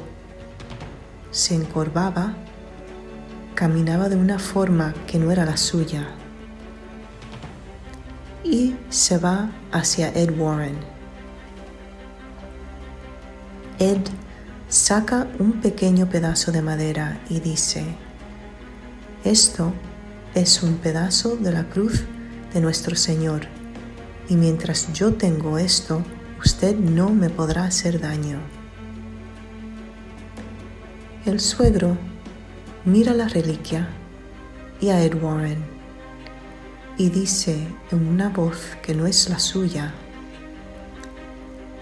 se 1.33 1.55
encorvaba, 1.55 2.35
caminaba 3.55 4.09
de 4.09 4.17
una 4.17 4.39
forma 4.39 4.95
que 5.07 5.19
no 5.19 5.33
era 5.33 5.45
la 5.45 5.57
suya 5.57 6.07
y 8.45 8.77
se 8.91 9.19
va 9.19 9.51
hacia 9.73 10.11
Ed 10.11 10.39
Warren. 10.39 10.77
Ed 13.79 14.03
saca 14.69 15.27
un 15.39 15.61
pequeño 15.61 16.09
pedazo 16.09 16.53
de 16.53 16.63
madera 16.63 17.19
y 17.29 17.41
dice, 17.41 17.85
esto 19.25 19.73
es 20.35 20.63
un 20.63 20.75
pedazo 20.77 21.37
de 21.37 21.53
la 21.53 21.65
cruz 21.65 22.05
de 22.53 22.61
nuestro 22.61 22.95
Señor, 22.95 23.47
y 24.29 24.37
mientras 24.37 24.93
yo 24.93 25.15
tengo 25.15 25.59
esto, 25.59 26.03
usted 26.45 26.77
no 26.77 27.09
me 27.11 27.31
podrá 27.31 27.65
hacer 27.65 28.01
daño. 28.01 28.52
El 31.25 31.39
suegro 31.39 31.97
mira 32.85 33.15
la 33.15 33.29
reliquia 33.29 33.89
y 34.81 34.89
a 34.89 35.01
Ed 35.05 35.23
Warren 35.23 35.65
y 36.99 37.11
dice 37.11 37.65
en 37.93 38.09
una 38.09 38.29
voz 38.29 38.77
que 38.83 38.93
no 38.93 39.07
es 39.07 39.31
la 39.31 39.39
suya, 39.39 39.95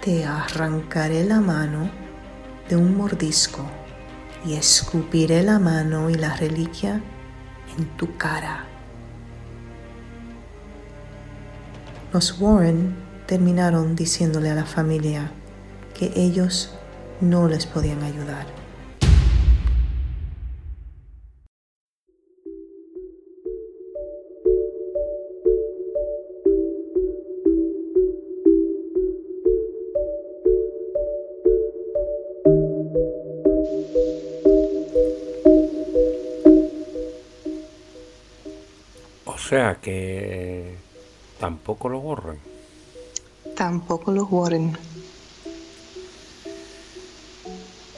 te 0.03 0.27
arrancaré 0.27 1.25
la 1.25 1.41
mano 1.41 1.91
de 2.69 2.77
un 2.77 2.95
mordisco 2.99 3.65
y 4.45 4.57
escupiré 4.57 5.43
la 5.43 5.59
mano 5.59 6.11
y 6.11 6.17
la 6.17 6.37
reliquia 6.37 7.01
en 7.79 7.85
tu 7.97 8.15
cara. 8.19 8.67
Los 12.13 12.39
Warren 12.39 12.95
terminaron 13.25 13.97
diciéndole 13.97 14.51
a 14.51 14.55
la 14.55 14.67
familia 14.67 15.33
que 15.99 16.13
ellos 16.15 16.75
no 17.23 17.49
les 17.49 17.65
podían 17.65 18.03
ayudar. 18.03 18.60
Sea 39.51 39.79
que 39.83 40.77
tampoco 41.41 41.89
los 41.89 42.01
borren. 42.01 42.39
Tampoco 43.57 44.13
los 44.13 44.31
borren. 44.31 44.79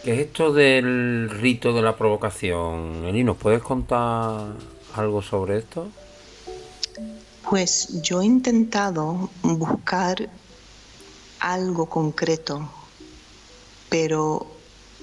¿Qué 0.03 0.14
es 0.14 0.18
esto 0.20 0.55
del 0.55 1.28
rito 1.28 1.74
de 1.74 1.82
la 1.82 1.94
provocación? 1.94 3.05
Eli, 3.05 3.22
¿nos 3.22 3.36
puedes 3.36 3.62
contar 3.62 4.55
algo 4.96 5.20
sobre 5.20 5.59
esto? 5.59 5.88
Pues 7.50 8.00
yo 8.00 8.22
he 8.22 8.24
intentado 8.24 9.28
buscar 9.42 10.30
algo 11.38 11.84
concreto, 11.84 12.66
pero 13.90 14.46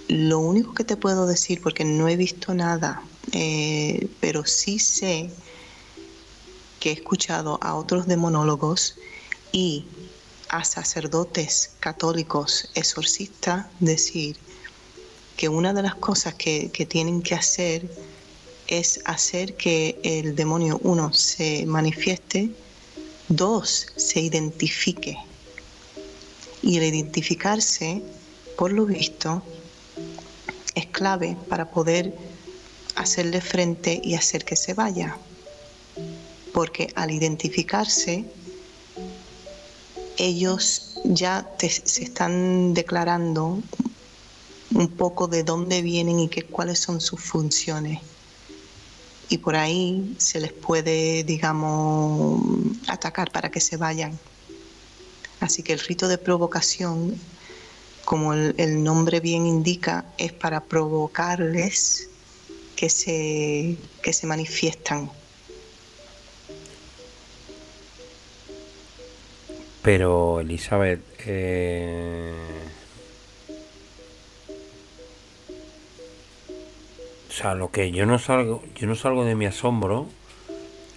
lo 0.08 0.40
único 0.40 0.74
que 0.74 0.84
te 0.84 0.98
puedo 0.98 1.28
decir, 1.28 1.62
porque 1.62 1.86
no 1.86 2.08
he 2.08 2.16
visto 2.16 2.56
nada, 2.56 3.04
eh, 3.34 4.08
pero 4.20 4.46
sí 4.46 4.80
sé 4.80 5.30
que 6.80 6.90
he 6.90 6.94
escuchado 6.94 7.60
a 7.62 7.76
otros 7.76 8.08
demonólogos 8.08 8.96
y 9.52 9.86
a 10.50 10.64
sacerdotes 10.64 11.72
católicos 11.80 12.70
exorcistas 12.74 13.68
decir 13.80 14.38
que 15.38 15.50
una 15.50 15.74
de 15.74 15.84
las 15.84 15.96
cosas 15.96 16.34
que, 16.34 16.70
tienen 16.90 17.22
que 17.22 17.36
hacer 17.36 17.90
es 18.68 19.00
hacer 19.06 19.56
que 19.56 20.00
el 20.04 20.36
demonio, 20.36 20.80
uno, 20.84 21.14
se 21.14 21.66
manifieste, 21.66 22.52
dos, 23.30 23.88
se 23.96 24.20
identifique. 24.22 25.18
Y 26.62 26.78
el 26.78 26.84
identificarse, 26.84 28.02
por 28.58 28.74
lo 28.74 28.86
visto, 28.86 29.42
es 30.76 30.88
clave 30.88 31.38
para 31.48 31.72
poder 31.72 32.14
hacerle 32.96 33.40
frente 33.40 34.02
y 34.04 34.16
hacer 34.16 34.44
que 34.44 34.58
se 34.58 34.74
vaya 34.74 35.18
porque 36.60 36.92
al 36.96 37.10
identificarse, 37.10 38.26
ellos 40.18 40.96
ya 41.06 41.50
se 41.58 42.04
están 42.04 42.74
declarando 42.74 43.60
un 44.76 44.90
poco 44.90 45.30
de 45.30 45.46
dónde 45.46 45.82
vienen 45.82 46.20
y 46.20 46.28
qué, 46.28 46.44
cuáles 46.44 46.80
son 46.80 47.00
sus 47.00 47.22
funciones. 47.22 48.02
Y 49.30 49.38
por 49.38 49.56
ahí 49.56 50.14
se 50.18 50.42
les 50.42 50.52
puede, 50.52 51.24
digamos, 51.24 52.42
atacar 52.90 53.32
para 53.32 53.50
que 53.50 53.62
se 53.62 53.78
vayan. 53.78 54.20
Así 55.40 55.64
que 55.64 55.72
el 55.72 55.80
rito 55.80 56.10
de 56.10 56.18
provocación, 56.18 57.16
como 58.04 58.34
el, 58.34 58.54
el 58.58 58.84
nombre 58.84 59.22
bien 59.22 59.46
indica, 59.46 60.04
es 60.18 60.34
para 60.34 60.60
provocarles 60.60 62.10
que 62.76 62.90
se, 62.90 63.78
que 64.04 64.12
se 64.12 64.28
manifiestan. 64.28 65.10
Pero, 69.92 70.40
Elizabeth, 70.40 71.02
eh, 71.26 72.32
o 77.28 77.34
sea, 77.34 77.56
lo 77.56 77.72
que 77.72 77.90
yo 77.90 78.06
no 78.06 78.20
salgo, 78.20 78.62
yo 78.76 78.86
no 78.86 78.94
salgo 78.94 79.26
de 79.26 79.34
mi 79.34 79.48
asombro 79.48 80.06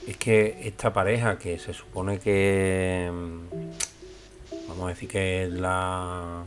es 0.06 0.18
que 0.18 0.58
esta 0.64 0.92
pareja 0.92 1.38
que 1.38 1.58
se 1.58 1.72
supone 1.72 2.18
que, 2.18 3.10
mm, 3.10 4.68
vamos 4.68 4.84
a 4.84 4.88
decir 4.88 5.08
que 5.08 5.44
es 5.44 5.50
la, 5.52 6.44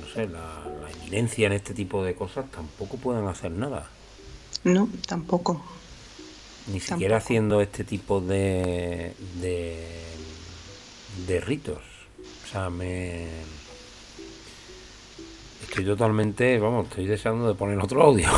no 0.00 0.08
sé, 0.12 0.26
la, 0.26 0.64
eminencia 1.04 1.46
en 1.46 1.52
este 1.52 1.72
tipo 1.72 2.02
de 2.02 2.16
cosas, 2.16 2.50
tampoco 2.50 2.96
pueden 2.96 3.28
hacer 3.28 3.52
nada. 3.52 3.88
No, 4.64 4.88
tampoco. 5.06 5.64
Ni 6.66 6.80
siquiera 6.80 7.18
haciendo 7.18 7.60
este 7.60 7.84
tipo 7.84 8.20
de, 8.20 9.14
de 9.40 10.06
de 11.26 11.40
ritos. 11.40 11.78
O 12.44 12.46
sea, 12.46 12.70
me... 12.70 13.26
Estoy 15.62 15.84
totalmente, 15.84 16.58
vamos, 16.58 16.86
estoy 16.88 17.06
deseando 17.06 17.48
de 17.48 17.54
poner 17.54 17.78
otro 17.78 18.02
audio. 18.02 18.28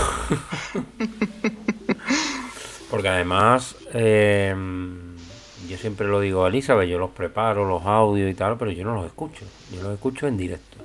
Porque 2.90 3.08
además, 3.08 3.76
em, 3.92 5.16
yo 5.68 5.76
siempre 5.76 6.06
lo 6.08 6.20
digo 6.20 6.44
a 6.44 6.48
Elizabeth, 6.48 6.88
yo 6.88 6.98
los 6.98 7.10
preparo, 7.10 7.68
los 7.68 7.84
audios 7.84 8.30
y 8.30 8.34
tal, 8.34 8.56
pero 8.56 8.70
yo 8.70 8.84
no 8.84 8.94
los 8.94 9.06
escucho. 9.06 9.44
Yo 9.74 9.82
los 9.82 9.92
escucho 9.92 10.26
en 10.26 10.36
directo. 10.36 10.78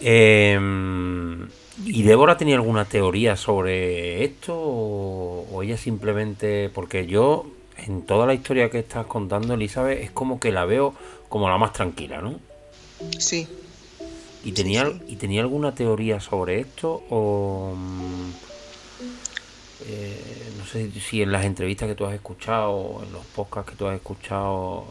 Em, 0.00 1.48
¿Y 1.84 2.02
Débora 2.02 2.36
tenía 2.36 2.56
alguna 2.56 2.84
teoría 2.84 3.36
sobre 3.36 4.24
esto? 4.24 4.54
o, 4.56 5.62
ella 5.62 5.76
simplemente.? 5.76 6.70
Porque 6.72 7.06
yo 7.06 7.46
en 7.86 8.02
toda 8.02 8.26
la 8.26 8.34
historia 8.34 8.70
que 8.70 8.80
estás 8.80 9.06
contando, 9.06 9.54
Elizabeth, 9.54 10.02
es 10.02 10.10
como 10.10 10.38
que 10.38 10.52
la 10.52 10.64
veo 10.64 10.94
como 11.28 11.48
la 11.48 11.58
más 11.58 11.72
tranquila, 11.72 12.20
¿no? 12.20 12.38
Sí. 13.18 13.46
¿Y 14.44 14.52
tenía, 14.52 14.90
¿y 15.06 15.16
tenía 15.16 15.40
alguna 15.42 15.74
teoría 15.74 16.20
sobre 16.20 16.60
esto? 16.60 17.02
O. 17.10 17.74
Mm, 17.76 18.30
eh, 19.86 20.52
no 20.58 20.66
sé 20.66 20.90
si 21.00 21.22
en 21.22 21.32
las 21.32 21.44
entrevistas 21.44 21.88
que 21.88 21.94
tú 21.94 22.04
has 22.04 22.14
escuchado, 22.14 23.00
en 23.04 23.12
los 23.12 23.24
podcasts 23.26 23.70
que 23.70 23.76
tú 23.76 23.86
has 23.86 23.96
escuchado, 23.96 24.86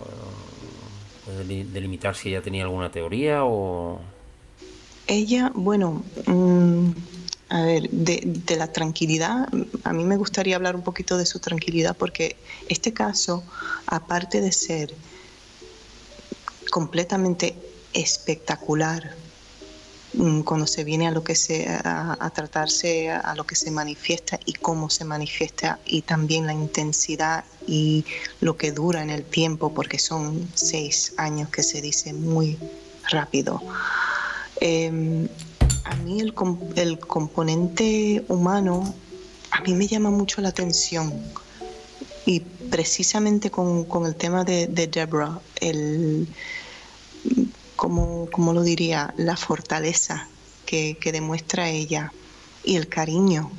delimitar 1.72 2.16
si 2.16 2.30
ella 2.30 2.42
tenía 2.42 2.64
alguna 2.64 2.92
teoría 2.92 3.44
o...? 3.44 4.00
Ella, 5.08 5.52
bueno, 5.54 6.04
mm, 6.26 6.90
a 7.50 7.62
ver, 7.62 7.90
de, 7.90 8.56
la 8.58 8.72
tranquilidad, 8.72 9.48
a 9.84 9.94
mí 9.94 10.04
me 10.04 10.18
gustaría 10.18 10.56
hablar 10.56 10.76
un 10.76 10.84
poquito 10.84 11.18
de 11.18 11.26
su 11.26 11.40
tranquilidad 11.40 11.96
porque 11.96 12.36
este 12.68 12.94
caso, 12.94 13.44
aparte 13.86 14.42
de 14.42 14.52
ser 14.52 14.94
completamente 16.70 17.56
espectacular, 17.94 19.16
mm, 20.14 20.42
cuando 20.42 20.68
se 20.68 20.84
viene 20.84 21.08
a 21.08 21.12
lo 21.12 21.24
que 21.24 21.36
se 21.36 21.68
a, 21.70 22.32
tratarse 22.36 23.12
a 23.12 23.34
lo 23.36 23.46
que 23.46 23.56
se 23.56 23.72
manifiesta 23.72 24.40
y 24.46 24.54
cómo 24.54 24.90
se 24.90 25.06
manifiesta 25.06 25.80
y 25.86 26.02
también 26.02 26.46
la 26.46 26.54
intensidad 26.54 27.46
y 27.66 28.06
lo 28.42 28.58
que 28.58 28.74
dura 28.74 29.02
en 29.02 29.10
el 29.10 29.24
tiempo 29.24 29.74
porque 29.74 30.00
son 30.00 30.50
seis 30.54 31.14
años 31.16 31.50
que 31.50 31.64
se 31.64 31.82
dice 31.82 32.12
muy 32.12 32.58
rápido. 33.10 33.62
Em, 34.60 35.30
a 35.90 35.96
mí 35.98 36.20
el, 36.22 36.34
componente 37.00 38.24
humano 38.28 38.94
a 39.52 39.62
mí 39.62 39.74
me 39.74 39.88
llama 39.88 40.10
mucho 40.10 40.42
la 40.42 40.50
atención. 40.50 41.14
Y 42.26 42.42
precisamente 42.42 43.50
con, 43.50 43.86
con 43.86 44.06
el 44.06 44.16
tema 44.16 44.44
de, 44.44 44.68
de 44.68 44.88
Deborah 44.88 45.40
el 45.62 46.28
como, 47.78 48.54
lo 48.54 48.64
diría, 48.64 49.14
la 49.18 49.38
fortaleza 49.38 50.28
que, 50.66 50.98
demuestra 51.06 51.70
ella 51.70 52.12
y 52.64 52.76
el 52.76 52.90
cariño, 52.90 53.50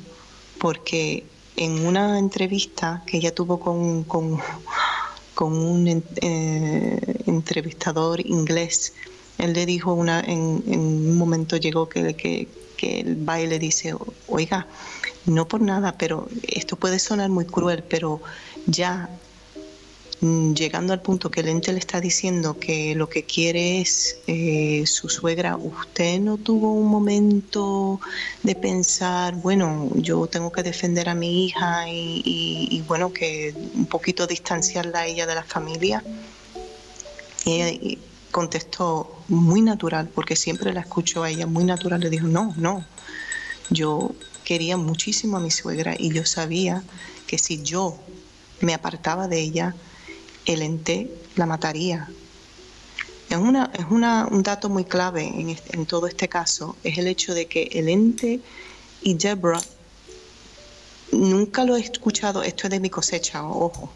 porque 0.59 1.25
en 1.55 1.85
una 1.85 2.19
entrevista 2.19 3.03
que 3.07 3.17
ella 3.17 3.33
tuvo 3.33 3.59
con, 3.59 4.03
con, 4.03 4.39
un 5.41 6.03
eh, 6.21 6.99
entrevistador 7.25 8.19
inglés, 8.19 8.93
él 9.39 9.53
le 9.53 9.65
dijo 9.65 9.93
una, 9.93 10.19
en, 10.21 10.63
un 10.67 11.17
momento 11.17 11.57
llegó 11.57 11.89
que, 11.89 12.13
que, 12.15 12.47
que 12.77 12.99
el 13.01 13.15
baile 13.15 13.59
dice, 13.59 13.95
oiga, 14.27 14.67
no 15.25 15.47
por 15.47 15.61
nada, 15.61 15.97
pero 15.97 16.27
esto 16.47 16.75
puede 16.75 16.99
sonar 16.99 17.29
muy 17.29 17.45
cruel, 17.45 17.83
pero 17.83 18.21
ya 18.67 19.09
Mm, 20.21 20.53
llegando 20.53 20.91
al 20.91 21.01
punto 21.01 21.31
que 21.31 21.39
el 21.39 21.47
ente 21.47 21.71
le 21.71 21.79
está 21.79 22.01
diciendo 22.01 22.59
que 22.59 22.93
lo 22.93 23.07
que 23.07 23.23
quiere 23.23 23.79
es 23.79 24.17
eh, 24.27 24.83
su 24.85 25.07
suegra, 25.07 25.55
usted 25.55 26.19
no 26.19 26.37
tuvo 26.37 26.73
un 26.73 26.87
momento 26.87 28.01
de 28.43 28.53
pensar, 28.55 29.35
bueno, 29.35 29.89
yo 29.95 30.27
tengo 30.27 30.51
que 30.51 30.61
defender 30.61 31.07
a 31.07 31.15
mi 31.15 31.45
hija 31.45 31.85
y, 31.87 32.83
bueno, 32.85 33.13
que 33.13 33.55
un 33.75 33.85
poquito 33.85 34.27
distanciarla 34.27 34.99
a 34.99 35.07
ella 35.07 35.25
de 35.25 35.35
la 35.35 35.43
familia. 35.43 36.03
Y 37.45 37.61
ella 37.61 37.97
contestó 38.31 39.18
muy 39.29 39.61
natural, 39.61 40.09
porque 40.13 40.35
siempre 40.35 40.73
la 40.73 40.81
escucho 40.81 41.23
a 41.23 41.29
ella 41.29 41.47
muy 41.47 41.63
natural, 41.63 42.01
le 42.01 42.09
dijo, 42.09 42.27
no, 42.27 42.53
no, 42.57 42.85
yo 43.69 44.13
quería 44.43 44.77
muchísimo 44.77 45.37
a 45.37 45.39
mi 45.39 45.51
suegra 45.51 45.95
y 45.97 46.11
yo 46.11 46.25
sabía 46.25 46.83
que 47.27 47.37
si 47.37 47.61
yo 47.61 47.97
me 48.61 48.73
apartaba 48.73 49.27
de 49.27 49.39
ella, 49.39 49.75
el 50.45 50.61
ente 50.61 51.09
la 51.35 51.45
mataría. 51.45 52.09
Es, 53.29 53.37
una, 53.37 53.71
es 53.77 53.85
una, 53.89 54.27
un 54.29 54.41
dato 54.41 54.69
muy 54.69 54.85
clave 54.85 55.23
en, 55.23 55.55
en, 55.71 55.85
todo 55.85 56.07
este 56.07 56.27
caso, 56.27 56.75
es 56.83 56.97
el 56.97 57.07
hecho 57.07 57.35
de 57.35 57.45
que 57.45 57.69
el 57.73 57.87
ente 57.87 58.39
y 59.03 59.13
Deborah, 59.13 59.61
nunca 61.11 61.63
lo 61.63 61.77
he 61.77 61.81
escuchado, 61.81 62.41
esto 62.41 62.65
es 62.65 62.71
de 62.71 62.79
mi 62.79 62.89
cosecha, 62.89 63.43
ojo, 63.45 63.93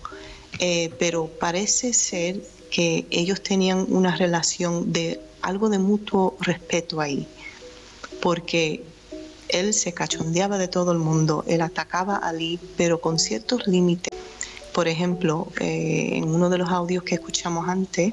eh, 0.60 0.94
pero 1.00 1.28
parece 1.28 1.94
ser 1.94 2.42
que 2.74 3.06
ellos 3.12 3.42
tenían 3.42 3.86
una 3.90 4.16
relación 4.18 4.92
de 4.92 5.22
algo 5.42 5.70
de 5.70 5.78
mutuo 5.78 6.36
respeto 6.40 7.00
ahí, 7.00 7.28
porque 8.22 8.84
él 9.50 9.74
se 9.74 9.94
cachondeaba 9.94 10.58
de 10.58 10.68
todo 10.68 10.92
el 10.92 10.98
mundo, 10.98 11.44
él 11.48 11.62
atacaba 11.62 12.16
a 12.18 12.34
Lee, 12.34 12.60
pero 12.76 13.00
con 13.00 13.20
ciertos 13.20 13.68
límites 13.68 14.14
por 14.74 14.88
ejemplo, 14.88 15.48
eh, 15.60 16.10
en 16.14 16.28
uno 16.30 16.50
de 16.50 16.58
los 16.58 16.70
audios 16.70 17.04
que 17.04 17.16
escuchamos 17.16 17.70
antes, 17.70 18.12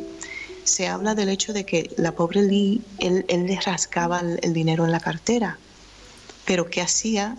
se 0.63 0.87
habla 0.87 1.15
del 1.15 1.31
hecho 1.31 1.55
de 1.55 1.65
que 1.65 1.91
la 1.97 2.13
pobre 2.13 2.43
Lee, 2.43 2.83
él, 2.99 3.25
le 3.29 3.59
rascaba 3.61 4.21
el, 4.21 4.53
dinero 4.53 4.85
en 4.85 4.93
la 4.93 5.01
cartera. 5.01 5.59
Pero 6.45 6.69
¿qué 6.69 6.83
hacía? 6.83 7.37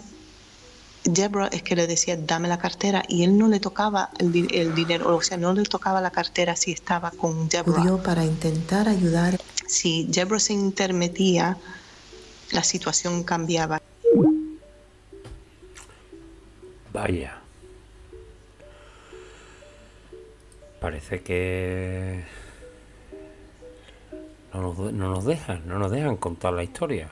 Deborah 1.03 1.47
es 1.47 1.63
que 1.63 1.75
le 1.75 1.87
decía, 1.87 2.15
dame 2.17 2.47
la 2.47 2.59
cartera, 2.59 3.03
y 3.07 3.23
él 3.23 3.37
no 3.37 3.47
le 3.47 3.59
tocaba 3.59 4.09
el, 4.19 4.31
dinero, 4.75 5.15
o 5.15 5.21
sea, 5.21 5.37
no 5.37 5.53
le 5.53 5.63
tocaba 5.63 5.99
la 6.01 6.11
cartera 6.11 6.55
si 6.55 6.71
estaba 6.71 7.11
con 7.11 7.49
Deborah. 7.49 8.03
para 8.03 8.23
intentar 8.23 8.87
ayudar. 8.87 9.39
Si 9.67 10.05
Deborah 10.05 10.39
se 10.39 10.53
intermetía, 10.53 11.57
la 12.51 12.63
situación 12.63 13.23
cambiaba. 13.23 13.81
Vaya. 16.93 17.41
parece 20.81 21.21
que 21.21 22.23
no 24.51 24.61
nos, 24.61 24.77
no 24.91 25.09
nos 25.09 25.25
dejan, 25.25 25.61
no 25.67 25.77
nos 25.77 25.91
dejan 25.91 26.17
contar 26.17 26.53
la 26.53 26.63
historia. 26.63 27.07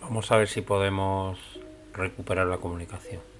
Vamos 0.00 0.32
a 0.32 0.38
ver 0.38 0.48
si 0.48 0.62
podemos 0.62 1.38
recuperar 1.94 2.46
la 2.46 2.58
comunicación. 2.58 3.33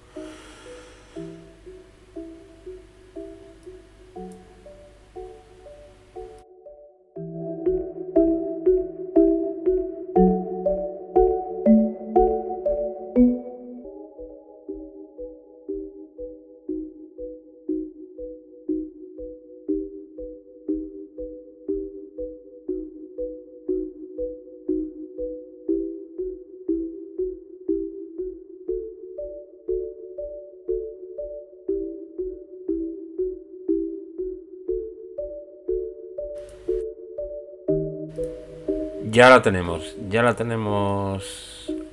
Ya 39.15 39.29
la 39.29 39.41
tenemos, 39.41 39.81
ya 40.09 40.21
la 40.23 40.35
tenemos 40.35 41.23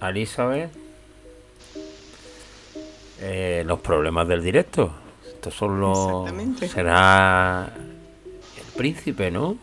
a 0.01 0.09
Elizabeth. 0.09 0.73
Eh, 3.21 3.63
los 3.65 3.79
problemas 3.79 4.27
del 4.27 4.43
directo. 4.43 4.93
Estos 5.25 5.55
son 5.55 5.81
los. 5.81 6.29
Será 6.69 7.73
el 7.77 8.73
príncipe, 8.77 9.31
¿no? 9.31 9.57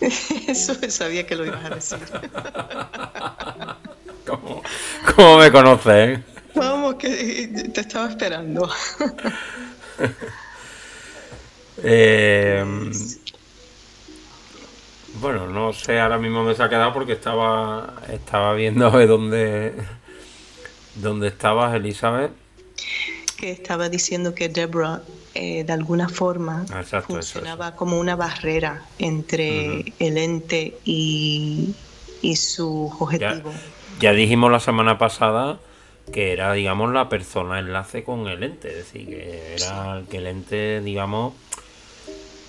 Eso 0.46 0.74
sabía 0.88 1.26
que 1.26 1.34
lo 1.34 1.44
ibas 1.44 1.64
a 1.64 1.70
decir. 1.70 1.98
¿Cómo, 5.16 5.38
me 5.38 5.50
conoces? 5.50 6.20
Vamos, 6.54 6.94
que 6.94 7.68
te 7.74 7.80
estaba 7.80 8.10
esperando. 8.10 8.70
eh, 11.82 12.64
bueno, 15.20 15.46
no 15.46 15.72
sé, 15.72 16.00
ahora 16.00 16.18
mismo 16.18 16.44
me 16.44 16.54
se 16.54 16.62
ha 16.62 16.68
quedado 16.68 16.92
porque 16.92 17.12
estaba, 17.12 17.94
estaba 18.10 18.54
viendo 18.54 18.90
dónde, 19.06 19.74
dónde 20.96 21.28
estabas, 21.28 21.74
Elizabeth. 21.74 22.32
Que 23.36 23.50
estaba 23.50 23.88
diciendo 23.88 24.34
que 24.34 24.48
Deborah 24.48 25.02
eh, 25.34 25.64
de 25.64 25.72
alguna 25.72 26.08
forma 26.08 26.64
funcionaba 27.06 27.74
como 27.74 27.98
una 27.98 28.16
barrera 28.16 28.82
entre 28.98 29.92
el 29.98 30.18
ente 30.18 30.78
y, 30.84 31.74
su 32.36 32.92
objetivo. 33.00 33.50
Ya, 33.98 34.10
ya, 34.10 34.12
dijimos 34.12 34.52
la 34.52 34.60
semana 34.60 34.98
pasada 34.98 35.58
que 36.12 36.32
era, 36.32 36.52
digamos, 36.52 36.92
la 36.92 37.08
persona 37.08 37.58
enlace 37.58 38.04
con 38.04 38.26
el 38.28 38.42
ente, 38.42 38.68
es 38.68 38.76
decir, 38.76 39.06
que 39.06 39.54
era 39.56 39.98
el 39.98 40.04
que 40.06 40.18
el 40.18 40.26
ente, 40.26 40.80
digamos, 40.80 41.34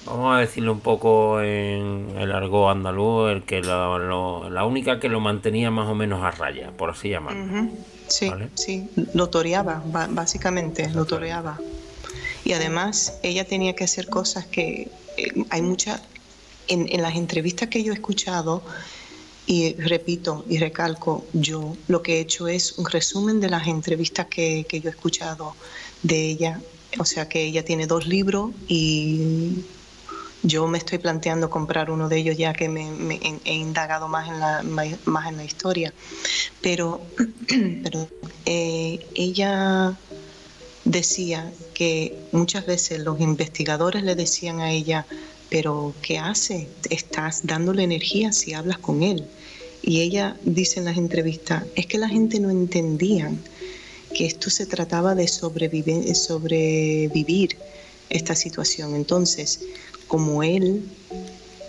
vamos 0.06 0.36
a 0.36 0.40
decirlo 0.40 0.74
un 0.74 0.80
poco 0.80 1.42
en 1.42 2.16
el 2.18 2.32
argot 2.32 2.72
andaluz, 2.72 3.32
el 3.32 3.44
que 3.44 3.62
la 3.62 4.66
única 4.66 5.00
que 5.00 5.10
lo 5.10 5.20
mantenía 5.20 5.72
más 5.72 5.88
o 5.88 5.96
menos 5.96 6.24
a 6.24 6.32
raya, 6.32 6.72
por 6.72 6.90
así 6.90 7.10
llamarlo. 7.10 7.70
Sí, 8.08 8.30
sí, 8.56 8.90
lo 9.14 9.30
toreaba, 9.30 9.84
básicamente, 10.10 10.90
lo 10.90 11.06
toreaba. 11.06 11.60
Y 12.44 12.54
además 12.54 13.20
ella 13.24 13.46
tenía 13.46 13.74
que 13.74 13.86
hacer 13.86 14.10
cosas 14.10 14.46
que 14.46 14.90
eh, 15.18 15.46
hay 15.50 15.62
muchas, 15.62 16.02
en, 16.68 17.02
las 17.02 17.16
entrevistas 17.16 17.70
que 17.70 17.84
yo 17.84 17.94
he 17.94 17.96
escuchado, 17.96 18.62
y 19.46 19.74
repito 19.74 20.46
y 20.48 20.58
recalco, 20.58 21.26
yo 21.34 21.76
lo 21.88 22.02
que 22.02 22.18
he 22.18 22.20
hecho 22.22 22.48
es 22.48 22.78
un 22.78 22.86
resumen 22.86 23.42
de 23.42 23.50
las 23.50 23.68
entrevistas 23.68 24.28
que, 24.28 24.66
que 24.68 24.80
yo 24.80 24.90
he 24.90 24.92
escuchado 24.92 25.56
de 26.02 26.30
ella. 26.30 26.62
O 27.00 27.06
sea 27.06 27.28
que 27.28 27.44
ella 27.44 27.66
tiene 27.66 27.88
dos 27.88 28.08
libros 28.08 28.52
y 28.68 29.66
Yo 30.44 30.68
me 30.68 30.78
estoy 30.78 30.98
planteando 30.98 31.50
comprar 31.50 31.90
uno 31.90 32.10
de 32.10 32.18
ellos 32.18 32.38
ya 32.38 32.54
que 32.54 32.68
me, 32.68 33.20
he 33.46 33.54
indagado 33.54 34.08
más 34.08 34.28
en 34.28 34.40
la, 34.40 34.64
más 35.06 35.28
en 35.28 35.38
la 35.38 35.44
historia. 35.46 35.94
Pero, 36.62 37.02
pero 37.84 38.08
eh, 38.46 39.00
ella 39.16 39.98
decía 40.86 41.52
que 41.74 42.18
muchas 42.32 42.66
veces 42.66 43.00
los 43.00 43.20
investigadores 43.20 44.04
le 44.04 44.16
decían 44.16 44.60
a 44.60 44.72
ella, 44.72 45.06
pero 45.50 45.94
¿qué 46.02 46.20
hace? 46.20 46.68
Estás 46.90 47.42
dándole 47.46 47.84
energía 47.84 48.32
si 48.34 48.54
hablas 48.54 48.80
con 48.80 49.04
él. 49.04 49.26
Y 49.82 50.02
ella 50.02 50.38
dice 50.44 50.80
en 50.80 50.86
las 50.86 50.98
entrevistas, 50.98 51.64
es 51.76 51.86
que 51.86 51.98
la 51.98 52.10
gente 52.10 52.40
no 52.40 52.50
entendía 52.50 53.32
que 54.14 54.26
esto 54.26 54.50
se 54.50 54.66
trataba 54.66 55.16
de 55.16 55.28
sobrevivir, 55.28 56.16
sobrevivir 56.16 57.58
esta 58.10 58.36
situación. 58.36 58.96
Entonces, 58.96 59.60
como 60.14 60.44
él 60.44 60.88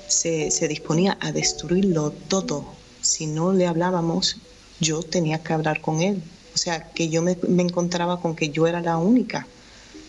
se, 0.06 0.68
disponía 0.68 1.16
a 1.22 1.32
destruirlo 1.32 2.10
todo, 2.28 2.66
si 3.00 3.24
no 3.24 3.54
le 3.54 3.66
hablábamos, 3.66 4.36
yo 4.80 5.02
tenía 5.02 5.42
que 5.42 5.54
hablar 5.54 5.80
con 5.80 6.02
él. 6.02 6.22
O 6.54 6.58
sea, 6.58 6.90
que 6.90 7.08
yo 7.08 7.22
me, 7.22 7.38
encontraba 7.62 8.20
con 8.20 8.36
que 8.36 8.50
yo 8.50 8.66
era 8.66 8.82
la 8.82 8.98
única. 8.98 9.46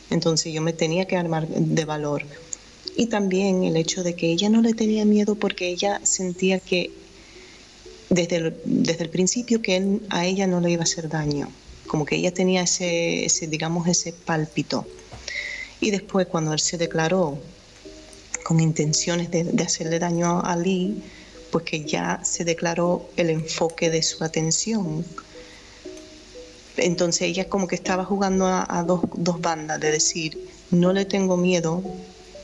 Entonces 0.09 0.51
yo 0.51 0.61
me 0.61 0.73
tenía 0.73 1.05
que 1.05 1.15
armar 1.15 1.47
de 1.47 1.85
valor. 1.85 2.23
Y 2.97 3.05
también 3.05 3.63
el 3.63 3.77
hecho 3.77 4.03
de 4.03 4.15
que 4.15 4.29
ella 4.29 4.49
no 4.49 4.61
le 4.61 4.73
tenía 4.73 5.05
miedo 5.05 5.35
porque 5.35 5.69
ella 5.69 6.01
sentía 6.03 6.59
que 6.59 6.91
desde 8.09 8.35
el, 8.35 9.09
principio 9.11 9.61
que 9.61 10.01
a 10.09 10.25
ella 10.25 10.45
no 10.45 10.59
le 10.59 10.71
iba 10.71 10.81
a 10.81 10.83
hacer 10.83 11.07
daño. 11.07 11.47
Como 11.87 12.03
que 12.03 12.17
ella 12.17 12.33
tenía 12.33 12.63
ese, 12.63 13.23
ese, 13.23 13.47
digamos, 13.47 13.87
ese 13.87 14.11
pálpito. 14.11 14.85
Y 15.79 15.91
después 15.91 16.27
cuando 16.27 16.51
él 16.51 16.59
se 16.59 16.77
declaró 16.77 17.39
con 18.45 18.59
intenciones 18.59 19.31
de, 19.31 19.43
de 19.43 19.63
hacerle 19.63 19.97
daño 19.97 20.41
a 20.41 20.55
Lee, 20.55 21.01
pues 21.51 21.65
que 21.65 21.83
ya 21.83 22.23
se 22.23 22.45
declaró 22.45 23.09
el 23.17 23.29
enfoque 23.31 23.89
de 23.89 24.03
su 24.03 24.23
atención 24.23 25.03
entonces 26.77 27.23
ella 27.23 27.47
como 27.47 27.67
que 27.67 27.75
estaba 27.75 28.05
jugando 28.05 28.47
a, 28.47 28.83
dos, 28.85 29.41
bandas, 29.41 29.79
de 29.79 29.91
decir, 29.91 30.37
no 30.71 30.93
le 30.93 31.05
tengo 31.05 31.37
miedo, 31.37 31.83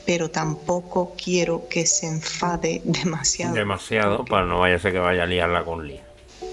pero 0.06 0.30
tampoco 0.30 1.14
quiero 1.22 1.68
que 1.68 1.86
se 1.86 2.06
enfade 2.06 2.82
demasiado. 2.84 3.54
Demasiado, 3.54 4.24
para 4.24 4.46
no 4.46 4.60
vaya 4.60 4.76
a 4.76 4.78
ser 4.78 4.92
que 4.92 4.98
vaya 4.98 5.24
a 5.24 5.26
liarla 5.26 5.64
con 5.64 5.86
Lee. 5.86 6.00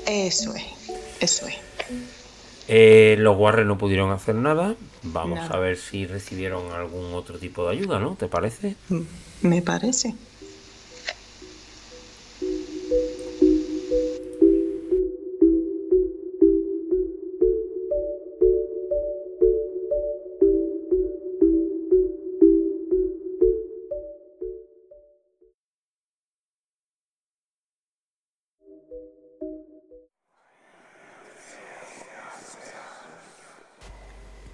Eso 0.05 0.53
es, 0.55 0.65
eso 1.19 1.47
es. 1.47 1.55
Eh, 2.67 3.15
los 3.17 3.37
Warren 3.37 3.67
no 3.67 3.77
pudieron 3.77 4.11
hacer 4.11 4.35
nada. 4.35 4.75
Vamos 5.01 5.39
a 5.49 5.57
ver 5.57 5.77
si 5.77 6.05
recibieron 6.05 6.71
algún 6.71 7.13
otro 7.13 7.39
tipo 7.39 7.65
de 7.65 7.77
ayuda, 7.77 7.99
¿no? 7.99 8.15
¿Te 8.15 8.27
parece? 8.27 8.75
Me 9.41 9.61
parece. 9.61 10.19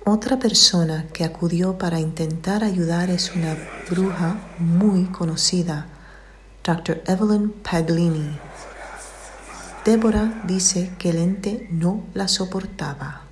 Otra 0.07 0.37
persona 0.37 1.07
que 1.11 1.23
acudió 1.23 1.79
para 1.79 1.99
intentar 1.99 2.63
ayudar 2.63 3.09
es 3.09 3.35
una 3.35 3.57
bruja 3.89 4.37
muy 4.59 5.05
conocida, 5.05 5.87
Dr. 6.63 7.01
Evelyn 7.07 7.49
Paglini. 7.49 8.37
Débora 9.83 10.43
dice 10.45 10.91
que 10.99 11.09
el 11.09 11.17
ente 11.17 11.67
no 11.71 12.03
la 12.13 12.27
soportaba. 12.27 13.23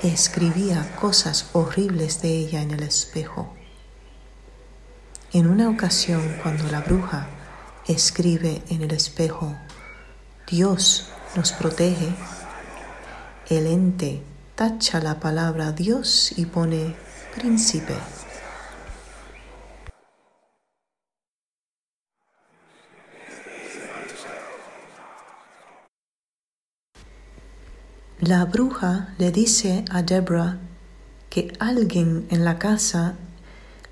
Escribía 0.00 0.94
cosas 0.94 1.50
horribles 1.54 2.22
de 2.22 2.28
ella 2.28 2.62
en 2.62 2.70
el 2.70 2.84
espejo. 2.84 3.52
En 5.32 5.48
una 5.48 5.68
ocasión, 5.68 6.22
cuando 6.40 6.70
la 6.70 6.82
bruja 6.82 7.26
escribe 7.88 8.62
en 8.68 8.82
el 8.82 8.92
espejo, 8.92 9.56
Dios 10.48 11.08
nos 11.34 11.50
protege, 11.50 12.14
el 13.48 13.66
ente 13.66 14.22
tacha 14.56 15.00
la 15.00 15.20
palabra 15.20 15.72
Dios 15.72 16.32
y 16.34 16.46
pone 16.46 16.96
príncipe. 17.34 17.94
La 28.20 28.46
bruja 28.46 29.14
le 29.18 29.30
dice 29.30 29.84
a 29.90 30.02
Deborah 30.02 30.56
que 31.28 31.52
alguien 31.58 32.26
en 32.30 32.46
la 32.46 32.58
casa 32.58 33.14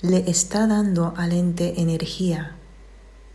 le 0.01 0.31
está 0.31 0.67
dando 0.67 1.13
al 1.19 1.33
ente 1.33 1.83
energía 1.83 2.57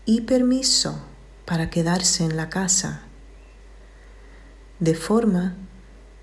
y 0.06 0.22
permiso 0.22 1.00
para 1.46 1.70
quedarse 1.70 2.26
en 2.26 2.36
la 2.36 2.50
casa, 2.50 3.04
de 4.80 4.96
forma 4.96 5.56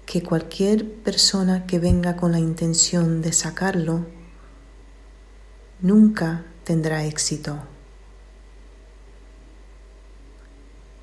que 0.07 0.23
cualquier 0.23 0.91
persona 1.03 1.67
que 1.67 1.81
venga 1.81 2.17
con 2.17 2.33
la 2.33 2.39
intención 2.39 3.21
de 3.21 3.33
sacarlo 3.33 4.07
nunca 5.81 6.47
tendrá 6.65 7.05
éxito. 7.05 7.59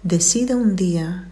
Decida 0.04 0.56
un 0.56 0.76
día 0.76 1.30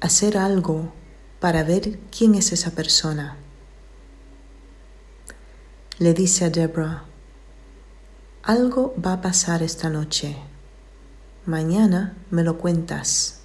hacer 0.00 0.36
algo 0.36 0.92
para 1.40 1.64
ver 1.64 1.98
quién 2.16 2.34
es 2.34 2.52
esa 2.52 2.70
persona. 2.70 3.36
Le 5.98 6.12
dice 6.12 6.44
a 6.44 6.50
Deborah, 6.50 7.04
algo 8.42 8.94
va 9.02 9.14
a 9.14 9.20
pasar 9.22 9.62
esta 9.62 9.88
noche. 9.88 10.36
Mañana 11.46 12.16
me 12.30 12.42
lo 12.42 12.58
cuentas. 12.58 13.43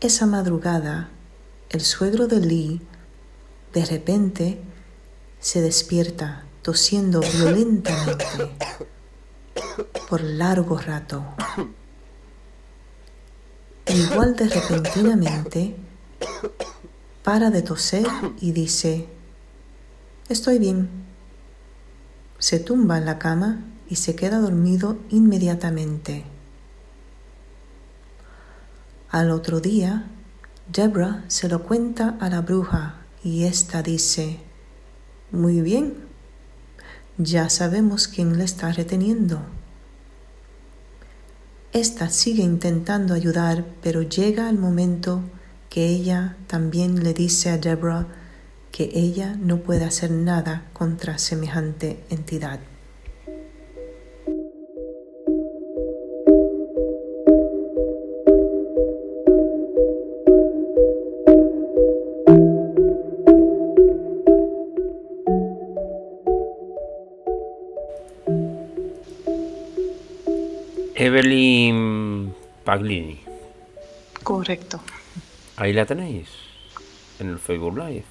Esa 0.00 0.26
madrugada, 0.26 1.08
el 1.70 1.80
suegro 1.80 2.28
de 2.28 2.38
Lee 2.38 2.80
de 3.74 3.84
repente 3.84 4.60
se 5.40 5.60
despierta 5.60 6.44
tosiendo 6.62 7.20
violentamente 7.34 8.24
por 10.08 10.22
largo 10.22 10.78
rato. 10.78 11.24
Igual 13.86 14.36
de 14.36 14.48
repentinamente 14.48 15.74
para 17.24 17.50
de 17.50 17.62
toser 17.62 18.06
y 18.40 18.52
dice, 18.52 19.08
estoy 20.28 20.60
bien. 20.60 20.88
Se 22.38 22.60
tumba 22.60 22.98
en 22.98 23.04
la 23.06 23.18
cama 23.18 23.64
y 23.90 23.96
se 23.96 24.14
queda 24.14 24.38
dormido 24.38 24.96
inmediatamente. 25.10 26.37
Al 29.10 29.30
otro 29.30 29.60
día, 29.60 30.04
Deborah 30.70 31.24
se 31.28 31.48
lo 31.48 31.62
cuenta 31.62 32.18
a 32.20 32.28
la 32.28 32.42
bruja 32.42 32.96
y 33.24 33.44
ésta 33.44 33.82
dice, 33.82 34.40
Muy 35.30 35.62
bien, 35.62 35.94
ya 37.16 37.48
sabemos 37.48 38.06
quién 38.06 38.36
le 38.36 38.44
está 38.44 38.70
reteniendo. 38.70 39.40
Esta 41.72 42.10
sigue 42.10 42.42
intentando 42.42 43.14
ayudar, 43.14 43.64
pero 43.82 44.02
llega 44.02 44.50
el 44.50 44.58
momento 44.58 45.22
que 45.70 45.86
ella 45.86 46.36
también 46.46 47.02
le 47.02 47.14
dice 47.14 47.48
a 47.48 47.56
Deborah 47.56 48.06
que 48.72 48.90
ella 48.92 49.36
no 49.40 49.62
puede 49.62 49.86
hacer 49.86 50.10
nada 50.10 50.66
contra 50.74 51.16
semejante 51.16 52.04
entidad. 52.10 52.60
Evelyn 71.08 72.34
Paglini. 72.64 73.18
Correcto. 74.22 74.78
Ahí 75.56 75.72
la 75.72 75.86
tenéis, 75.86 76.28
en 77.18 77.30
el 77.30 77.38
Facebook 77.38 77.78
Live. 77.78 78.04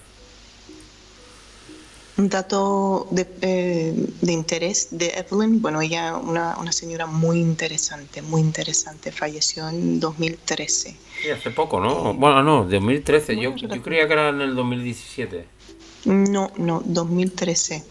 Un 2.18 2.30
dato 2.30 3.08
de, 3.12 3.28
eh, 3.42 3.94
interés 4.28 4.88
de 4.90 5.10
Evelyn, 5.10 5.62
bueno, 5.62 5.80
ella 5.82 6.18
una, 6.18 6.58
una 6.58 6.72
señora 6.72 7.06
muy 7.06 7.40
interesante, 7.40 8.24
muy 8.24 8.42
interesante, 8.42 9.12
falleció 9.12 9.70
en 9.70 10.00
2013. 10.00 10.98
Sí, 11.22 11.30
hace 11.30 11.52
poco, 11.52 11.80
¿no? 11.80 12.16
Bueno, 12.16 12.42
no, 12.42 12.64
2013, 12.64 13.40
yo, 13.40 13.56
yo 13.56 13.84
creía 13.84 14.08
que 14.08 14.14
era 14.14 14.30
en 14.30 14.42
el 14.42 14.56
2017. 14.56 15.46
No, 16.06 16.52
no, 16.58 16.82
2013. 16.84 17.84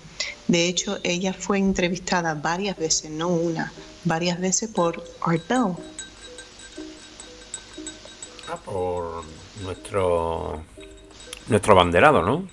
De 0.49 0.67
hecho, 0.67 0.99
ella 1.05 1.33
fue 1.33 1.59
entrevistada 1.59 2.35
varias 2.35 2.77
veces, 2.77 3.13
no 3.13 3.29
una, 3.29 3.73
varias 4.07 4.41
veces 4.41 4.71
por 4.71 5.05
Art 5.21 5.47
Bell. 5.49 5.75
Ah, 8.49 8.57
por 8.65 9.25
nuestro 9.63 10.63
nuestro 11.49 11.73
abanderado, 11.73 12.23
¿no? 12.23 12.49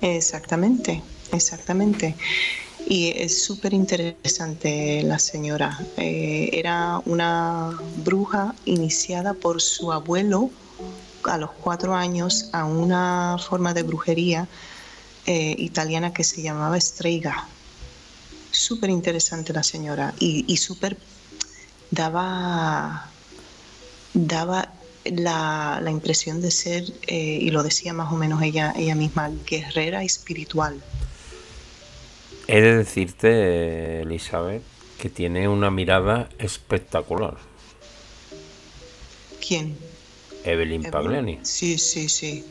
Exactamente, 0.00 1.02
exactamente. 1.32 2.14
Y 2.86 3.12
es 3.16 3.42
súper 3.42 3.74
interesante 3.74 5.02
la 5.02 5.18
señora. 5.18 5.78
Eh, 5.96 6.50
era 6.52 7.02
una 7.04 7.76
bruja 7.96 8.54
iniciada 8.64 9.34
por 9.34 9.60
su 9.60 9.92
abuelo 9.92 10.50
a 11.24 11.36
los 11.36 11.50
cuatro 11.50 11.94
años 11.94 12.48
a 12.52 12.64
una 12.64 13.36
forma 13.38 13.74
de 13.74 13.82
brujería 13.82 14.48
eh, 15.26 15.54
italiana 15.58 16.12
que 16.12 16.24
se 16.24 16.40
llamaba 16.40 16.80
Strega. 16.80 17.46
Súper 18.58 18.90
interesante 18.90 19.52
la 19.52 19.62
señora 19.62 20.14
y, 20.18 20.44
y 20.48 20.56
súper 20.56 20.96
daba, 21.92 23.08
daba 24.14 24.72
la, 25.04 25.80
la, 25.80 25.90
impresión 25.92 26.40
de 26.40 26.50
ser, 26.50 26.84
eh, 27.06 27.38
y 27.40 27.50
lo 27.50 27.62
decía 27.62 27.92
más 27.92 28.12
o 28.12 28.16
menos 28.16 28.42
ella, 28.42 28.74
ella 28.76 28.96
misma, 28.96 29.30
guerrera 29.46 30.02
espiritual. 30.02 30.82
He 32.48 32.60
de 32.60 32.78
decirte, 32.78 34.02
Elizabeth, 34.02 34.62
que 35.00 35.08
tiene 35.08 35.48
una 35.48 35.70
mirada 35.70 36.28
espectacular. 36.38 37.36
¿Quién? 39.46 39.78
Evelyn 40.44 40.82
Pagliani. 40.82 41.38
Sí, 41.42 41.78
sí, 41.78 42.08
sí. 42.08 42.44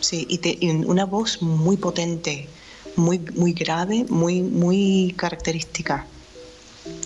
Sí, 0.00 0.26
y, 0.28 0.38
te, 0.38 0.56
y, 0.58 0.70
una 0.70 1.04
voz 1.04 1.42
muy 1.42 1.76
potente, 1.76 2.48
muy, 2.96 3.18
muy 3.18 3.52
grave, 3.52 4.04
muy, 4.08 4.42
muy 4.42 5.14
característica. 5.16 6.06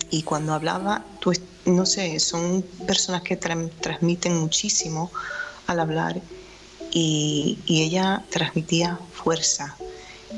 Y 0.09 0.23
cuando 0.23 0.53
hablaba, 0.53 1.05
tú, 1.19 1.33
no 1.65 1.85
sé, 1.85 2.19
son 2.19 2.63
personas 2.85 3.21
que 3.21 3.35
tra 3.35 3.55
transmiten 3.81 4.37
muchísimo 4.37 5.11
al 5.67 5.79
hablar 5.79 6.21
y, 6.91 7.59
y 7.65 7.83
ella 7.83 8.23
transmitía 8.29 8.99
fuerza, 9.11 9.75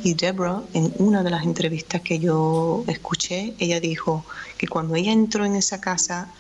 y 0.04 0.14
Deborah, 0.14 0.62
en 0.74 0.94
una 1.00 1.24
de 1.24 1.30
las 1.30 1.44
entrevistas 1.44 2.02
que 2.02 2.20
yo 2.20 2.84
escuché, 2.88 3.54
ella 3.60 3.80
dijo 3.80 4.24
que 4.58 4.68
cuando 4.68 4.96
ella 4.96 5.12
entró 5.12 5.46
en 5.46 5.56
esa 5.56 5.82
casa, 5.82 6.32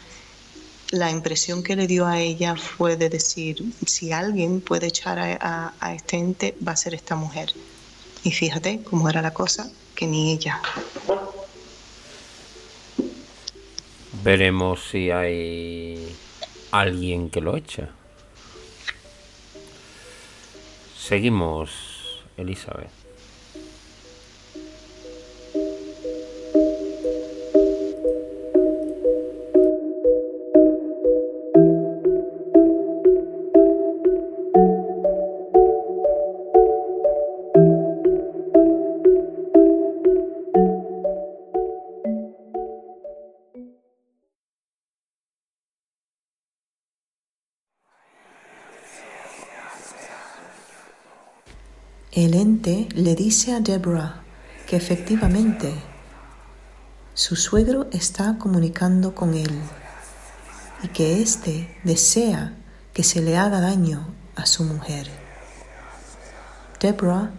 la 0.91 1.11
impresión 1.11 1.63
que 1.63 1.75
le 1.75 1.87
dio 1.87 2.05
a 2.05 2.19
ella 2.19 2.55
fue 2.55 2.95
de 2.95 3.09
decir, 3.09 3.73
si 3.85 4.11
alguien 4.11 4.61
puede 4.61 4.87
echar 4.87 5.19
a, 5.19 5.37
a, 5.41 5.73
a 5.79 5.93
este 5.93 6.17
ente, 6.17 6.55
va 6.65 6.73
a 6.73 6.77
ser 6.77 6.93
esta 6.93 7.15
mujer. 7.15 7.53
Y 8.23 8.31
fíjate 8.31 8.81
cómo 8.83 9.09
era 9.09 9.21
la 9.21 9.33
cosa, 9.33 9.71
que 9.95 10.07
ni 10.07 10.33
ella. 10.33 10.61
Veremos 14.23 14.81
si 14.91 15.11
hay 15.11 16.15
alguien 16.71 17.29
que 17.29 17.41
lo 17.41 17.55
echa. 17.55 17.89
Seguimos, 20.97 21.71
Elizabeth. 22.37 22.98
Le 52.61 53.15
dice 53.15 53.53
a 53.53 53.61
Deborah 53.61 54.21
que 54.67 54.75
efectivamente 54.75 55.73
su 57.13 57.37
suegro 57.37 57.87
está 57.93 58.37
comunicando 58.37 59.15
con 59.15 59.33
él 59.33 59.61
y 60.83 60.89
que 60.89 61.21
éste 61.21 61.73
desea 61.85 62.53
que 62.93 63.03
se 63.03 63.21
le 63.21 63.37
haga 63.37 63.61
daño 63.61 64.13
a 64.35 64.45
su 64.45 64.65
mujer. 64.65 65.07
Deborah 66.81 67.31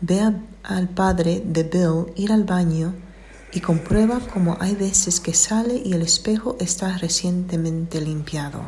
ve 0.00 0.20
al 0.62 0.88
padre 0.88 1.42
de 1.44 1.64
Bill 1.64 2.12
ir 2.14 2.30
al 2.30 2.44
baño 2.44 2.94
y 3.52 3.60
comprueba 3.60 4.20
como 4.20 4.56
hay 4.60 4.76
veces 4.76 5.18
que 5.18 5.34
sale 5.34 5.82
y 5.84 5.94
el 5.94 6.02
espejo 6.02 6.56
está 6.60 6.96
recientemente 6.96 8.00
limpiado. 8.00 8.60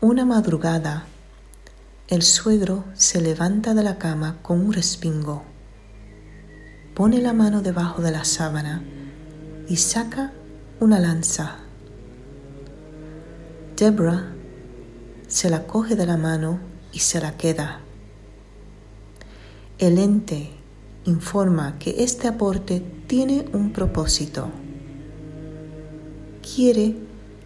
Una 0.00 0.24
madrugada, 0.24 1.06
el 2.08 2.22
suegro 2.22 2.84
se 2.94 3.20
levanta 3.20 3.74
de 3.74 3.82
la 3.82 3.98
cama 3.98 4.38
con 4.42 4.64
un 4.64 4.72
respingo, 4.72 5.42
pone 6.94 7.20
la 7.20 7.32
mano 7.32 7.62
debajo 7.62 8.00
de 8.00 8.12
la 8.12 8.24
sábana 8.24 8.84
y 9.68 9.76
saca 9.76 10.32
una 10.78 11.00
lanza. 11.00 11.56
Deborah 13.76 14.32
se 15.26 15.50
la 15.50 15.66
coge 15.66 15.96
de 15.96 16.06
la 16.06 16.16
mano 16.16 16.60
y 16.92 17.00
se 17.00 17.20
la 17.20 17.36
queda. 17.36 17.80
El 19.78 19.98
ente 19.98 20.50
informa 21.06 21.76
que 21.80 22.04
este 22.04 22.28
aporte 22.28 22.84
tiene 23.08 23.46
un 23.52 23.72
propósito. 23.72 24.48
Quiere 26.54 26.94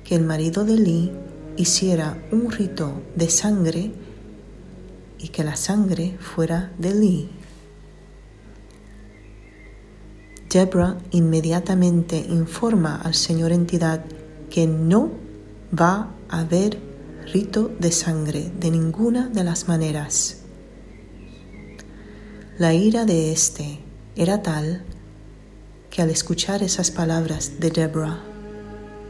que 0.05 0.17
el 0.17 0.23
marido 0.23 0.67
de 0.67 0.77
Lee 0.77 1.13
hiciera 1.57 2.23
un 2.31 2.51
rito 2.51 3.03
de 3.17 3.31
sangre 3.31 3.91
y 5.23 5.29
que 5.29 5.45
la 5.45 5.57
sangre 5.57 6.17
fuera 6.19 6.73
de 6.79 6.95
Lee. 6.95 7.31
Deborah 10.51 10.99
inmediatamente 11.13 12.19
informa 12.19 12.97
al 12.97 13.15
señor 13.15 13.53
entidad 13.53 14.05
que 14.49 14.67
no 14.67 15.13
va 15.79 16.11
a 16.29 16.41
haber 16.41 16.79
rito 17.33 17.71
de 17.79 17.93
sangre 17.93 18.51
de 18.59 18.71
ninguna 18.71 19.29
de 19.29 19.45
las 19.45 19.69
maneras. 19.69 20.39
La 22.59 22.75
ira 22.75 23.05
de 23.05 23.33
éste 23.33 23.79
era 24.17 24.43
tal 24.43 24.83
que 25.89 26.03
al 26.03 26.11
escuchar 26.11 26.63
esas 26.63 26.91
palabras 26.91 27.61
de 27.61 27.71
Deborah, 27.71 28.21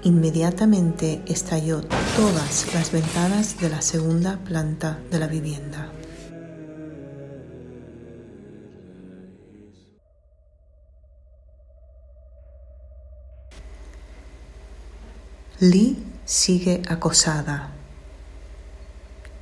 inmediatamente 0.03 1.23
estalló 1.27 1.83
todas 2.17 2.73
las 2.75 2.93
ventanas 2.93 3.61
de 3.61 3.69
la 3.69 3.83
segunda 3.83 4.39
planta 4.39 4.99
de 5.11 5.19
la 5.19 5.27
vivienda. 5.27 5.91
Lee 15.63 16.03
sigue 16.25 16.81
acosada. 16.89 17.69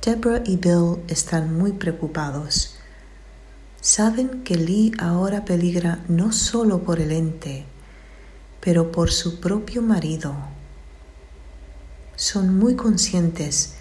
Deborah 0.03 0.43
y 0.45 0.57
Bill 0.57 0.97
están 1.07 1.57
muy 1.57 1.71
preocupados. 1.71 2.75
Saben 3.79 4.43
que 4.43 4.55
Lee 4.55 4.91
ahora 4.99 5.45
peligra 5.45 6.03
no 6.09 6.33
solo 6.33 6.83
por 6.83 6.99
el 6.99 7.13
ente, 7.13 7.63
pero 8.59 8.91
por 8.91 9.11
su 9.11 9.39
propio 9.39 9.81
marido. 9.81 10.35
Son 12.17 12.53
muy 12.53 12.75
conscientes 12.75 13.75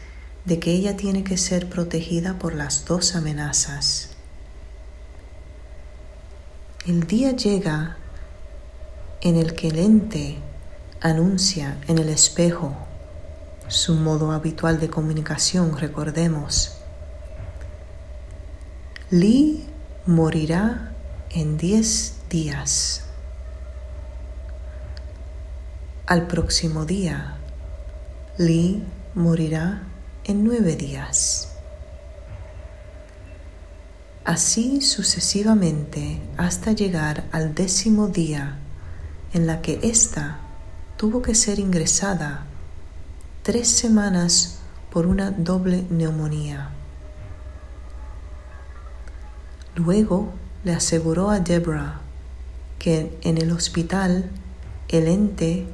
de 0.45 0.61
que 0.61 0.71
ella 0.71 0.97
tiene 0.97 1.25
que 1.25 1.39
ser 1.39 1.69
protegida 1.69 2.39
por 2.39 2.55
las 2.55 2.85
dos 2.85 3.17
amenazas. 3.17 4.11
El 6.87 7.05
día 7.09 7.33
llega 7.33 7.97
en 9.23 9.35
el 9.35 9.57
que 9.57 9.67
el 9.71 9.81
ente 9.81 10.48
anuncia 11.01 11.79
en 11.89 11.99
el 11.99 12.09
espejo 12.09 12.77
su 13.69 13.95
modo 13.95 14.33
habitual 14.33 14.81
de 14.81 14.89
comunicación, 14.89 15.77
recordemos. 15.77 16.79
Lee 19.11 19.69
morirá 20.07 20.93
en 21.31 21.59
diez 21.59 22.15
días. 22.31 23.05
Al 26.07 26.27
próximo 26.27 26.87
día, 26.87 27.37
Lee 28.39 28.83
morirá 29.15 29.83
en 30.25 30.45
nueve 30.45 30.77
días. 30.77 31.53
Así 34.25 34.81
sucesivamente 34.81 36.23
hasta 36.39 36.73
llegar 36.73 37.25
al 37.33 37.55
décimo 37.55 38.09
día 38.09 38.57
en 39.35 39.47
la 39.47 39.61
que 39.61 39.79
ésta 39.83 40.41
tuvo 40.99 41.23
que 41.23 41.37
ser 41.37 41.61
ingresada 41.61 42.45
tres 43.45 43.69
semanas 43.69 44.59
por 44.91 45.07
una 45.07 45.31
doble 45.31 45.87
neumonía. 45.91 46.71
Luego 49.77 50.33
le 50.65 50.75
aseguró 50.75 51.31
a 51.31 51.39
Deborah 51.39 52.01
que 52.81 53.17
en 53.23 53.39
el 53.39 53.53
hospital 53.53 54.29
el 54.89 55.07
ente 55.07 55.69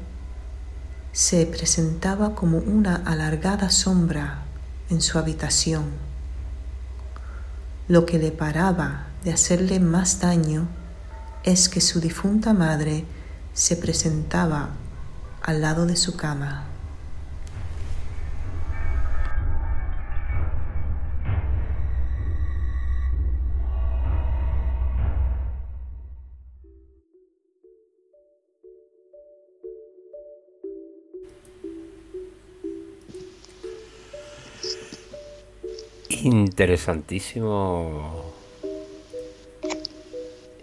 se 1.12 1.46
presentaba 1.46 2.34
como 2.34 2.58
una 2.58 2.96
alargada 2.96 3.70
sombra 3.70 4.42
en 4.90 5.00
su 5.00 5.18
habitación. 5.18 5.84
Lo 7.88 8.04
que 8.04 8.18
le 8.18 8.30
paraba 8.30 9.06
de 9.24 9.32
hacerle 9.32 9.80
más 9.80 10.20
daño 10.20 10.68
es 11.44 11.70
que 11.70 11.80
su 11.80 11.98
difunta 11.98 12.52
madre 12.52 13.06
se 13.54 13.76
presentaba 13.76 14.83
al 15.44 15.60
lado 15.60 15.84
de 15.84 15.94
su 15.94 16.16
cama. 16.16 16.64
Interesantísimo. 36.08 38.32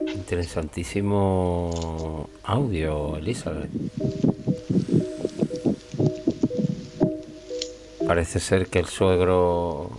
Interesantísimo 0.07 2.29
audio, 2.43 3.17
Elizabeth. 3.17 3.69
Parece 8.07 8.40
ser 8.40 8.68
que 8.68 8.80
el 8.80 8.88
suegro 8.88 9.90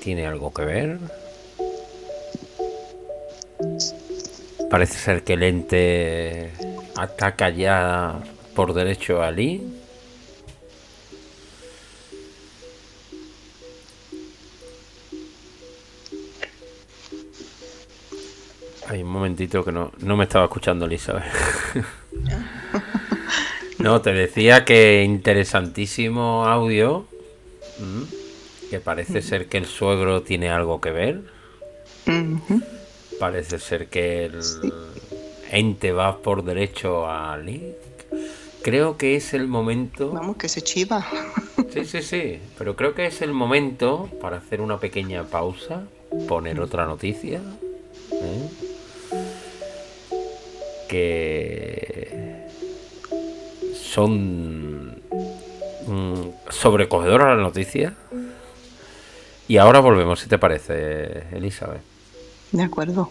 tiene 0.00 0.26
algo 0.26 0.52
que 0.52 0.64
ver. 0.64 0.98
Parece 4.70 4.98
ser 4.98 5.24
que 5.24 5.32
el 5.34 5.42
ente 5.42 6.52
ataca 6.96 7.50
ya 7.50 8.20
por 8.54 8.72
derecho 8.72 9.22
a 9.22 9.30
Lee. 9.30 9.62
Hay 18.88 19.02
un 19.02 19.08
momentito 19.10 19.64
que 19.64 19.70
no, 19.70 19.92
no 19.98 20.16
me 20.16 20.24
estaba 20.24 20.46
escuchando, 20.46 20.86
Elizabeth. 20.86 21.24
no, 23.78 24.00
te 24.00 24.12
decía 24.12 24.64
que 24.64 25.04
interesantísimo 25.04 26.44
audio. 26.44 27.09
Que 28.68 28.80
parece 28.80 29.22
ser 29.22 29.48
que 29.48 29.58
el 29.58 29.66
suegro 29.66 30.22
tiene 30.22 30.50
algo 30.50 30.80
que 30.80 30.90
ver. 30.90 31.20
Parece 33.18 33.58
ser 33.58 33.88
que 33.88 34.26
el 34.26 34.40
ente 35.50 35.92
va 35.92 36.18
por 36.18 36.44
derecho 36.44 37.08
a 37.08 37.36
Link. 37.36 37.74
Creo 38.62 38.96
que 38.96 39.16
es 39.16 39.34
el 39.34 39.48
momento. 39.48 40.10
Vamos, 40.10 40.36
que 40.36 40.48
se 40.48 40.62
chiva. 40.62 41.06
sí, 41.72 41.84
sí, 41.84 42.02
sí. 42.02 42.38
Pero 42.58 42.76
creo 42.76 42.94
que 42.94 43.06
es 43.06 43.22
el 43.22 43.32
momento 43.32 44.08
para 44.20 44.36
hacer 44.36 44.60
una 44.60 44.78
pequeña 44.78 45.24
pausa, 45.24 45.84
poner 46.28 46.60
otra 46.60 46.86
noticia. 46.86 47.40
¿eh? 48.12 48.48
que 50.90 52.48
son 53.80 54.69
mm, 55.90 56.50
sobrecogedoras 56.50 57.28
las 57.36 57.38
noticias. 57.38 57.92
Y 59.48 59.56
ahora 59.56 59.80
volvemos, 59.80 60.20
si 60.20 60.28
te 60.28 60.38
parece, 60.38 61.24
Elizabeth. 61.32 61.82
De 62.52 62.62
acuerdo. 62.62 63.10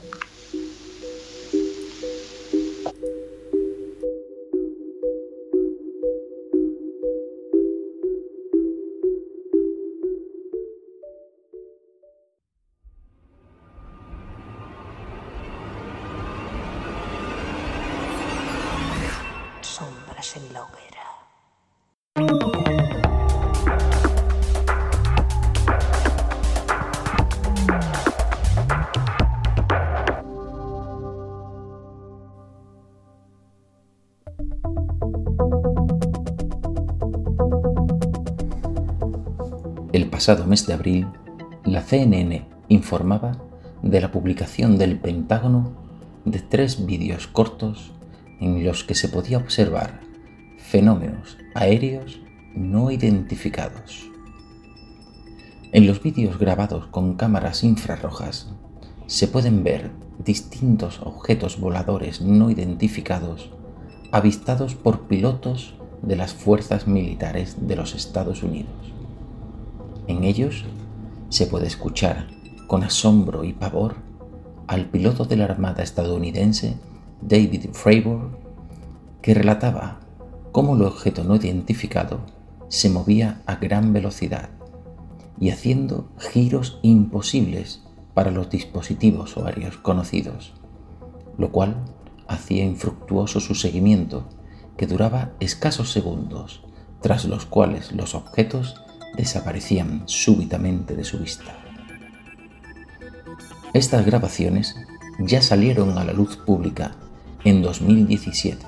Pasado 40.30 40.45
mes 40.45 40.68
de 40.68 40.73
abril, 40.73 41.07
la 41.65 41.81
CNN 41.81 42.45
informaba 42.68 43.31
de 43.81 43.99
la 43.99 44.11
publicación 44.11 44.77
del 44.77 44.99
Pentágono 44.99 45.72
de 46.23 46.38
tres 46.38 46.85
vídeos 46.85 47.26
cortos 47.26 47.93
en 48.39 48.64
los 48.64 48.84
que 48.84 48.93
se 48.93 49.10
podía 49.10 49.39
observar 49.39 50.01
fenómenos 50.60 51.39
aéreos 51.56 52.22
no 52.53 52.91
identificados. 52.91 54.07
En 55.72 55.88
los 55.88 55.99
vídeos 56.03 56.38
grabados 56.38 56.85
con 56.85 57.15
cámaras 57.15 57.64
infrarrojas 57.64 58.53
se 59.07 59.27
pueden 59.27 59.64
ver 59.64 59.89
distintos 60.23 61.01
objetos 61.01 61.60
voladores 61.60 62.22
no 62.22 62.51
identificados 62.51 63.49
avistados 64.11 64.76
por 64.76 65.07
pilotos 65.07 65.73
de 66.03 66.15
las 66.15 66.35
fuerzas 66.35 66.85
militares 66.85 67.68
de 67.68 67.76
los 67.76 67.95
Estados 67.95 68.43
Unidos. 68.43 68.89
En 70.10 70.23
ellos 70.23 70.65
se 71.30 71.45
puede 71.45 71.68
escuchar 71.68 72.30
con 72.65 72.84
asombro 72.84 73.44
y 73.44 73.53
pavor 73.53 73.98
al 74.65 74.86
piloto 74.86 75.26
de 75.26 75.38
la 75.38 75.45
Armada 75.45 75.84
estadounidense 75.84 76.77
David 77.22 77.69
Fravor, 77.73 78.40
que 79.22 79.36
relataba 79.36 79.99
cómo 80.52 80.76
el 80.76 80.81
objeto 80.81 81.23
no 81.23 81.36
identificado 81.36 82.22
se 82.69 82.90
movía 82.90 83.44
a 83.45 83.57
gran 83.57 83.94
velocidad 83.94 84.49
y 85.40 85.52
haciendo 85.52 86.10
giros 86.18 86.80
imposibles 86.81 87.84
para 88.15 88.31
los 88.31 88.49
dispositivos 88.49 89.38
o 89.38 89.45
áreas 89.45 89.77
conocidos, 89.77 90.56
lo 91.38 91.52
cual 91.52 91.86
hacía 92.27 92.65
infructuoso 92.65 93.40
su 93.40 93.53
seguimiento, 93.53 94.27
que 94.76 94.88
duraba 94.88 95.34
escasos 95.40 95.91
segundos, 95.91 96.64
tras 96.99 97.26
los 97.26 97.45
cuales 97.45 97.91
los 97.91 98.15
objetos 98.15 98.81
desaparecían 99.15 100.03
súbitamente 100.06 100.95
de 100.95 101.03
su 101.03 101.19
vista. 101.19 101.56
Estas 103.73 104.06
grabaciones 104.06 104.76
ya 105.19 105.41
salieron 105.41 105.98
a 105.98 106.03
la 106.03 106.14
luz 106.14 106.38
pública 106.38 106.95
en 107.44 107.61
2017 107.61 108.65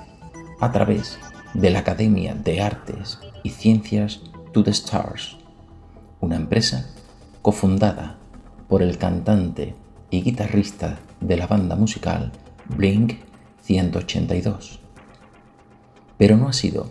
a 0.60 0.70
través 0.70 1.18
de 1.54 1.70
la 1.70 1.80
Academia 1.80 2.34
de 2.34 2.62
Artes 2.62 3.18
y 3.42 3.50
Ciencias 3.50 4.20
to 4.52 4.62
the 4.62 4.70
Stars, 4.70 5.36
una 6.20 6.36
empresa 6.36 6.88
cofundada 7.42 8.16
por 8.68 8.82
el 8.82 8.96
cantante 8.96 9.74
y 10.10 10.22
guitarrista 10.22 10.98
de 11.20 11.36
la 11.36 11.46
banda 11.46 11.74
musical 11.74 12.32
Blink 12.76 13.14
182. 13.62 14.80
Pero 16.16 16.36
no 16.36 16.48
ha 16.48 16.52
sido 16.52 16.90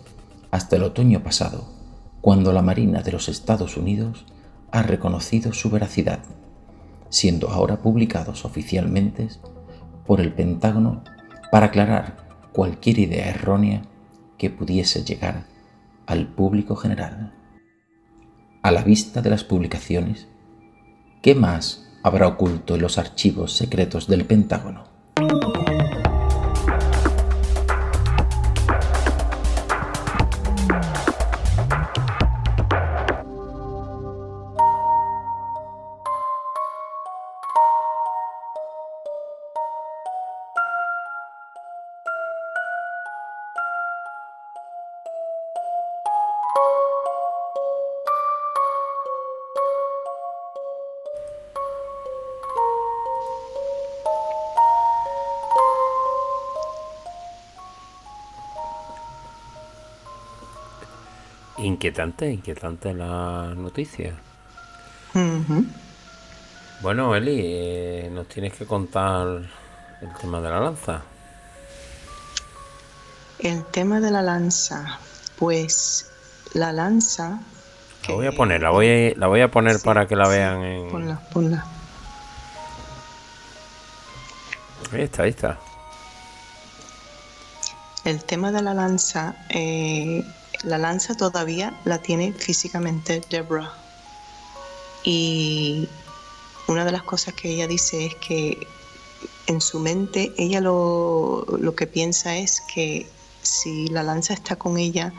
hasta 0.50 0.76
el 0.76 0.82
otoño 0.82 1.22
pasado 1.22 1.71
cuando 2.22 2.52
la 2.52 2.62
Marina 2.62 3.02
de 3.02 3.12
los 3.12 3.28
Estados 3.28 3.76
Unidos 3.76 4.24
ha 4.70 4.82
reconocido 4.82 5.52
su 5.52 5.70
veracidad, 5.70 6.20
siendo 7.10 7.50
ahora 7.50 7.82
publicados 7.82 8.44
oficialmente 8.44 9.28
por 10.06 10.20
el 10.20 10.32
Pentágono 10.32 11.02
para 11.50 11.66
aclarar 11.66 12.16
cualquier 12.52 13.00
idea 13.00 13.28
errónea 13.28 13.82
que 14.38 14.50
pudiese 14.50 15.04
llegar 15.04 15.46
al 16.06 16.28
público 16.28 16.76
general. 16.76 17.34
A 18.62 18.70
la 18.70 18.84
vista 18.84 19.20
de 19.20 19.30
las 19.30 19.42
publicaciones, 19.42 20.28
¿qué 21.22 21.34
más 21.34 21.90
habrá 22.04 22.28
oculto 22.28 22.76
en 22.76 22.82
los 22.82 22.98
archivos 22.98 23.52
secretos 23.52 24.06
del 24.06 24.24
Pentágono? 24.24 24.84
Inquietante, 61.72 62.30
inquietante 62.30 62.94
la 62.94 63.54
noticia. 63.56 64.14
Bueno, 66.80 67.14
Eli, 67.14 67.40
eh, 67.42 68.10
nos 68.12 68.28
tienes 68.28 68.54
que 68.54 68.66
contar 68.66 69.26
el 70.00 70.14
tema 70.20 70.40
de 70.40 70.50
la 70.50 70.60
lanza. 70.60 71.02
El 73.38 73.64
tema 73.66 74.00
de 74.00 74.10
la 74.10 74.22
lanza, 74.22 74.98
pues 75.38 76.10
la 76.54 76.72
lanza. 76.72 77.40
La 78.08 78.14
voy 78.14 78.26
a 78.26 78.32
poner, 78.32 78.62
la 78.62 78.70
voy 78.70 78.88
a, 78.88 79.18
la 79.18 79.26
voy 79.26 79.40
a 79.40 79.50
poner 79.50 79.80
para 79.80 80.06
que 80.06 80.16
la 80.16 80.28
vean 80.28 80.62
en. 80.62 80.90
Ponla, 80.90 81.20
ponla. 81.32 81.64
Ahí 84.92 85.02
está, 85.02 85.22
ahí 85.22 85.30
está. 85.30 85.58
El 88.04 88.24
tema 88.24 88.50
de 88.50 88.62
la 88.62 88.74
lanza, 88.74 89.36
eh, 89.48 90.24
la 90.64 90.78
lanza 90.78 91.14
todavía 91.14 91.74
la 91.84 91.98
tiene 91.98 92.32
físicamente 92.32 93.20
Deborah. 93.30 93.72
Y 95.04 95.88
una 96.68 96.84
de 96.84 96.92
las 96.92 97.02
cosas 97.02 97.34
que 97.34 97.50
ella 97.50 97.66
dice 97.66 98.06
es 98.06 98.14
que 98.16 98.66
en 99.46 99.60
su 99.60 99.80
mente 99.80 100.32
ella 100.38 100.60
lo, 100.60 101.44
lo 101.58 101.74
que 101.74 101.86
piensa 101.86 102.36
es 102.36 102.60
que 102.72 103.08
si 103.42 103.88
la 103.88 104.02
lanza 104.02 104.34
está 104.34 104.56
con 104.56 104.78
ella, 104.78 105.12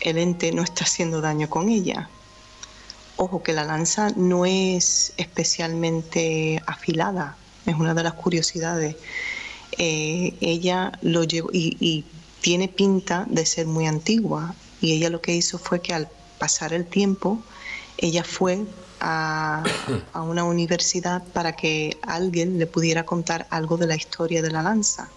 el 0.00 0.18
ente 0.18 0.52
no 0.52 0.62
está 0.62 0.84
haciendo 0.84 1.20
daño 1.20 1.48
con 1.48 1.68
ella. 1.68 2.08
Ojo, 3.16 3.42
que 3.42 3.52
la 3.52 3.64
lanza 3.64 4.10
no 4.16 4.44
es 4.44 5.14
especialmente 5.16 6.62
afilada, 6.66 7.36
es 7.64 7.74
una 7.74 7.94
de 7.94 8.02
las 8.02 8.12
curiosidades. 8.12 8.96
Eh, 9.78 10.34
ella 10.40 10.92
lo 11.02 11.24
llevó 11.24 11.50
y, 11.52 12.04
tiene 12.46 12.68
pinta 12.68 13.26
de 13.28 13.44
ser 13.44 13.66
muy 13.66 13.88
antigua 13.88 14.54
y 14.80 14.92
ella 14.92 15.10
lo 15.10 15.20
que 15.20 15.34
hizo 15.34 15.58
fue 15.58 15.80
que 15.80 15.92
al 15.92 16.08
pasar 16.38 16.72
el 16.72 16.86
tiempo, 16.86 17.42
ella 17.98 18.22
fue 18.22 18.64
a, 19.00 19.64
a, 20.12 20.22
una 20.22 20.44
universidad 20.44 21.24
para 21.32 21.56
que 21.56 21.98
alguien 22.02 22.60
le 22.60 22.68
pudiera 22.68 23.04
contar 23.04 23.48
algo 23.50 23.76
de 23.76 23.88
la 23.88 23.96
historia 23.96 24.42
de 24.42 24.52
la 24.52 24.62
lanza. 24.62 25.08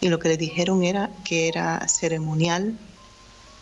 Y 0.00 0.08
lo 0.08 0.18
que 0.18 0.30
le 0.30 0.38
dijeron 0.38 0.82
era 0.82 1.10
que 1.26 1.46
era 1.46 1.86
ceremonial, 1.86 2.74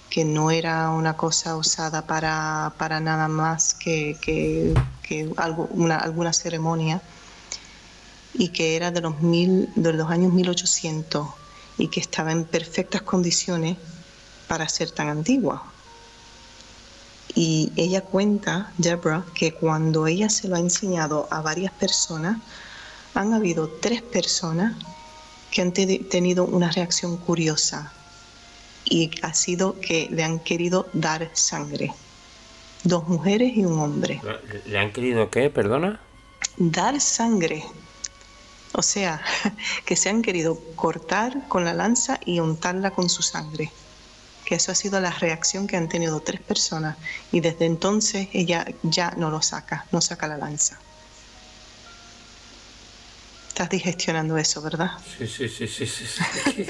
que 0.09 0.25
no 0.25 0.53
era 0.53 0.91
una 0.91 1.17
cosa 1.17 1.57
usada 1.57 2.07
para, 2.07 2.75
para 2.79 3.01
nada 3.01 3.27
más 3.27 3.75
que, 3.75 4.17
que, 4.23 4.73
que 5.03 5.29
algo, 5.37 5.69
una, 5.73 5.97
alguna 5.97 6.33
ceremonia 6.33 7.03
y 8.35 8.51
que 8.51 8.77
era 8.77 8.93
de 8.93 9.01
los, 9.01 9.21
mil, 9.21 9.69
de 9.75 9.95
los 9.95 10.09
años 10.09 10.33
1800 10.33 11.27
y 11.79 11.89
que 11.89 12.01
estaba 12.01 12.33
en 12.33 12.45
perfectas 12.45 13.03
condiciones 13.03 13.77
para 14.49 14.69
ser 14.69 14.91
tan 14.91 15.09
antigua. 15.09 15.63
Y 17.35 17.73
ella 17.77 18.01
cuenta, 18.01 18.73
Deborah, 18.79 19.25
que 19.35 19.53
cuando 19.53 20.07
ella 20.07 20.29
se 20.29 20.49
lo 20.49 20.57
ha 20.57 20.59
enseñado 20.59 21.29
a 21.31 21.41
varias 21.41 21.73
personas, 21.73 22.39
han 23.15 23.33
habido 23.33 23.69
tres 23.69 24.03
personas 24.03 24.77
que 25.51 25.63
han 25.63 25.73
tenido 25.73 26.45
una 26.45 26.71
reacción 26.71 27.17
curiosa 27.17 27.93
y 28.85 29.11
ha 29.23 29.35
sido 29.35 29.79
que 29.81 30.09
le 30.11 30.25
han 30.25 30.41
querido 30.41 30.89
dar 30.93 31.31
sangre. 31.35 31.93
Dos 32.85 33.09
mujeres 33.09 33.57
y 33.57 33.65
un 33.65 33.79
hombre. 33.79 34.21
¿Le 34.67 34.79
han 34.79 34.93
querido 34.93 35.31
qué? 35.31 35.51
Perdona. 35.51 36.01
Dar 36.57 37.01
sangre. 37.01 37.65
O 38.79 38.83
sea, 38.83 39.21
que 39.85 39.97
se 39.97 40.09
han 40.09 40.23
querido 40.23 40.57
cortar 40.77 41.49
con 41.49 41.65
la 41.65 41.75
lanza 41.75 42.21
y 42.25 42.39
untarla 42.39 42.93
con 42.93 43.09
su 43.09 43.23
sangre. 43.23 43.73
Que 44.45 44.55
eso 44.55 44.71
ha 44.71 44.77
sido 44.77 45.01
la 45.01 45.11
reacción 45.11 45.67
que 45.67 45.77
han 45.77 45.89
tenido 45.89 46.21
tres 46.21 46.41
personas 46.41 46.97
y 47.33 47.41
desde 47.41 47.67
entonces 47.67 48.29
ella 48.33 48.65
ya 48.85 49.11
no 49.17 49.31
lo 49.31 49.43
saca, 49.43 49.85
no 49.91 50.01
saca 50.01 50.29
la 50.29 50.39
lanza. 50.39 50.79
Estás 53.49 53.69
digestionando 53.69 54.39
eso, 54.39 54.63
¿verdad? 54.63 54.93
Sí, 55.19 55.27
sí, 55.27 55.49
sí, 55.49 55.67
sí, 55.67 55.85
sí. 55.85 56.65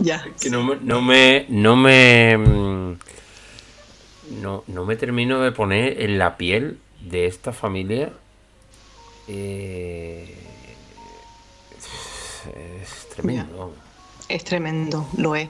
ya. 0.00 0.26
Que 0.38 0.50
no 0.50 0.62
me, 0.62 0.76
no 0.76 1.00
me, 1.00 1.46
no 1.48 1.74
me, 1.74 2.36
mm, 2.36 2.98
no, 4.42 4.62
no 4.66 4.84
me 4.84 4.96
termino 4.96 5.40
de 5.40 5.52
poner 5.52 6.02
en 6.02 6.18
la 6.18 6.36
piel 6.36 6.78
de 7.00 7.26
esta 7.26 7.54
familia 7.54 8.12
eh, 9.28 10.34
es 12.82 13.08
tremendo. 13.14 13.74
Es 14.28 14.44
tremendo, 14.44 15.08
lo 15.16 15.36
es. 15.36 15.48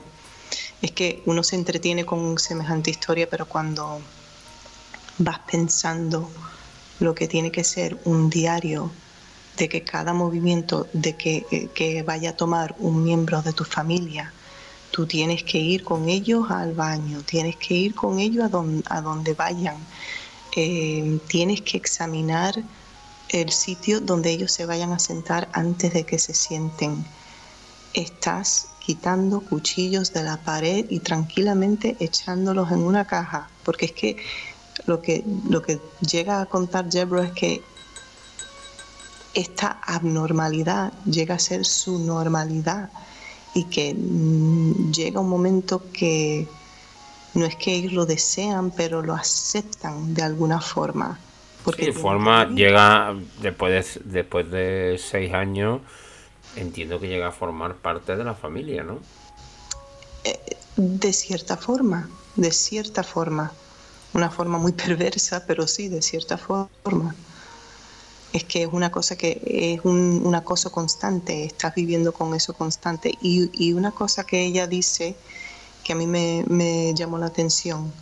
Es 0.81 0.91
que 0.93 1.23
uno 1.27 1.43
se 1.43 1.57
entretiene 1.57 2.05
con 2.05 2.39
semejante 2.39 2.91
historia, 2.91 3.29
pero 3.31 3.47
cuando 3.47 4.01
vas 5.19 5.39
pensando 5.41 6.29
lo 7.01 7.15
que 7.15 7.29
tiene 7.29 7.51
que 7.51 7.65
ser 7.65 7.99
un 8.05 8.31
diario 8.31 8.91
de 9.57 9.69
que 9.69 9.85
cada 9.85 10.13
movimiento 10.13 10.89
de 10.93 11.15
que, 11.17 11.47
eh, 11.51 11.69
que 11.75 12.03
vaya 12.03 12.31
a 12.31 12.37
tomar 12.37 12.75
un 12.79 13.03
miembro 13.03 13.43
de 13.43 13.53
tu 13.53 13.65
familia, 13.65 14.33
tú 14.91 15.07
tienes 15.07 15.43
que 15.43 15.59
ir 15.59 15.85
con 15.85 16.09
ellos 16.09 16.51
al 16.51 16.73
baño, 16.75 17.23
tienes 17.23 17.57
que 17.57 17.75
ir 17.75 17.95
con 17.95 18.19
ellos 18.19 18.45
a, 18.45 18.49
don, 18.49 18.83
a 18.89 19.01
donde 19.01 19.35
vayan, 19.35 19.77
eh, 20.57 21.19
tienes 21.29 21.63
que 21.63 21.77
examinar 21.77 22.63
el 23.33 23.51
sitio 23.51 24.01
donde 24.01 24.31
ellos 24.31 24.53
se 24.53 24.67
vayan 24.67 24.93
a 24.93 24.99
sentar 24.99 25.49
antes 25.53 25.93
de 25.93 26.05
que 26.05 26.19
se 26.19 26.35
sienten. 26.35 27.05
Estás 27.95 28.69
quitando 28.79 29.41
cuchillos 29.41 30.13
de 30.13 30.23
la 30.23 30.39
pared 30.39 30.87
y 30.91 31.01
tranquilamente 31.01 31.97
echándolos 32.01 32.71
en 32.73 32.81
una 32.81 33.07
caja, 33.07 33.49
porque 33.65 33.87
es 33.87 33.93
que 33.93 34.17
lo 34.87 35.01
que, 35.01 35.25
lo 35.49 35.63
que 35.63 35.81
llega 36.01 36.41
a 36.41 36.47
contar 36.47 36.91
Jebro 36.91 37.23
es 37.23 37.33
que 37.33 37.63
esta 39.35 39.81
abnormalidad 39.83 40.93
llega 41.05 41.37
a 41.37 41.39
ser 41.39 41.65
su 41.65 41.99
normalidad 41.99 42.91
y 43.55 43.65
que 43.65 43.95
mm, 43.95 44.93
llega 44.93 45.21
un 45.21 45.29
momento 45.29 45.83
que 45.93 46.49
no 47.35 47.47
es 47.47 47.57
que 47.57 47.75
ellos 47.75 47.93
lo 47.93 48.05
desean, 48.05 48.71
pero 48.71 49.03
lo 49.03 49.15
aceptan 49.15 50.13
de 50.15 50.23
alguna 50.23 50.61
forma. 50.61 51.19
Porque 51.65 51.87
sí, 51.87 51.93
forma 51.93 52.49
llega 52.49 53.15
después 53.41 53.95
de, 53.95 54.01
después 54.05 54.51
de 54.51 55.01
seis 55.03 55.33
años, 55.33 55.81
entiendo 56.57 56.99
que 56.99 57.09
llega 57.09 57.29
a 57.29 57.33
formar 57.33 57.77
parte 57.77 58.17
de 58.17 58.25
la 58.25 58.35
familia, 58.35 58.83
¿no? 58.83 58.99
Eh, 60.25 60.39
de 60.77 61.13
cierta 61.13 61.57
forma, 61.57 62.09
de 62.37 62.51
cierta 62.51 63.03
forma. 63.03 63.53
Una 64.15 64.31
forma 64.31 64.59
muy 64.59 64.73
perversa, 64.85 65.45
pero 65.47 65.67
sí, 65.67 65.89
de 65.89 66.03
cierta 66.03 66.37
forma. 66.37 67.15
Es 68.33 68.45
que 68.45 68.63
es 68.63 68.69
una 68.73 68.91
cosa 68.91 69.17
que 69.17 69.41
es 69.45 69.85
un, 69.85 70.23
un 70.25 70.35
acoso 70.35 70.73
constante, 70.73 71.45
estás 71.45 71.75
viviendo 71.75 72.13
con 72.13 72.35
eso 72.35 72.55
constante. 72.55 73.13
Y, 73.21 73.51
y 73.53 73.75
una 73.75 73.91
cosa 73.91 74.25
que 74.25 74.43
ella 74.45 74.67
dice 74.67 75.15
que 75.85 75.93
a 75.93 75.97
mí 75.97 76.07
me, 76.07 76.45
me 76.49 76.95
llamó 76.95 77.19
la 77.19 77.27
atención, 77.27 77.93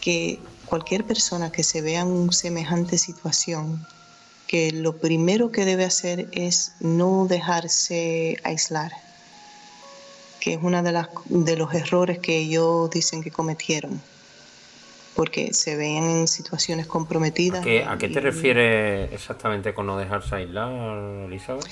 que 0.00 0.38
cualquier 0.72 1.04
persona 1.04 1.52
que 1.52 1.64
se 1.64 1.82
vea 1.82 2.00
en 2.00 2.32
semejante 2.32 2.96
situación, 2.96 3.86
que 4.46 4.72
lo 4.72 4.96
primero 4.96 5.52
que 5.52 5.66
debe 5.66 5.84
hacer 5.84 6.30
es 6.32 6.76
no 6.80 7.26
dejarse 7.26 8.38
aislar, 8.42 8.90
que 10.40 10.54
es 10.54 10.60
uno 10.62 10.82
de, 10.82 10.92
las, 10.92 11.08
de 11.26 11.58
los 11.58 11.74
errores 11.74 12.20
que 12.20 12.38
ellos 12.38 12.88
dicen 12.88 13.22
que 13.22 13.30
cometieron, 13.30 14.00
porque 15.14 15.52
se 15.52 15.76
ven 15.76 16.04
en 16.04 16.26
situaciones 16.26 16.86
comprometidas. 16.86 17.60
¿A 17.60 17.64
qué, 17.64 17.84
a 17.84 17.98
qué 17.98 18.08
te 18.08 18.20
y, 18.20 18.22
refieres 18.22 19.12
exactamente 19.12 19.74
con 19.74 19.84
no 19.84 19.98
dejarse 19.98 20.36
aislar, 20.36 20.72
Elizabeth? 21.26 21.66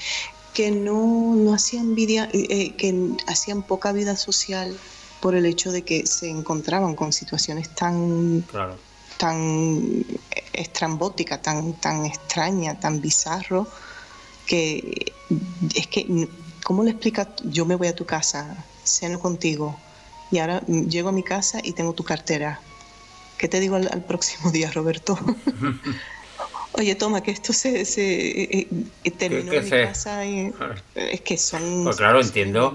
Que 0.52 0.72
no, 0.72 1.36
no 1.36 1.54
hacían 1.54 1.94
vida, 1.94 2.28
eh, 2.34 2.74
que 2.76 3.12
hacían 3.28 3.62
poca 3.62 3.92
vida 3.92 4.14
social 4.16 4.76
por 5.22 5.34
el 5.34 5.46
hecho 5.46 5.72
de 5.72 5.84
que 5.84 6.06
se 6.06 6.28
encontraban 6.28 6.94
con 6.94 7.14
situaciones 7.14 7.74
tan 7.74 8.42
claro 8.42 8.89
tan 9.20 10.02
estrambótica, 10.54 11.42
tan, 11.42 11.74
tan 11.74 12.06
extraña, 12.06 12.80
tan 12.80 13.02
bizarro, 13.02 13.68
que 14.46 15.12
es 15.74 15.86
que, 15.88 16.26
¿cómo 16.64 16.82
le 16.82 16.92
explicas? 16.92 17.28
Yo 17.44 17.66
me 17.66 17.74
voy 17.74 17.88
a 17.88 17.94
tu 17.94 18.06
casa, 18.06 18.64
ceno 18.82 19.20
contigo, 19.20 19.78
y 20.30 20.38
ahora 20.38 20.62
llego 20.66 21.10
a 21.10 21.12
mi 21.12 21.22
casa 21.22 21.60
y 21.62 21.72
tengo 21.72 21.92
tu 21.92 22.02
cartera. 22.02 22.60
¿Qué 23.36 23.46
te 23.46 23.60
digo 23.60 23.76
al, 23.76 23.90
al 23.92 24.02
próximo 24.02 24.50
día, 24.50 24.70
Roberto? 24.70 25.18
Oye, 26.72 26.94
toma, 26.94 27.22
que 27.22 27.30
esto 27.30 27.52
se, 27.52 27.84
se 27.84 28.40
eh, 28.40 28.68
eh, 29.04 29.10
terminó 29.10 29.52
en 29.52 29.64
mi 29.64 29.70
casa 29.70 30.24
y 30.24 30.50
es 30.94 31.20
que 31.20 31.36
son... 31.36 31.84
Pues 31.84 31.96
claro, 31.96 32.22
entiendo, 32.22 32.74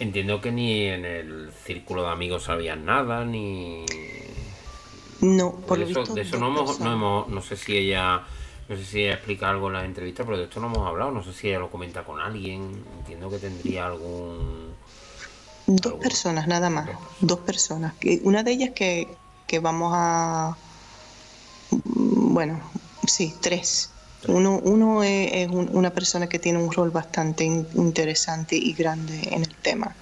entiendo 0.00 0.40
que 0.40 0.50
ni 0.50 0.86
en 0.86 1.04
el 1.04 1.52
círculo 1.64 2.02
de 2.02 2.08
amigos 2.08 2.42
sabían 2.42 2.84
nada, 2.84 3.24
ni... 3.24 3.84
No, 5.20 5.52
por 5.52 5.78
de 5.78 5.84
lo 5.84 5.90
eso, 5.90 6.00
visto, 6.00 6.14
de 6.14 6.22
eso 6.22 6.38
no, 6.38 6.48
hemos, 6.48 6.80
no 6.80 6.92
hemos, 6.92 7.28
no 7.28 7.42
sé 7.42 7.56
si 7.56 7.76
ella, 7.76 8.22
no 8.68 8.76
sé 8.76 8.84
si 8.84 9.00
ella 9.02 9.14
explica 9.14 9.50
algo 9.50 9.68
en 9.68 9.74
la 9.74 9.84
entrevista, 9.84 10.24
pero 10.24 10.38
de 10.38 10.44
esto 10.44 10.60
no 10.60 10.68
hemos 10.68 10.86
hablado, 10.86 11.10
no 11.10 11.22
sé 11.22 11.32
si 11.32 11.48
ella 11.48 11.58
lo 11.58 11.70
comenta 11.70 12.04
con 12.04 12.20
alguien, 12.20 12.84
entiendo 13.00 13.28
que 13.28 13.38
tendría 13.38 13.86
algún 13.86 14.70
Dos 15.72 15.94
personas, 15.94 16.48
nada 16.48 16.68
más. 16.68 16.88
Dos 17.20 17.38
personas. 17.40 17.94
Una 18.24 18.42
de 18.42 18.50
ellas 18.50 18.70
que, 18.74 19.06
que 19.46 19.60
vamos 19.60 19.92
a... 19.94 20.56
Bueno, 21.70 22.60
sí, 23.06 23.32
tres. 23.40 23.90
Uno, 24.26 24.58
uno 24.64 25.04
es, 25.04 25.48
una 25.48 25.90
persona 25.90 26.28
que 26.28 26.40
tiene 26.40 26.58
un 26.58 26.72
rol 26.72 26.90
bastante 26.90 27.44
interesante 27.44 28.56
y 28.56 28.72
grande 28.72 29.28
en 29.30 29.42
el 29.42 29.54
tema, 29.54 29.94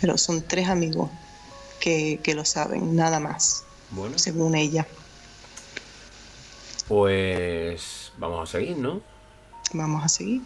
pero 0.00 0.18
son 0.18 0.42
tres 0.42 0.68
amigos 0.68 1.08
que, 1.80 2.20
que 2.22 2.34
lo 2.34 2.44
saben, 2.44 2.94
nada 2.94 3.18
más, 3.18 3.64
bueno. 3.94 4.18
según 4.18 4.54
ella. 4.54 4.86
Pues 6.88 8.12
vamos 8.18 8.48
a 8.48 8.52
seguir, 8.52 8.76
¿no? 8.76 9.00
Vamos 9.72 10.04
a 10.04 10.08
seguir. 10.08 10.42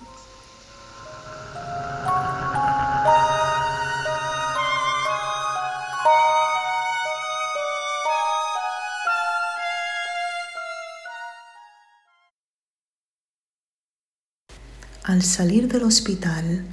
Al 15.02 15.22
salir 15.22 15.68
del 15.68 15.84
hospital, 15.84 16.66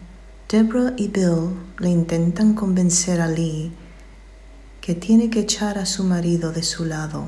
Deborah 0.49 0.93
y 0.97 1.07
Bill 1.07 1.55
le 1.79 1.89
intentan 1.89 2.53
convencer 2.53 3.21
a 3.21 3.27
Lee 3.27 3.71
que 4.85 4.93
tiene 4.93 5.31
que 5.31 5.39
echar 5.39 5.79
a 5.79 5.87
su 5.87 6.03
marido 6.03 6.51
de 6.51 6.61
su 6.61 6.85
lado, 6.85 7.25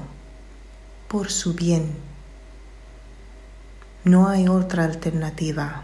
por 1.07 1.31
su 1.31 1.55
bien. 1.55 1.87
No 4.03 4.27
hay 4.27 4.47
otra 4.47 4.83
alternativa. 4.83 5.81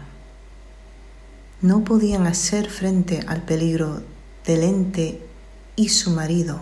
No 1.62 1.82
podían 1.82 2.28
hacer 2.28 2.70
frente 2.70 3.24
al 3.26 3.42
peligro 3.42 4.04
del 4.46 4.62
ente 4.62 5.26
y 5.74 5.88
su 5.88 6.10
marido. 6.10 6.60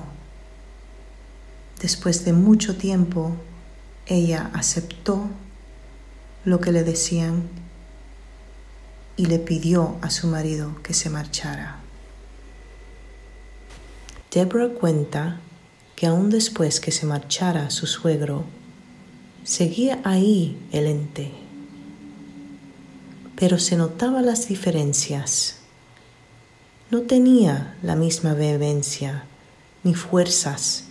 Después 1.83 2.25
de 2.25 2.33
mucho 2.33 2.79
tiempo, 2.79 3.37
ella 4.07 4.51
aceptó 4.55 5.27
lo 6.47 6.59
que 6.59 6.73
le 6.73 6.85
decían 6.85 7.51
y 9.19 9.27
le 9.27 9.39
pidió 9.39 9.99
a 10.01 10.09
su 10.09 10.27
marido 10.27 10.81
que 10.83 10.95
se 10.95 11.11
marchara. 11.11 11.82
Deborah 14.33 14.71
cuenta 14.71 15.41
que 15.95 16.07
aún 16.07 16.31
después 16.31 16.81
que 16.81 16.91
se 16.91 17.05
marchara 17.05 17.69
su 17.69 17.87
suegro, 17.87 18.45
seguía 19.45 20.01
ahí 20.05 20.59
el 20.73 20.87
ente, 20.87 21.33
pero 23.37 23.59
se 23.59 23.77
notaban 23.77 24.25
las 24.25 24.49
diferencias. 24.49 25.59
No 26.91 27.03
tenía 27.03 27.77
la 27.83 27.95
misma 27.95 28.33
vehemencia 28.33 29.25
ni 29.85 29.93
fuerzas. 29.93 30.85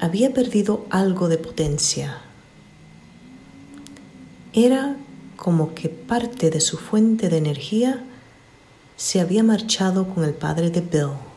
Había 0.00 0.34
perdido 0.34 0.84
algo 0.90 1.28
de 1.30 1.38
potencia. 1.38 2.18
Era 4.52 4.96
como 5.36 5.74
que 5.74 5.88
parte 5.88 6.50
de 6.50 6.60
su 6.60 6.76
fuente 6.76 7.30
de 7.30 7.38
energía 7.38 8.04
se 8.98 9.20
había 9.20 9.42
marchado 9.42 10.06
con 10.12 10.24
el 10.24 10.34
padre 10.34 10.68
de 10.68 10.82
Bill. 10.82 11.29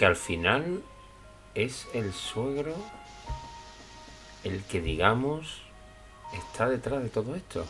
Que 0.00 0.06
al 0.06 0.16
final 0.16 0.82
es 1.54 1.86
el 1.92 2.14
suegro 2.14 2.74
el 4.44 4.62
que 4.64 4.80
digamos 4.80 5.60
está 6.32 6.70
detrás 6.70 7.02
de 7.02 7.10
todo 7.10 7.34
esto? 7.34 7.66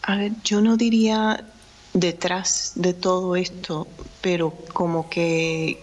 A 0.00 0.16
ver, 0.16 0.32
yo 0.44 0.62
no 0.62 0.78
diría 0.78 1.44
detrás 1.92 2.72
de 2.76 2.94
todo 2.94 3.36
esto, 3.36 3.86
pero 4.22 4.52
como 4.72 5.10
que 5.10 5.78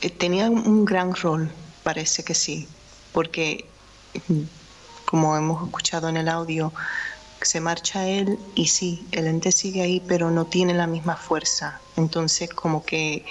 eh, 0.00 0.10
tenía 0.10 0.50
un 0.50 0.84
gran 0.84 1.14
rol, 1.14 1.48
parece 1.84 2.24
que 2.24 2.34
sí, 2.34 2.66
porque 3.12 3.66
como 5.04 5.36
hemos 5.36 5.64
escuchado 5.64 6.08
en 6.08 6.16
el 6.16 6.28
audio, 6.28 6.72
se 7.46 7.60
marcha 7.60 8.06
él 8.06 8.38
y 8.54 8.66
sí, 8.66 9.06
el 9.12 9.26
ente 9.26 9.52
sigue 9.52 9.82
ahí, 9.82 10.02
pero 10.06 10.30
no 10.30 10.46
tiene 10.46 10.74
la 10.74 10.86
misma 10.86 11.16
fuerza. 11.16 11.80
Entonces 11.96 12.50
como 12.50 12.84
que 12.84 13.24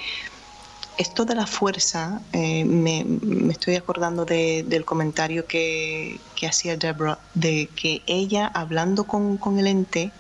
esto 0.98 1.26
de 1.26 1.36
la 1.36 1.48
fuerza, 1.48 2.22
eh, 2.32 2.64
me, 2.64 3.06
estoy 3.50 3.76
acordando 3.76 4.26
del 4.26 4.86
comentario 4.86 5.48
que, 5.48 6.20
hacía 6.48 6.78
Deborah, 6.78 7.20
de 7.34 7.70
que 7.76 8.02
ella 8.06 8.48
hablando 8.54 9.06
con, 9.06 9.40
el 9.58 9.68
ente, 9.68 10.12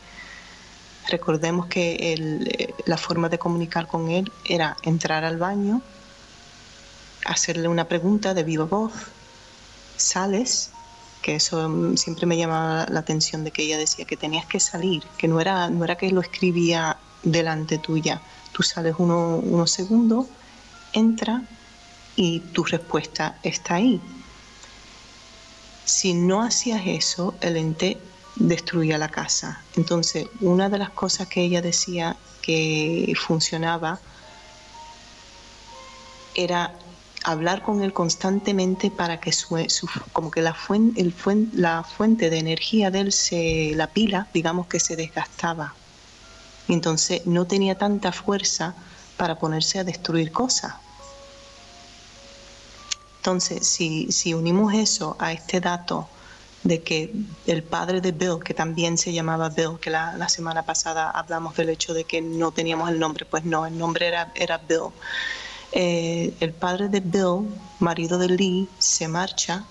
recordemos 1.09 1.67
que 1.67 2.73
la 2.85 2.97
forma 2.97 3.29
de 3.29 3.37
comunicar 3.37 3.87
con 3.87 4.09
él 4.09 4.31
era 4.45 4.77
entrar 4.83 5.23
al 5.23 5.37
baño, 5.37 5.81
hacerle 7.25 7.67
una 7.67 7.87
pregunta 7.87 8.33
de 8.33 8.43
viva 8.43 8.65
voz, 8.65 8.93
sales, 9.97 10.71
que 11.21 11.35
eso 11.35 11.95
siempre 11.95 12.25
me 12.25 12.37
llamaba 12.37 12.85
la 12.89 12.99
atención 12.99 13.43
de 13.43 13.51
que 13.51 13.63
ella 13.63 13.77
decía 13.77 14.05
que 14.05 14.17
tenías 14.17 14.45
que 14.45 14.59
salir, 14.59 15.03
que 15.17 15.27
no 15.27 15.39
era, 15.39 15.69
no 15.69 15.83
era 15.83 15.95
que 15.95 16.09
lo 16.09 16.21
escribía 16.21 16.97
delante 17.23 17.77
tuya, 17.77 18.21
tú 18.51 18.63
sales 18.63 18.95
unos 18.97 19.71
segundos 19.71 20.27
entra 20.93 21.43
y 22.15 22.39
tu 22.39 22.63
respuesta 22.63 23.37
está 23.43 23.75
ahí. 23.75 24.01
Si 25.85 26.13
no 26.13 26.41
hacías 26.41 26.81
eso, 26.85 27.35
el 27.41 27.57
ente 27.57 27.97
destruía 28.35 28.97
la 28.97 29.09
casa. 29.09 29.63
Entonces, 29.75 30.27
una 30.39 30.69
de 30.69 30.77
las 30.77 30.89
cosas 30.89 31.27
que 31.27 31.41
ella 31.41 31.61
decía 31.61 32.17
que 32.41 33.13
funcionaba 33.17 33.99
era 36.33 36.73
hablar 37.23 37.61
con 37.63 37.83
él 37.83 37.93
constantemente 37.93 38.89
para 38.89 39.19
que 39.19 39.31
su, 39.31 39.57
como 40.13 40.31
que 40.31 40.41
la 40.41 40.53
fuente, 40.53 41.01
el 41.01 41.13
la 41.53 41.83
fuente 41.83 42.29
de 42.29 42.39
energía 42.39 42.91
de 42.91 42.99
él 43.01 43.11
se 43.11 43.73
la 43.75 43.87
pila 43.87 44.27
digamos 44.33 44.67
que 44.67 44.79
se 44.79 44.95
desgastaba 44.95 45.73
entonces 46.67 47.25
no 47.25 47.45
tenía 47.45 47.77
tanta 47.77 48.11
fuerza 48.11 48.75
para 49.17 49.37
ponerse 49.37 49.79
a 49.79 49.83
destruir 49.83 50.31
cosas. 50.31 50.73
Entonces, 53.17 53.67
si, 53.67 54.11
si 54.11 54.33
unimos 54.33 54.73
eso 54.73 55.15
a 55.19 55.31
este 55.31 55.59
dato 55.59 56.07
de 56.63 56.81
que 56.81 57.13
el 57.45 57.63
padre 57.63 58.01
de 58.01 58.11
Bill, 58.11 58.39
que 58.43 58.53
también 58.53 58.97
se 58.97 59.13
llamaba 59.13 59.49
Bill, 59.49 59.79
que 59.79 59.89
la, 59.89 60.27
semana 60.29 60.63
pasada 60.63 61.09
hablamos 61.11 61.55
del 61.55 61.69
hecho 61.69 61.93
de 61.93 62.03
que 62.03 62.21
no 62.21 62.51
teníamos 62.51 62.89
el 62.89 62.99
nombre, 62.99 63.25
pues 63.25 63.43
no, 63.43 63.65
el 63.65 63.77
nombre 63.77 64.07
era, 64.07 64.31
era 64.35 64.57
Bill. 64.57 64.89
Eh, 65.71 66.33
el 66.39 66.51
padre 66.51 66.89
de 66.89 66.99
Bill, 66.99 67.49
marido 67.79 68.17
de 68.17 68.29
Lee, 68.29 68.67
se 68.77 69.07
marcha 69.07 69.63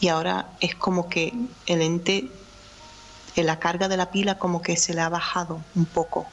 y 0.00 0.08
ahora 0.08 0.50
es 0.60 0.74
como 0.74 1.08
que 1.08 1.32
el 1.66 1.82
ente, 1.82 2.28
la 3.36 3.58
carga 3.58 3.88
de 3.88 3.96
la 3.96 4.10
pila 4.10 4.38
como 4.38 4.62
que 4.62 4.76
se 4.76 4.94
le 4.94 5.00
ha 5.00 5.08
bajado 5.08 5.60
un 5.74 5.86
poco 5.86 6.26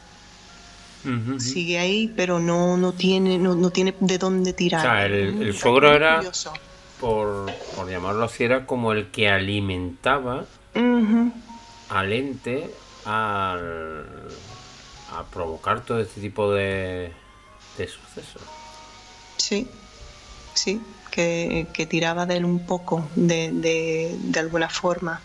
Sigue 1.40 1.80
ahí, 1.80 2.14
pero 2.15 2.40
no, 2.40 2.76
no, 2.76 2.91
tiene, 2.91 3.38
no, 3.38 3.69
tiene 3.69 3.95
de 3.99 4.18
dónde 4.18 4.52
tirar. 4.52 4.81
O 4.81 4.84
sea, 4.84 5.06
el, 5.06 5.41
el 5.41 5.56
suegro 5.56 5.94
era, 5.94 6.22
por, 6.99 7.49
por, 7.76 7.90
llamarlo 7.90 8.26
así, 8.26 8.44
era 8.44 8.65
como 8.65 8.91
el 8.91 9.07
que 9.10 9.30
alimentaba 9.30 10.45
al 11.90 12.14
ente 12.14 12.69
al, 13.06 14.06
a 15.14 15.23
provocar 15.31 15.81
todo 15.86 16.02
este 16.02 16.19
tipo 16.19 16.52
de, 16.52 17.14
de 17.77 17.88
sucesos. 17.88 18.41
Sí, 19.49 19.67
sí, 20.53 20.80
que, 21.09 21.65
que, 21.73 21.88
tiraba 21.88 22.27
de 22.27 22.38
él 22.38 22.45
un 22.45 22.67
poco, 22.67 23.09
de, 23.15 23.49
de, 23.51 24.15
de 24.21 24.39
alguna 24.39 24.69
forma. 24.69 25.19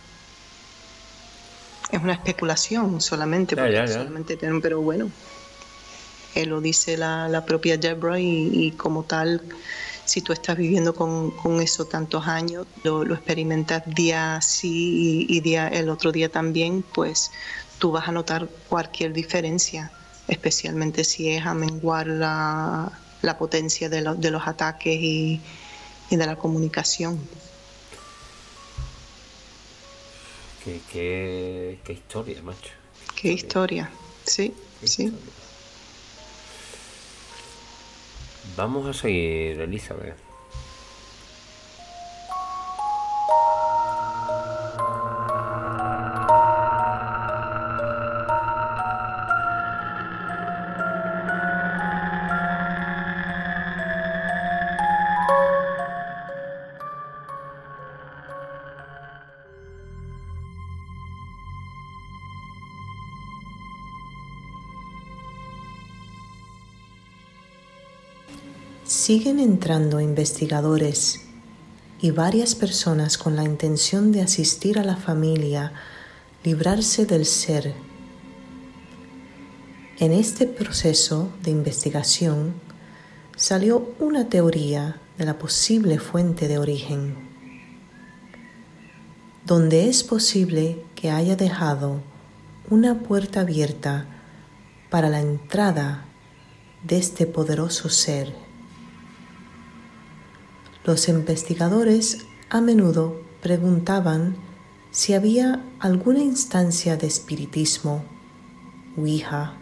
Es 1.92 2.02
una 2.02 2.14
especulación 2.14 3.02
solamente, 3.02 3.54
solamente 3.86 4.38
pero 4.62 4.80
bueno, 4.80 5.10
lo 6.46 6.62
dice 6.62 6.96
la, 6.96 7.44
propia 7.46 7.76
Deborah 7.76 8.18
y, 8.18 8.72
como 8.78 9.04
tal, 9.04 9.42
si 10.06 10.22
tú 10.22 10.32
estás 10.32 10.56
viviendo 10.56 10.94
con, 10.94 11.34
eso 11.60 11.84
tantos 11.84 12.26
años, 12.26 12.66
lo, 12.82 13.02
experimentas 13.12 13.82
día 13.86 14.40
sí 14.40 15.26
y, 15.28 15.40
día 15.40 15.68
el 15.68 15.90
otro 15.90 16.12
día 16.12 16.30
también, 16.30 16.82
pues 16.94 17.30
tú 17.78 17.92
vas 17.92 18.08
a 18.08 18.12
notar 18.12 18.48
cualquier 18.70 19.12
diferencia, 19.12 19.92
especialmente 20.28 21.04
si 21.04 21.28
es 21.28 21.44
a 21.44 21.52
menguar 21.52 22.08
la, 23.24 23.38
potencia 23.38 23.88
de, 23.88 24.02
los 24.02 24.46
ataques 24.46 24.96
y, 25.00 25.40
de 26.10 26.26
la 26.26 26.36
comunicación. 26.36 27.18
Qué, 30.62 30.80
qué, 30.92 31.78
qué 31.84 31.92
historia, 31.92 32.40
macho. 32.42 32.70
Qué 33.14 33.32
historia, 33.32 33.90
sí, 34.24 34.54
sí. 34.82 35.12
Vamos 38.56 38.86
a 38.86 38.92
seguir, 38.92 39.60
Elizabeth. 39.60 40.33
Siguen 69.06 69.38
entrando 69.38 70.00
investigadores 70.00 71.20
y 72.00 72.10
varias 72.10 72.54
personas 72.54 73.18
con 73.18 73.36
la 73.36 73.44
intención 73.44 74.12
de 74.12 74.22
asistir 74.22 74.78
a 74.78 74.82
la 74.82 74.96
familia, 74.96 75.74
librarse 76.42 77.04
del 77.04 77.26
ser. 77.26 77.74
En 79.98 80.10
este 80.10 80.46
proceso 80.46 81.28
de 81.42 81.50
investigación 81.50 82.54
salió 83.36 83.92
una 84.00 84.30
teoría 84.30 85.02
de 85.18 85.26
la 85.26 85.36
posible 85.36 85.98
fuente 85.98 86.48
de 86.48 86.56
origen, 86.56 87.14
donde 89.44 89.86
es 89.90 90.02
posible 90.02 90.82
que 90.94 91.10
haya 91.10 91.36
dejado 91.36 92.00
una 92.70 93.00
puerta 93.00 93.40
abierta 93.40 94.06
para 94.88 95.10
la 95.10 95.20
entrada 95.20 96.06
de 96.84 96.96
este 96.96 97.26
poderoso 97.26 97.90
ser. 97.90 98.43
Los 100.84 101.08
investigadores 101.08 102.26
a 102.50 102.60
menudo 102.60 103.18
preguntaban 103.40 104.36
si 104.90 105.14
había 105.14 105.64
alguna 105.80 106.18
instancia 106.18 106.98
de 106.98 107.06
espiritismo, 107.06 108.04
ouija, 108.94 109.54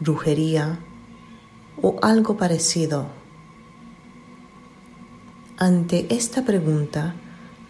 brujería 0.00 0.80
o 1.80 2.00
algo 2.02 2.36
parecido. 2.36 3.06
Ante 5.58 6.12
esta 6.12 6.44
pregunta, 6.44 7.14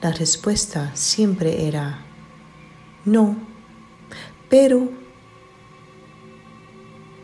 la 0.00 0.10
respuesta 0.10 0.96
siempre 0.96 1.68
era 1.68 2.06
no, 3.04 3.36
pero 4.48 4.88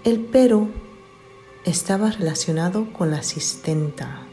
el 0.04 0.20
pero 0.20 0.68
estaba 1.64 2.10
relacionado 2.10 2.92
con 2.92 3.10
la 3.10 3.18
asistenta 3.20 4.23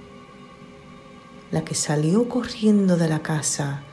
la 1.51 1.63
que 1.63 1.75
salió 1.75 2.29
corriendo 2.29 2.97
de 2.97 3.09
la 3.09 3.19
casa 3.19 3.83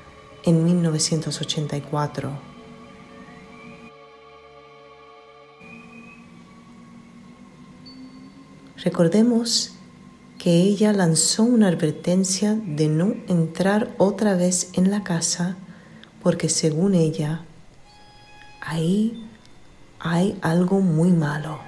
en 0.45 0.65
1984. 0.65 2.31
Recordemos 8.77 9.73
que 10.39 10.53
ella 10.63 10.93
lanzó 10.93 11.43
una 11.43 11.69
advertencia 11.69 12.55
de 12.55 12.89
no 12.89 13.15
entrar 13.27 13.95
otra 13.99 14.35
vez 14.35 14.71
en 14.75 14.91
la 14.91 15.03
casa 15.03 15.57
porque 16.23 16.49
según 16.49 16.95
ella, 16.95 17.43
ahí 18.61 19.29
hay 19.99 20.39
algo 20.43 20.81
muy 20.81 21.11
malo. 21.11 21.59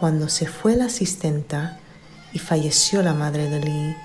Cuando 0.00 0.28
se 0.28 0.46
fue 0.46 0.76
la 0.76 0.86
asistenta, 0.86 1.78
y 2.32 2.38
falleció 2.38 3.02
la 3.02 3.14
madre 3.14 3.48
de 3.48 3.60
Lee. 3.60 3.96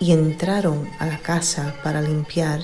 Y 0.00 0.12
entraron 0.12 0.88
a 0.98 1.06
la 1.06 1.18
casa 1.18 1.74
para 1.82 2.00
limpiar. 2.00 2.60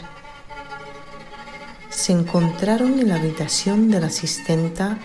Se 1.90 2.12
encontraron 2.12 2.98
en 3.00 3.08
la 3.08 3.16
habitación 3.16 3.90
de 3.90 4.00
la 4.00 4.06
asistenta 4.06 4.98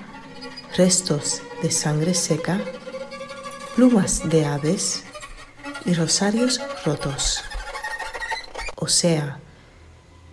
restos 0.78 1.42
de 1.62 1.72
sangre 1.72 2.14
seca, 2.14 2.60
plumas 3.76 4.30
de 4.30 4.46
aves 4.46 5.04
y 5.86 5.94
rosarios 5.94 6.62
rotos, 6.86 7.42
o 8.76 8.88
sea, 8.88 9.40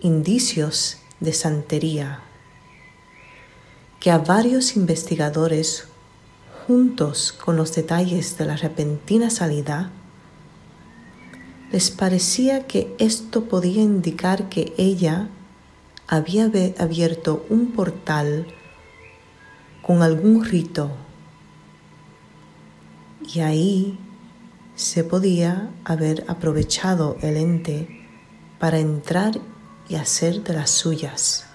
indicios 0.01 0.97
de 1.19 1.33
santería 1.33 2.21
que 3.99 4.11
a 4.11 4.19
varios 4.19 4.75
investigadores 4.75 5.87
juntos 6.67 7.31
con 7.31 7.55
los 7.55 7.73
detalles 7.73 8.37
de 8.37 8.45
la 8.45 8.57
repentina 8.57 9.29
salida, 9.29 9.89
les 11.71 11.91
parecía 11.91 12.67
que 12.67 12.93
esto 12.99 13.45
podía 13.45 13.81
indicar 13.81 14.49
que 14.49 14.73
ella 14.77 15.29
había 16.07 16.51
abierto 16.77 17.45
un 17.49 17.71
portal 17.71 18.47
con 19.81 20.01
algún 20.01 20.43
rito 20.43 20.91
y 23.33 23.39
ahí 23.39 23.97
se 24.75 25.05
podía 25.05 25.71
haber 25.85 26.25
aprovechado 26.27 27.17
el 27.21 27.37
ente 27.37 28.05
para 28.59 28.79
entrar 28.79 29.39
y 29.87 29.95
hacer 29.95 30.43
de 30.43 30.53
las 30.53 30.71
suyas. 30.71 31.46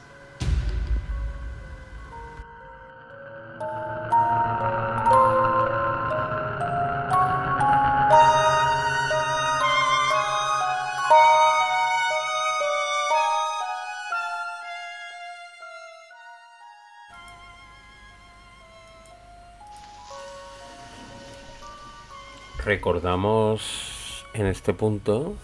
Recordamos 22.73 24.25
en 24.33 24.47
este 24.47 24.73
punto 24.73 25.35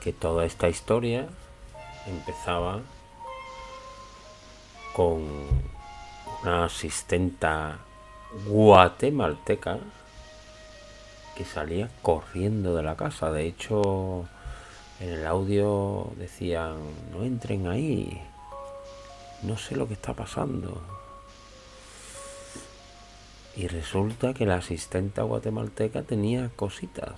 que 0.00 0.12
toda 0.12 0.44
esta 0.44 0.68
historia 0.68 1.26
empezaba 2.06 2.78
con 4.94 5.24
una 6.42 6.66
asistenta 6.66 7.78
guatemalteca 8.46 9.80
que 11.36 11.44
salía 11.44 11.90
corriendo 12.02 12.76
de 12.76 12.84
la 12.84 12.94
casa. 12.94 13.32
De 13.32 13.48
hecho, 13.48 14.28
en 15.00 15.08
el 15.08 15.26
audio 15.26 16.12
decían, 16.14 16.76
no 17.10 17.24
entren 17.24 17.66
ahí, 17.66 18.22
no 19.42 19.58
sé 19.58 19.74
lo 19.74 19.88
que 19.88 19.94
está 19.94 20.14
pasando. 20.14 20.95
Y 23.56 23.68
resulta 23.68 24.34
que 24.34 24.44
la 24.44 24.56
asistenta 24.56 25.22
guatemalteca 25.22 26.02
tenía 26.02 26.50
cositas. 26.56 27.14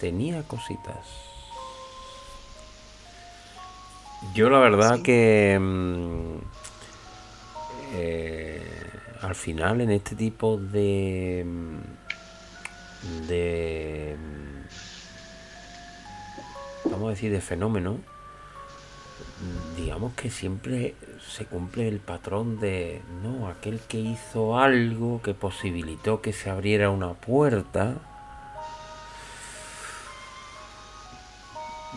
Tenía 0.00 0.42
cositas. 0.42 1.06
Yo 4.34 4.50
la 4.50 4.58
verdad 4.58 5.00
que 5.02 5.56
mm, 5.60 6.36
eh, 7.94 8.62
al 9.22 9.34
final 9.34 9.80
en 9.80 9.90
este 9.90 10.14
tipo 10.14 10.58
de 10.58 11.42
mm, 11.46 11.80
de 13.26 14.16
mm, 14.18 14.60
vamos 16.90 17.06
a 17.06 17.10
decir 17.10 17.32
de 17.32 17.40
fenómeno 17.40 17.98
digamos 19.76 20.12
que 20.14 20.30
siempre 20.30 20.94
se 21.26 21.46
cumple 21.46 21.88
el 21.88 22.00
patrón 22.00 22.60
de, 22.60 23.02
no, 23.22 23.48
aquel 23.48 23.80
que 23.80 23.98
hizo 23.98 24.58
algo 24.58 25.22
que 25.22 25.34
posibilitó 25.34 26.20
que 26.20 26.32
se 26.32 26.50
abriera 26.50 26.90
una 26.90 27.14
puerta. 27.14 27.94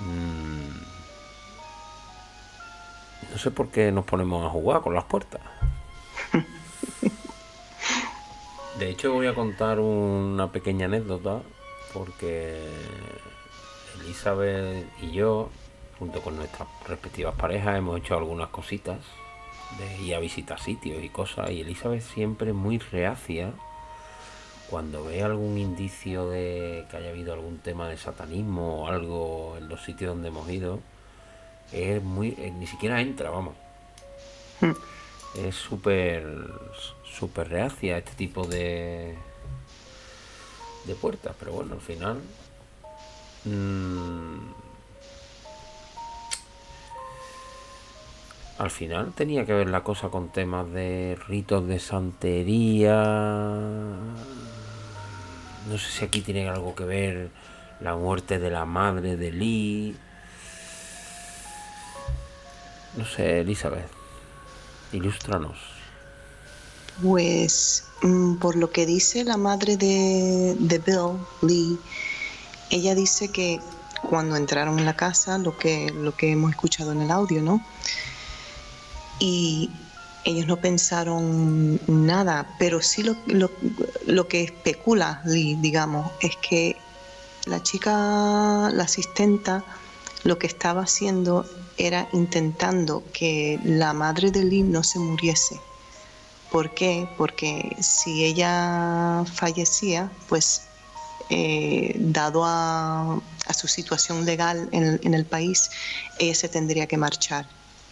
Mm, 0.01 0.69
no 3.31 3.37
sé 3.37 3.51
por 3.51 3.69
qué 3.69 3.91
nos 3.91 4.05
ponemos 4.05 4.45
a 4.45 4.49
jugar 4.49 4.81
con 4.81 4.93
las 4.93 5.05
puertas. 5.05 5.41
De 8.79 8.89
hecho 8.89 9.13
voy 9.13 9.27
a 9.27 9.35
contar 9.35 9.79
una 9.79 10.51
pequeña 10.51 10.87
anécdota 10.87 11.41
porque 11.93 12.59
Elizabeth 14.01 14.87
y 15.01 15.11
yo 15.11 15.49
junto 16.03 16.21
con 16.21 16.35
nuestras 16.35 16.67
respectivas 16.85 17.34
parejas, 17.34 17.77
hemos 17.77 17.97
hecho 17.97 18.17
algunas 18.17 18.49
cositas 18.49 18.99
de 19.77 20.03
ir 20.03 20.15
a 20.15 20.19
visitar 20.19 20.59
sitios 20.59 21.01
y 21.01 21.07
cosas. 21.07 21.49
Y 21.49 21.61
Elizabeth 21.61 22.01
siempre 22.01 22.51
muy 22.51 22.77
reacia 22.77 23.53
cuando 24.69 25.05
ve 25.05 25.23
algún 25.23 25.57
indicio 25.57 26.30
de 26.30 26.85
que 26.91 26.97
haya 26.97 27.11
habido 27.11 27.31
algún 27.31 27.59
tema 27.59 27.88
de 27.88 27.95
satanismo 27.95 28.84
o 28.84 28.88
algo 28.89 29.55
en 29.57 29.69
los 29.69 29.81
sitios 29.81 30.13
donde 30.13 30.27
hemos 30.27 30.49
ido, 30.49 30.81
es 31.71 32.03
muy. 32.03 32.35
eh, 32.38 32.51
ni 32.51 32.67
siquiera 32.67 32.99
entra, 32.99 33.30
vamos. 33.30 33.53
Mm. 34.59 34.71
Es 35.47 35.55
súper. 35.55 36.25
súper 37.17 37.47
reacia 37.47 37.97
este 37.97 38.11
tipo 38.15 38.45
de. 38.45 39.15
de 40.84 40.95
puertas, 40.95 41.34
pero 41.39 41.53
bueno, 41.53 41.75
al 41.75 41.81
final. 41.81 42.19
mm, 43.45 44.62
al 48.57 48.69
final 48.69 49.13
tenía 49.13 49.45
que 49.45 49.53
ver 49.53 49.69
la 49.69 49.84
cosa 49.84 50.09
con 50.09 50.30
temas 50.30 50.71
de 50.71 51.17
ritos 51.27 51.67
de 51.67 51.80
santería. 51.80 52.93
No 55.69 55.77
sé 55.77 55.91
si 55.91 56.05
aquí 56.05 56.21
tiene 56.21 56.47
algo 56.49 56.75
que 56.75 56.84
ver 56.84 57.30
la 57.80 57.95
muerte 57.95 58.39
de 58.39 58.49
la 58.51 58.65
madre 58.65 59.17
de 59.17 59.31
Lee. 59.31 59.95
No 62.97 63.05
sé, 63.05 63.39
Elizabeth. 63.39 63.89
Ilústranos. 64.91 65.57
Pues 67.01 67.85
mm, 68.03 68.35
por 68.35 68.55
lo 68.55 68.69
que 68.71 68.85
dice 68.85 69.23
la 69.23 69.38
madre 69.38 69.77
de, 69.77 70.55
de 70.59 70.77
Bill, 70.77 71.17
Lee, 71.41 71.80
ella 72.69 72.93
dice 72.93 73.30
que 73.30 73.59
cuando 74.07 74.35
entraron 74.35 74.77
en 74.77 74.85
la 74.85 74.95
casa, 74.95 75.39
lo 75.39 75.57
que, 75.57 75.91
lo 75.91 76.15
que 76.15 76.31
hemos 76.31 76.51
escuchado 76.51 76.91
en 76.91 77.01
el 77.01 77.09
audio, 77.09 77.41
¿no? 77.41 77.65
Y 79.23 79.69
ellos 80.25 80.47
no 80.47 80.57
pensaron 80.57 81.79
nada, 81.87 82.45
pero 82.59 82.81
sí 82.81 83.03
lo, 83.03 84.27
que 84.27 84.43
especula 84.43 85.21
Lee, 85.23 85.55
digamos, 85.55 86.11
es 86.19 86.35
que 86.35 86.75
la 87.45 87.63
chica, 87.63 88.69
la 88.69 88.83
asistenta, 88.83 89.63
lo 90.25 90.37
que 90.37 90.47
estaba 90.47 90.81
haciendo 90.81 91.45
era 91.77 92.09
intentando 92.11 93.05
que 93.13 93.61
la 93.63 93.93
madre 93.93 94.29
de 94.29 94.43
Lee 94.43 94.63
no 94.63 94.83
se 94.83 94.99
muriese. 94.99 95.57
¿Por 96.51 96.73
qué? 96.73 97.07
Porque 97.17 97.77
si 97.79 98.25
ella 98.25 99.23
fallecía, 99.33 100.11
pues 100.27 100.63
eh, 101.29 101.95
dado 101.97 102.43
a, 102.43 103.21
a, 103.47 103.53
su 103.53 103.69
situación 103.69 104.25
legal 104.25 104.67
en, 104.73 104.99
en, 105.01 105.13
el 105.13 105.25
país, 105.25 105.71
ella 106.19 106.35
se 106.35 106.49
tendría 106.49 106.87
que 106.87 106.97
marchar 106.97 107.47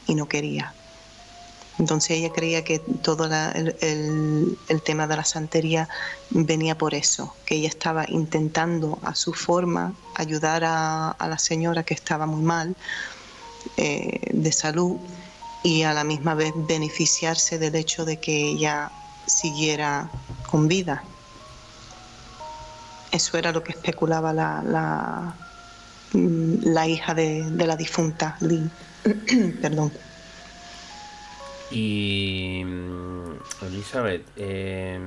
y 0.07 0.15
no 0.15 0.27
quería. 0.27 0.75
Entonces 1.81 2.11
ella 2.11 2.31
creía 2.31 2.63
que 2.63 2.77
todo 2.77 3.25
el, 3.25 4.55
tema 4.83 5.07
de 5.07 5.15
la 5.15 5.25
santería 5.25 5.89
venía 6.29 6.77
por 6.77 6.93
eso, 6.93 7.33
que 7.43 7.55
ella 7.55 7.69
estaba 7.69 8.05
intentando 8.07 8.99
a 9.01 9.15
su 9.15 9.33
forma 9.33 9.95
ayudar 10.13 10.61
a, 10.63 11.15
la 11.19 11.39
señora 11.39 11.81
que 11.81 11.95
estaba 11.95 12.27
muy 12.27 12.43
mal 12.43 12.75
eh, 13.77 14.29
de 14.31 14.51
salud 14.51 14.97
y 15.63 15.81
a 15.81 15.95
la 15.95 16.03
misma 16.03 16.35
vez 16.35 16.53
beneficiarse 16.55 17.57
del 17.57 17.73
hecho 17.73 18.05
de 18.05 18.17
que 18.17 18.51
ella 18.51 18.91
siguiera 19.25 20.07
con 20.51 20.67
vida. 20.67 21.03
Eso 23.11 23.39
era 23.39 23.51
lo 23.51 23.63
que 23.63 23.71
especulaba 23.71 24.33
la, 24.33 24.61
la, 24.63 25.35
la 26.13 26.87
hija 26.87 27.15
de, 27.15 27.49
de, 27.49 27.65
la 27.65 27.75
difunta 27.75 28.37
Lee. 28.39 28.69
Perdón. 29.63 29.91
Y 31.71 32.65
Elizabeth, 33.61 34.25
eh, 34.35 34.99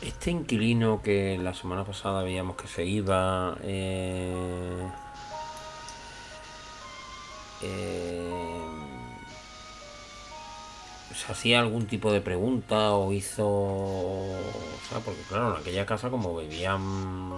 este 0.00 0.32
inquilino 0.32 1.00
que 1.00 1.38
la 1.38 1.54
semana 1.54 1.84
pasada 1.84 2.24
veíamos 2.24 2.56
que 2.56 2.66
se 2.66 2.84
iba, 2.84 3.56
eh, 3.62 4.90
eh, 7.62 8.30
se 11.14 11.30
hacía 11.30 11.60
algún 11.60 11.86
tipo 11.86 12.12
de 12.12 12.20
pregunta 12.20 12.92
o 12.94 13.12
hizo, 13.12 13.46
o 13.48 14.38
sea, 14.88 14.98
porque 15.04 15.22
claro, 15.28 15.54
en 15.54 15.60
aquella 15.60 15.86
casa 15.86 16.10
como 16.10 16.34
bebían 16.34 17.32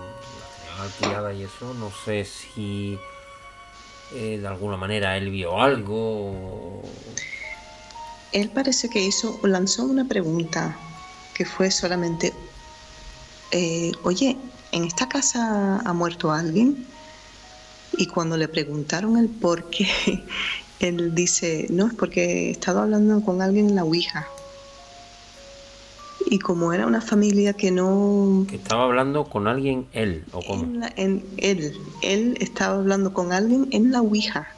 alquilada 0.81 1.35
y 1.35 1.43
eso, 1.43 1.75
no 1.75 1.91
sé 1.91 2.25
si 2.25 2.99
eh, 4.13 4.39
de 4.41 4.47
alguna 4.47 4.77
manera 4.77 5.17
él 5.17 5.31
vio 5.31 5.61
algo. 5.61 6.83
Él 8.33 8.51
parece 8.51 8.89
que 8.89 9.01
hizo, 9.01 9.41
lanzó 9.45 9.85
una 9.85 10.07
pregunta 10.07 10.77
que 11.35 11.45
fue 11.45 11.71
solamente, 11.71 12.33
eh, 13.51 13.93
oye, 14.03 14.37
¿en 14.73 14.85
esta 14.85 15.09
casa 15.09 15.81
ha 15.85 15.93
muerto 15.93 16.33
alguien? 16.33 16.87
Y 17.97 18.07
cuando 18.07 18.37
le 18.37 18.49
preguntaron 18.49 19.17
el 19.19 19.29
por 19.29 19.71
qué, 19.71 19.89
él 20.81 21.15
dice, 21.15 21.67
no, 21.71 21.87
es 21.87 21.95
porque 21.95 22.49
he 22.49 22.51
estado 22.51 22.81
hablando 22.81 23.21
con 23.23 23.41
alguien 23.41 23.69
en 23.71 23.77
la 23.77 23.85
Ouija. 23.85 24.29
Y 26.27 26.39
como 26.39 26.73
era 26.73 26.87
una 26.87 27.01
familia 27.01 27.53
que 27.53 27.71
no... 27.71 28.47
Que 28.49 28.57
estaba 28.57 28.85
hablando 28.85 29.25
con 29.25 29.47
alguien 29.47 29.87
él, 29.93 30.25
¿o 30.33 30.41
cómo? 30.43 30.63
En, 30.65 30.81
la, 30.81 30.93
en 30.97 31.25
él, 31.37 31.77
él 32.03 32.37
estaba 32.41 32.77
hablando 32.77 33.13
con 33.13 33.33
alguien 33.33 33.69
en 33.71 33.93
la 33.93 34.01
Ouija. 34.01 34.49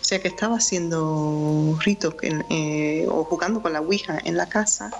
O 0.00 0.04
sea 0.04 0.20
que 0.20 0.28
estaba 0.28 0.56
haciendo 0.56 1.78
ritos 1.84 2.14
eh, 2.22 3.06
o 3.08 3.24
jugando 3.24 3.62
con 3.62 3.72
la 3.72 3.80
Ouija 3.80 4.18
en 4.24 4.36
la 4.36 4.48
casa. 4.48 4.90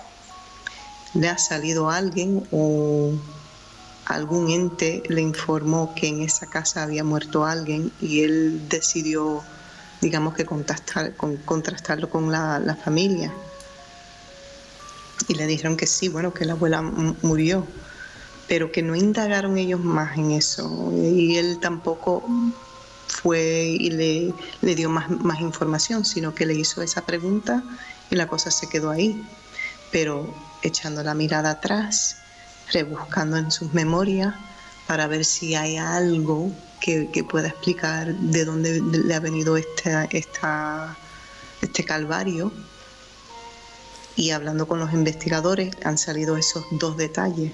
Le 1.15 1.29
ha 1.29 1.39
salido 1.39 1.91
alguien 1.91 2.47
o 2.53 3.13
algún 4.07 4.51
ente 4.51 5.03
le 5.09 5.21
informó 5.21 5.95
que 5.95 6.09
en 6.09 6.23
esa 6.23 6.47
casa 6.47 6.83
había 6.83 7.05
muerto 7.05 7.45
alguien 7.45 7.93
y 8.01 8.23
él 8.23 8.69
decidió, 8.69 9.43
digamos 10.01 10.35
que 10.35 10.45
con, 10.45 10.65
contrastarlo 11.45 12.09
con 12.09 12.31
la, 12.31 12.59
la 12.59 12.77
familia 12.77 13.33
y 15.29 15.35
le 15.35 15.47
dijeron 15.47 15.77
que 15.77 15.87
sí, 15.87 16.09
bueno, 16.09 16.33
que 16.33 16.45
la 16.45 16.55
abuela 16.55 16.83
murió, 16.83 17.67
pero 18.49 18.73
que 18.73 18.83
no 18.83 18.95
indagaron 18.97 19.59
ellos 19.59 19.81
más 19.81 20.17
en 20.17 20.33
eso. 20.33 20.93
Y 20.93 21.37
él 21.37 21.59
tampoco 21.61 22.25
fue 23.07 23.77
y 23.79 23.91
le, 23.91 24.35
le 24.61 24.75
dio 24.75 24.89
más, 24.91 25.09
más, 25.11 25.41
información, 25.41 26.05
sino 26.05 26.35
que 26.35 26.47
le 26.47 26.55
hizo 26.55 26.83
esa 26.83 27.05
pregunta 27.05 27.63
y 28.11 28.17
la 28.17 28.27
cosa 28.27 28.51
se 28.51 28.69
quedó 28.69 28.91
ahí. 28.91 29.23
Pero 29.91 30.35
echando 30.63 31.03
la 31.03 31.15
mirada 31.15 31.51
atrás, 31.51 32.17
rebuscando 32.73 33.37
en 33.37 33.51
sus 33.51 33.73
memorias 33.75 34.35
para 34.87 35.07
ver 35.07 35.25
si 35.25 35.55
hay 35.55 35.77
algo 35.77 36.51
que, 36.81 37.11
que 37.13 37.23
pueda 37.25 37.49
explicar 37.49 38.15
de 38.15 38.45
dónde 38.45 38.81
le 38.81 39.15
ha 39.15 39.21
venido 39.21 39.57
esta, 39.57 40.05
esta, 40.05 40.97
este 41.61 41.85
calvario 41.85 42.53
y 44.17 44.31
hablando 44.31 44.67
con 44.67 44.79
los 44.79 44.93
investigadores 44.93 45.75
han 45.85 45.99
salido 45.99 46.37
esos 46.37 46.65
dos 46.71 46.97
detalles. 46.97 47.53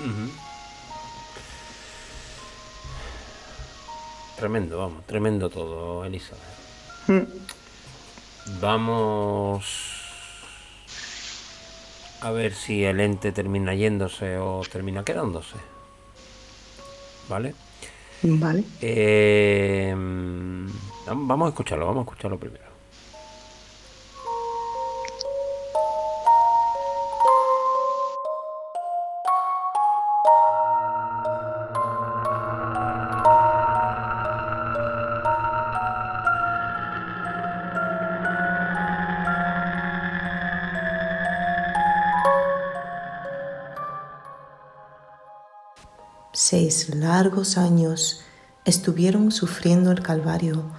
Uh 0.00 0.04
-huh. 0.04 0.30
Tremendo, 4.36 4.78
vamos, 4.78 5.06
tremendo 5.06 5.50
todo, 5.50 6.04
Elizabeth. 6.04 6.42
Mm. 7.06 7.22
Vamos 8.60 9.64
a 12.20 12.30
ver 12.32 12.52
si 12.52 12.84
el 12.84 12.98
ente 13.00 13.30
termina 13.30 13.74
yéndose 13.74 14.38
o 14.38 14.62
termina 14.70 15.04
quedándose. 15.04 15.56
¿Vale? 17.28 17.54
Vale. 18.22 18.64
Eh, 18.80 19.94
vamos 21.06 21.46
a 21.46 21.48
escucharlo, 21.50 21.86
vamos 21.86 22.00
a 22.00 22.10
escucharlo 22.10 22.38
primero. 22.38 22.71
Largos 46.94 47.58
años 47.58 48.22
estuvieron 48.64 49.30
sufriendo 49.30 49.90
el 49.90 50.02
calvario 50.02 50.70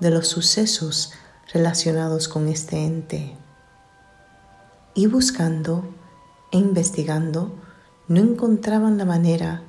de 0.00 0.10
los 0.10 0.28
sucesos 0.28 1.12
relacionados 1.52 2.28
con 2.28 2.48
este 2.48 2.84
ente. 2.84 3.36
Y 4.94 5.06
buscando 5.06 5.94
e 6.50 6.58
investigando, 6.58 7.54
no 8.08 8.20
encontraban 8.20 8.98
la 8.98 9.04
manera 9.04 9.62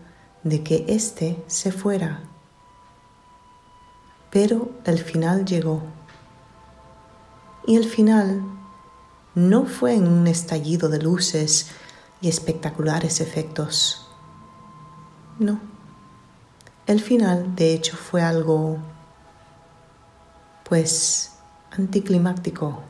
de 0.44 0.64
que 0.64 0.86
éste 0.88 1.44
se 1.48 1.72
fuera. 1.72 2.24
Pero 4.32 4.72
el 4.86 5.00
final 5.00 5.46
llegó. 5.46 5.84
Y 7.66 7.76
el 7.76 7.86
final 7.86 8.42
no 9.36 9.66
fue 9.66 9.96
en 9.96 10.08
un 10.08 10.28
estallido 10.28 10.90
de 10.90 11.00
luces 11.00 11.68
y 12.22 12.30
espectaculares 12.30 13.22
efectos. 13.22 14.07
No. 15.40 15.60
El 16.88 17.00
final, 17.00 17.56
de 17.56 17.76
hecho, 17.76 17.96
fue 17.96 18.24
algo, 18.24 18.78
pues, 20.68 21.34
anticlimáctico. 21.72 22.82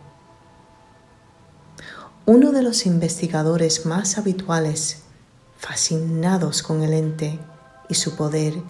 Uno 2.25 2.51
de 2.51 2.61
los 2.61 2.85
investigadores 2.85 3.85
más 3.85 4.17
habituales, 4.17 5.03
fascinados 5.57 6.63
con 6.63 6.83
el 6.83 6.93
ente 6.93 7.37
y 7.89 7.95
su 7.95 8.15
poder, 8.15 8.61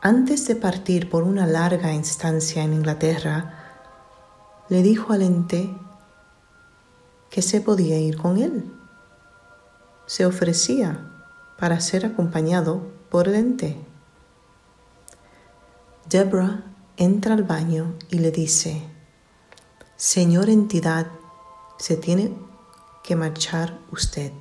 antes 0.00 0.48
de 0.48 0.56
partir 0.56 1.08
por 1.08 1.22
una 1.22 1.46
larga 1.46 1.92
instancia 1.92 2.64
en 2.64 2.72
Inglaterra, 2.72 3.54
le 4.68 4.82
dijo 4.82 5.12
al 5.12 5.22
ente 5.22 5.72
que 7.30 7.40
se 7.40 7.60
podía 7.60 7.98
ir 8.00 8.16
con 8.16 8.38
él. 8.38 8.72
Se 10.06 10.26
ofrecía 10.26 11.13
para 11.58 11.80
ser 11.80 12.06
acompañado 12.06 12.92
por 13.10 13.28
el 13.28 13.34
ente. 13.34 13.76
Deborah 16.08 16.64
entra 16.96 17.34
al 17.34 17.44
baño 17.44 17.94
y 18.10 18.18
le 18.18 18.30
dice, 18.30 18.82
Señor 19.96 20.50
entidad, 20.50 21.06
se 21.78 21.96
tiene 21.96 22.34
que 23.02 23.16
marchar 23.16 23.78
usted. 23.90 24.32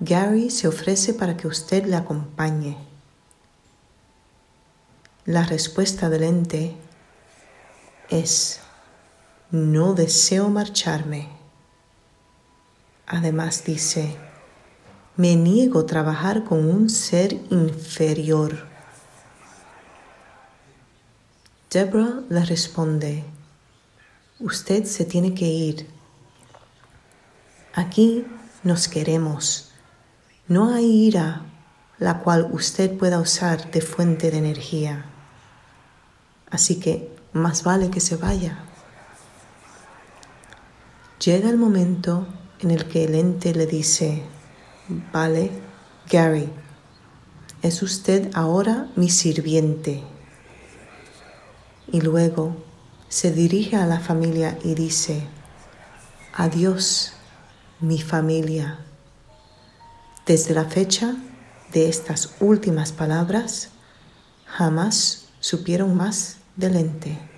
Gary 0.00 0.50
se 0.50 0.68
ofrece 0.68 1.14
para 1.14 1.36
que 1.36 1.46
usted 1.46 1.84
le 1.86 1.96
acompañe. 1.96 2.76
La 5.24 5.44
respuesta 5.44 6.10
del 6.10 6.24
ente 6.24 6.76
es, 8.08 8.60
no 9.52 9.94
deseo 9.94 10.48
marcharme. 10.48 11.28
Además 13.06 13.62
dice, 13.64 14.18
me 15.16 15.36
niego 15.36 15.80
a 15.80 15.86
trabajar 15.86 16.44
con 16.44 16.68
un 16.68 16.88
ser 16.88 17.34
inferior. 17.50 18.66
Deborah 21.70 22.22
le 22.28 22.44
responde, 22.44 23.24
usted 24.40 24.84
se 24.84 25.04
tiene 25.04 25.34
que 25.34 25.46
ir. 25.46 25.86
Aquí 27.74 28.26
nos 28.62 28.88
queremos. 28.88 29.70
No 30.48 30.74
hay 30.74 31.06
ira 31.06 31.46
la 31.98 32.18
cual 32.18 32.48
usted 32.50 32.98
pueda 32.98 33.20
usar 33.20 33.70
de 33.70 33.80
fuente 33.80 34.30
de 34.30 34.38
energía. 34.38 35.06
Así 36.50 36.80
que 36.80 37.14
más 37.32 37.62
vale 37.62 37.90
que 37.90 38.00
se 38.00 38.16
vaya. 38.16 38.58
Llega 41.24 41.48
el 41.48 41.56
momento 41.56 42.26
en 42.58 42.72
el 42.72 42.88
que 42.88 43.04
el 43.04 43.14
ente 43.14 43.54
le 43.54 43.66
dice, 43.66 44.24
vale, 44.88 45.50
Gary, 46.10 46.48
es 47.62 47.82
usted 47.82 48.30
ahora 48.34 48.90
mi 48.96 49.08
sirviente. 49.08 50.02
Y 51.90 52.00
luego 52.00 52.56
se 53.08 53.30
dirige 53.30 53.76
a 53.76 53.86
la 53.86 54.00
familia 54.00 54.58
y 54.64 54.74
dice, 54.74 55.26
adiós, 56.34 57.12
mi 57.80 58.00
familia. 58.00 58.78
Desde 60.26 60.54
la 60.54 60.64
fecha 60.64 61.16
de 61.72 61.88
estas 61.88 62.34
últimas 62.40 62.92
palabras, 62.92 63.70
jamás 64.46 65.28
supieron 65.40 65.96
más 65.96 66.38
del 66.56 66.76
ente. 66.76 67.31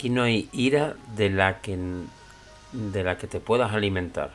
Aquí 0.00 0.08
no 0.08 0.22
hay 0.22 0.48
ira 0.54 0.96
de 1.14 1.28
la 1.28 1.60
que 1.60 1.76
de 2.72 3.04
la 3.04 3.18
que 3.18 3.26
te 3.26 3.38
puedas 3.38 3.74
alimentar. 3.74 4.30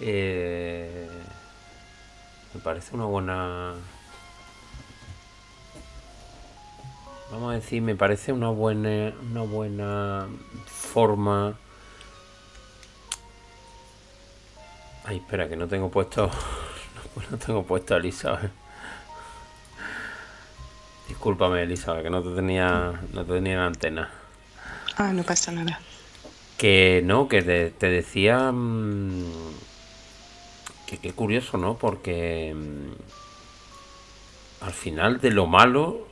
Eh, 0.00 1.06
me 2.54 2.60
parece 2.62 2.94
una 2.94 3.04
buena 3.04 3.74
vamos 7.30 7.50
a 7.50 7.54
decir 7.56 7.82
me 7.82 7.94
parece 7.94 8.32
una 8.32 8.48
buena 8.48 9.12
una 9.30 9.42
buena 9.42 10.26
forma 10.64 11.58
ay 15.04 15.18
espera 15.18 15.50
que 15.50 15.56
no 15.56 15.68
tengo 15.68 15.90
puesto 15.90 16.30
no 17.30 17.36
tengo 17.36 17.62
puesto 17.64 17.94
a 17.94 17.98
Elizabeth 17.98 18.59
Discúlpame, 21.10 21.64
Elisa, 21.64 22.00
que 22.04 22.08
no 22.08 22.22
te 22.22 22.30
tenía, 22.36 23.00
no 23.12 23.24
te 23.24 23.32
tenía 23.32 23.54
en 23.54 23.58
antena. 23.58 24.08
Ah, 24.96 25.12
no 25.12 25.24
pasa 25.24 25.50
nada. 25.50 25.80
Que 26.56 27.02
no, 27.04 27.26
que 27.26 27.42
te, 27.42 27.86
decía 27.88 28.52
mm, 28.52 29.24
que 30.86 30.98
qué 30.98 31.12
curioso, 31.12 31.58
¿no? 31.58 31.76
Porque 31.76 32.54
mm, 32.54 32.92
al 34.64 34.72
final 34.72 35.20
de 35.20 35.32
lo 35.32 35.48
malo 35.48 36.06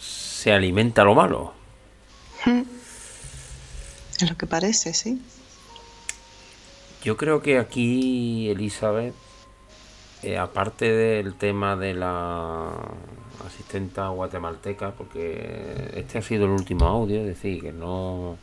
se 0.00 0.52
alimenta 0.52 1.04
lo 1.04 1.14
malo. 1.14 1.54
Es 4.20 4.28
lo 4.28 4.36
que 4.36 4.46
parece, 4.46 4.94
sí. 4.94 5.22
Yo 7.04 7.16
creo 7.16 7.40
que 7.40 7.58
aquí, 7.58 8.48
Elizabeth, 8.48 9.14
eh, 10.22 10.38
aparte 10.38 10.90
del 10.90 11.34
tema 11.34 11.76
de 11.76 11.94
la 11.94 12.72
asistenta 13.46 14.08
guatemalteca, 14.08 14.92
porque 14.92 15.90
este 15.94 16.18
ha 16.18 16.22
sido 16.22 16.44
el 16.46 16.52
último 16.52 16.86
audio, 16.86 17.20
es 17.20 17.26
decir, 17.26 17.62
que 17.62 17.72
no, 17.72 18.36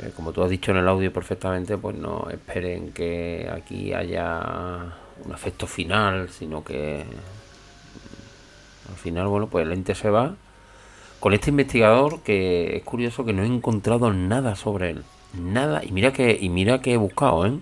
eh, 0.00 0.12
como 0.14 0.32
tú 0.32 0.42
has 0.42 0.50
dicho 0.50 0.70
en 0.70 0.78
el 0.78 0.88
audio 0.88 1.12
perfectamente, 1.12 1.76
pues 1.76 1.96
no 1.96 2.28
esperen 2.30 2.92
que 2.92 3.50
aquí 3.52 3.92
haya 3.92 4.94
un 5.24 5.32
efecto 5.32 5.66
final, 5.66 6.28
sino 6.30 6.62
que 6.62 7.04
al 8.88 8.96
final, 8.96 9.28
bueno, 9.28 9.48
pues 9.48 9.66
el 9.66 9.72
ente 9.72 9.94
se 9.94 10.10
va. 10.10 10.34
Con 11.20 11.34
este 11.34 11.50
investigador 11.50 12.22
que 12.22 12.76
es 12.76 12.82
curioso 12.84 13.24
que 13.24 13.32
no 13.32 13.42
he 13.42 13.46
encontrado 13.46 14.12
nada 14.12 14.54
sobre 14.54 14.90
él. 14.90 15.04
Nada, 15.34 15.84
y 15.84 15.90
mira 15.92 16.12
que, 16.12 16.38
y 16.40 16.48
mira 16.48 16.80
que 16.80 16.94
he 16.94 16.96
buscado, 16.96 17.46
¿eh? 17.46 17.58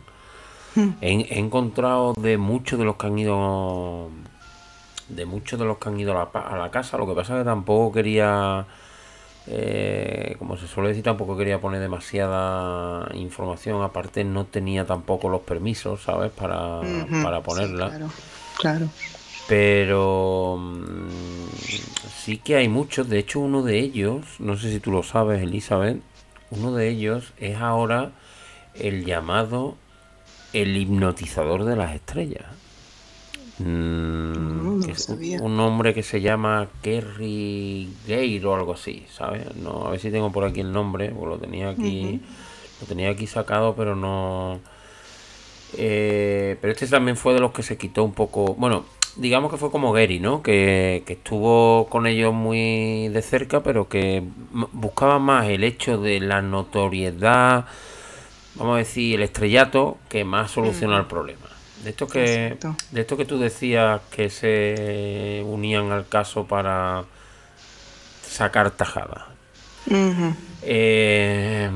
Hmm. 0.75 0.91
he 1.01 1.39
encontrado 1.39 2.13
de 2.13 2.37
muchos 2.37 2.79
de 2.79 2.85
los 2.85 2.97
que 2.97 3.07
han 3.07 3.19
ido 3.19 4.11
de 5.09 5.27
muchos 5.27 5.59
de 5.59 5.65
los 5.65 5.79
que 5.79 5.89
han 5.89 6.01
ido 6.01 6.13
a 6.19 6.57
la, 6.57 6.71
casa. 6.71 6.97
Lo 6.97 7.07
que 7.07 7.15
pasa 7.15 7.35
es 7.35 7.41
que 7.41 7.45
tampoco 7.45 7.93
quería, 7.93 8.67
eh, 9.47 10.37
como 10.39 10.57
se 10.57 10.67
suele 10.67 10.91
decir, 10.91 11.05
tampoco 11.05 11.37
quería 11.37 11.61
poner 11.61 11.81
demasiada 11.81 13.09
información. 13.15 13.83
Aparte, 13.83 14.25
no 14.25 14.47
tenía 14.47 14.85
tampoco 14.85 15.29
los 15.29 15.43
permisos, 15.43 16.03
¿sabes? 16.03 16.33
Para, 16.33 16.81
para 17.23 17.43
ponerla. 17.43 17.89
claro, 17.91 18.11
claro. 18.59 18.89
Pero 19.49 20.57
mm, 20.59 21.49
sí 22.25 22.39
que 22.39 22.57
hay 22.57 22.69
muchos. 22.69 23.09
De 23.09 23.19
hecho, 23.19 23.41
uno 23.41 23.63
de 23.63 23.79
ellos, 23.79 24.25
no 24.41 24.57
sé 24.57 24.73
si 24.73 24.81
tú 24.81 24.91
lo 24.91 25.03
sabes, 25.03 25.43
Elizabeth, 25.43 26.01
uno 26.51 26.73
de 26.73 26.89
ellos 26.89 27.33
es 27.39 27.57
ahora 27.57 28.13
el 28.75 29.05
llamado 29.05 29.77
el 30.53 30.77
hipnotizador 30.77 31.65
de 31.65 31.77
las 31.77 31.95
estrellas. 31.95 32.47
Mm, 33.59 34.83
un 35.41 35.61
hombre 35.61 35.95
que 35.95 36.03
se 36.03 36.21
llama 36.21 36.69
Kerry 36.83 37.89
Gale 38.07 38.45
o 38.45 38.55
algo 38.55 38.75
así, 38.75 39.07
¿sabes? 39.11 39.55
No, 39.57 39.87
a 39.87 39.91
ver 39.91 40.01
si 40.01 40.11
tengo 40.11 40.31
por 40.31 40.45
aquí 40.45 40.61
el 40.61 40.73
nombre, 40.73 41.11
porque 41.11 41.27
lo 41.27 41.39
tenía 41.39 41.71
aquí, 41.71 42.21
lo 42.81 42.87
tenía 42.87 43.11
aquí 43.11 43.27
sacado, 43.27 43.75
pero 43.75 43.97
no. 43.97 44.61
Eh, 45.79 46.57
pero 46.61 46.73
este 46.73 46.87
también 46.87 47.17
fue 47.17 47.35
de 47.35 47.41
los 47.41 47.53
que 47.53 47.63
se 47.63 47.79
quitó 47.79 48.05
un 48.05 48.13
poco. 48.13 48.55
Bueno, 48.55 48.85
digamos 49.17 49.51
que 49.51 49.57
fue 49.57 49.71
como 49.71 49.93
Gary, 49.93 50.21
¿no? 50.21 50.43
Que, 50.43 51.03
que 51.07 51.15
estuvo 51.15 51.87
con 51.89 52.07
ellos 52.07 52.35
muy 52.35 53.09
de 53.09 53.23
cerca, 53.23 53.63
pero 53.63 53.89
que 53.89 54.23
buscaba 54.73 55.19
más 55.19 55.49
el 55.49 55.65
hecho 55.65 55.99
de 55.99 56.21
la 56.21 56.43
notoriedad, 56.43 57.67
vamos 58.57 58.75
a 58.77 58.79
decir, 58.79 59.17
el 59.17 59.23
estrellato, 59.23 59.97
que 60.11 60.25
más 60.25 60.51
solucionar 60.51 61.01
el 61.01 61.07
problema. 61.07 61.46
De 61.87 61.91
esto 61.91 62.09
que 62.09 62.59
de 62.91 63.01
esto 63.01 63.17
que 63.17 63.25
tú 63.25 63.39
decías 63.39 64.01
que 64.11 64.29
se 64.29 65.41
unían 65.47 65.93
al 65.93 66.09
caso 66.09 66.45
para 66.45 67.05
sacar 68.27 68.73
tajada. 68.73 69.29
Eh, 70.63 71.71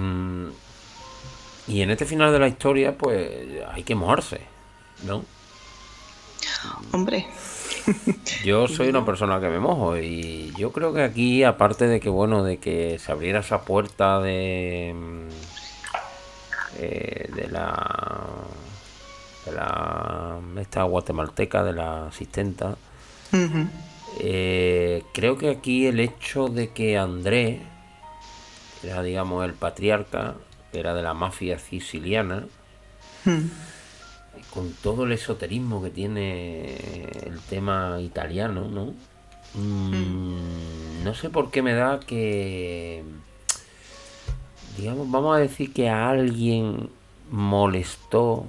y 1.69 1.83
en 1.83 1.91
este 1.93 2.07
final 2.07 2.33
de 2.33 2.41
la 2.41 2.49
historia, 2.49 2.99
pues 2.99 3.31
hay 3.73 3.85
que 3.85 3.95
mojarse, 3.95 4.41
¿no? 5.05 5.25
Hombre, 6.91 7.29
Yo 8.45 8.67
soy 8.67 8.89
una 8.89 9.05
persona 9.05 9.41
que 9.41 9.49
me 9.49 9.61
mojo 9.61 9.97
y 9.97 10.53
yo 10.57 10.73
creo 10.73 10.93
que 10.93 11.05
aquí, 11.05 11.45
aparte 11.45 11.87
de 11.87 12.01
que, 12.01 12.09
bueno, 12.09 12.43
de 12.43 12.59
que 12.59 12.99
se 12.99 13.13
abriera 13.13 13.39
esa 13.39 13.63
puerta 13.63 14.21
de... 14.21 14.93
Eh, 16.79 17.31
de 17.33 17.49
la... 17.49 18.27
de 19.47 19.53
la... 19.53 20.39
esta 20.59 20.83
guatemalteca, 20.85 21.65
de 21.65 21.73
la 21.73 22.07
asistenta, 22.07 22.77
eh, 24.19 25.05
creo 25.13 25.39
que 25.39 25.51
aquí 25.51 25.87
el 25.87 26.01
hecho 26.01 26.49
de 26.49 26.71
que 26.71 26.99
André 26.99 27.61
era, 28.83 29.03
digamos, 29.03 29.45
el 29.45 29.53
patriarca, 29.53 30.35
era 30.73 30.95
de 30.95 31.03
la 31.03 31.15
mafia 31.15 31.59
siciliana, 31.59 32.47
hmm. 33.25 33.47
con 34.53 34.73
todo 34.83 35.05
el 35.05 35.13
esoterismo 35.13 35.83
que 35.83 35.91
tiene 35.91 36.77
el 37.27 37.41
tema 37.49 37.99
italiano, 38.01 38.69
¿no? 38.69 38.95
Mm, 39.55 39.95
hmm. 39.95 41.05
No 41.05 41.15
sé 41.15 41.29
por 41.31 41.51
qué 41.51 41.63
me 41.63 41.75
da 41.75 42.01
que, 42.01 43.03
digamos, 44.77 45.11
vamos 45.11 45.37
a 45.37 45.41
decir 45.41 45.73
que 45.73 45.89
a 45.89 46.09
alguien 46.09 46.91
molestó 47.31 48.47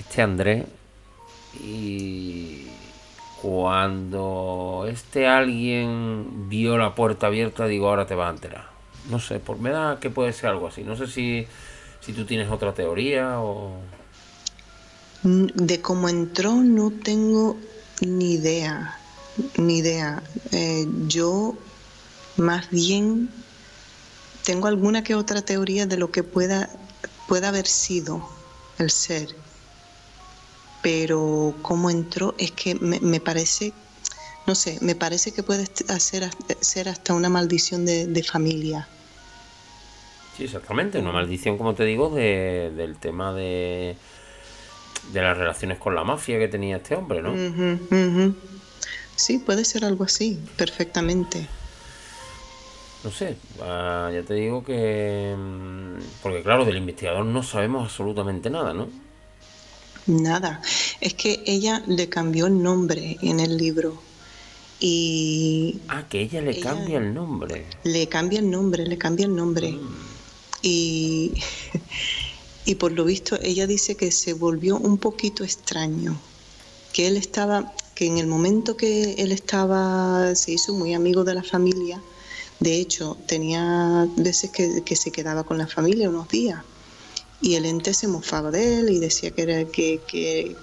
este 0.00 0.22
André 0.22 0.66
y 1.62 2.66
cuando 3.42 4.86
este 4.88 5.26
alguien 5.26 6.48
vio 6.48 6.78
la 6.78 6.94
puerta 6.94 7.26
abierta, 7.26 7.66
digo, 7.66 7.88
ahora 7.88 8.06
te 8.06 8.14
vas 8.14 8.28
a 8.28 8.34
enterar. 8.34 8.70
No 9.08 9.18
sé, 9.18 9.38
por 9.38 9.58
me 9.58 9.70
da 9.70 9.98
que 10.00 10.10
puede 10.10 10.32
ser 10.32 10.50
algo 10.50 10.66
así. 10.66 10.82
No 10.82 10.96
sé 10.96 11.06
si, 11.06 11.46
si 12.00 12.12
tú 12.12 12.24
tienes 12.24 12.50
otra 12.50 12.74
teoría 12.74 13.40
o... 13.40 13.78
De 15.22 15.80
cómo 15.82 16.08
entró 16.08 16.54
no 16.54 16.90
tengo 16.90 17.58
ni 18.00 18.34
idea, 18.34 18.98
ni 19.56 19.78
idea. 19.78 20.22
Eh, 20.52 20.86
yo 21.06 21.54
más 22.36 22.70
bien 22.70 23.28
tengo 24.44 24.66
alguna 24.66 25.04
que 25.04 25.14
otra 25.14 25.42
teoría 25.42 25.86
de 25.86 25.98
lo 25.98 26.10
que 26.10 26.22
pueda, 26.22 26.70
pueda 27.28 27.48
haber 27.48 27.66
sido 27.66 28.26
el 28.78 28.90
ser 28.90 29.28
pero 30.82 31.54
cómo 31.62 31.90
entró 31.90 32.34
es 32.38 32.52
que 32.52 32.74
me, 32.74 33.20
parece, 33.20 33.72
no 34.46 34.54
sé, 34.54 34.78
me 34.80 34.94
parece 34.94 35.32
que 35.32 35.42
puede 35.42 35.66
hacer, 35.88 36.28
ser 36.60 36.88
hasta 36.88 37.14
una 37.14 37.28
maldición 37.28 37.84
de, 37.86 38.24
familia. 38.24 38.88
Sí, 40.36 40.44
exactamente, 40.44 40.98
una 40.98 41.12
maldición, 41.12 41.58
como 41.58 41.74
te 41.74 41.84
digo, 41.84 42.10
de, 42.10 42.72
del 42.76 42.96
tema 42.96 43.34
de, 43.34 43.96
de 45.12 45.20
las 45.20 45.36
relaciones 45.36 45.78
con 45.78 45.94
la 45.94 46.04
mafia 46.04 46.38
que 46.38 46.48
tenía 46.48 46.76
este 46.76 46.94
hombre, 46.94 47.22
¿no? 47.22 47.34
Sí, 49.16 49.38
puede 49.38 49.66
ser 49.66 49.84
algo 49.84 50.04
así, 50.04 50.38
perfectamente. 50.56 51.46
No 53.04 53.10
sé, 53.10 53.36
ah, 53.62 54.10
ya 54.12 54.22
te 54.22 54.34
digo 54.34 54.62
que... 54.62 55.34
Mm, 55.36 56.02
porque 56.22 56.42
claro, 56.42 56.64
del 56.64 56.76
investigador 56.76 57.24
no 57.24 57.42
sabemos 57.42 57.84
absolutamente 57.84 58.50
nada, 58.50 58.72
¿no? 58.74 58.88
Nada, 60.06 60.60
es 61.00 61.14
que 61.14 61.42
ella 61.46 61.82
le 61.86 62.08
cambió 62.08 62.46
el 62.46 62.62
nombre 62.62 63.18
en 63.22 63.40
el 63.40 63.56
libro. 63.56 64.00
Y 64.80 65.78
ah, 65.88 66.06
que 66.08 66.22
ella 66.22 66.40
le 66.40 66.58
cambia 66.58 66.98
el 66.98 67.12
nombre. 67.12 67.66
Le 67.84 68.08
cambia 68.08 68.38
el 68.38 68.50
nombre, 68.50 68.86
le 68.86 68.96
cambia 68.96 69.26
el 69.26 69.36
nombre. 69.36 69.72
Mm. 69.72 69.96
Y, 70.62 71.32
y 72.64 72.74
por 72.76 72.92
lo 72.92 73.04
visto 73.04 73.38
ella 73.42 73.66
dice 73.66 73.94
que 73.96 74.10
se 74.10 74.32
volvió 74.32 74.78
un 74.78 74.96
poquito 74.96 75.44
extraño, 75.44 76.18
que 76.94 77.06
él 77.06 77.16
estaba, 77.18 77.74
que 77.94 78.06
en 78.06 78.16
el 78.18 78.26
momento 78.26 78.76
que 78.76 79.14
él 79.18 79.32
estaba, 79.32 80.34
se 80.34 80.52
hizo 80.52 80.72
muy 80.72 80.94
amigo 80.94 81.24
de 81.24 81.34
la 81.34 81.42
familia, 81.42 82.00
de 82.58 82.76
hecho 82.76 83.18
tenía 83.26 84.08
veces 84.16 84.50
que, 84.50 84.82
que 84.82 84.96
se 84.96 85.10
quedaba 85.10 85.44
con 85.44 85.58
la 85.58 85.66
familia 85.66 86.08
unos 86.08 86.28
días 86.28 86.62
y 87.40 87.54
el 87.54 87.64
ente 87.64 87.94
se 87.94 88.08
mofaba 88.08 88.50
de 88.50 88.80
él 88.80 88.90
y 88.90 88.98
decía 88.98 89.30
que 89.30 89.42
era 89.42 89.64
que, 89.64 90.00
que, 90.06 90.56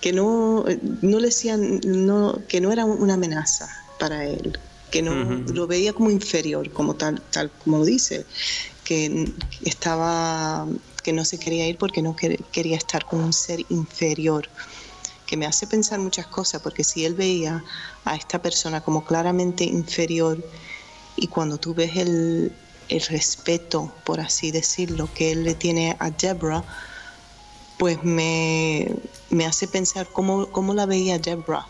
que, 0.00 0.12
no, 0.12 0.64
no 1.02 1.18
le 1.20 1.26
decían 1.26 1.80
no, 1.84 2.42
que 2.48 2.60
no 2.60 2.72
era 2.72 2.84
una 2.84 3.14
amenaza 3.14 3.68
para 3.98 4.26
él, 4.26 4.58
que 4.90 5.02
no 5.02 5.14
lo 5.52 5.66
veía 5.66 5.92
como 5.92 6.10
inferior, 6.10 6.70
como 6.72 6.94
tal, 6.94 7.22
tal 7.30 7.50
como 7.62 7.78
lo 7.78 7.84
dice, 7.84 8.26
que 8.84 9.32
estaba 9.64 10.66
que 11.02 11.12
no 11.12 11.24
se 11.24 11.38
quería 11.38 11.68
ir 11.68 11.76
porque 11.76 12.02
no 12.02 12.16
quería 12.16 12.76
estar 12.76 13.04
con 13.04 13.22
un 13.22 13.32
ser 13.32 13.64
inferior 13.68 14.48
que 15.26 15.36
me 15.36 15.46
hace 15.46 15.66
pensar 15.66 15.98
muchas 16.00 16.26
cosas, 16.26 16.62
porque 16.62 16.84
si 16.84 17.04
él 17.04 17.14
veía 17.14 17.62
a 18.04 18.16
esta 18.16 18.40
persona 18.40 18.82
como 18.82 19.04
claramente 19.04 19.64
inferior 19.64 20.42
y 21.16 21.28
cuando 21.28 21.58
tú 21.58 21.74
ves 21.74 21.96
el, 21.96 22.52
el 22.88 23.00
respeto, 23.02 23.92
por 24.04 24.20
así 24.20 24.50
decirlo, 24.50 25.08
que 25.14 25.32
él 25.32 25.44
le 25.44 25.54
tiene 25.54 25.96
a 25.98 26.10
Deborah, 26.10 26.64
pues 27.78 28.02
me, 28.02 28.88
hace 29.46 29.68
pensar 29.68 30.06
cómo, 30.12 30.46
cómo, 30.50 30.74
la 30.74 30.86
veía 30.86 31.18
Deborah. 31.18 31.66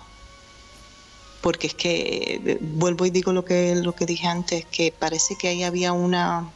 Porque 1.40 1.66
es 1.66 1.74
que, 1.74 2.40
eh, 2.44 2.58
vuelvo 2.60 3.04
y 3.06 3.10
digo 3.10 3.32
lo 3.32 3.44
que, 3.44 3.74
lo 3.74 3.94
que 3.94 4.06
dije 4.06 4.26
antes, 4.26 4.64
que 4.66 4.92
parece 4.92 5.36
que 5.36 5.48
ahí 5.48 5.62
había 5.62 5.92
una, 5.92 6.50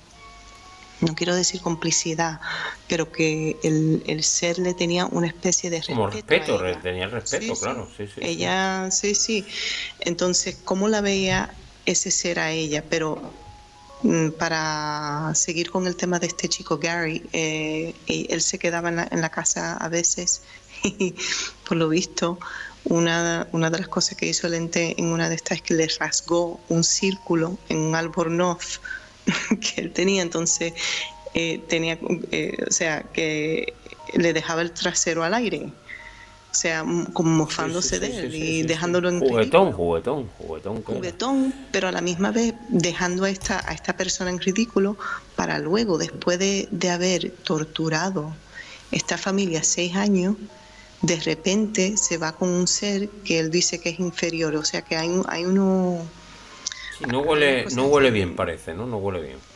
no 1.01 1.15
quiero 1.15 1.35
decir 1.35 1.61
complicidad, 1.61 2.41
pero 2.89 3.13
que 3.13 3.57
el, 3.63 4.23
ser 4.23 4.59
le 4.59 4.75
tenía 4.75 5.07
una 5.07 5.27
especie 5.27 5.71
de 5.71 5.79
respeto. 5.79 5.97
Como 5.97 6.11
respeto, 6.11 6.61
tenía 6.83 7.07
respeto, 7.07 7.55
claro. 7.55 7.89
Sí, 7.97 8.07
sí, 8.07 8.21
ella, 8.23 8.91
sí, 8.91 9.15
sí. 9.15 9.47
Entonces, 10.01 10.57
¿cómo 10.65 10.89
la 10.89 11.01
veía 11.01 11.55
ese 11.87 12.11
ser 12.11 12.39
a 12.39 12.51
ella? 12.53 12.83
Pero 12.89 13.21
para 14.39 15.33
seguir 15.35 15.71
con 15.71 15.87
el 15.87 15.97
tema 15.97 16.19
de 16.19 16.29
este 16.29 16.49
chico 16.49 16.79
Gary, 16.79 17.23
eh, 17.33 17.95
él 18.07 18.41
se 18.41 18.59
quedaba 18.59 18.89
en 18.89 19.21
la, 19.21 19.31
casa 19.31 19.77
a 19.77 19.89
veces 19.89 20.43
y 20.85 21.15
por 21.69 21.77
lo 21.77 21.89
visto 21.89 22.39
una, 22.85 23.49
una, 23.53 23.71
de 23.71 23.79
las 23.79 23.89
cosas 23.89 24.17
que 24.17 24.27
hizo 24.27 24.47
el 24.47 24.55
ente 24.55 24.95
en 24.99 25.07
una 25.07 25.29
de 25.29 25.35
estas 25.35 25.59
es 25.59 25.63
que 25.63 25.75
le 25.75 25.89
rasgó 25.99 26.61
un 26.69 26.85
círculo 26.85 27.59
en 27.69 27.79
un 27.79 27.95
albornoz 27.95 28.81
que 29.61 29.81
él 29.81 29.93
tenía, 29.93 30.23
entonces 30.23 30.73
eh, 31.35 31.61
tenía, 31.69 31.99
eh, 32.31 32.57
o 32.67 32.73
sea, 32.73 33.03
que 33.03 33.75
le 34.15 34.33
dejaba 34.33 34.63
el 34.63 34.73
trasero 34.73 35.25
al 35.25 35.35
aire 35.35 35.71
o 36.51 36.55
sea, 36.55 36.85
como 37.13 37.31
mofándose 37.31 38.01
de 38.01 38.19
él 38.19 38.35
y 38.35 38.63
dejándolo 38.63 39.11
en 39.11 39.21
juguetón, 39.21 39.73
juguetón, 39.73 40.29
juguetón, 40.39 40.83
juguetón, 40.83 41.55
pero 41.71 41.89
a 41.89 41.93
la 41.93 42.01
misma 42.01 42.31
vez 42.31 42.55
dejando 42.69 43.25
a 43.25 43.31
esta, 43.31 43.63
a 43.69 43.75
esta 43.75 43.97
persona 43.97 44.31
en 44.31 44.41
ridículo 44.41 44.97
para 45.37 45.59
luego, 45.59 45.99
después 45.99 46.39
de, 46.39 46.91
haber 46.91 47.31
torturado 47.31 48.35
esta 48.91 49.19
familia 49.19 49.63
seis 49.63 49.95
años, 49.95 50.37
de 51.03 51.17
repente 51.21 51.97
se 51.99 52.17
va 52.17 52.33
con 52.33 52.49
un 52.49 52.67
ser 52.67 53.09
que 53.25 53.39
él 53.39 53.51
dice 53.51 53.79
que 53.79 53.91
es 53.91 54.01
inferior, 54.01 54.57
o 54.57 54.65
sea 54.65 54.83
que 54.83 54.97
hay, 54.97 55.11
hay 55.29 55.45
uno... 55.45 55.99
no 57.07 57.21
huele, 57.21 57.67
no 57.75 57.87
huele 57.87 58.11
bien, 58.11 58.35
parece, 58.35 58.73
¿no? 58.73 58.87
No 58.87 58.97
huele 58.97 59.21
bien 59.21 59.48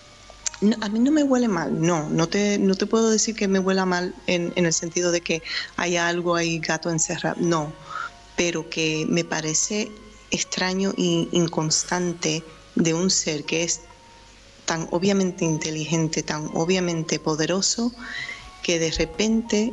a 0.81 0.89
mí 0.89 0.99
no 1.01 1.11
me 1.11 1.25
huele 1.25 1.49
mal, 1.49 1.81
no, 1.81 2.09
no 2.09 2.29
te, 2.29 2.59
no 2.59 2.75
te 2.75 2.87
puedo 2.87 3.11
decir 3.11 3.35
que 3.35 3.49
me 3.49 3.59
huela 3.59 3.85
mal 3.85 4.15
en, 4.27 4.53
el 4.55 4.73
sentido 4.73 5.11
de 5.11 5.21
que 5.21 5.43
haya 5.77 6.07
algo 6.09 6.37
ahí 6.37 6.59
gato 6.59 6.91
encerrado, 6.91 7.37
no, 7.41 7.73
pero 8.37 8.69
que 8.71 9.05
me 9.09 9.25
parece 9.25 9.91
extraño 10.31 10.93
e 10.97 11.29
inconstante 11.33 12.45
de 12.77 12.95
un 12.95 13.11
ser 13.11 13.45
que 13.45 13.65
es 13.65 13.81
tan 14.65 14.89
obviamente 14.93 15.45
inteligente, 15.45 16.23
tan 16.23 16.49
obviamente 16.55 17.19
poderoso, 17.19 17.93
que 18.63 18.79
de 18.79 18.93
repente 18.93 19.73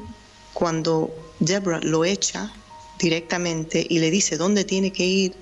cuando 0.53 1.11
Deborah 1.39 1.81
lo 1.81 2.03
echa 2.03 2.51
directamente 2.97 3.85
y 3.87 3.99
le 3.99 4.09
dice 4.09 4.37
dónde 4.37 4.65
tiene 4.65 4.91
que 4.91 5.05
ir, 5.05 5.37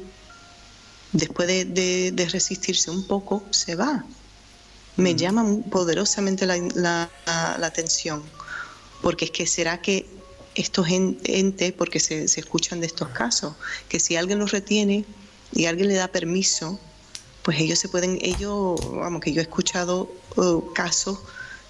después 1.14 1.48
de 1.48 2.30
resistirse 2.32 2.92
un 2.92 3.08
poco, 3.08 3.44
se 3.52 3.76
va 3.76 4.06
me 4.98 5.16
llama 5.16 5.46
poderosamente 5.70 6.46
la, 6.46 7.10
atención, 7.26 8.24
porque 9.02 9.26
es 9.26 9.32
que 9.32 9.46
será 9.46 9.80
que 9.80 10.08
estos 10.56 10.88
entes, 10.90 11.72
porque 11.72 12.00
se, 12.00 12.24
escuchan 12.24 12.80
de 12.82 12.88
estos 12.88 13.10
casos, 13.10 13.54
que 13.88 14.00
si 14.00 14.16
alguien 14.16 14.40
los 14.40 14.52
retiene 14.52 15.06
y 15.54 15.66
alguien 15.66 15.88
le 15.88 15.94
da 15.94 16.08
permiso, 16.08 16.80
pues 17.44 17.60
ellos 17.60 17.78
se 17.78 17.90
pueden, 17.90 18.18
ellos, 18.22 18.80
vamos, 18.92 19.22
que 19.22 19.32
yo 19.32 19.40
he 19.40 19.44
escuchado 19.44 20.12
uh, 20.36 20.74
casos 20.74 21.20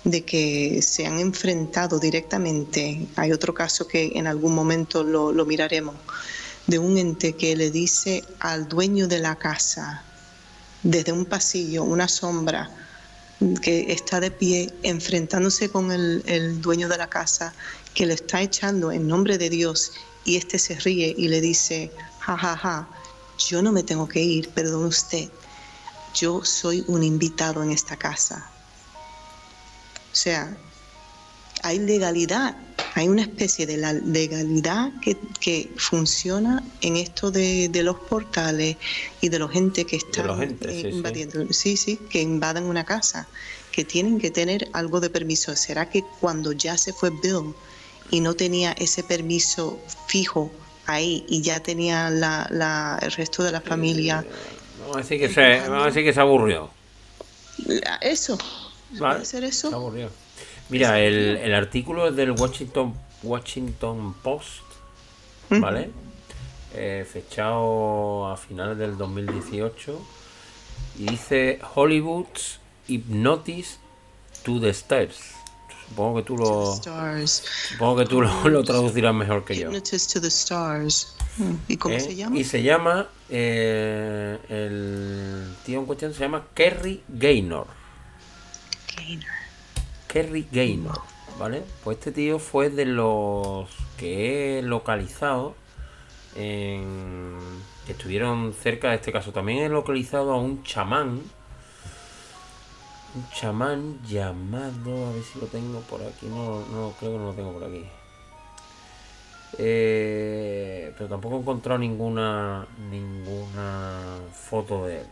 de 0.05 0.23
que 0.23 0.81
se 0.81 1.05
han 1.05 1.19
enfrentado 1.19 1.99
directamente, 1.99 3.07
hay 3.17 3.33
otro 3.33 3.53
caso 3.53 3.87
que 3.87 4.13
en 4.15 4.25
algún 4.25 4.55
momento 4.55 5.03
lo, 5.03 5.33
lo 5.33 5.45
miraremos, 5.45 5.95
de 6.65 6.79
un 6.79 6.97
ente 6.97 7.33
que 7.33 7.57
le 7.57 7.71
dice 7.71 8.23
al 8.39 8.69
dueño 8.69 9.09
de 9.09 9.19
la 9.19 9.35
casa, 9.35 10.03
desde 10.81 11.11
un 11.11 11.25
pasillo, 11.25 11.83
una 11.83 12.07
sombra, 12.07 12.86
que 13.61 13.91
está 13.91 14.19
de 14.19 14.31
pie 14.31 14.73
enfrentándose 14.83 15.69
con 15.69 15.91
el, 15.91 16.61
dueño 16.61 16.89
de 16.89 16.97
la 16.97 17.09
casa, 17.09 17.53
que 17.93 18.05
le 18.05 18.13
está 18.13 18.41
echando 18.41 18.91
en 18.91 19.07
nombre 19.07 19.37
de 19.37 19.49
Dios 19.49 19.91
y 20.25 20.37
este 20.37 20.59
se 20.59 20.75
ríe 20.75 21.13
y 21.17 21.27
le 21.27 21.39
dice, 21.41 21.91
ja, 22.19 22.37
ja, 22.37 22.57
ja, 22.57 22.89
yo 23.37 23.61
no 23.61 23.71
me 23.71 23.83
tengo 23.83 24.07
que 24.07 24.21
ir, 24.21 24.49
perdón 24.49 24.85
usted, 24.85 25.29
yo 26.13 26.43
soy 26.43 26.83
un 26.87 27.03
invitado 27.03 27.61
en 27.63 27.71
esta 27.71 27.95
casa. 27.95 28.49
O 30.11 30.15
sea, 30.15 30.57
hay 31.61 31.79
legalidad, 31.79 32.57
hay 32.97 33.09
una 33.09 33.21
especie 33.21 33.67
de 33.67 33.77
la 33.77 33.93
legalidad 33.93 34.91
que, 35.01 35.69
funciona 35.75 36.63
en 36.81 36.97
esto 36.97 37.29
de, 37.29 37.69
los 37.83 37.95
portales 37.95 38.75
y 39.21 39.29
de 39.29 39.37
la 39.37 39.47
gente 39.47 39.85
que 39.85 39.97
está 39.97 40.21
invadiendo, 40.23 41.53
sí. 41.53 41.77
sí, 41.77 41.97
que 42.09 42.21
invadan 42.21 42.63
una 42.63 42.85
casa, 42.85 43.27
que 43.71 43.85
tienen 43.85 44.19
que 44.19 44.31
tener 44.31 44.67
algo 44.73 44.99
de 44.99 45.11
permiso. 45.11 45.55
¿Será 45.55 45.87
que 45.91 46.03
cuando 46.19 46.53
ya 46.53 46.75
se 46.75 46.91
fue 46.91 47.11
Bill 47.11 47.53
y 48.09 48.19
no 48.19 48.33
tenía 48.33 48.71
ese 48.71 49.03
permiso 49.03 49.79
fijo 50.07 50.51
ahí 50.87 51.23
y 51.29 51.43
ya 51.43 51.59
tenía 51.59 52.09
la, 52.09 52.97
el 52.99 53.11
resto 53.11 53.43
de 53.43 53.51
la 53.51 53.61
familia... 53.61 54.25
vamos, 54.79 54.95
a 54.95 54.99
decir 55.01 55.19
que 55.19 55.29
se, 55.29 55.59
vamos 55.69 55.83
a 55.83 55.85
decir 55.85 56.03
que 56.03 56.13
se 56.13 56.19
aburrió. 56.19 56.71
Eso, 58.01 58.39
¿puede 58.97 59.23
ser 59.23 59.43
eso? 59.43 59.69
Se 59.69 59.75
aburrió. 59.75 60.09
Mira, 60.69 60.99
el, 60.99 61.37
el 61.37 61.53
artículo 61.53 62.07
es 62.07 62.15
del 62.15 62.31
Washington, 62.31 62.93
Washington 63.23 64.13
Post, 64.21 64.63
¿vale? 65.49 65.89
Eh, 66.73 67.07
fechado 67.09 68.27
a 68.27 68.37
finales 68.37 68.77
del 68.77 68.97
2018 68.97 69.99
y 70.99 71.05
dice 71.05 71.59
Hollywood's 71.73 72.59
Hypnotis 72.87 73.79
to 74.43 74.59
the 74.59 74.69
Stars. 74.69 75.37
Supongo 75.89 76.17
que 76.17 76.23
tú 76.23 76.37
lo 76.37 76.75
supongo 76.75 77.95
que 77.95 78.05
tú 78.05 78.21
lo, 78.49 78.63
traducirás 78.63 79.15
mejor 79.15 79.45
que 79.45 79.55
yo. 79.55 79.71
To 79.71 80.21
the 80.21 80.27
stars. 80.27 81.15
¿Y 81.69 81.77
cómo 81.77 81.95
eh, 81.95 81.99
se 82.01 82.15
llama? 82.15 82.37
Y 82.37 82.43
se 82.43 82.61
llama 82.61 83.07
eh, 83.29 84.37
el 84.49 85.55
tío 85.65 85.79
en 85.79 85.85
cuestión 85.85 86.13
se 86.13 86.19
llama 86.19 86.47
Kerry 86.53 87.01
Gaynor. 87.07 87.67
Gaynor. 88.97 89.36
Kerry 90.07 90.47
Gaynor, 90.51 90.99
¿vale? 91.39 91.63
Pues 91.83 91.97
este 91.97 92.11
tío 92.11 92.39
fue 92.39 92.69
de 92.69 92.85
los 92.85 93.69
que 93.97 94.59
he 94.59 94.61
localizado 94.61 95.55
que 96.37 97.91
estuvieron 97.93 98.53
cerca 98.53 98.89
de 98.89 98.97
este 98.97 99.11
caso. 99.11 99.31
También 99.31 99.63
he 99.63 99.69
localizado 99.69 100.33
a 100.33 100.37
un 100.37 100.63
chamán. 100.63 101.21
Un 103.15 103.29
chamán 103.33 103.99
llamado, 104.05 105.07
a 105.07 105.11
ver 105.13 105.23
si 105.23 105.39
lo 105.39 105.47
tengo 105.47 105.79
por 105.81 106.03
aquí. 106.03 106.27
No, 106.27 106.59
no 106.67 106.93
creo 106.99 107.13
que 107.13 107.17
no 107.17 107.25
lo 107.25 107.33
tengo 107.33 107.53
por 107.53 107.63
aquí. 107.63 107.85
Eh, 109.57 110.93
pero 110.97 111.09
tampoco 111.09 111.37
he 111.37 111.39
encontrado 111.39 111.79
ninguna 111.79 112.67
ninguna 112.91 114.19
foto 114.33 114.85
de 114.85 114.99
él. 114.99 115.07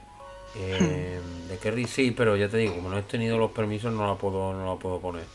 Eh, 0.57 1.19
de 1.49 1.57
Kerry 1.57 1.85
sí, 1.85 2.11
pero 2.11 2.35
ya 2.35 2.49
te 2.49 2.57
digo, 2.57 2.75
como 2.75 2.89
no 2.89 2.97
he 2.97 3.03
tenido 3.03 3.37
los 3.37 3.51
permisos 3.51 3.93
no 3.93 4.07
la 4.07 4.15
puedo, 4.15 4.53
no 4.53 4.65
la 4.65 4.79
puedo 4.79 4.99
poner. 4.99 5.25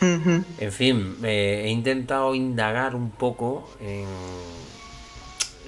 En 0.00 0.72
fin, 0.72 1.16
he 1.24 1.68
intentado 1.68 2.34
indagar 2.34 2.94
un 2.94 3.10
poco 3.10 3.68
en, 3.80 4.06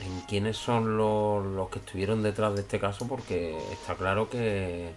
en 0.04 0.20
quiénes 0.28 0.56
son 0.56 0.96
los, 0.96 1.68
que 1.70 1.78
estuvieron 1.78 2.22
detrás 2.22 2.54
de 2.54 2.60
este 2.60 2.78
caso, 2.78 3.06
porque 3.08 3.56
está 3.72 3.94
claro 3.94 4.28
que 4.28 4.90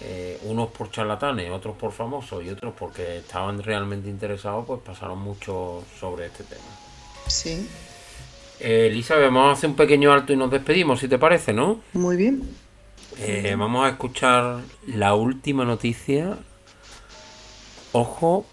eh, 0.00 0.38
unos 0.44 0.70
por 0.70 0.90
charlatanes, 0.90 1.50
otros 1.50 1.76
por 1.76 1.92
famosos 1.92 2.42
y 2.44 2.48
otros 2.48 2.74
porque 2.76 3.18
estaban 3.18 3.62
realmente 3.62 4.08
interesados, 4.08 4.64
pues 4.66 4.80
pasaron 4.80 5.18
mucho 5.18 5.84
sobre 6.00 6.26
este 6.26 6.44
tema. 6.44 6.64
Sí. 7.26 7.68
Eh, 8.60 8.88
Elizabeth, 8.90 9.26
vamos 9.26 9.50
a 9.50 9.52
hacer 9.52 9.70
un 9.70 9.76
pequeño 9.76 10.12
alto 10.12 10.32
y 10.32 10.36
nos 10.36 10.50
despedimos, 10.50 11.00
si 11.00 11.08
te 11.08 11.18
parece, 11.18 11.52
¿no? 11.52 11.80
Muy 11.92 12.16
bien. 12.16 12.63
Eh, 13.18 13.54
vamos 13.56 13.86
a 13.86 13.90
escuchar 13.90 14.62
la 14.86 15.14
última 15.14 15.64
noticia. 15.64 16.36
Ojo, 17.92 18.44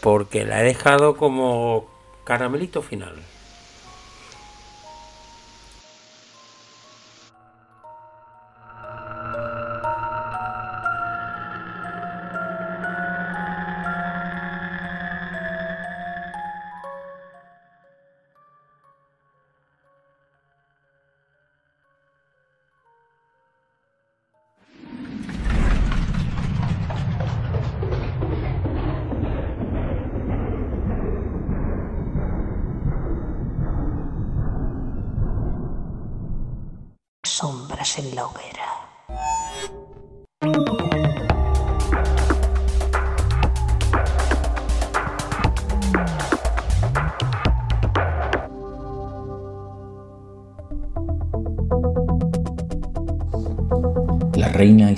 porque 0.00 0.44
la 0.44 0.60
he 0.60 0.64
dejado 0.64 1.16
como 1.16 1.86
caramelito 2.24 2.82
final. 2.82 3.14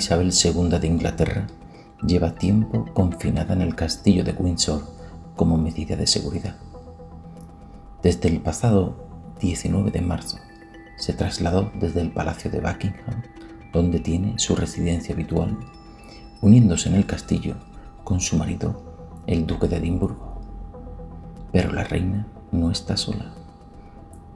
Isabel 0.05 0.31
II 0.31 0.77
de 0.77 0.85
Inglaterra 0.85 1.47
lleva 2.05 2.35
tiempo 2.35 2.85
confinada 2.93 3.55
en 3.55 3.61
el 3.61 3.73
castillo 3.73 4.23
de 4.23 4.33
Windsor 4.33 4.83
como 5.35 5.57
medida 5.57 5.95
de 5.95 6.05
seguridad. 6.05 6.57
Desde 8.03 8.29
el 8.29 8.39
pasado 8.39 9.33
19 9.41 9.89
de 9.89 10.01
marzo 10.01 10.37
se 10.95 11.13
trasladó 11.13 11.71
desde 11.73 12.01
el 12.01 12.11
Palacio 12.11 12.51
de 12.51 12.59
Buckingham, 12.59 13.23
donde 13.73 13.99
tiene 13.99 14.37
su 14.37 14.55
residencia 14.55 15.15
habitual, 15.15 15.57
uniéndose 16.39 16.89
en 16.89 16.93
el 16.93 17.07
castillo 17.07 17.55
con 18.03 18.19
su 18.19 18.37
marido, 18.37 18.83
el 19.25 19.47
duque 19.47 19.67
de 19.67 19.77
Edimburgo. 19.77 20.39
Pero 21.51 21.73
la 21.73 21.83
reina 21.83 22.27
no 22.51 22.69
está 22.69 22.95
sola. 22.95 23.33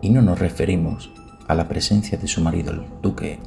Y 0.01 0.09
no 0.09 0.23
nos 0.23 0.39
referimos 0.39 1.11
a 1.47 1.53
la 1.53 1.67
presencia 1.67 2.17
de 2.17 2.27
su 2.27 2.41
marido, 2.41 2.71
el 2.71 2.87
duque, 3.03 3.39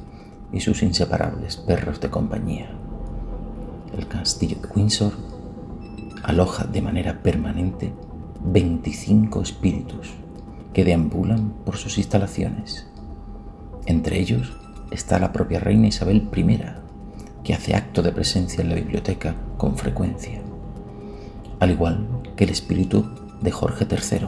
y 0.53 0.61
sus 0.61 0.83
inseparables 0.83 1.57
perros 1.57 1.99
de 1.99 2.09
compañía. 2.09 2.69
El 3.97 4.07
castillo 4.07 4.57
de 4.61 4.69
Windsor 4.69 5.13
aloja 6.23 6.65
de 6.65 6.81
manera 6.81 7.21
permanente 7.21 7.91
25 8.45 9.41
espíritus 9.41 10.13
que 10.73 10.85
deambulan 10.85 11.53
por 11.65 11.77
sus 11.77 11.97
instalaciones 11.97 12.87
entre 13.85 14.19
ellos 14.19 14.53
está 14.91 15.19
la 15.19 15.33
propia 15.33 15.59
reina 15.59 15.87
Isabel 15.87 16.29
I, 16.33 16.59
que 17.43 17.53
hace 17.53 17.75
acto 17.75 18.01
de 18.01 18.13
presencia 18.13 18.61
en 18.61 18.69
la 18.69 18.75
biblioteca 18.75 19.35
con 19.57 19.77
frecuencia, 19.77 20.41
al 21.59 21.71
igual 21.71 22.07
que 22.37 22.45
el 22.45 22.49
espíritu 22.49 23.05
de 23.41 23.51
Jorge 23.51 23.85
III, 23.89 24.27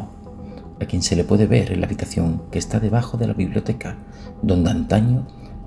a 0.82 0.86
quien 0.86 1.02
se 1.02 1.16
le 1.16 1.24
puede 1.24 1.48
ver 1.48 1.72
en 1.72 1.80
la 1.80 1.86
habitación 1.86 2.42
que 2.52 2.60
está 2.60 2.82
debajo 2.82 3.18
de 3.18 3.28
la 3.28 3.34
biblioteca, 3.34 3.96
donde 4.42 4.72
antaño 4.72 5.26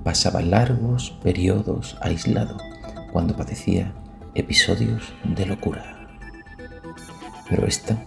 pasaba 0.09 0.41
largos 0.41 1.11
periodos 1.23 1.99
aislado 2.01 2.57
cuando 3.13 3.37
padecía 3.37 3.93
episodios 4.35 5.13
de 5.23 5.45
locura. 5.45 6.09
Pero 7.47 7.67
esta 7.67 8.03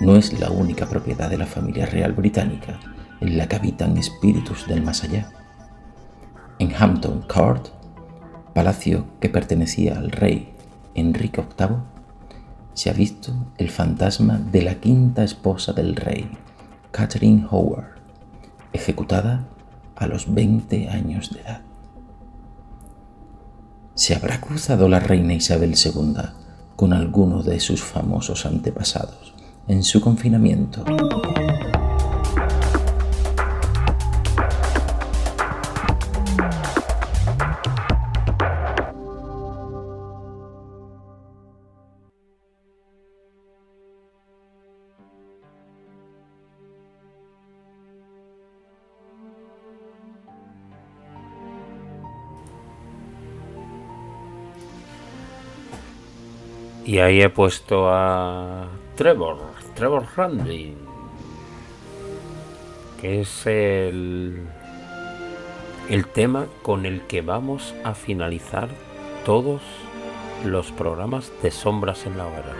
no 0.00 0.16
es 0.16 0.40
la 0.40 0.50
única 0.50 0.86
propiedad 0.86 1.30
de 1.30 1.38
la 1.38 1.46
familia 1.46 1.86
real 1.86 2.14
británica 2.14 2.80
en 3.20 3.38
la 3.38 3.46
que 3.46 3.54
habitan 3.54 3.96
espíritus 3.96 4.66
del 4.66 4.82
más 4.82 5.04
allá. 5.04 5.30
En 6.58 6.74
Hampton 6.74 7.22
Court, 7.32 7.68
palacio 8.52 9.06
que 9.20 9.28
pertenecía 9.28 9.96
al 9.98 10.10
rey 10.10 10.52
Enrique 10.96 11.44
VIII, 11.56 11.76
se 12.74 12.90
ha 12.90 12.92
visto 12.92 13.32
el 13.56 13.70
fantasma 13.70 14.40
de 14.40 14.62
la 14.62 14.74
quinta 14.80 15.22
esposa 15.22 15.72
del 15.72 15.94
rey, 15.94 16.28
Catherine 16.90 17.46
Howard, 17.48 18.00
ejecutada 18.72 19.46
a 19.96 20.06
los 20.06 20.32
20 20.32 20.90
años 20.90 21.30
de 21.32 21.40
edad. 21.40 21.62
¿Se 23.94 24.14
habrá 24.14 24.40
cruzado 24.40 24.88
la 24.88 25.00
reina 25.00 25.32
Isabel 25.32 25.74
II 25.74 26.16
con 26.76 26.92
alguno 26.92 27.42
de 27.42 27.60
sus 27.60 27.82
famosos 27.82 28.44
antepasados 28.44 29.34
en 29.66 29.82
su 29.82 30.00
confinamiento? 30.00 30.84
Y 56.96 56.98
ahí 56.98 57.20
he 57.20 57.28
puesto 57.28 57.90
a 57.90 58.68
Trevor, 58.94 59.36
Trevor 59.74 60.06
Randlin, 60.16 60.78
que 62.98 63.20
es 63.20 63.46
el, 63.46 64.46
el 65.90 66.06
tema 66.06 66.46
con 66.62 66.86
el 66.86 67.02
que 67.02 67.20
vamos 67.20 67.74
a 67.84 67.92
finalizar 67.92 68.70
todos 69.26 69.60
los 70.42 70.72
programas 70.72 71.30
de 71.42 71.50
sombras 71.50 72.06
en 72.06 72.16
la 72.16 72.28
hoguera. 72.28 72.54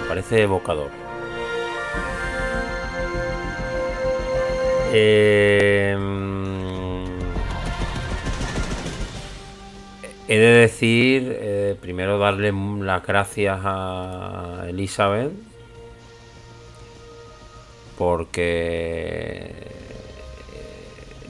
Me 0.00 0.08
parece 0.08 0.40
evocador. 0.40 0.88
Eh, 4.94 6.71
he 10.28 10.38
de 10.38 10.52
decir, 10.52 11.36
eh, 11.40 11.76
primero 11.80 12.18
darle 12.18 12.52
las 12.52 13.06
gracias 13.06 13.60
a 13.62 14.64
Elizabeth, 14.68 15.32
porque 17.98 19.52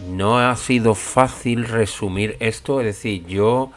no 0.09 0.39
ha 0.39 0.56
sido 0.56 0.94
fácil 0.94 1.64
resumir 1.64 2.36
esto, 2.40 2.81
es 2.81 2.86
decir, 2.86 3.27
yo 3.27 3.70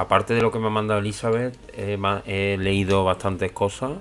aparte 0.00 0.32
de 0.32 0.40
lo 0.40 0.50
que 0.50 0.58
me 0.58 0.68
ha 0.68 0.70
mandado 0.70 1.00
Elizabeth, 1.00 1.54
he, 1.76 2.56
leído 2.58 3.04
bastantes 3.04 3.52
cosas 3.52 3.98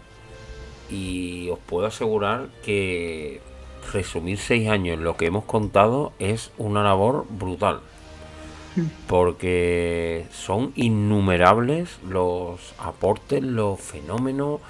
y 0.90 1.50
os 1.50 1.60
puedo 1.60 1.88
asegurar 1.88 2.48
que 2.64 3.42
resumir 3.92 4.38
seis 4.38 4.70
años 4.70 4.98
lo 5.00 5.18
que 5.18 5.26
hemos 5.26 5.44
contado 5.44 6.14
es 6.18 6.52
una 6.58 6.84
labor 6.84 7.26
brutal. 7.30 7.82
Porque 9.08 10.26
son 10.32 10.72
innumerables 10.76 12.00
los 12.08 12.74
aportes, 12.78 13.44
los 13.44 13.80
fenómenos, 13.80 14.62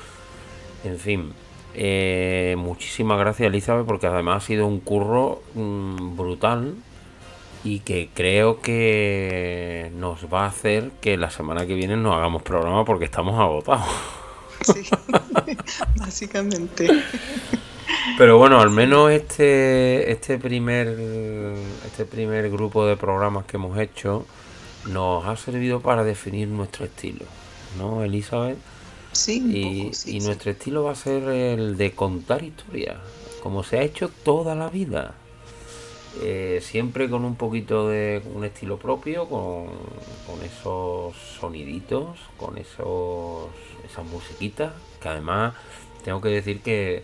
en 0.84 0.98
fin. 0.98 1.34
Eh, 1.76 2.56
muchísimas 2.58 3.20
gracias 3.20 3.48
Elizabeth 3.48 3.86
porque 3.86 4.08
además 4.08 4.44
ha 4.44 4.48
sido 4.48 4.66
un 4.66 4.80
curro 4.80 5.44
mm, 5.54 6.18
brutal 6.18 6.74
y 7.64 7.80
que 7.82 8.10
creo 8.14 8.62
que 8.62 9.92
nos 9.96 10.26
va 10.34 10.46
a 10.46 10.48
hacer 10.48 10.92
que 11.02 11.18
la 11.18 11.30
semana 11.30 11.68
que 11.68 11.76
viene 11.76 11.96
no 11.96 12.14
hagamos 12.14 12.42
programa 12.42 12.86
porque 12.86 13.06
estamos 13.06 13.40
agotados. 13.40 13.88
Sí, 14.62 14.82
básicamente. 15.96 16.88
Pero 18.18 18.38
bueno, 18.38 18.60
al 18.60 18.70
menos 18.70 19.12
este 19.12 20.12
este 20.12 20.38
primer 20.38 20.88
este 21.86 22.06
primer 22.06 22.50
grupo 22.50 22.86
de 22.86 22.98
programas 22.98 23.46
que 23.46 23.58
hemos 23.58 23.78
hecho 23.80 24.26
nos 24.88 25.26
ha 25.26 25.36
servido 25.36 25.82
para 25.82 26.04
definir 26.04 26.48
nuestro 26.48 26.86
estilo, 26.86 27.26
¿no, 27.78 28.04
Elizabeth? 28.04 28.58
Sí, 29.12 29.92
y, 30.06 30.18
y 30.18 30.20
nuestro 30.22 30.52
estilo 30.52 30.84
va 30.84 30.92
a 30.92 30.96
ser 30.96 31.24
el 31.24 31.78
de 31.78 31.92
contar 31.92 32.44
historias, 32.44 32.98
como 33.42 33.64
se 33.64 33.80
ha 33.80 33.82
hecho 33.82 34.10
toda 34.24 34.56
la 34.56 34.70
vida. 34.70 35.16
Eh, 36.22 36.60
siempre 36.62 37.10
con 37.10 37.24
un 37.24 37.36
poquito 37.36 37.88
de 37.88 38.22
un 38.34 38.44
estilo 38.44 38.78
propio, 38.78 39.30
con, 39.30 39.70
esos 40.44 41.16
soniditos, 41.16 42.18
con 42.36 42.58
esos 42.58 43.48
esas 43.86 44.06
musiquitas, 44.06 44.74
que 45.02 45.08
además 45.08 45.54
tengo 46.04 46.20
que 46.20 46.30
decir 46.30 46.62
que 46.62 47.04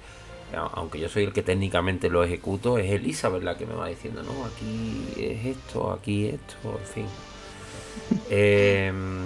aunque 0.55 0.99
yo 0.99 1.09
soy 1.09 1.23
el 1.23 1.33
que 1.33 1.43
técnicamente 1.43 2.09
lo 2.09 2.23
ejecuto, 2.23 2.77
es 2.77 2.91
Elizabeth 2.91 3.43
la 3.43 3.57
que 3.57 3.65
me 3.65 3.73
va 3.73 3.87
diciendo, 3.87 4.23
no, 4.23 4.45
aquí 4.45 5.07
es 5.17 5.45
esto, 5.45 5.91
aquí 5.91 6.27
esto, 6.27 6.79
en 6.79 6.87
fin. 6.87 7.05
Em, 8.29 9.23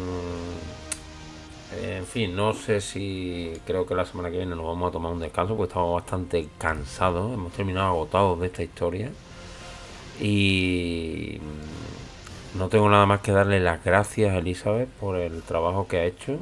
en 1.82 2.06
fin, 2.06 2.36
no 2.36 2.54
sé 2.54 2.82
si 2.82 3.54
creo 3.66 3.86
que 3.86 3.96
la 3.96 4.06
semana 4.06 4.32
que 4.32 4.38
viene 4.38 4.56
nos 4.56 4.66
vamos 4.66 4.90
a 4.90 4.92
tomar 4.92 5.12
un 5.12 5.20
descanso 5.20 5.56
porque 5.56 5.70
estamos 5.70 5.94
bastante 5.94 6.48
cansados, 6.58 7.34
hemos 7.34 7.52
terminado 7.54 7.88
agotados 7.88 8.40
de 8.40 8.48
esta 8.48 8.64
historia. 8.64 9.12
Y 10.20 11.40
no 12.58 12.68
tengo 12.68 12.90
nada 12.90 13.06
más 13.06 13.22
que 13.22 13.32
darle 13.32 13.60
las 13.60 13.84
gracias 13.84 14.34
a 14.34 14.40
Elizabeth 14.40 14.90
por 14.90 15.16
el 15.16 15.42
trabajo 15.44 15.88
que 15.88 15.98
ha 15.98 16.06
hecho. 16.06 16.40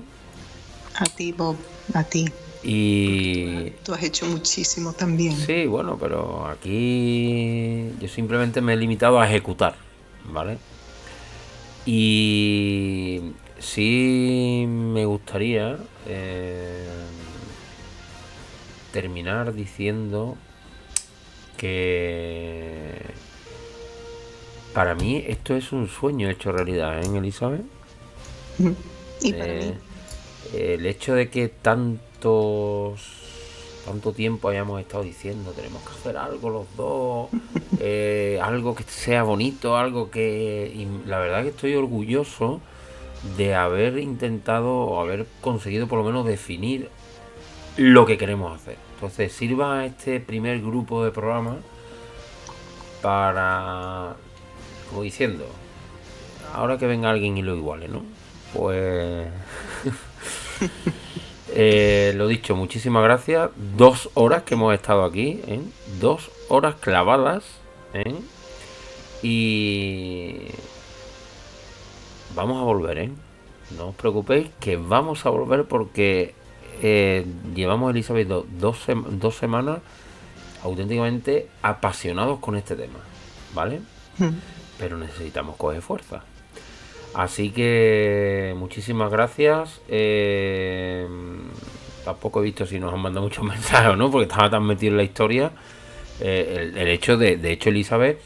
A 0.96 1.06
ti, 1.06 1.32
Bob, 1.32 1.58
a 1.94 2.04
ti. 2.04 2.26
Y. 2.70 3.72
Tú 3.86 3.94
has 3.94 4.04
hecho 4.04 4.26
muchísimo 4.26 4.92
también. 4.92 5.32
Sí, 5.32 5.66
bueno, 5.68 5.98
pero 5.98 6.46
aquí 6.48 7.90
yo 8.02 8.10
simplemente 8.10 8.60
me 8.60 8.74
he 8.74 8.76
limitado 8.76 9.22
a 9.22 9.26
ejecutar, 9.26 9.76
¿vale? 10.26 10.58
Y 11.86 13.22
sí 13.60 14.66
me 14.68 15.06
gustaría 15.06 15.78
eh, 16.08 16.90
terminar 18.92 19.54
diciendo 19.54 20.36
que 21.56 22.98
para 24.74 24.94
mí 24.94 25.24
esto 25.26 25.56
es 25.56 25.72
un 25.72 25.88
sueño 25.88 26.30
hecho 26.30 26.52
realidad, 26.52 27.02
¿eh, 27.02 27.18
Elizabeth? 27.18 27.64
Y 29.22 29.32
para 29.32 29.54
mí. 29.54 29.74
Eh, 30.54 30.76
el 30.76 30.86
hecho 30.86 31.14
de 31.14 31.30
que 31.30 31.48
tantos 32.20 33.28
tanto 33.86 34.12
tiempo 34.12 34.50
hayamos 34.50 34.82
estado 34.82 35.04
diciendo 35.04 35.52
tenemos 35.52 35.82
que 35.82 35.90
hacer 35.90 36.18
algo 36.18 36.50
los 36.50 36.66
dos, 36.76 37.30
eh, 37.80 38.38
algo 38.44 38.76
que 38.76 38.84
sea 38.84 39.24
bonito, 39.24 39.78
algo 39.78 40.12
que... 40.12 40.70
Y 40.76 41.08
la 41.08 41.20
verdad 41.20 41.44
que 41.44 41.50
estoy 41.50 41.74
orgulloso 41.76 42.60
de 43.38 43.56
haber 43.56 43.98
intentado 43.98 44.70
o 44.70 45.00
haber 45.00 45.26
conseguido 45.40 45.88
por 45.88 46.00
lo 46.00 46.06
menos 46.06 46.26
definir 46.26 46.90
lo 47.78 48.06
que 48.06 48.18
queremos 48.18 48.54
hacer. 48.54 48.78
Entonces 48.96 49.32
sirva 49.32 49.86
este 49.86 50.20
primer 50.20 50.60
grupo 50.60 51.06
de 51.06 51.12
programas 51.12 51.58
para 53.02 54.18
como 54.90 55.04
diciendo, 55.04 55.46
ahora 56.54 56.78
que 56.78 56.88
venga 56.88 57.10
alguien 57.10 57.38
y 57.38 57.42
lo 57.42 57.56
iguale, 57.56 57.88
¿no? 57.88 58.04
Pues... 58.54 59.28
eh, 61.60 62.14
lo 62.16 62.28
dicho, 62.28 62.56
muchísimas 62.56 63.04
gracias. 63.04 63.50
Dos 63.78 64.10
horas 64.14 64.44
que 64.44 64.54
hemos 64.54 64.74
estado 64.74 65.04
aquí, 65.04 65.42
¿eh? 65.48 65.62
Dos 66.00 66.30
horas 66.50 66.76
clavadas, 66.76 67.44
¿eh? 67.94 68.16
Y... 69.24 70.48
Vamos 72.36 72.62
a 72.62 72.64
volver, 72.64 72.98
¿eh? 73.00 73.12
No 73.76 73.90
os 73.90 73.96
preocupéis 73.96 74.50
que 74.60 74.78
vamos 74.78 75.26
a 75.26 75.30
volver 75.30 75.66
porque 75.66 76.36
llevamos, 77.56 77.90
Elizabeth, 77.90 78.28
dos, 78.28 78.78
dos 79.10 79.36
semanas 79.36 79.80
auténticamente 80.64 81.48
apasionados 81.64 82.40
con 82.40 82.56
este 82.56 82.76
tema, 82.76 83.00
¿vale? 83.56 83.82
Hmm 84.20 84.36
pero 84.78 84.98
necesitamos 84.98 85.56
coger 85.58 85.82
fuerza. 85.82 86.24
Así 87.14 87.50
que 87.50 88.54
muchísimas 88.58 89.12
gracias. 89.12 89.82
Eh, 89.88 91.08
tampoco 92.06 92.42
he 92.42 92.44
visto 92.44 92.66
si 92.66 92.80
nos 92.80 92.94
han 92.94 93.00
mandado 93.00 93.26
muchos 93.26 93.44
mensajes 93.46 93.92
o 93.92 93.96
no, 93.96 94.12
porque 94.12 94.28
estaba 94.30 94.50
tan 94.50 94.66
metido 94.66 94.92
en 94.92 94.98
la 94.98 95.04
historia. 95.04 95.52
Eh, 96.20 96.72
el, 96.76 96.88
hecho 96.88 97.18
de, 97.18 97.38
de 97.38 97.52
hecho, 97.52 97.70
Elizabeth, 97.70 98.20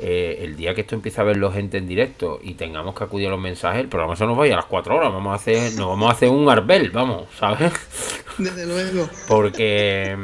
eh, 0.00 0.40
el 0.42 0.56
día 0.56 0.74
que 0.74 0.80
esto 0.80 0.94
empieza 0.94 1.22
a 1.22 1.24
verlo 1.24 1.52
gente 1.52 1.78
en 1.78 1.86
directo 1.86 2.40
y 2.42 2.54
tengamos 2.54 2.94
que 2.94 3.04
acudir 3.04 3.28
a 3.28 3.30
los 3.30 3.40
mensajes, 3.40 3.80
el 3.80 3.88
programa 3.88 4.16
se 4.16 4.26
nos 4.26 4.36
vaya 4.36 4.54
a 4.54 4.56
las 4.56 4.66
4 4.66 4.96
horas. 4.96 5.12
Vamos 5.12 5.32
a 5.32 5.36
hacer, 5.36 5.72
nos 5.74 5.88
vamos 5.88 6.08
a 6.08 6.12
hacer 6.12 6.28
un 6.28 6.48
arbel, 6.48 6.90
vamos, 6.90 7.28
¿sabes? 7.38 7.72
Desde 8.38 8.66
luego. 8.66 9.08
Porque 9.28 10.16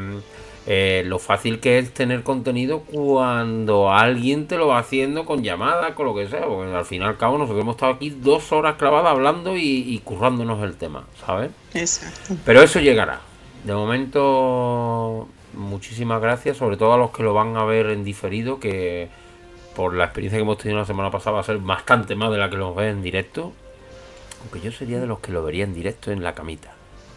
eh, 0.67 1.03
lo 1.07 1.19
fácil 1.19 1.59
que 1.59 1.79
es 1.79 1.93
tener 1.93 2.23
contenido 2.23 2.81
cuando 2.81 3.91
alguien 3.93 4.47
te 4.47 4.59
lo 4.59 4.69
va 4.69 4.79
haciendo 4.79 5.25
con 5.25 5.43
llamadas, 5.43 5.95
con 5.95 6.07
lo 6.07 6.15
que 6.15 6.29
sea, 6.29 6.47
porque 6.47 6.73
al 6.73 6.85
fin 6.85 7.03
y 7.03 7.05
al 7.05 7.17
cabo 7.17 7.39
nosotros 7.39 7.63
hemos 7.63 7.77
estado 7.77 7.95
aquí 7.95 8.11
dos 8.11 8.53
horas 8.53 8.77
clavadas 8.77 9.11
hablando 9.11 9.57
y, 9.57 9.99
currándonos 10.05 10.63
el 10.63 10.77
tema, 10.77 11.07
¿sabes? 11.25 11.51
Exacto. 11.75 12.37
Pero 12.45 12.63
eso 12.63 12.79
llegará. 12.79 13.21
De 13.65 13.75
momento, 13.75 15.29
muchísimas 15.55 16.21
gracias, 16.21 16.59
sobre 16.59 16.77
todo 16.77 16.93
a 16.93 16.99
los 16.99 17.11
que 17.11 17.23
lo 17.23 17.33
van 17.33 17.57
a 17.57 17.65
ver 17.65 17.87
en 17.87 18.05
diferido, 18.05 18.61
que 18.61 19.09
por 19.75 19.95
la 19.95 20.05
experiencia 20.05 20.39
que 20.39 20.43
hemos 20.43 20.59
tenido 20.59 20.79
la 20.79 20.87
semana 20.87 21.11
pasada 21.11 21.37
va 21.37 21.41
a 21.41 21.45
ser 21.45 21.59
bastante 21.59 22.15
más 22.15 22.31
de 22.31 22.39
la 22.39 22.51
que 22.51 22.57
lo 22.57 22.75
ven 22.75 22.89
en 22.89 23.03
directo. 23.03 23.53
Aunque 24.43 24.61
yo 24.61 24.73
sería 24.73 25.01
de 25.01 25.07
los 25.07 25.21
que 25.21 25.33
lo 25.33 25.43
vería 25.43 25.65
en 25.65 25.75
directo 25.75 26.11
en 26.11 26.23
la 26.23 26.35
camita, 26.35 26.73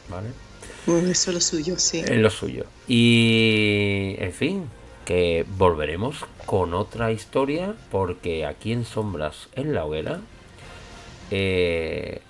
¿vale? 0.10 0.30
Eso 0.88 1.30
es 1.32 1.34
lo 1.34 1.42
suyo, 1.42 1.80
sí. 1.80 2.00
Es 2.00 2.18
lo 2.18 2.30
suyo. 2.30 2.66
Y, 2.88 4.16
en 4.20 4.34
fin, 4.34 4.70
que 5.06 5.46
volveremos 5.58 6.26
con 6.46 6.74
otra 6.74 7.12
historia, 7.12 7.76
porque 7.92 8.46
aquí 8.46 8.72
en 8.72 8.86
Sombras 8.86 9.50
en 9.56 9.74
la 9.74 9.86
Hoguera 9.86 10.22
eh, 11.32 12.22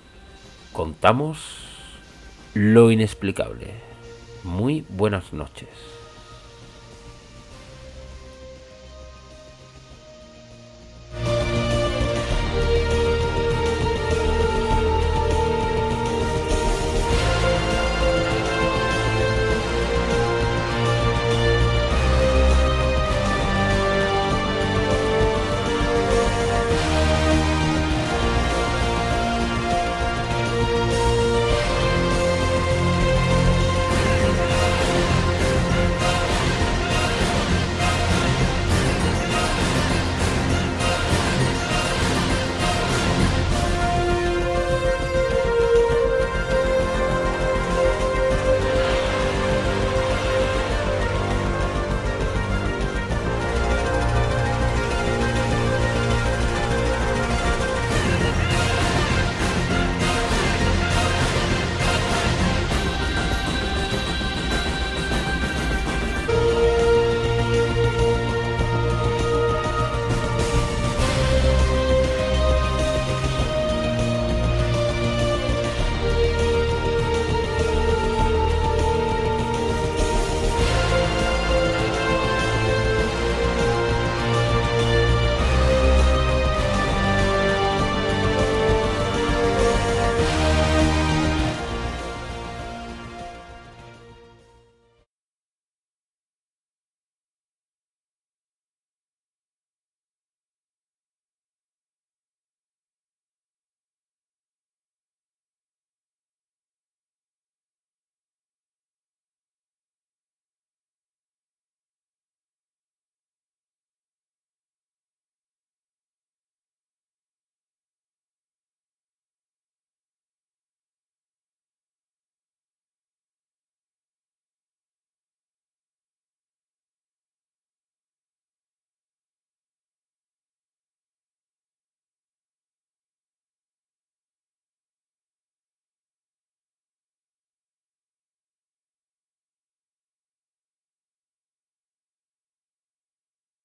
contamos 0.71 1.39
lo 2.53 2.91
inexplicable. 2.91 3.67
Muy 4.43 4.85
buenas 4.89 5.33
noches. 5.33 5.69